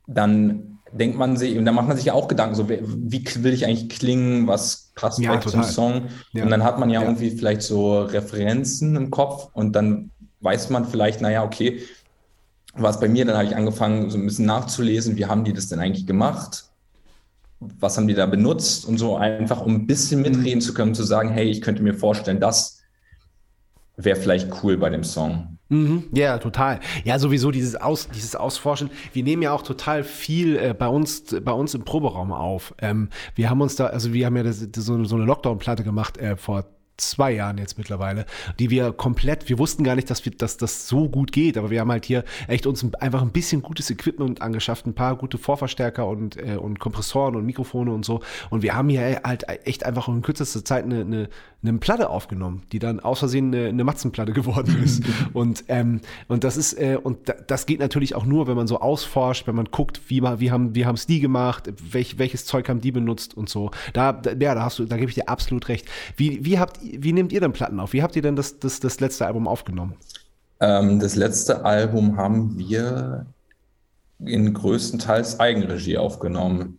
dann 0.07 0.76
denkt 0.99 1.16
man 1.18 1.36
sich, 1.36 1.55
dann 1.62 1.74
macht 1.74 1.88
man 1.88 1.97
sich 1.97 2.07
ja 2.07 2.12
auch 2.14 2.28
Gedanken, 2.28 2.55
so 2.55 2.68
wer- 2.68 2.80
wie 2.84 3.24
will 3.42 3.53
ich 3.53 3.64
eigentlich 3.66 3.88
klingen, 3.99 4.47
was 4.47 4.90
passt 4.94 5.18
Ja, 5.20 5.40
zum. 5.40 5.62
Song. 5.62 6.03
Ja. 6.32 6.44
Und 6.44 6.51
dann 6.51 6.64
hat 6.64 6.78
man 6.78 6.90
ja, 6.90 7.01
Ja. 7.01 7.07
irgendwie 7.07 7.30
vielleicht 7.30 7.62
so 7.62 8.01
Referenzen 8.01 8.97
im 8.97 9.11
Kopf 9.11 9.49
und 9.53 9.72
dann 9.76 10.11
weiß 10.40 10.70
man 10.70 10.84
vielleicht, 10.86 11.20
naja, 11.20 11.42
okay, 11.44 11.80
was 12.74 13.01
bei 13.01 13.09
mir, 13.09 13.24
dann 13.24 13.36
habe 13.36 13.47
ich 13.47 13.57
angefangen, 13.57 14.11
so 14.11 14.18
ein 14.18 14.26
bisschen 14.26 14.47
nachzulesen, 14.47 15.16
wie 15.16 15.26
haben 15.26 15.44
die 15.44 15.53
das 15.53 15.68
denn 15.68 15.80
eigentlich 15.80 16.07
gemacht? 16.07 16.64
Was 17.59 17.97
haben 17.97 18.07
die 18.07 18.14
da 18.14 18.26
benutzt 18.26 18.84
und 18.84 18.99
so 18.99 19.16
einfach, 19.16 19.62
um 19.64 19.74
ein 19.74 19.86
bisschen 19.86 20.20
mitreden 20.20 20.61
zu 20.61 20.74
können, 20.74 20.94
zu 20.94 21.03
sagen, 21.05 21.30
hey, 21.30 21.49
ich 21.49 21.62
könnte 21.62 21.82
mir 21.82 21.94
vorstellen, 21.94 22.38
das 22.38 22.76
wäre 23.97 24.16
vielleicht 24.18 24.62
cool 24.62 24.76
bei 24.76 24.90
dem 24.90 25.05
Song. 25.05 25.59
Mhm, 25.68 26.05
ja, 26.12 26.38
total. 26.38 26.78
Ja, 27.05 27.18
sowieso 27.18 27.51
dieses, 27.51 27.74
Aus, 27.74 28.09
dieses 28.09 28.36
Ausforschen. 28.36 28.90
Wir 29.12 29.24
nehmen 29.24 29.42
ja 29.42 29.53
auch 29.53 29.62
total 29.62 30.05
viel 30.05 30.57
äh, 30.57 30.74
bei 30.78 30.86
uns 30.86 31.24
bei 31.42 31.53
uns 31.53 31.74
im 31.74 31.84
Proberaum 31.84 32.32
auf. 32.32 32.72
Ähm, 32.80 33.09
wir 33.34 33.51
haben 33.51 33.61
uns 33.61 33.74
da, 33.74 33.86
also 33.86 34.12
wir 34.12 34.26
haben 34.26 34.36
ja 34.36 34.44
das, 34.44 34.64
das, 34.70 34.84
so, 34.84 35.03
so 35.05 35.16
eine 35.16 35.24
Lockdown-Platte 35.24 35.82
gemacht 35.82 36.18
äh, 36.18 36.36
vor 36.36 36.66
zwei 36.99 37.32
Jahren 37.32 37.59
jetzt 37.59 37.76
mittlerweile, 37.76 38.24
die 38.59 38.70
wir 38.70 38.90
komplett, 38.90 39.51
wir 39.51 39.59
wussten 39.59 39.84
gar 39.84 39.97
nicht, 39.97 40.09
dass, 40.09 40.24
wir, 40.24 40.32
dass 40.32 40.57
das 40.57 40.88
so 40.88 41.11
gut 41.11 41.30
geht, 41.30 41.59
aber 41.59 41.68
wir 41.68 41.80
haben 41.80 41.90
halt 41.90 42.07
hier 42.07 42.24
echt 42.49 42.66
uns 42.66 42.82
ein- 42.82 42.94
einfach 42.94 43.20
ein 43.20 43.32
bisschen 43.32 43.61
gutes 43.61 43.90
Equipment 43.90 44.40
angeschafft, 44.40 44.86
ein 44.86 44.94
paar 44.94 45.14
gute 45.16 45.36
Vorverstärker 45.36 46.07
und, 46.07 46.38
äh, 46.38 46.57
und 46.57 46.80
Kompressoren 46.80 47.36
und 47.36 47.44
Mikrofone 47.44 47.92
und 47.92 48.07
so 48.07 48.20
und 48.49 48.62
wir 48.62 48.74
haben 48.74 48.88
hier 48.88 49.20
halt 49.24 49.44
echt 49.66 49.84
einfach 49.84 50.09
in 50.09 50.22
kürzester 50.22 50.64
Zeit 50.64 50.84
eine, 50.84 51.01
eine, 51.03 51.28
eine 51.69 51.79
Platte 51.79 52.11
aufgenommen, 52.11 52.62
die 52.73 52.79
dann 52.79 53.01
aus 53.01 53.19
Versehen 53.19 53.55
eine, 53.55 53.69
eine 53.69 53.85
Matzenplatte 53.85 54.33
geworden 54.35 54.83
ist 54.83 55.03
und, 55.33 55.64
ähm, 55.69 56.01
und 56.29 56.45
das 56.45 56.57
ist, 56.57 56.75
äh, 56.75 56.99
und 57.03 57.29
da, 57.29 57.34
das 57.47 57.67
geht 57.67 57.80
natürlich 57.80 58.14
auch 58.14 58.25
nur, 58.25 58.47
wenn 58.47 58.57
man 58.57 58.67
so 58.67 58.80
ausforscht, 58.80 59.47
wenn 59.47 59.55
man 59.55 59.67
guckt, 59.67 60.01
wie, 60.09 60.22
wie 60.22 60.51
haben, 60.51 60.75
wie 60.75 60.87
haben 60.87 60.95
es 60.95 61.07
die 61.07 61.21
gemacht, 61.21 61.72
welch, 61.91 62.18
welches 62.18 62.45
Zeug 62.45 62.68
haben 62.68 62.80
die 62.80 62.93
benutzt 62.93 63.37
und 63.37 63.49
so. 63.49 63.71
Da, 63.93 64.13
da, 64.13 64.33
ja, 64.33 64.55
da 64.55 64.63
hast 64.63 64.79
du, 64.79 64.84
da 64.84 64.97
gebe 64.97 65.09
ich 65.09 65.14
dir 65.14 65.29
absolut 65.29 65.68
recht. 65.68 65.87
Wie, 66.17 66.45
wie 66.45 66.59
habt, 66.59 66.79
wie 66.83 67.13
nehmt 67.13 67.33
ihr 67.33 67.41
denn 67.41 67.53
Platten 67.53 67.80
auf? 67.80 67.93
Wie 67.93 68.03
habt 68.03 68.17
ihr 68.17 68.22
denn 68.22 68.37
das, 68.37 68.59
das, 68.59 68.80
das 68.80 69.01
letzte 69.01 69.26
Album 69.26 69.49
aufgenommen? 69.49 69.95
Ähm, 70.61 71.01
das 71.01 71.17
letzte 71.17 71.64
Album 71.64 72.17
haben 72.17 72.59
wir 72.59 73.26
in 74.25 74.55
größtenteils 74.55 75.41
Eigenregie 75.41 75.99
aufgenommen. 75.99 76.75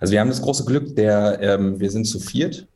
Also 0.00 0.12
wir 0.12 0.20
haben 0.20 0.28
das 0.28 0.42
große 0.42 0.64
Glück, 0.64 0.94
der, 0.96 1.40
ähm, 1.40 1.80
wir 1.80 1.90
sind 1.90 2.04
zu 2.04 2.20
viert 2.20 2.66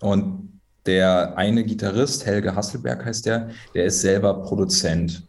und 0.00 0.55
der 0.86 1.36
eine 1.36 1.64
Gitarrist, 1.64 2.26
Helge 2.26 2.54
Hasselberg 2.54 3.04
heißt 3.04 3.26
der, 3.26 3.50
der 3.74 3.86
ist 3.86 4.00
selber 4.00 4.42
Produzent. 4.42 5.22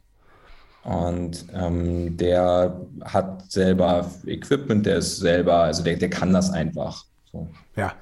Und 0.83 1.45
ähm, 1.53 2.15
der 2.15 2.79
hat 3.03 3.51
selber 3.51 4.09
Equipment, 4.25 4.85
der 4.85 4.97
ist 4.97 5.17
selber, 5.17 5.63
also 5.63 5.83
der, 5.83 5.97
der 5.97 6.09
kann 6.09 6.31
das 6.31 6.49
einfach. 6.49 7.03
So. 7.31 7.49
Ja. 7.75 7.93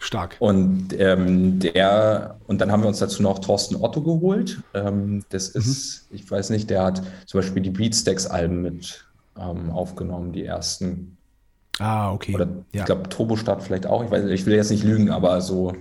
Stark. 0.00 0.36
Und 0.38 0.98
ähm, 0.98 1.58
der, 1.58 2.38
und 2.46 2.60
dann 2.60 2.70
haben 2.70 2.82
wir 2.82 2.88
uns 2.88 2.98
dazu 2.98 3.22
noch 3.22 3.40
Thorsten 3.40 3.76
Otto 3.76 4.00
geholt. 4.00 4.62
Ähm, 4.74 5.24
das 5.30 5.48
ist, 5.48 6.06
ich 6.10 6.28
weiß 6.30 6.50
nicht, 6.50 6.70
der 6.70 6.84
hat 6.84 7.02
zum 7.26 7.40
Beispiel 7.40 7.62
die 7.62 7.70
Beatstacks-Alben 7.70 8.62
mit 8.62 9.04
ähm, 9.38 9.70
aufgenommen, 9.70 10.32
die 10.32 10.44
ersten. 10.44 11.16
Ah, 11.78 12.12
okay. 12.12 12.34
Oder 12.34 12.48
ja. 12.72 12.80
ich 12.80 12.84
glaube, 12.84 13.08
Turbostart 13.08 13.62
vielleicht 13.62 13.86
auch. 13.86 14.04
Ich 14.04 14.10
weiß, 14.10 14.24
ich 14.24 14.46
will 14.46 14.54
jetzt 14.54 14.70
nicht 14.70 14.84
lügen, 14.84 15.10
aber 15.10 15.40
so. 15.40 15.74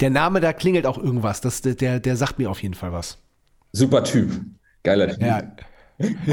Der 0.00 0.10
Name, 0.10 0.40
da 0.40 0.52
klingelt 0.52 0.86
auch 0.86 0.98
irgendwas. 0.98 1.40
Das, 1.40 1.60
der, 1.60 2.00
der 2.00 2.16
sagt 2.16 2.38
mir 2.38 2.50
auf 2.50 2.62
jeden 2.62 2.74
Fall 2.74 2.92
was. 2.92 3.18
Super 3.72 4.04
Typ. 4.04 4.30
Geiler 4.82 5.08
Typ. 5.08 5.20
Ja. 5.22 5.42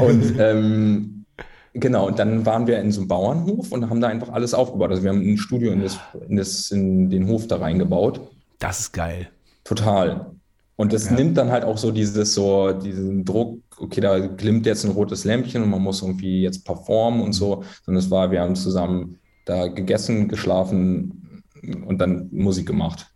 Und 0.00 0.34
ähm, 0.38 1.24
genau, 1.72 2.06
und 2.06 2.18
dann 2.18 2.44
waren 2.46 2.66
wir 2.66 2.78
in 2.80 2.92
so 2.92 3.00
einem 3.00 3.08
Bauernhof 3.08 3.72
und 3.72 3.88
haben 3.88 4.00
da 4.00 4.08
einfach 4.08 4.30
alles 4.30 4.54
aufgebaut. 4.54 4.90
Also 4.90 5.02
wir 5.02 5.10
haben 5.10 5.20
ein 5.20 5.36
Studio 5.38 5.72
in, 5.72 5.80
das, 5.80 5.98
in, 6.28 6.36
das, 6.36 6.70
in 6.70 7.10
den 7.10 7.26
Hof 7.28 7.46
da 7.46 7.56
reingebaut. 7.56 8.20
Das 8.58 8.80
ist 8.80 8.92
geil. 8.92 9.28
Total. 9.64 10.32
Und 10.76 10.92
das 10.92 11.06
Ja. 11.06 11.12
nimmt 11.12 11.36
dann 11.38 11.50
halt 11.50 11.64
auch 11.64 11.78
so 11.78 11.92
dieses 11.92 12.34
so, 12.34 12.72
diesen 12.72 13.24
Druck, 13.24 13.60
okay, 13.78 14.00
da 14.00 14.18
glimmt 14.26 14.66
jetzt 14.66 14.84
ein 14.84 14.90
rotes 14.90 15.24
Lämpchen 15.24 15.62
und 15.62 15.70
man 15.70 15.82
muss 15.82 16.02
irgendwie 16.02 16.42
jetzt 16.42 16.64
performen 16.64 17.20
und 17.22 17.32
so. 17.32 17.62
Sondern 17.84 18.02
es 18.02 18.10
war, 18.10 18.30
wir 18.30 18.40
haben 18.40 18.56
zusammen 18.56 19.18
da 19.46 19.68
gegessen, 19.68 20.28
geschlafen 20.28 21.42
und 21.86 21.98
dann 21.98 22.28
Musik 22.32 22.66
gemacht. 22.66 23.13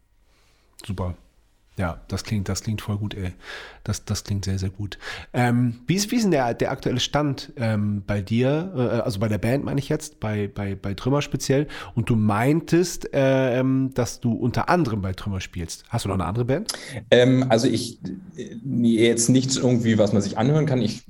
Super. 0.85 1.15
Ja, 1.77 2.01
das 2.09 2.25
klingt, 2.25 2.49
das 2.49 2.65
klingt 2.65 2.81
voll 2.83 2.99
gut, 2.99 3.15
ey. 3.15 3.35
Das, 3.85 4.05
das 4.05 4.25
klingt 4.25 4.45
sehr, 4.45 4.59
sehr 4.59 4.69
gut. 4.71 4.99
Ähm, 5.33 5.79
wie, 5.87 5.95
ist, 5.95 6.11
wie 6.11 6.17
ist 6.17 6.25
denn 6.25 6.33
der, 6.33 6.53
der 6.53 6.73
aktuelle 6.73 6.99
Stand 6.99 7.53
ähm, 7.57 8.03
bei 8.05 8.21
dir, 8.21 8.73
äh, 8.77 8.81
also 9.01 9.21
bei 9.21 9.29
der 9.29 9.39
Band 9.39 9.65
meine 9.65 9.79
ich 9.79 9.89
jetzt, 9.89 10.19
bei, 10.19 10.49
bei, 10.53 10.75
bei 10.75 10.95
Trümmer 10.95 11.23
speziell? 11.23 11.69
Und 11.95 12.11
du 12.11 12.17
meintest, 12.17 13.09
ähm, 13.13 13.93
dass 13.95 14.19
du 14.19 14.33
unter 14.33 14.69
anderem 14.69 15.03
bei 15.03 15.13
Trümmer 15.13 15.41
spielst. 15.41 15.85
Hast 15.89 16.05
du 16.05 16.09
noch 16.09 16.17
eine 16.17 16.25
andere 16.25 16.47
Band? 16.47 16.69
Ähm, 17.13 17.47
also 17.49 17.69
ich 17.69 18.01
äh, 18.37 18.57
jetzt 18.67 19.29
nichts 19.29 19.57
irgendwie, 19.57 19.99
was 19.99 20.13
man 20.13 20.21
sich 20.21 20.37
anhören 20.37 20.67
kann. 20.67 20.83
Ich, 20.83 21.05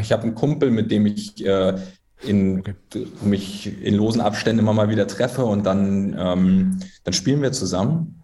ich 0.00 0.12
habe 0.12 0.22
einen 0.22 0.34
Kumpel, 0.34 0.70
mit 0.70 0.90
dem 0.90 1.04
ich 1.04 1.44
äh, 1.44 1.76
in, 2.22 2.60
Okay. 2.60 2.74
mich 3.20 3.82
in 3.82 3.94
losen 3.94 4.22
Abständen 4.22 4.60
immer 4.60 4.72
mal 4.72 4.88
wieder 4.88 5.06
treffe 5.06 5.44
und 5.44 5.64
dann, 5.66 6.16
ähm, 6.18 6.78
dann 7.02 7.12
spielen 7.12 7.42
wir 7.42 7.52
zusammen. 7.52 8.23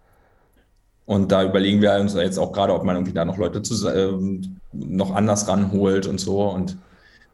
Und 1.11 1.29
da 1.29 1.43
überlegen 1.43 1.81
wir 1.81 1.99
uns 1.99 2.13
jetzt 2.13 2.37
auch 2.37 2.53
gerade, 2.53 2.73
ob 2.73 2.85
man 2.85 2.95
irgendwie 2.95 3.11
da 3.11 3.25
noch 3.25 3.37
Leute 3.37 3.61
zu, 3.61 3.85
ähm, 3.89 4.55
noch 4.71 5.13
anders 5.13 5.45
ranholt 5.45 6.07
und 6.07 6.21
so. 6.21 6.49
Und 6.49 6.77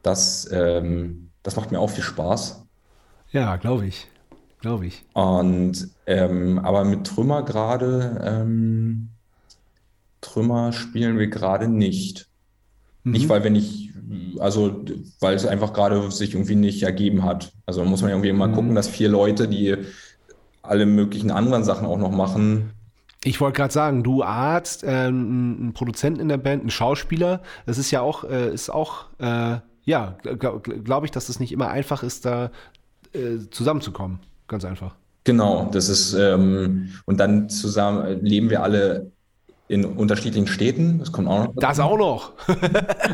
das, 0.02 0.48
ähm, 0.50 1.30
das 1.44 1.54
macht 1.54 1.70
mir 1.70 1.78
auch 1.78 1.90
viel 1.90 2.02
Spaß. 2.02 2.64
Ja, 3.30 3.54
glaube 3.54 3.86
ich. 3.86 4.08
Glaube 4.60 4.86
ich. 4.86 5.04
Und 5.12 5.90
ähm, 6.06 6.58
aber 6.58 6.82
mit 6.82 7.06
Trümmer 7.06 7.44
gerade, 7.44 8.20
ähm, 8.24 9.10
Trümmer 10.22 10.72
spielen 10.72 11.16
wir 11.16 11.28
gerade 11.28 11.68
nicht. 11.68 12.26
Nicht, 13.04 13.28
weil 13.28 13.44
wir 13.44 13.52
nicht, 13.52 13.92
also 14.40 14.84
weil 15.20 15.36
es 15.36 15.46
einfach 15.46 15.72
gerade 15.72 16.10
sich 16.10 16.34
irgendwie 16.34 16.56
nicht 16.56 16.82
ergeben 16.82 17.22
hat. 17.22 17.52
Also 17.64 17.84
muss 17.84 18.02
man 18.02 18.10
irgendwie 18.10 18.32
mal 18.32 18.50
gucken, 18.50 18.74
dass 18.74 18.88
vier 18.88 19.08
Leute, 19.08 19.46
die 19.46 19.76
alle 20.62 20.84
möglichen 20.84 21.30
anderen 21.30 21.62
Sachen 21.62 21.86
auch 21.86 21.96
noch 21.96 22.10
machen, 22.10 22.72
Ich 23.24 23.40
wollte 23.40 23.56
gerade 23.56 23.72
sagen, 23.72 24.02
du 24.04 24.22
Arzt, 24.22 24.84
ähm, 24.86 25.68
ein 25.68 25.72
Produzent 25.72 26.18
in 26.18 26.28
der 26.28 26.36
Band, 26.36 26.64
ein 26.64 26.70
Schauspieler, 26.70 27.42
das 27.66 27.76
ist 27.78 27.90
ja 27.90 28.00
auch, 28.00 28.24
äh, 28.24 28.52
ist 28.52 28.70
auch, 28.70 29.06
äh, 29.18 29.56
ja, 29.84 30.16
glaube 30.38 30.60
glaub 30.60 31.04
ich, 31.04 31.10
dass 31.10 31.28
es 31.28 31.40
nicht 31.40 31.50
immer 31.52 31.68
einfach 31.68 32.02
ist, 32.02 32.24
da 32.24 32.50
äh, 33.12 33.38
zusammenzukommen. 33.50 34.20
Ganz 34.46 34.64
einfach. 34.64 34.94
Genau, 35.24 35.68
das 35.72 35.88
ist, 35.88 36.14
ähm, 36.14 36.90
und 37.06 37.18
dann 37.18 37.48
zusammen 37.50 38.24
leben 38.24 38.50
wir 38.50 38.62
alle 38.62 39.10
in 39.66 39.84
unterschiedlichen 39.84 40.46
Städten. 40.46 40.98
Das 40.98 41.12
kommt 41.12 41.28
auch 41.28 41.44
noch. 41.44 41.54
Das 41.56 41.78
auch 41.80 41.98
noch. 41.98 42.32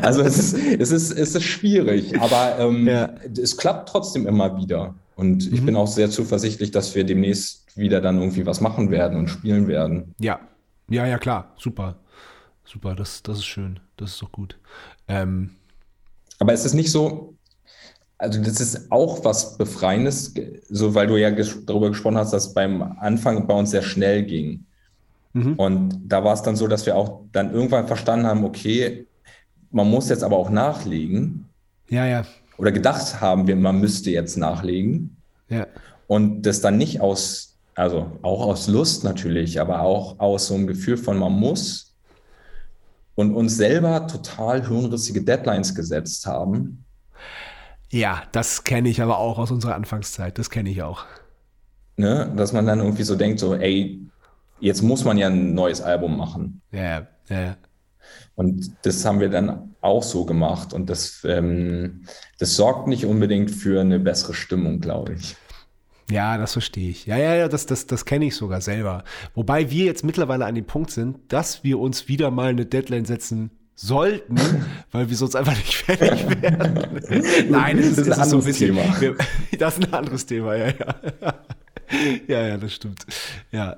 Also 0.01 0.21
es 0.21 0.37
ist, 0.37 0.53
es 0.53 0.91
ist, 0.91 1.11
es 1.11 1.35
ist 1.35 1.43
schwierig, 1.43 2.19
aber 2.21 2.57
ähm, 2.59 2.87
Ja. 2.87 3.09
es 3.37 3.57
klappt 3.57 3.89
trotzdem 3.89 4.27
immer 4.27 4.55
wieder. 4.57 4.93
Und 5.15 5.51
ich 5.51 5.63
bin 5.65 5.75
auch 5.75 5.87
sehr 5.87 6.09
zuversichtlich, 6.09 6.71
dass 6.71 6.93
wir 6.93 7.05
demnächst 7.05 7.77
wieder 7.77 8.01
dann 8.01 8.19
irgendwie 8.19 8.45
was 8.45 8.59
machen 8.59 8.91
werden 8.91 9.17
und 9.17 9.29
spielen 9.29 9.67
werden. 9.67 10.13
Ja, 10.19 10.39
ja, 10.89 11.05
ja, 11.05 11.17
klar. 11.17 11.53
Super. 11.57 11.95
Super, 12.65 12.95
das, 12.95 13.23
das 13.23 13.37
ist 13.37 13.45
schön. 13.45 13.79
Das 13.97 14.11
ist 14.11 14.21
doch 14.21 14.31
gut. 14.31 14.57
Ähm, 15.07 15.51
Aber 16.39 16.51
es 16.51 16.65
ist 16.65 16.73
nicht 16.73 16.91
so, 16.91 17.35
also 18.17 18.41
das 18.41 18.59
ist 18.59 18.91
auch 18.91 19.23
was 19.23 19.57
Befreiendes, 19.57 20.33
so 20.69 20.93
weil 20.95 21.07
du 21.07 21.15
ja 21.15 21.29
ges 21.29 21.65
darüber 21.65 21.89
gesprochen 21.89 22.17
hast, 22.17 22.33
dass 22.33 22.53
beim 22.53 22.81
Anfang 22.81 23.47
bei 23.47 23.53
uns 23.53 23.71
sehr 23.71 23.83
schnell 23.83 24.23
ging. 24.23 24.65
Und 25.57 25.99
da 26.07 26.23
war 26.23 26.33
es 26.33 26.41
dann 26.41 26.55
so, 26.55 26.67
dass 26.67 26.85
wir 26.85 26.95
auch 26.95 27.21
dann 27.33 27.53
irgendwann 27.53 27.87
verstanden 27.87 28.25
haben, 28.25 28.45
okay, 28.45 29.05
man 29.69 29.89
muss 29.89 30.07
jetzt 30.09 30.23
aber 30.23 30.37
auch 30.37 30.49
nachlegen 30.49 31.45
ja, 31.89 32.05
ja, 32.05 32.25
oder 32.57 32.71
gedacht 32.71 33.21
haben 33.21 33.47
wir, 33.47 33.55
man 33.55 33.79
müsste 33.79 34.11
jetzt 34.11 34.37
nachlegen. 34.37 35.17
ja. 35.49 35.67
Und 36.07 36.43
das 36.43 36.61
dann 36.61 36.77
nicht 36.77 37.01
aus, 37.01 37.57
also 37.73 38.11
auch 38.21 38.45
aus 38.45 38.67
Lust 38.67 39.03
natürlich, 39.03 39.59
aber 39.59 39.81
auch 39.81 40.19
aus 40.19 40.47
so 40.47 40.53
einem 40.53 40.67
Gefühl 40.67 40.97
von 40.97 41.17
man 41.17 41.31
muss 41.31 41.95
und 43.15 43.33
uns 43.33 43.57
selber 43.57 44.05
total 44.05 44.67
hirnrissige 44.67 45.23
Deadlines 45.23 45.73
gesetzt 45.73 46.27
haben. 46.27 46.85
Ja, 47.91 48.23
das 48.33 48.63
kenne 48.63 48.89
ich 48.89 49.01
aber 49.01 49.17
auch 49.17 49.39
aus 49.39 49.51
unserer 49.51 49.73
Anfangszeit. 49.75 50.37
Das 50.37 50.49
kenne 50.49 50.69
ich 50.69 50.83
auch. 50.83 51.05
Ne? 51.97 52.31
Dass 52.35 52.51
man 52.53 52.65
dann 52.65 52.79
irgendwie 52.79 53.03
so 53.03 53.15
denkt, 53.15 53.39
so, 53.39 53.55
ey, 53.55 53.99
jetzt 54.59 54.81
muss 54.81 55.05
man 55.05 55.17
ja 55.17 55.27
ein 55.27 55.53
neues 55.53 55.81
Album 55.81 56.17
machen. 56.17 56.61
Ja, 56.71 57.07
ja. 57.29 57.55
Und 58.35 58.71
das 58.83 59.05
haben 59.05 59.19
wir 59.19 59.29
dann 59.29 59.75
auch 59.81 60.03
so 60.03 60.25
gemacht. 60.25 60.73
Und 60.73 60.89
das, 60.89 61.23
ähm, 61.23 62.05
das 62.39 62.55
sorgt 62.55 62.87
nicht 62.87 63.05
unbedingt 63.05 63.51
für 63.51 63.81
eine 63.81 63.99
bessere 63.99 64.33
Stimmung, 64.33 64.81
glaube 64.81 65.13
ich. 65.13 65.35
Ja, 66.09 66.37
das 66.37 66.53
verstehe 66.53 66.89
ich. 66.89 67.05
Ja, 67.07 67.17
ja, 67.17 67.35
ja, 67.35 67.47
das, 67.47 67.65
das, 67.65 67.87
das 67.87 68.05
kenne 68.05 68.25
ich 68.25 68.35
sogar 68.35 68.61
selber. 68.61 69.03
Wobei 69.33 69.71
wir 69.71 69.85
jetzt 69.85 70.03
mittlerweile 70.03 70.45
an 70.45 70.55
dem 70.55 70.65
Punkt 70.65 70.91
sind, 70.91 71.17
dass 71.29 71.63
wir 71.63 71.79
uns 71.79 72.07
wieder 72.07 72.29
mal 72.29 72.49
eine 72.49 72.65
Deadline 72.65 73.05
setzen 73.05 73.51
sollten, 73.73 74.37
weil 74.91 75.09
wir 75.09 75.17
sonst 75.17 75.35
einfach 75.35 75.55
nicht 75.55 75.73
fertig 75.75 76.41
werden. 76.41 77.01
Nein, 77.49 77.79
es 77.79 77.95
Das 77.95 78.07
ist 78.07 78.13
ein 78.13 78.21
es 78.21 78.29
so 78.29 78.37
anderes 78.37 78.57
Thema. 78.57 79.01
Wir, 79.01 79.15
das 79.59 79.77
ist 79.77 79.87
ein 79.87 79.93
anderes 79.93 80.25
Thema, 80.25 80.55
ja, 80.55 80.67
ja. 80.67 81.33
Ja, 82.27 82.47
ja, 82.47 82.57
das 82.57 82.73
stimmt. 82.73 83.05
Ja, 83.51 83.77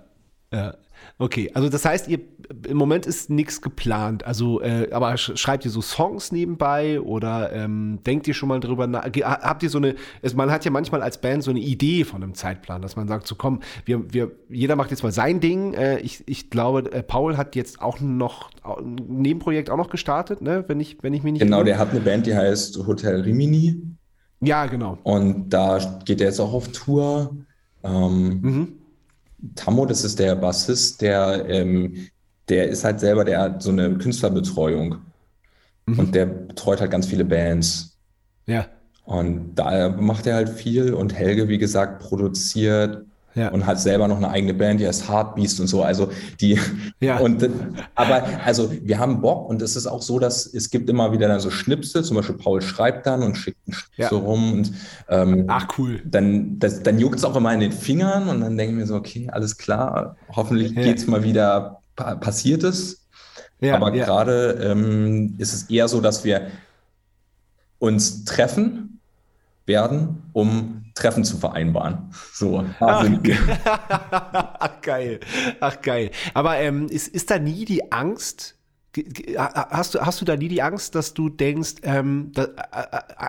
ja. 0.52 0.76
Okay, 1.20 1.50
also 1.56 1.68
das 1.68 1.84
heißt, 1.84 2.08
ihr 2.10 2.20
im 2.68 2.78
Moment 2.78 3.08
ist 3.08 3.32
nichts 3.32 3.62
geplant. 3.64 4.24
Also, 4.24 4.62
äh, 4.62 4.90
aber 4.92 5.18
sch 5.18 5.32
schreibt 5.36 5.66
ihr 5.66 5.72
so 5.72 5.82
Songs 5.82 6.32
nebenbei 6.32 7.02
oder 7.02 7.52
ähm, 7.54 8.00
denkt 8.06 8.28
ihr 8.28 8.36
schon 8.36 8.50
mal 8.50 8.60
drüber 8.60 8.86
nach? 8.86 9.04
Habt 9.24 9.64
ihr 9.64 9.72
so 9.72 9.80
eine, 9.80 9.96
es, 10.22 10.36
man 10.36 10.52
hat 10.52 10.64
ja 10.64 10.70
manchmal 10.70 11.02
als 11.02 11.20
Band 11.20 11.42
so 11.44 11.50
eine 11.50 11.60
Idee 11.60 12.04
von 12.04 12.22
einem 12.22 12.36
Zeitplan, 12.36 12.84
dass 12.84 12.96
man 12.96 13.08
sagt, 13.08 13.26
so 13.26 13.34
komm, 13.34 13.62
wir, 13.86 14.14
wir, 14.14 14.32
jeder 14.50 14.76
macht 14.76 14.92
jetzt 14.92 15.02
mal 15.02 15.12
sein 15.12 15.40
Ding. 15.40 15.74
Äh, 15.74 16.00
ich, 16.02 16.24
ich 16.28 16.52
glaube, 16.52 16.92
äh, 16.92 17.02
Paul 17.02 17.36
hat 17.36 17.56
jetzt 17.56 17.82
auch 17.82 18.00
noch 18.00 18.52
ein 18.64 18.94
Nebenprojekt 19.08 19.72
auch 19.72 19.78
noch 19.78 19.90
gestartet, 19.90 20.44
ne? 20.44 20.66
Wenn 20.68 20.80
ich, 20.80 20.98
wenn 21.02 21.16
ich 21.16 21.24
mich 21.24 21.34
nicht 21.34 21.42
Genau, 21.42 21.58
irre. 21.58 21.66
der 21.66 21.80
hat 21.80 21.90
eine 21.90 22.00
Band, 22.02 22.28
die 22.28 22.36
heißt 22.36 22.86
Hotel 22.86 23.22
Rimini. 23.22 23.82
Ja, 24.42 24.68
genau. 24.68 25.00
Und 25.02 25.50
da 25.50 25.80
geht 26.06 26.22
er 26.22 26.28
jetzt 26.28 26.40
auch 26.40 26.54
auf 26.54 26.68
Tour. 26.72 27.36
Ähm, 27.84 28.77
Tammo, 29.56 29.86
das 29.86 30.04
ist 30.04 30.20
der 30.20 30.36
Bassist, 30.36 31.02
der, 31.02 31.46
ähm, 31.48 32.08
der 32.50 32.70
ist 32.70 32.84
halt 32.84 33.00
selber, 33.00 33.24
der 33.24 33.40
hat 33.40 33.64
so 33.64 33.72
eine 33.72 33.98
Künstlerbetreuung. 33.98 35.00
Und 35.86 36.16
der 36.16 36.26
betreut 36.26 36.82
halt 36.82 36.92
ganz 36.92 37.08
viele 37.08 37.24
Bands. 37.24 37.98
Ja. 38.46 38.68
Und 39.06 39.56
da 39.56 39.88
macht 39.90 40.28
er 40.28 40.36
halt 40.36 40.50
viel. 40.50 40.94
Und 40.94 41.14
Helge, 41.14 41.48
wie 41.48 41.58
gesagt, 41.58 42.02
produziert 42.02 43.06
Ja. 43.38 43.50
und 43.50 43.66
hat 43.66 43.80
selber 43.80 44.08
noch 44.08 44.18
eine 44.18 44.30
eigene 44.30 44.54
Band, 44.54 44.80
die 44.80 44.88
heißt 44.88 45.08
Heartbeast 45.08 45.60
und 45.62 45.68
so. 45.68 45.84
Also 45.84 46.10
die, 46.42 46.60
Ja. 47.00 47.20
und, 47.20 47.48
aber 47.96 48.24
also 48.44 48.72
wir 48.82 48.98
haben 49.00 49.22
Bock 49.22 49.48
und 49.48 49.62
es 49.62 49.76
ist 49.76 49.86
auch 49.88 50.02
so, 50.02 50.18
dass 50.20 50.46
es 50.48 50.70
gibt 50.72 50.90
immer 50.90 51.12
wieder 51.12 51.28
dann 51.28 51.40
so 51.40 51.52
Schnipsel, 51.52 52.04
zum 52.04 52.18
Beispiel 52.18 52.36
Paul 52.36 52.62
schreibt 52.62 53.06
dann 53.06 53.22
und 53.24 53.38
schickt 53.38 53.60
einen 53.68 53.74
Schnipsel 53.76 54.18
Ja. 54.18 54.24
rum 54.24 54.52
und 54.54 54.72
ähm, 55.10 55.46
Ach, 55.48 55.68
cool. 55.78 56.02
dann, 56.04 56.58
das, 56.60 56.82
dann 56.82 56.98
juckt 57.00 57.16
es 57.20 57.24
auch 57.24 57.36
immer 57.36 57.54
in 57.54 57.60
den 57.60 57.72
Fingern 57.72 58.28
und 58.28 58.42
dann 58.42 58.58
denken 58.58 58.78
wir 58.80 58.88
so, 58.88 58.96
okay, 58.96 59.30
alles 59.32 59.58
klar, 59.58 60.18
hoffentlich 60.36 60.72
Ja. 60.72 60.82
geht's 60.82 61.06
mal 61.08 61.24
wieder, 61.24 61.80
pa 61.96 62.16
passiert 62.16 62.64
es. 62.64 63.06
Ja, 63.62 63.76
Aber 63.76 63.92
gerade 63.92 64.52
ähm, 64.64 65.36
ist 65.38 65.54
es 65.54 65.64
eher 65.70 65.88
so, 65.88 66.02
dass 66.02 66.24
wir 66.24 66.48
uns 67.80 68.26
treffen 68.26 69.00
werden, 69.66 70.24
um 70.34 70.86
Treffen 70.98 71.24
zu 71.24 71.38
vereinbaren. 71.38 72.12
So. 72.34 72.64
Ach, 72.80 73.08
Ach 74.60 74.82
geil, 74.82 75.20
ach 75.60 75.82
geil. 75.82 76.12
Aber 76.34 76.58
ähm, 76.58 76.88
ist, 76.88 77.08
ist 77.08 77.32
da 77.32 77.40
nie 77.40 77.66
die 77.66 77.92
Angst, 77.92 78.54
Hast 79.38 79.94
du, 79.94 80.00
hast 80.02 80.22
du 80.22 80.26
da 80.26 80.36
nie 80.36 80.48
die 80.48 80.64
Angst, 80.64 80.96
dass 80.96 81.14
du 81.14 81.30
denkst, 81.30 81.76
ähm, 81.84 82.32
da, 82.34 82.46
äh, 82.46 82.48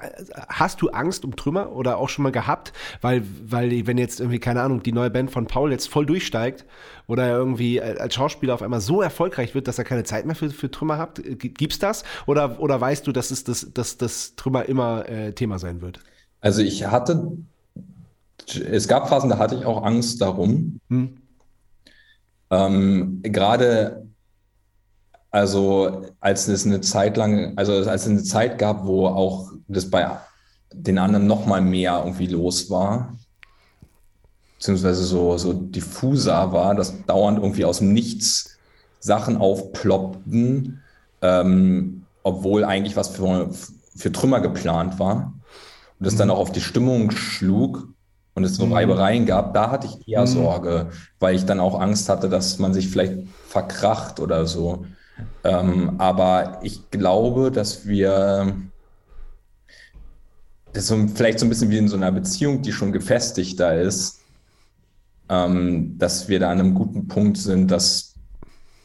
äh, 0.07 0.25
hast 0.49 0.81
du 0.81 0.89
Angst 0.89 1.27
um 1.27 1.37
Trümmer 1.37 1.73
oder 1.73 1.99
auch 1.99 2.09
schon 2.09 2.23
mal 2.23 2.33
gehabt? 2.33 2.73
Weil, 3.03 3.23
weil, 3.45 3.87
wenn 3.87 3.99
jetzt 3.99 4.19
irgendwie, 4.19 4.39
keine 4.39 4.63
Ahnung, 4.63 4.83
die 4.83 4.93
neue 4.93 5.11
Band 5.11 5.31
von 5.31 5.47
Paul 5.47 5.71
jetzt 5.71 5.91
voll 5.91 6.07
durchsteigt 6.07 6.65
oder 7.07 7.27
er 7.27 7.37
irgendwie 7.37 7.83
als 7.83 8.15
Schauspieler 8.15 8.55
auf 8.55 8.63
einmal 8.63 8.81
so 8.81 9.03
erfolgreich 9.03 9.55
wird, 9.55 9.69
dass 9.69 9.77
er 9.77 9.85
keine 9.85 10.05
Zeit 10.05 10.25
mehr 10.25 10.37
für, 10.37 10.49
für 10.49 10.71
Trümmer 10.71 10.97
hat, 10.97 11.19
äh, 11.19 11.35
gi- 11.35 11.51
gibt's 11.51 11.79
das? 11.79 12.03
Oder, 12.25 12.59
oder 12.61 12.81
weißt 12.81 13.07
du, 13.07 13.13
dass, 13.13 13.31
es 13.31 13.45
das, 13.45 13.67
dass 13.75 13.99
das 13.99 14.37
Trümmer 14.37 14.65
immer 14.65 15.07
äh, 15.07 15.35
Thema 15.35 15.59
sein 15.59 15.83
wird? 15.83 16.01
Also 16.41 16.63
ich 16.63 16.87
hatte, 16.87 17.37
es 18.57 18.89
gab 18.89 19.09
Phasen, 19.09 19.31
da 19.31 19.39
hatte 19.39 19.55
ich 19.57 19.65
auch 19.65 19.83
Angst 19.83 20.21
darum. 20.21 20.81
Hm? 20.89 21.19
Ähm, 22.51 23.21
gerade, 23.23 24.07
also 25.31 26.07
als 26.21 26.49
es 26.49 26.65
eine 26.65 26.81
Zeit 26.81 27.17
lang, 27.17 27.57
also 27.57 27.73
als 27.73 28.03
es 28.03 28.09
eine 28.09 28.23
Zeit 28.23 28.59
gab, 28.59 28.87
wo 28.87 29.07
auch 29.07 29.53
das 29.69 29.91
bei 29.91 30.19
den 30.73 30.99
anderen 30.99 31.27
noch 31.27 31.47
mal 31.47 31.61
mehr 31.61 32.01
irgendwie 32.05 32.27
los 32.27 32.71
war, 32.71 33.17
beziehungsweise 34.57 35.05
so, 35.05 35.37
so 35.39 35.53
diffuser 35.53 36.53
war, 36.53 36.75
dass 36.75 37.05
dauernd 37.07 37.39
irgendwie 37.39 37.65
aus 37.65 37.79
dem 37.79 37.93
Nichts 37.93 38.59
Sachen 39.01 39.37
aufploppten, 39.37 40.83
ähm, 41.23 42.05
obwohl 42.23 42.65
eigentlich 42.65 42.97
was 42.97 43.09
für, 43.09 43.51
für 43.95 44.13
Trümmer 44.13 44.41
geplant 44.41 44.99
war. 44.99 45.33
Und 45.99 46.07
das 46.07 46.17
dann 46.17 46.31
auch 46.31 46.39
auf 46.39 46.53
die 46.53 46.61
Stimmung 46.61 47.11
schlug 47.11 47.89
und 48.39 48.45
es 48.45 48.55
so 48.55 48.73
Reibereien 48.73 49.27
gab, 49.27 49.53
da 49.53 49.71
hatte 49.71 49.89
ich 49.89 50.09
eher 50.09 50.27
Sorge, 50.27 50.91
weil 51.19 51.35
ich 51.35 51.45
dann 51.45 51.61
auch 51.61 51.81
Angst 51.81 52.09
hatte, 52.09 52.29
dass 52.29 52.59
man 52.59 52.73
sich 52.73 52.89
vielleicht 52.89 53.15
verkracht 53.47 54.21
oder 54.21 54.47
so. 54.47 54.87
Ähm, 55.43 55.95
aber 55.99 56.61
ich 56.63 56.91
glaube, 56.91 57.51
dass 57.51 57.87
wir 57.87 58.55
das 60.73 60.87
so, 60.87 60.97
vielleicht 61.13 61.41
so 61.41 61.47
ein 61.47 61.49
bisschen 61.49 61.71
wie 61.71 61.79
in 61.79 61.89
so 61.89 61.97
einer 61.97 62.13
Beziehung, 62.13 62.63
die 62.63 62.73
schon 62.73 62.93
gefestigter 62.93 63.81
ist, 63.81 64.21
ähm, 65.29 65.97
dass 65.99 66.29
wir 66.29 66.39
da 66.39 66.51
an 66.51 66.61
einem 66.61 66.75
guten 66.75 67.09
Punkt 67.09 67.39
sind, 67.39 67.71
dass, 67.73 68.15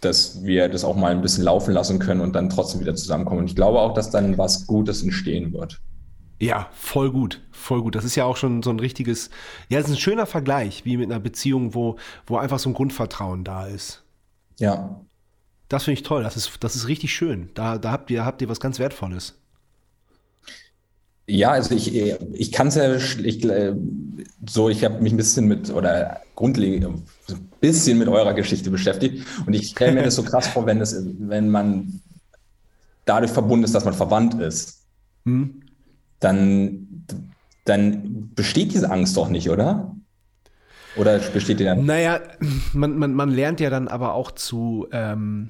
dass 0.01 0.43
wir 0.43 0.67
das 0.67 0.83
auch 0.83 0.95
mal 0.95 1.11
ein 1.11 1.21
bisschen 1.21 1.43
laufen 1.43 1.73
lassen 1.73 1.99
können 1.99 2.21
und 2.21 2.33
dann 2.33 2.49
trotzdem 2.49 2.81
wieder 2.81 2.95
zusammenkommen. 2.95 3.41
Und 3.41 3.49
ich 3.49 3.55
glaube 3.55 3.79
auch, 3.79 3.93
dass 3.93 4.09
dann 4.09 4.37
was 4.37 4.65
Gutes 4.65 5.03
entstehen 5.03 5.53
wird. 5.53 5.79
Ja, 6.43 6.69
voll 6.73 7.09
gut, 7.11 7.41
voll 7.51 7.81
gut. 7.81 7.95
Das 7.95 8.03
ist 8.03 8.15
ja 8.15 8.25
auch 8.25 8.37
schon 8.37 8.61
so 8.63 8.69
ein 8.69 8.79
richtiges, 8.79 9.29
ja, 9.69 9.79
das 9.79 9.87
ist 9.89 9.95
ein 9.95 9.99
schöner 9.99 10.25
Vergleich, 10.25 10.83
wie 10.85 10.97
mit 10.97 11.09
einer 11.09 11.19
Beziehung, 11.19 11.73
wo, 11.73 11.97
wo 12.27 12.37
einfach 12.37 12.59
so 12.59 12.69
ein 12.69 12.73
Grundvertrauen 12.73 13.43
da 13.43 13.65
ist. 13.67 14.03
Ja, 14.59 15.03
Das 15.67 15.83
finde 15.83 15.99
ich 15.99 16.03
toll, 16.07 16.23
das 16.23 16.37
ist, 16.37 16.63
das 16.63 16.75
ist 16.77 16.87
richtig 16.87 17.13
schön. 17.13 17.49
Da, 17.53 17.77
da 17.77 17.91
habt 17.91 18.09
ihr, 18.11 18.23
habt 18.25 18.41
ihr 18.41 18.47
was 18.49 18.59
ganz 18.61 18.79
Wertvolles. 18.79 19.35
Ja, 21.25 21.51
also 21.51 21.73
ich, 21.73 21.93
ich 21.95 22.51
kann 22.51 22.67
es 22.67 22.75
ja, 22.75 22.93
ich, 22.95 23.47
so, 24.49 24.69
ich 24.69 24.83
habe 24.83 25.01
mich 25.01 25.13
ein 25.13 25.17
bisschen 25.17 25.47
mit, 25.47 25.69
oder 25.69 26.21
grundlegend, 26.35 26.85
ein 27.29 27.49
bisschen 27.61 27.97
mit 27.97 28.09
eurer 28.09 28.33
Geschichte 28.33 28.69
beschäftigt 28.69 29.25
und 29.45 29.53
ich 29.53 29.69
stelle 29.69 29.93
mir 29.93 30.03
das 30.03 30.15
so 30.15 30.23
krass 30.25 30.47
vor, 30.47 30.65
wenn, 30.65 30.79
das, 30.79 30.95
wenn 31.19 31.49
man 31.49 32.01
dadurch 33.05 33.31
verbunden 33.31 33.65
ist, 33.65 33.75
dass 33.75 33.85
man 33.85 33.93
verwandt 33.93 34.35
ist, 34.35 34.79
Hm? 35.25 35.62
Dann, 36.23 37.05
dann 37.65 38.31
besteht 38.35 38.73
diese 38.73 38.91
Angst 38.91 39.17
doch 39.17 39.29
nicht, 39.29 39.49
oder? 39.49 39.95
Oder 40.95 41.17
besteht 41.19 41.59
die 41.59 41.63
dann? 41.63 41.85
Naja, 41.85 42.19
man, 42.73 42.97
man, 42.97 43.13
man 43.13 43.29
lernt 43.29 43.59
ja 43.59 43.69
dann 43.69 43.87
aber 43.87 44.13
auch 44.13 44.31
zu, 44.31 44.87
ähm, 44.91 45.49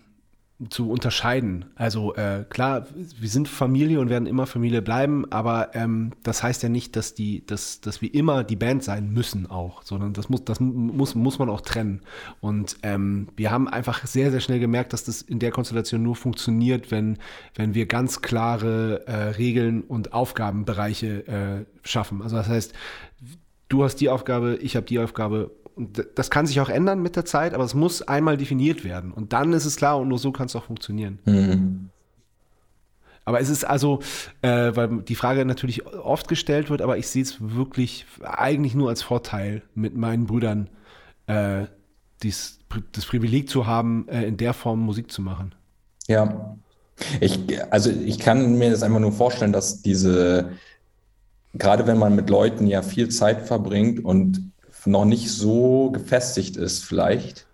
zu 0.69 0.89
unterscheiden. 0.89 1.65
Also 1.75 2.15
äh, 2.15 2.45
klar, 2.47 2.87
wir 2.95 3.29
sind 3.29 3.47
Familie 3.47 3.99
und 3.99 4.09
werden 4.09 4.27
immer 4.27 4.45
Familie 4.45 4.81
bleiben, 4.81 5.29
aber 5.31 5.75
ähm, 5.75 6.11
das 6.23 6.43
heißt 6.43 6.63
ja 6.63 6.69
nicht, 6.69 6.95
dass 6.95 7.15
die, 7.15 7.45
dass, 7.45 7.81
dass 7.81 8.01
wir 8.01 8.13
immer 8.13 8.43
die 8.43 8.55
Band 8.55 8.83
sein 8.83 9.11
müssen 9.11 9.49
auch, 9.49 9.81
sondern 9.83 10.13
das 10.13 10.29
muss, 10.29 10.45
das 10.45 10.59
muss, 10.59 11.15
muss 11.15 11.39
man 11.39 11.49
auch 11.49 11.61
trennen. 11.61 12.01
Und 12.39 12.77
ähm, 12.83 13.29
wir 13.35 13.51
haben 13.51 13.67
einfach 13.67 14.05
sehr, 14.05 14.31
sehr 14.31 14.39
schnell 14.39 14.59
gemerkt, 14.59 14.93
dass 14.93 15.03
das 15.03 15.21
in 15.21 15.39
der 15.39 15.51
Konstellation 15.51 16.03
nur 16.03 16.15
funktioniert, 16.15 16.91
wenn, 16.91 17.17
wenn 17.55 17.73
wir 17.73 17.85
ganz 17.85 18.21
klare 18.21 19.05
äh, 19.07 19.15
Regeln 19.31 19.81
und 19.81 20.13
Aufgabenbereiche 20.13 21.27
äh, 21.27 21.65
schaffen. 21.87 22.21
Also 22.21 22.35
das 22.37 22.47
heißt, 22.47 22.73
du 23.69 23.83
hast 23.83 23.95
die 23.97 24.09
Aufgabe, 24.09 24.57
ich 24.61 24.75
habe 24.75 24.85
die 24.85 24.99
Aufgabe. 24.99 25.51
Und 25.75 26.05
das 26.15 26.29
kann 26.29 26.45
sich 26.45 26.59
auch 26.61 26.69
ändern 26.69 27.01
mit 27.01 27.15
der 27.15 27.25
Zeit, 27.25 27.53
aber 27.53 27.63
es 27.63 27.73
muss 27.73 28.01
einmal 28.03 28.37
definiert 28.37 28.83
werden. 28.83 29.11
Und 29.11 29.33
dann 29.33 29.53
ist 29.53 29.65
es 29.65 29.75
klar 29.75 29.97
und 29.99 30.07
nur 30.07 30.19
so 30.19 30.31
kann 30.31 30.45
es 30.45 30.55
auch 30.55 30.65
funktionieren. 30.65 31.19
Hm. 31.25 31.89
Aber 33.25 33.39
es 33.39 33.49
ist 33.49 33.63
also, 33.63 33.99
äh, 34.41 34.75
weil 34.75 35.01
die 35.01 35.15
Frage 35.15 35.45
natürlich 35.45 35.85
oft 35.85 36.27
gestellt 36.27 36.69
wird, 36.69 36.81
aber 36.81 36.97
ich 36.97 37.07
sehe 37.07 37.23
es 37.23 37.37
wirklich 37.39 38.05
eigentlich 38.21 38.75
nur 38.75 38.89
als 38.89 39.01
Vorteil, 39.01 39.61
mit 39.75 39.95
meinen 39.95 40.27
Brüdern 40.27 40.69
äh, 41.27 41.65
dies, 42.21 42.59
das 42.91 43.05
Privileg 43.05 43.49
zu 43.49 43.65
haben, 43.65 44.07
äh, 44.09 44.23
in 44.23 44.37
der 44.37 44.53
Form 44.53 44.79
Musik 44.79 45.11
zu 45.11 45.21
machen. 45.21 45.55
Ja. 46.07 46.57
Ich, 47.21 47.39
also 47.71 47.89
ich 47.89 48.19
kann 48.19 48.57
mir 48.57 48.69
das 48.69 48.83
einfach 48.83 48.99
nur 48.99 49.13
vorstellen, 49.13 49.51
dass 49.51 49.81
diese, 49.81 50.51
gerade 51.53 51.87
wenn 51.87 51.97
man 51.97 52.15
mit 52.15 52.29
Leuten 52.29 52.67
ja 52.67 52.81
viel 52.81 53.09
Zeit 53.09 53.47
verbringt 53.47 54.03
und 54.03 54.51
noch 54.85 55.05
nicht 55.05 55.31
so 55.31 55.91
gefestigt 55.91 56.57
ist, 56.57 56.83
vielleicht, 56.83 57.45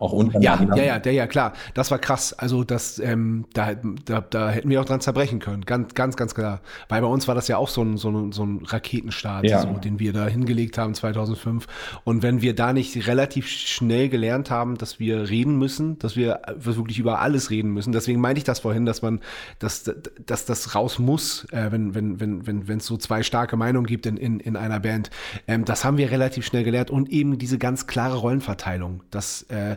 auch 0.00 0.12
Ja, 0.12 0.18
untereinander. 0.18 0.76
ja, 0.76 0.82
ja, 0.84 0.98
der, 0.98 1.12
ja, 1.12 1.26
klar. 1.26 1.52
Das 1.74 1.90
war 1.90 1.98
krass. 1.98 2.32
Also 2.32 2.64
das, 2.64 2.98
ähm, 2.98 3.46
da, 3.54 3.74
da, 4.04 4.20
da 4.20 4.50
hätten 4.50 4.68
wir 4.70 4.80
auch 4.80 4.84
dran 4.84 5.00
zerbrechen 5.00 5.38
können. 5.38 5.64
Ganz, 5.64 5.94
ganz, 5.94 6.16
ganz 6.16 6.34
klar. 6.34 6.60
Weil 6.88 7.00
bei 7.02 7.06
uns 7.08 7.28
war 7.28 7.34
das 7.34 7.48
ja 7.48 7.56
auch 7.56 7.68
so 7.68 7.82
ein, 7.82 7.96
so 7.96 8.10
ein, 8.10 8.32
so 8.32 8.44
ein 8.44 8.62
Raketenstart, 8.64 9.44
Ja. 9.46 9.60
so, 9.62 9.68
den 9.78 9.98
wir 9.98 10.12
da 10.12 10.26
hingelegt 10.26 10.78
haben 10.78 10.94
2005. 10.94 11.66
Und 12.04 12.22
wenn 12.22 12.42
wir 12.42 12.54
da 12.54 12.72
nicht 12.72 13.06
relativ 13.06 13.48
schnell 13.48 14.08
gelernt 14.08 14.50
haben, 14.50 14.76
dass 14.78 14.98
wir 15.00 15.28
reden 15.28 15.56
müssen, 15.56 15.98
dass 15.98 16.16
wir 16.16 16.40
wirklich 16.56 16.98
über 16.98 17.20
alles 17.20 17.50
reden 17.50 17.70
müssen. 17.72 17.92
Deswegen 17.92 18.20
meinte 18.20 18.38
ich 18.38 18.44
das 18.44 18.60
vorhin, 18.60 18.86
dass 18.86 19.02
man, 19.02 19.20
dass, 19.58 19.90
dass 20.24 20.44
das 20.44 20.74
raus 20.74 20.98
muss, 20.98 21.44
äh, 21.52 21.70
wenn, 21.70 21.94
wenn, 21.94 22.20
wenn, 22.20 22.46
wenn, 22.46 22.68
wenn 22.68 22.78
es 22.78 22.86
so 22.86 22.96
zwei 22.96 23.22
starke 23.22 23.56
Meinungen 23.56 23.86
gibt 23.86 24.06
in, 24.06 24.16
in, 24.16 24.40
in 24.40 24.56
einer 24.56 24.80
Band. 24.80 25.10
Ähm, 25.46 25.64
das 25.64 25.84
haben 25.84 25.96
wir 25.96 26.10
relativ 26.10 26.44
schnell 26.46 26.64
gelernt 26.64 26.90
und 26.90 27.08
eben 27.10 27.38
diese 27.38 27.58
ganz 27.58 27.86
klare 27.86 28.16
Rollenverteilung. 28.18 29.02
Das, 29.10 29.42
äh, 29.44 29.76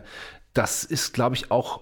das 0.54 0.84
ist, 0.84 1.12
glaube 1.12 1.36
ich, 1.36 1.50
auch, 1.50 1.80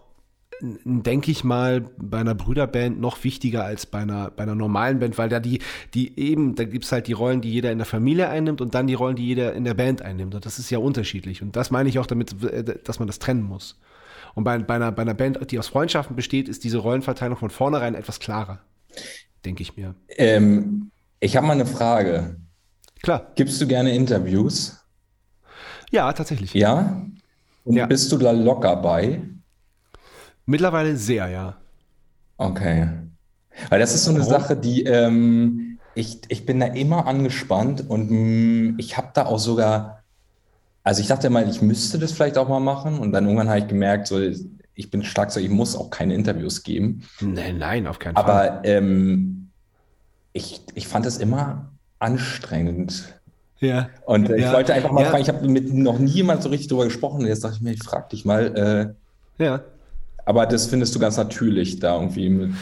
denke 0.60 1.30
ich 1.30 1.42
mal, 1.42 1.90
bei 1.96 2.18
einer 2.18 2.34
Brüderband 2.34 3.00
noch 3.00 3.24
wichtiger 3.24 3.64
als 3.64 3.86
bei 3.86 4.00
einer, 4.00 4.30
bei 4.30 4.42
einer 4.42 4.54
normalen 4.54 4.98
Band, 4.98 5.16
weil 5.16 5.28
da 5.28 5.40
die, 5.40 5.60
die 5.94 6.18
eben, 6.18 6.54
da 6.54 6.64
gibt's 6.64 6.92
halt 6.92 7.06
die 7.06 7.12
Rollen, 7.12 7.40
die 7.40 7.50
jeder 7.50 7.72
in 7.72 7.78
der 7.78 7.86
Familie 7.86 8.28
einnimmt 8.28 8.60
und 8.60 8.74
dann 8.74 8.86
die 8.86 8.94
Rollen, 8.94 9.16
die 9.16 9.26
jeder 9.26 9.54
in 9.54 9.64
der 9.64 9.74
Band 9.74 10.02
einnimmt. 10.02 10.34
Und 10.34 10.44
das 10.44 10.58
ist 10.58 10.70
ja 10.70 10.78
unterschiedlich. 10.78 11.42
Und 11.42 11.56
das 11.56 11.70
meine 11.70 11.88
ich 11.88 11.98
auch 11.98 12.06
damit, 12.06 12.42
äh, 12.42 12.78
dass 12.84 12.98
man 12.98 13.06
das 13.08 13.18
trennen 13.18 13.42
muss. 13.42 13.78
Und 14.34 14.44
bei, 14.44 14.58
bei, 14.58 14.74
einer, 14.74 14.92
bei 14.92 15.02
einer 15.02 15.14
Band, 15.14 15.50
die 15.50 15.58
aus 15.58 15.68
Freundschaften 15.68 16.14
besteht, 16.14 16.48
ist 16.48 16.62
diese 16.62 16.78
Rollenverteilung 16.78 17.36
von 17.36 17.50
vornherein 17.50 17.94
etwas 17.94 18.20
klarer. 18.20 18.60
Denke 19.44 19.62
ich 19.62 19.76
mir. 19.76 19.94
Ähm, 20.08 20.90
ich 21.20 21.36
habe 21.36 21.46
mal 21.46 21.54
eine 21.54 21.66
Frage. 21.66 22.36
Klar. 23.02 23.32
Gibst 23.34 23.60
du 23.60 23.66
gerne 23.66 23.94
Interviews? 23.94 24.76
Ja, 25.90 26.12
tatsächlich. 26.12 26.52
Ja? 26.54 27.02
Und 27.64 27.76
Ja. 27.76 27.86
bist 27.86 28.10
du 28.12 28.18
da 28.18 28.32
locker 28.32 28.76
bei? 28.76 29.22
Mittlerweile 30.46 30.96
sehr, 30.96 31.28
ja. 31.28 31.56
Okay. 32.38 32.88
Weil 33.68 33.80
das 33.80 33.94
ist 33.94 34.04
so 34.04 34.10
eine 34.10 34.20
Warum? 34.20 34.30
Sache, 34.30 34.56
die 34.56 34.84
ähm, 34.84 35.80
ich, 35.94 36.20
ich 36.28 36.46
bin 36.46 36.60
da 36.60 36.66
immer 36.66 37.06
angespannt 37.06 37.88
und 37.88 38.10
mh, 38.10 38.74
ich 38.78 38.96
habe 38.96 39.10
da 39.14 39.26
auch 39.26 39.38
sogar, 39.38 40.04
also 40.84 41.00
ich 41.02 41.08
dachte 41.08 41.30
mal, 41.30 41.48
ich 41.48 41.62
müsste 41.62 41.98
das 41.98 42.12
vielleicht 42.12 42.38
auch 42.38 42.48
mal 42.48 42.60
machen 42.60 42.98
und 42.98 43.12
dann 43.12 43.24
irgendwann 43.24 43.48
habe 43.48 43.60
ich 43.60 43.68
gemerkt, 43.68 44.08
so, 44.08 44.20
ich 44.20 44.90
bin 44.90 45.04
stark 45.04 45.32
so, 45.32 45.40
ich 45.40 45.50
muss 45.50 45.76
auch 45.76 45.90
keine 45.90 46.14
Interviews 46.14 46.62
geben. 46.62 47.04
Nein, 47.20 47.58
nein, 47.58 47.86
auf 47.86 47.98
keinen 47.98 48.16
Fall. 48.16 48.24
Aber 48.24 48.64
ähm, 48.64 49.50
ich, 50.32 50.62
ich 50.74 50.88
fand 50.88 51.06
es 51.06 51.18
immer 51.18 51.72
anstrengend. 51.98 53.19
Ja. 53.60 53.90
Und 54.06 54.30
äh, 54.30 54.36
ich 54.36 54.42
Ja. 54.44 54.52
wollte 54.52 54.72
einfach 54.74 54.90
mal 54.92 55.02
Ja. 55.02 55.10
fragen, 55.10 55.22
ich 55.22 55.28
habe 55.28 55.46
mit 55.46 55.72
noch 55.72 55.98
nie 55.98 56.10
jemand 56.10 56.42
so 56.42 56.48
richtig 56.48 56.68
drüber 56.68 56.84
gesprochen 56.84 57.20
und 57.20 57.26
jetzt 57.26 57.44
dachte 57.44 57.56
ich 57.56 57.62
mir, 57.62 57.72
ich 57.72 57.82
frage 57.82 58.08
dich 58.10 58.24
mal, 58.24 58.94
äh, 59.38 59.42
Ja. 59.44 59.62
aber 60.24 60.46
das 60.46 60.66
findest 60.66 60.94
du 60.94 60.98
ganz 60.98 61.16
natürlich 61.16 61.78
da 61.78 61.94
irgendwie. 61.96 62.52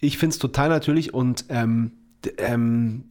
Ich 0.00 0.16
finde 0.18 0.32
es 0.34 0.38
total 0.38 0.68
natürlich 0.70 1.12
und 1.12 1.44
ähm, 1.50 1.92
ähm, 2.38 3.04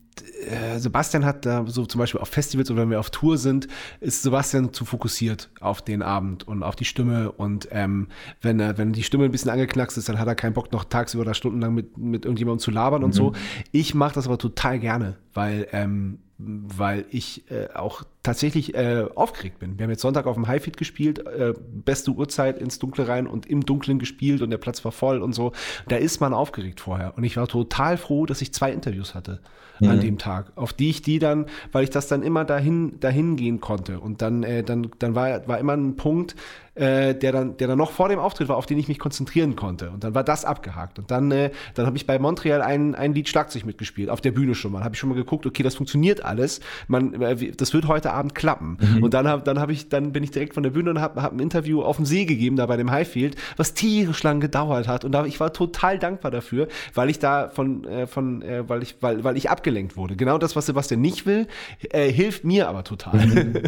äh, 0.49 0.79
Sebastian 0.79 1.25
hat 1.25 1.45
da 1.45 1.65
so 1.67 1.85
zum 1.85 1.99
Beispiel 1.99 2.19
auf 2.19 2.29
Festivals 2.29 2.71
oder 2.71 2.81
wenn 2.81 2.89
wir 2.89 2.99
auf 2.99 3.11
Tour 3.11 3.37
sind, 3.37 3.67
ist 3.99 4.23
Sebastian 4.23 4.73
zu 4.73 4.83
fokussiert 4.85 5.49
auf 5.59 5.81
den 5.83 6.01
Abend 6.01 6.47
und 6.47 6.63
auf 6.63 6.75
die 6.75 6.85
Stimme. 6.85 7.31
Und 7.31 7.67
ähm, 7.71 8.07
wenn, 8.41 8.59
er, 8.59 8.77
wenn 8.77 8.93
die 8.93 9.03
Stimme 9.03 9.25
ein 9.25 9.31
bisschen 9.31 9.51
angeknackst 9.51 9.97
ist, 9.97 10.09
dann 10.09 10.17
hat 10.17 10.27
er 10.27 10.35
keinen 10.35 10.53
Bock, 10.53 10.71
noch 10.71 10.85
tagsüber 10.85 11.25
da 11.25 11.33
stundenlang 11.35 11.73
mit, 11.75 11.97
mit 11.97 12.25
irgendjemandem 12.25 12.59
zu 12.59 12.71
labern 12.71 13.03
und 13.03 13.13
so. 13.13 13.33
Ich 13.71 13.93
mache 13.93 14.15
das 14.15 14.25
aber 14.25 14.37
total 14.39 14.79
gerne, 14.79 15.17
weil, 15.33 15.67
ähm, 15.71 16.19
weil 16.37 17.05
ich 17.09 17.49
äh, 17.49 17.69
auch 17.73 18.03
tatsächlich 18.21 18.75
äh, 18.75 19.05
aufgeregt 19.15 19.59
bin. 19.59 19.77
Wir 19.77 19.83
haben 19.83 19.89
jetzt 19.89 20.01
Sonntag 20.01 20.27
auf 20.27 20.35
dem 20.35 20.47
Highfield 20.47 20.77
gespielt, 20.77 21.25
äh, 21.25 21.53
beste 21.57 22.11
Uhrzeit 22.11 22.59
ins 22.59 22.77
Dunkle 22.77 23.07
rein 23.07 23.25
und 23.25 23.45
im 23.47 23.65
Dunkeln 23.65 23.97
gespielt 23.97 24.41
und 24.41 24.51
der 24.51 24.57
Platz 24.57 24.85
war 24.85 24.91
voll 24.91 25.21
und 25.21 25.33
so. 25.33 25.53
Da 25.87 25.95
ist 25.95 26.19
man 26.19 26.33
aufgeregt 26.33 26.79
vorher. 26.79 27.17
Und 27.17 27.23
ich 27.23 27.37
war 27.37 27.47
total 27.47 27.97
froh, 27.97 28.25
dass 28.25 28.41
ich 28.41 28.53
zwei 28.53 28.71
Interviews 28.71 29.15
hatte 29.15 29.41
an 29.81 29.99
dem 29.99 30.17
Tag, 30.17 30.51
auf 30.55 30.73
die 30.73 30.89
ich 30.89 31.01
die 31.01 31.19
dann, 31.19 31.45
weil 31.71 31.83
ich 31.83 31.89
das 31.89 32.07
dann 32.07 32.23
immer 32.23 32.45
dahin, 32.45 32.99
dahin 32.99 33.35
gehen 33.35 33.59
konnte. 33.59 33.99
Und 33.99 34.21
dann, 34.21 34.43
äh, 34.43 34.63
dann, 34.63 34.89
dann 34.99 35.15
war, 35.15 35.47
war 35.47 35.57
immer 35.57 35.73
ein 35.73 35.95
Punkt, 35.95 36.35
äh, 36.77 37.15
der, 37.15 37.31
dann, 37.31 37.57
der 37.57 37.67
dann 37.67 37.77
noch 37.77 37.91
vor 37.91 38.09
dem 38.09 38.19
Auftritt 38.19 38.49
war, 38.49 38.55
auf 38.55 38.65
den 38.65 38.77
ich 38.77 38.87
mich 38.87 38.99
konzentrieren 38.99 39.55
konnte. 39.55 39.89
Und 39.89 40.03
dann 40.03 40.13
war 40.13 40.23
das 40.23 40.45
abgehakt. 40.45 40.99
Und 40.99 41.11
dann, 41.11 41.31
äh, 41.31 41.51
dann 41.73 41.85
habe 41.85 41.97
ich 41.97 42.05
bei 42.05 42.19
Montreal 42.19 42.61
ein, 42.61 42.95
ein 42.95 43.13
Lied 43.13 43.27
Schlagzeug 43.27 43.65
mitgespielt, 43.65 44.09
auf 44.09 44.21
der 44.21 44.31
Bühne 44.31 44.53
schon 44.55 44.71
mal. 44.71 44.83
Habe 44.83 44.93
ich 44.93 44.99
schon 44.99 45.09
mal 45.09 45.15
geguckt, 45.15 45.45
okay, 45.45 45.63
das 45.63 45.75
funktioniert 45.75 46.23
alles. 46.23 46.59
Man, 46.87 47.19
äh, 47.21 47.51
das 47.51 47.73
wird 47.73 47.87
heute 47.87 48.13
Abend 48.13 48.35
klappen. 48.35 48.77
Und 49.01 49.13
dann, 49.13 49.27
hab, 49.27 49.43
dann, 49.45 49.59
hab 49.59 49.69
ich, 49.69 49.89
dann 49.89 50.11
bin 50.11 50.23
ich 50.23 50.31
direkt 50.31 50.53
von 50.53 50.63
der 50.63 50.69
Bühne 50.69 50.91
und 50.91 51.01
habe 51.01 51.21
hab 51.21 51.33
ein 51.33 51.39
Interview 51.39 51.81
auf 51.81 51.95
dem 51.95 52.05
See 52.05 52.25
gegeben, 52.25 52.55
da 52.55 52.65
bei 52.65 52.77
dem 52.77 52.91
Highfield, 52.91 53.35
was 53.57 53.73
tierisch 53.73 54.21
lang 54.23 54.39
gedauert 54.39 54.87
hat. 54.87 55.03
Und 55.03 55.11
da, 55.11 55.25
ich 55.25 55.39
war 55.39 55.53
total 55.53 55.97
dankbar 55.97 56.31
dafür, 56.31 56.67
weil 56.93 57.09
ich 57.09 57.19
da 57.19 57.49
von, 57.49 57.85
äh, 57.85 58.07
von 58.07 58.41
äh, 58.41 58.67
weil, 58.69 58.83
ich, 58.83 58.97
weil, 59.01 59.23
weil 59.23 59.37
ich 59.37 59.49
abgelenkt 59.67 59.97
wurde. 59.97 60.15
Genau 60.15 60.37
das, 60.37 60.55
was 60.55 60.65
Sebastian 60.65 61.01
nicht 61.01 61.25
will, 61.25 61.47
äh, 61.91 62.09
hilft 62.11 62.43
mir 62.43 62.67
aber 62.69 62.83
total. 62.83 63.19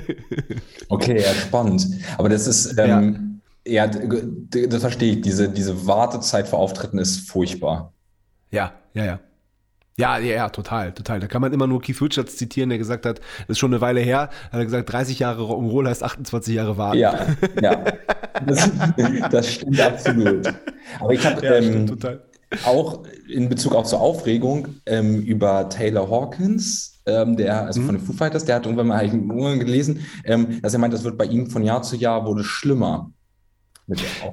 Okay, 0.91 1.21
ja, 1.21 1.33
spannend. 1.33 1.85
Aber 2.17 2.29
das 2.29 2.47
ist, 2.47 2.75
ähm, 2.79 3.41
ja, 3.67 3.85
d- 3.87 4.67
das 4.67 4.81
verstehe 4.81 5.13
ich. 5.13 5.21
Diese, 5.21 5.47
diese 5.49 5.85
Wartezeit 5.85 6.47
vor 6.47 6.59
Auftritten 6.59 6.97
ist 6.97 7.29
furchtbar. 7.29 7.93
Ja, 8.49 8.73
ja, 8.93 9.05
ja. 9.05 9.19
Ja, 9.97 10.17
ja, 10.17 10.35
ja, 10.35 10.49
total, 10.49 10.93
total. 10.93 11.19
Da 11.19 11.27
kann 11.27 11.41
man 11.41 11.51
immer 11.53 11.67
nur 11.67 11.81
Keith 11.81 12.01
Richards 12.01 12.37
zitieren, 12.37 12.69
der 12.69 12.77
gesagt 12.79 13.05
hat, 13.05 13.19
das 13.19 13.49
ist 13.49 13.59
schon 13.59 13.71
eine 13.71 13.81
Weile 13.81 13.99
her, 13.99 14.29
hat 14.51 14.53
er 14.53 14.63
gesagt, 14.65 14.91
30 14.91 15.19
Jahre 15.19 15.43
Rock'n'Roll 15.43 15.87
heißt 15.89 16.03
28 16.03 16.55
Jahre 16.55 16.77
warten. 16.77 16.97
Ja, 16.99 17.27
ja. 17.61 17.83
Das, 18.45 18.71
das 19.31 19.53
stimmt 19.53 19.81
absolut. 19.81 20.47
Aber 20.99 21.11
ich 21.11 21.25
habe 21.25 21.45
Ja, 21.45 21.55
ähm, 21.55 21.87
total. 21.87 22.21
Auch 22.65 23.03
in 23.27 23.49
Bezug 23.49 23.75
auf 23.75 23.87
so 23.87 23.97
Aufregung 23.97 24.67
ähm, 24.85 25.21
über 25.21 25.69
Taylor 25.69 26.09
Hawkins, 26.09 27.01
ähm, 27.05 27.37
der, 27.37 27.61
Mhm. 27.61 27.67
also 27.67 27.81
von 27.81 27.95
den 27.95 28.03
Foo 28.03 28.13
Fighters, 28.13 28.45
der 28.45 28.55
hat 28.55 28.65
irgendwann 28.65 28.87
mal 28.87 29.03
irgendwann 29.03 29.59
gelesen, 29.59 30.05
ähm, 30.25 30.61
dass 30.61 30.73
er 30.73 30.79
meint, 30.79 30.93
das 30.93 31.03
wird 31.03 31.17
bei 31.17 31.25
ihm 31.25 31.49
von 31.49 31.63
Jahr 31.63 31.81
zu 31.83 31.95
Jahr 31.95 32.25
wurde 32.25 32.43
schlimmer. 32.43 33.11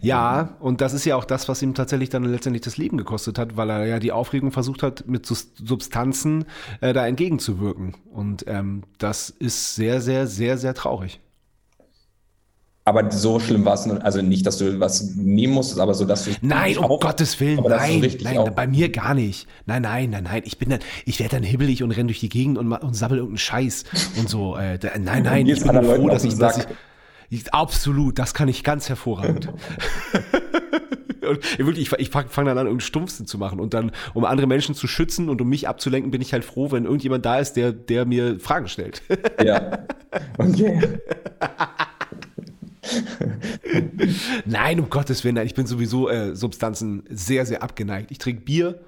Ja, 0.03 0.57
und 0.61 0.83
das 0.83 0.93
ist 0.93 1.07
ja 1.07 1.17
auch 1.17 1.25
das, 1.25 1.49
was 1.49 1.63
ihm 1.63 1.73
tatsächlich 1.75 2.11
dann 2.11 2.25
letztendlich 2.25 2.63
das 2.63 2.77
Leben 2.77 2.99
gekostet 2.99 3.39
hat, 3.39 3.57
weil 3.57 3.71
er 3.71 3.87
ja 3.87 3.99
die 3.99 4.13
Aufregung 4.13 4.53
versucht 4.53 4.83
hat, 4.83 5.07
mit 5.07 5.25
Substanzen 5.27 6.45
äh, 6.83 6.93
da 6.93 7.07
entgegenzuwirken. 7.07 7.97
Und 8.11 8.45
ähm, 8.49 8.83
das 8.99 9.31
ist 9.31 9.75
sehr, 9.75 10.03
sehr, 10.03 10.27
sehr, 10.27 10.59
sehr 10.59 10.75
traurig. 10.75 11.21
Aber 12.89 13.11
so 13.11 13.41
schlimm 13.41 13.65
war 13.65 13.75
es, 13.75 13.89
also 13.91 14.23
nicht, 14.23 14.47
dass 14.47 14.59
du 14.59 14.79
was 14.79 15.17
nehmen 15.17 15.55
musstest, 15.55 15.81
aber 15.81 15.93
so, 15.93 16.05
dass 16.05 16.25
du 16.25 16.31
Nein, 16.41 16.79
um 16.79 16.85
auch- 16.85 17.01
Gottes 17.01 17.39
Willen, 17.41 17.59
nein, 17.69 18.01
nein, 18.23 18.39
auch- 18.39 18.49
bei 18.51 18.69
mir 18.69 18.91
gar 18.93 19.13
nicht. 19.13 19.49
Nein, 19.67 19.83
nein, 19.83 20.09
nein, 20.11 20.23
nein. 20.23 20.43
Ich 20.45 20.57
bin 20.59 20.71
dann, 20.71 20.79
ich 21.05 21.19
werde 21.19 21.35
dann 21.35 21.43
hibbelig 21.43 21.83
und 21.83 21.91
renn 21.91 22.07
durch 22.07 22.21
die 22.21 22.29
Gegend 22.29 22.59
und, 22.59 22.71
und 22.73 22.95
sammel 22.95 23.19
irgendeinen 23.19 23.39
Scheiß 23.39 23.85
und 24.19 24.29
so. 24.29 24.57
Äh, 24.57 24.79
da, 24.79 24.91
nein, 25.01 25.25
nein, 25.25 25.47
ich 25.49 25.63
bin 25.65 25.75
Leuten 25.75 25.97
froh, 25.97 26.09
dass 26.09 26.23
ich, 26.23 26.39
dass 26.39 26.65
ich, 27.29 27.53
absolut, 27.53 28.21
das 28.21 28.35
kann 28.35 28.47
ich 28.47 28.63
ganz 28.63 28.89
hervorragend. 28.89 29.53
Und 31.29 31.41
ich 31.45 31.59
wirklich, 31.67 31.91
ich, 31.93 31.99
ich 31.99 32.11
fange 32.11 32.29
fang 32.29 32.45
dann 32.45 32.57
an, 32.57 32.67
irgendeinen 32.67 32.87
Stumpfsinn 32.87 33.27
zu 33.27 33.37
machen. 33.37 33.59
Und 33.59 33.75
dann, 33.75 33.91
um 34.15 34.25
andere 34.25 34.47
Menschen 34.47 34.77
zu 34.77 34.87
schützen 34.87 35.29
und 35.29 35.41
um 35.41 35.49
mich 35.49 35.67
abzulenken, 35.67 36.13
bin 36.13 36.21
ich 36.23 36.33
halt 36.33 36.45
froh, 36.45 36.71
wenn 36.71 36.85
irgendjemand 36.85 37.27
da 37.27 37.41
ist, 37.41 37.55
der, 37.55 37.73
der 37.73 38.05
mir 38.05 38.39
Fragen 38.39 38.69
stellt. 38.69 39.03
Ja. 39.45 39.81
Okay. 40.39 40.81
Nein, 44.45 44.81
um 44.81 44.91
Gottes 44.91 45.25
Willen, 45.25 45.37
nein, 45.37 45.47
ich 45.47 45.55
bin 45.55 45.67
sowieso 45.67 46.09
äh, 46.09 46.35
Substanzen 46.35 47.05
sehr, 47.09 47.47
sehr 47.47 47.63
abgeneigt. 47.63 48.11
Ich 48.11 48.19
trinke 48.19 48.43
Bier. 48.43 48.81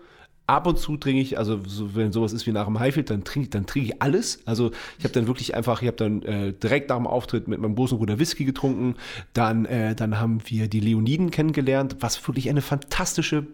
Ab 0.46 0.66
und 0.66 0.78
zu 0.78 0.96
trinke 0.96 1.20
ich, 1.20 1.36
also 1.36 1.60
so, 1.66 1.94
wenn 1.94 2.10
sowas 2.10 2.32
ist 2.32 2.46
wie 2.46 2.52
nach 2.52 2.64
dem 2.64 2.78
Highfield, 2.78 3.10
dann 3.10 3.22
trinke 3.22 3.50
dann 3.50 3.66
trinke 3.66 3.90
ich 3.90 4.00
alles. 4.00 4.40
Also 4.46 4.70
ich 4.98 5.04
habe 5.04 5.12
dann 5.12 5.26
wirklich 5.26 5.54
einfach, 5.54 5.82
ich 5.82 5.88
habe 5.88 5.98
dann 5.98 6.22
äh, 6.22 6.54
direkt 6.54 6.88
nach 6.88 6.96
dem 6.96 7.06
Auftritt 7.06 7.48
mit 7.48 7.60
meinem 7.60 7.74
großen 7.74 7.98
Bruder 7.98 8.18
Whisky 8.18 8.46
getrunken. 8.46 8.94
Dann, 9.34 9.66
äh, 9.66 9.94
dann 9.94 10.18
haben 10.18 10.40
wir 10.46 10.68
die 10.68 10.80
Leoniden 10.80 11.30
kennengelernt, 11.30 11.96
was 12.00 12.26
wirklich 12.26 12.48
eine 12.48 12.62
fantastische 12.62 13.46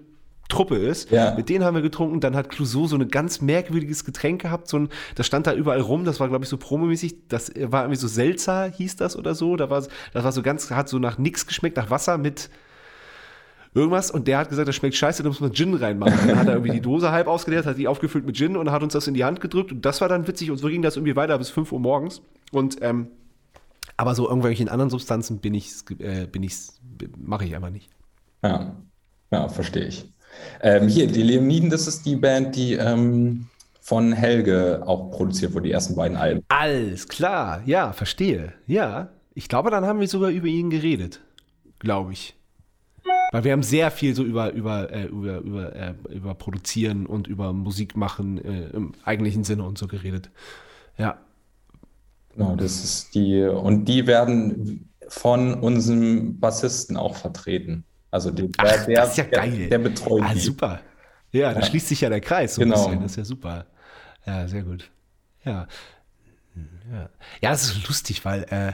Truppe 0.48 0.76
ist. 0.76 1.10
Ja. 1.10 1.34
Mit 1.34 1.48
denen 1.48 1.64
haben 1.64 1.74
wir 1.74 1.82
getrunken. 1.82 2.20
Dann 2.20 2.36
hat 2.36 2.50
Clouseau 2.50 2.86
so 2.86 2.96
ein 2.96 3.08
ganz 3.08 3.40
merkwürdiges 3.40 4.04
Getränk 4.04 4.42
gehabt. 4.42 4.68
So 4.68 4.78
ein, 4.78 4.88
das 5.14 5.26
stand 5.26 5.46
da 5.46 5.54
überall 5.54 5.80
rum. 5.80 6.04
Das 6.04 6.20
war, 6.20 6.28
glaube 6.28 6.44
ich, 6.44 6.50
so 6.50 6.56
promomäßig. 6.56 7.28
Das 7.28 7.50
war 7.54 7.82
irgendwie 7.82 8.00
so 8.00 8.08
Seltzer, 8.08 8.70
hieß 8.70 8.96
das 8.96 9.16
oder 9.16 9.34
so. 9.34 9.56
Da 9.56 9.70
war, 9.70 9.82
das 10.12 10.24
war 10.24 10.32
so 10.32 10.42
ganz, 10.42 10.70
hat 10.70 10.88
so 10.88 10.98
nach 10.98 11.18
nix 11.18 11.46
geschmeckt, 11.46 11.76
nach 11.76 11.90
Wasser 11.90 12.18
mit 12.18 12.50
irgendwas. 13.74 14.10
Und 14.10 14.28
der 14.28 14.38
hat 14.38 14.48
gesagt, 14.48 14.68
das 14.68 14.76
schmeckt 14.76 14.94
scheiße, 14.94 15.22
da 15.22 15.28
muss 15.28 15.40
man 15.40 15.52
Gin 15.52 15.74
reinmachen. 15.74 16.28
Dann 16.28 16.38
hat 16.38 16.46
er 16.46 16.54
irgendwie 16.54 16.72
die 16.72 16.80
Dose 16.80 17.10
halb 17.10 17.26
ausgeleert, 17.26 17.66
hat 17.66 17.78
die 17.78 17.88
aufgefüllt 17.88 18.24
mit 18.24 18.36
Gin 18.36 18.56
und 18.56 18.70
hat 18.70 18.82
uns 18.82 18.92
das 18.92 19.06
in 19.06 19.14
die 19.14 19.24
Hand 19.24 19.40
gedrückt. 19.40 19.72
Und 19.72 19.84
das 19.84 20.00
war 20.00 20.08
dann 20.08 20.26
witzig. 20.26 20.50
Und 20.50 20.58
so 20.58 20.68
ging 20.68 20.82
das 20.82 20.96
irgendwie 20.96 21.16
weiter 21.16 21.36
bis 21.38 21.50
5 21.50 21.72
Uhr 21.72 21.80
morgens. 21.80 22.22
Und, 22.52 22.78
ähm, 22.82 23.08
aber 23.96 24.14
so 24.14 24.26
irgendwelchen 24.26 24.68
anderen 24.68 24.90
Substanzen 24.90 25.38
bin 25.38 25.54
ich, 25.54 25.72
äh, 25.98 26.26
bin 26.26 26.42
ich, 26.42 26.54
mache 27.16 27.44
ich 27.44 27.54
einfach 27.54 27.70
nicht. 27.70 27.90
Ja, 28.42 28.76
ja 29.30 29.48
verstehe 29.48 29.86
ich. 29.86 30.13
Ähm, 30.62 30.88
hier, 30.88 31.06
die 31.06 31.22
Leoniden, 31.22 31.70
das 31.70 31.86
ist 31.86 32.06
die 32.06 32.16
Band, 32.16 32.56
die 32.56 32.74
ähm, 32.74 33.46
von 33.80 34.12
Helge 34.12 34.82
auch 34.86 35.10
produziert 35.10 35.52
wurde, 35.52 35.64
die 35.64 35.72
ersten 35.72 35.94
beiden 35.94 36.16
Alben. 36.16 36.42
Alles 36.48 37.06
klar, 37.08 37.62
ja, 37.66 37.92
verstehe. 37.92 38.54
Ja, 38.66 39.10
ich 39.34 39.48
glaube, 39.48 39.70
dann 39.70 39.84
haben 39.84 40.00
wir 40.00 40.08
sogar 40.08 40.30
über 40.30 40.46
ihn 40.46 40.70
geredet. 40.70 41.20
Glaube 41.78 42.12
ich. 42.12 42.34
Weil 43.32 43.44
wir 43.44 43.52
haben 43.52 43.62
sehr 43.62 43.90
viel 43.90 44.14
so 44.14 44.22
über, 44.22 44.52
über, 44.52 44.90
äh, 44.92 45.06
über, 45.06 45.38
über, 45.38 45.74
äh, 45.74 45.94
über 46.08 46.34
Produzieren 46.34 47.04
und 47.04 47.26
über 47.26 47.52
Musik 47.52 47.96
machen 47.96 48.38
äh, 48.38 48.68
im 48.68 48.92
eigentlichen 49.04 49.44
Sinne 49.44 49.64
und 49.64 49.76
so 49.76 49.86
geredet. 49.86 50.30
Ja. 50.96 51.18
Genau, 52.32 52.56
das 52.56 52.82
ist 52.82 53.14
die, 53.14 53.42
und 53.42 53.84
die 53.84 54.06
werden 54.06 54.88
von 55.08 55.54
unserem 55.54 56.40
Bassisten 56.40 56.96
auch 56.96 57.16
vertreten. 57.16 57.84
Also 58.14 58.30
der, 58.30 58.46
Ach, 58.58 58.86
der, 58.86 58.94
das 59.00 59.10
ist 59.10 59.16
ja 59.18 59.24
der, 59.24 59.40
geil. 59.40 59.68
der 59.68 59.78
betreut 59.78 60.22
Ah, 60.24 60.32
die. 60.34 60.38
super. 60.38 60.80
Ja, 61.32 61.52
da 61.52 61.58
Ja. 61.60 61.66
schließt 61.66 61.88
sich 61.88 62.00
ja 62.00 62.08
der 62.08 62.20
Kreis 62.20 62.54
so 62.54 62.60
Genau. 62.62 62.94
Das 62.94 63.10
ist 63.10 63.16
ja 63.16 63.24
super. 63.24 63.66
Ja, 64.24 64.46
sehr 64.46 64.62
gut. 64.62 64.88
Ja. 65.44 65.66
Ja, 66.92 67.10
ja 67.42 67.50
das 67.50 67.64
ist 67.64 67.88
lustig, 67.88 68.24
weil, 68.24 68.44
äh, 68.44 68.72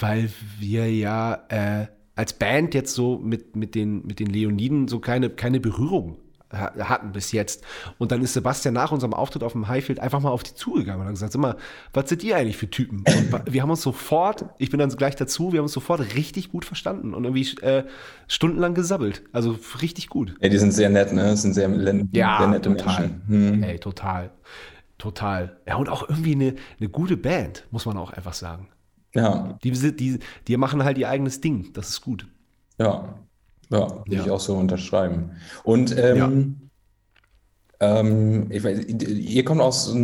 weil 0.00 0.30
wir 0.58 0.90
ja 0.90 1.44
äh, 1.50 1.86
als 2.14 2.32
Band 2.32 2.72
jetzt 2.72 2.94
so 2.94 3.18
mit, 3.18 3.56
mit, 3.56 3.74
den, 3.74 4.06
mit 4.06 4.20
den 4.20 4.28
Leoniden 4.28 4.88
so 4.88 5.00
keine, 5.00 5.28
keine 5.28 5.60
Berührung 5.60 6.16
hatten 6.50 7.12
bis 7.12 7.32
jetzt. 7.32 7.64
Und 7.98 8.12
dann 8.12 8.22
ist 8.22 8.34
Sebastian 8.34 8.74
nach 8.74 8.92
unserem 8.92 9.12
Auftritt 9.14 9.42
auf 9.42 9.52
dem 9.52 9.68
Highfield 9.68 9.98
einfach 10.00 10.20
mal 10.20 10.30
auf 10.30 10.42
die 10.42 10.54
zugegangen 10.54 11.00
und 11.00 11.06
hat 11.06 11.14
gesagt, 11.14 11.32
sag 11.32 11.40
mal, 11.40 11.56
was 11.92 12.08
seid 12.08 12.22
ihr 12.22 12.36
eigentlich 12.36 12.56
für 12.56 12.70
Typen? 12.70 12.98
Und 13.00 13.52
wir 13.52 13.62
haben 13.62 13.70
uns 13.70 13.82
sofort, 13.82 14.44
ich 14.58 14.70
bin 14.70 14.78
dann 14.78 14.88
gleich 14.90 15.16
dazu, 15.16 15.52
wir 15.52 15.58
haben 15.58 15.64
uns 15.64 15.72
sofort 15.72 16.14
richtig 16.14 16.50
gut 16.50 16.64
verstanden 16.64 17.14
und 17.14 17.24
irgendwie 17.24 17.48
äh, 17.62 17.84
stundenlang 18.28 18.74
gesabbelt. 18.74 19.22
Also 19.32 19.58
richtig 19.82 20.08
gut. 20.08 20.34
Ja, 20.40 20.48
die 20.48 20.58
sind 20.58 20.72
sehr 20.72 20.88
nett, 20.88 21.12
ne? 21.12 21.22
Das 21.22 21.42
sind 21.42 21.54
sehr, 21.54 21.68
Ja, 22.12 22.38
sehr 22.38 22.48
nette 22.48 22.68
total. 22.76 23.00
Menschen. 23.08 23.22
Hm. 23.28 23.62
Ey, 23.62 23.78
total. 23.78 24.30
Total. 24.98 25.60
Ja, 25.66 25.76
und 25.76 25.88
auch 25.88 26.08
irgendwie 26.08 26.32
eine, 26.32 26.54
eine 26.78 26.88
gute 26.88 27.16
Band, 27.16 27.66
muss 27.70 27.86
man 27.86 27.96
auch 27.98 28.12
einfach 28.12 28.32
sagen. 28.34 28.68
Ja, 29.14 29.58
Die, 29.64 29.70
die, 29.72 30.18
die 30.46 30.56
machen 30.56 30.84
halt 30.84 30.98
ihr 30.98 31.08
eigenes 31.08 31.40
Ding. 31.40 31.72
Das 31.72 31.88
ist 31.88 32.00
gut. 32.02 32.26
ja, 32.78 33.14
ja, 33.70 33.90
würde 33.90 34.02
Ja. 34.16 34.22
ich 34.24 34.30
auch 34.30 34.40
so 34.40 34.54
unterschreiben. 34.54 35.30
Und 35.64 35.96
ähm, 35.98 36.66
ähm, 37.78 38.46
ich 38.50 38.64
weiß, 38.64 38.86
ihr 38.86 39.44
kommt 39.44 39.60
aus 39.60 39.94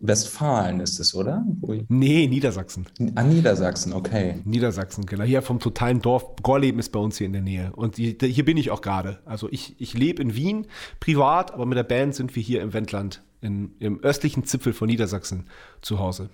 Westfalen, 0.00 0.80
ist 0.80 0.98
es, 0.98 1.14
oder? 1.14 1.44
Nee, 1.88 2.26
Niedersachsen. 2.26 2.86
Ah, 3.14 3.22
Niedersachsen, 3.22 3.92
okay. 3.92 4.40
Niedersachsen, 4.44 5.06
genau. 5.06 5.22
Hier 5.22 5.40
vom 5.42 5.60
totalen 5.60 6.00
Dorf. 6.00 6.34
Gorleben 6.42 6.80
ist 6.80 6.90
bei 6.90 6.98
uns 6.98 7.18
hier 7.18 7.28
in 7.28 7.32
der 7.32 7.42
Nähe. 7.42 7.72
Und 7.76 7.96
hier 7.96 8.44
bin 8.44 8.56
ich 8.56 8.72
auch 8.72 8.80
gerade. 8.80 9.20
Also 9.24 9.48
ich, 9.52 9.76
ich 9.80 9.94
lebe 9.94 10.20
in 10.20 10.34
Wien, 10.34 10.66
privat, 10.98 11.54
aber 11.54 11.64
mit 11.64 11.78
der 11.78 11.84
Band 11.84 12.16
sind 12.16 12.34
wir 12.34 12.42
hier 12.42 12.60
im 12.60 12.72
Wendland, 12.72 13.22
in, 13.40 13.70
im 13.78 14.00
östlichen 14.00 14.44
Zipfel 14.44 14.72
von 14.72 14.88
Niedersachsen 14.88 15.46
zu 15.80 16.00
Hause. 16.00 16.28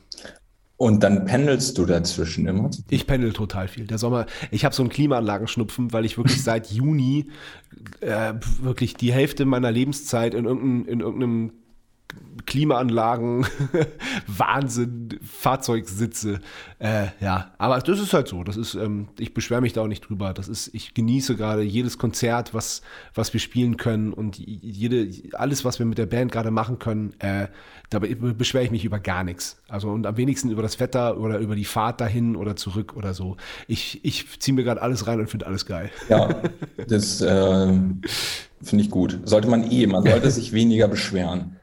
Und 0.78 1.02
dann 1.02 1.24
pendelst 1.24 1.76
du 1.76 1.86
dazwischen 1.86 2.46
immer? 2.46 2.70
Ich 2.88 3.08
pendel 3.08 3.32
total 3.32 3.66
viel. 3.66 3.88
Der 3.88 3.98
Sommer, 3.98 4.26
ich 4.52 4.64
habe 4.64 4.72
so 4.72 4.82
einen 4.84 4.90
Klimaanlagenschnupfen, 4.90 5.92
weil 5.92 6.04
ich 6.04 6.16
wirklich 6.16 6.40
seit 6.42 6.70
Juni 6.70 7.26
äh, 8.00 8.34
wirklich 8.62 8.94
die 8.94 9.12
Hälfte 9.12 9.44
meiner 9.44 9.72
Lebenszeit 9.72 10.34
in 10.34 10.44
irgendeinem, 10.44 10.86
in 10.86 11.00
irgendeinem 11.00 11.52
Klimaanlagen, 12.48 13.46
Wahnsinn, 14.26 15.20
Fahrzeugsitze. 15.22 16.40
Äh, 16.78 17.08
ja, 17.20 17.52
aber 17.58 17.78
das 17.78 18.00
ist 18.00 18.14
halt 18.14 18.26
so. 18.26 18.42
Das 18.42 18.56
ist, 18.56 18.74
ähm, 18.74 19.08
ich 19.18 19.34
beschwere 19.34 19.60
mich 19.60 19.74
da 19.74 19.82
auch 19.82 19.86
nicht 19.86 20.08
drüber. 20.08 20.32
Das 20.32 20.48
ist, 20.48 20.74
ich 20.74 20.94
genieße 20.94 21.36
gerade 21.36 21.60
jedes 21.62 21.98
Konzert, 21.98 22.54
was, 22.54 22.80
was 23.14 23.34
wir 23.34 23.40
spielen 23.40 23.76
können 23.76 24.14
und 24.14 24.38
jede, 24.38 25.10
alles, 25.34 25.66
was 25.66 25.78
wir 25.78 25.84
mit 25.84 25.98
der 25.98 26.06
Band 26.06 26.32
gerade 26.32 26.50
machen 26.50 26.78
können. 26.78 27.12
Äh, 27.18 27.48
da 27.90 27.98
beschwere 27.98 28.64
ich 28.64 28.70
mich 28.70 28.86
über 28.86 28.98
gar 28.98 29.24
nichts. 29.24 29.60
Also 29.68 29.90
und 29.90 30.06
am 30.06 30.16
wenigsten 30.16 30.50
über 30.50 30.62
das 30.62 30.80
Wetter 30.80 31.18
oder 31.18 31.38
über 31.40 31.54
die 31.54 31.66
Fahrt 31.66 32.00
dahin 32.00 32.34
oder 32.34 32.56
zurück 32.56 32.96
oder 32.96 33.12
so. 33.12 33.36
Ich, 33.66 34.02
ich 34.04 34.40
ziehe 34.40 34.54
mir 34.54 34.64
gerade 34.64 34.80
alles 34.80 35.06
rein 35.06 35.20
und 35.20 35.28
finde 35.28 35.46
alles 35.46 35.66
geil. 35.66 35.90
Ja, 36.08 36.34
das 36.88 37.20
äh, 37.20 37.66
finde 38.62 38.84
ich 38.84 38.88
gut. 38.88 39.20
Sollte 39.24 39.48
man 39.48 39.70
eh, 39.70 39.86
man 39.86 40.02
sollte 40.02 40.30
sich 40.30 40.52
weniger 40.54 40.88
beschweren. 40.88 41.57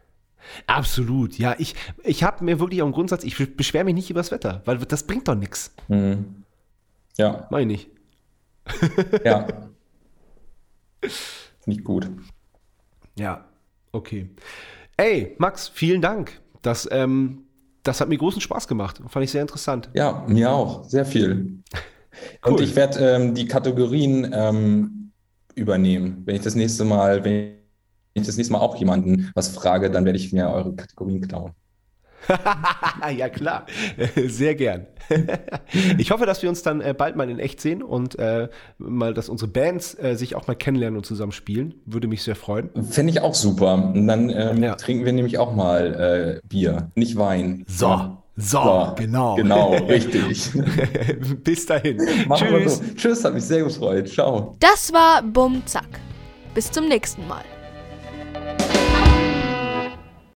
Absolut, 0.68 1.38
ja. 1.38 1.56
Ich, 1.58 1.76
ich 2.04 2.24
habe 2.24 2.44
mir 2.44 2.60
wirklich 2.60 2.82
auch 2.82 2.86
einen 2.86 2.94
Grundsatz, 2.94 3.24
ich 3.24 3.56
beschwere 3.56 3.84
mich 3.84 3.96
nicht 3.96 4.10
über 4.10 4.20
das 4.20 4.32
Wetter, 4.32 4.62
weil 4.66 4.78
das 4.78 5.06
bringt 5.06 5.28
doch 5.28 5.36
nichts. 5.36 5.74
Mhm. 5.88 6.44
Ja. 7.18 7.48
Meine 7.52 7.74
ich. 7.74 7.90
ja. 9.24 9.48
Ich 11.68 11.84
gut. 11.84 12.08
Ja, 13.18 13.46
okay. 13.92 14.30
Ey, 14.98 15.36
Max, 15.40 15.68
vielen 15.68 16.02
Dank. 16.02 16.40
Das, 16.62 16.88
ähm, 16.92 17.46
das 17.84 18.02
hat 18.02 18.10
mir 18.10 18.18
großen 18.18 18.42
Spaß 18.42 18.68
gemacht. 18.68 19.02
Fand 19.08 19.24
ich 19.24 19.32
sehr 19.32 19.42
interessant. 19.42 19.90
Ja, 19.94 20.24
mir 20.28 20.52
auch. 20.52 20.84
Sehr 20.84 21.06
viel. 21.06 21.64
cool. 22.46 22.54
Und 22.54 22.62
ich 22.62 22.76
werde 22.76 23.00
ähm, 23.00 23.34
die 23.34 23.48
Kategorien 23.48 24.32
ähm, 24.34 25.12
übernehmen. 25.56 26.22
Wenn 26.26 26.36
ich 26.36 26.42
das 26.42 26.56
nächste 26.56 26.86
Mal, 26.86 27.24
wenn 27.24 27.56
ich 28.22 28.26
das 28.26 28.38
nächste 28.38 28.54
Mal 28.54 28.60
auch 28.60 28.76
jemanden 28.78 29.32
was 29.36 29.50
frage, 29.50 29.92
dann 29.92 30.06
werde 30.06 30.18
ich 30.18 30.32
mir 30.34 30.50
eure 30.50 30.76
Kategorien 30.76 31.22
klauen. 31.22 31.52
ja, 33.18 33.30
klar. 33.30 33.66
Sehr 34.28 34.56
gern. 34.56 34.88
ich 35.98 36.10
hoffe, 36.10 36.26
dass 36.26 36.42
wir 36.42 36.50
uns 36.50 36.64
dann 36.64 36.82
äh, 36.82 36.96
bald 36.98 37.16
mal 37.16 37.30
in 37.30 37.38
echt 37.38 37.62
sehen 37.62 37.84
und 37.84 38.18
äh, 38.18 38.50
mal, 38.80 39.14
dass 39.14 39.30
unsere 39.30 39.52
Bands 39.52 39.96
äh, 40.00 40.16
sich 40.16 40.36
auch 40.36 40.48
mal 40.48 40.56
kennenlernen 40.56 40.98
und 40.98 41.06
zusammen 41.06 41.32
spielen. 41.32 41.76
Würde 41.86 42.08
mich 42.08 42.24
sehr 42.24 42.36
freuen. 42.36 42.70
Fände 42.90 43.12
ich 43.12 43.22
auch 43.22 43.36
super. 43.36 43.76
Und 43.76 44.08
dann 44.08 44.30
ähm, 44.30 44.64
ja. 44.64 44.76
trinken 44.76 45.06
wir 45.06 45.14
nämlich 45.14 45.38
auch 45.38 45.54
mal 45.54 46.42
äh, 46.42 46.48
Bier, 46.48 46.92
nicht 46.96 47.18
Wein. 47.18 47.66
So. 47.68 48.18
So, 48.38 48.60
so, 48.62 48.94
genau. 48.98 49.36
Genau, 49.36 49.76
richtig. 49.76 50.52
Bis 51.44 51.66
dahin. 51.68 52.02
Machen 52.28 52.48
Tschüss. 52.50 52.78
So. 52.80 52.84
Tschüss, 52.96 53.24
hat 53.24 53.34
mich 53.34 53.46
sehr 53.46 53.64
gefreut. 53.64 54.10
Ciao. 54.10 54.58
Das 54.60 54.92
war 54.92 55.24
Bum 55.24 55.62
Zack. 55.66 55.88
Bis 56.54 56.70
zum 56.70 56.90
nächsten 56.90 57.26
Mal. 57.30 57.46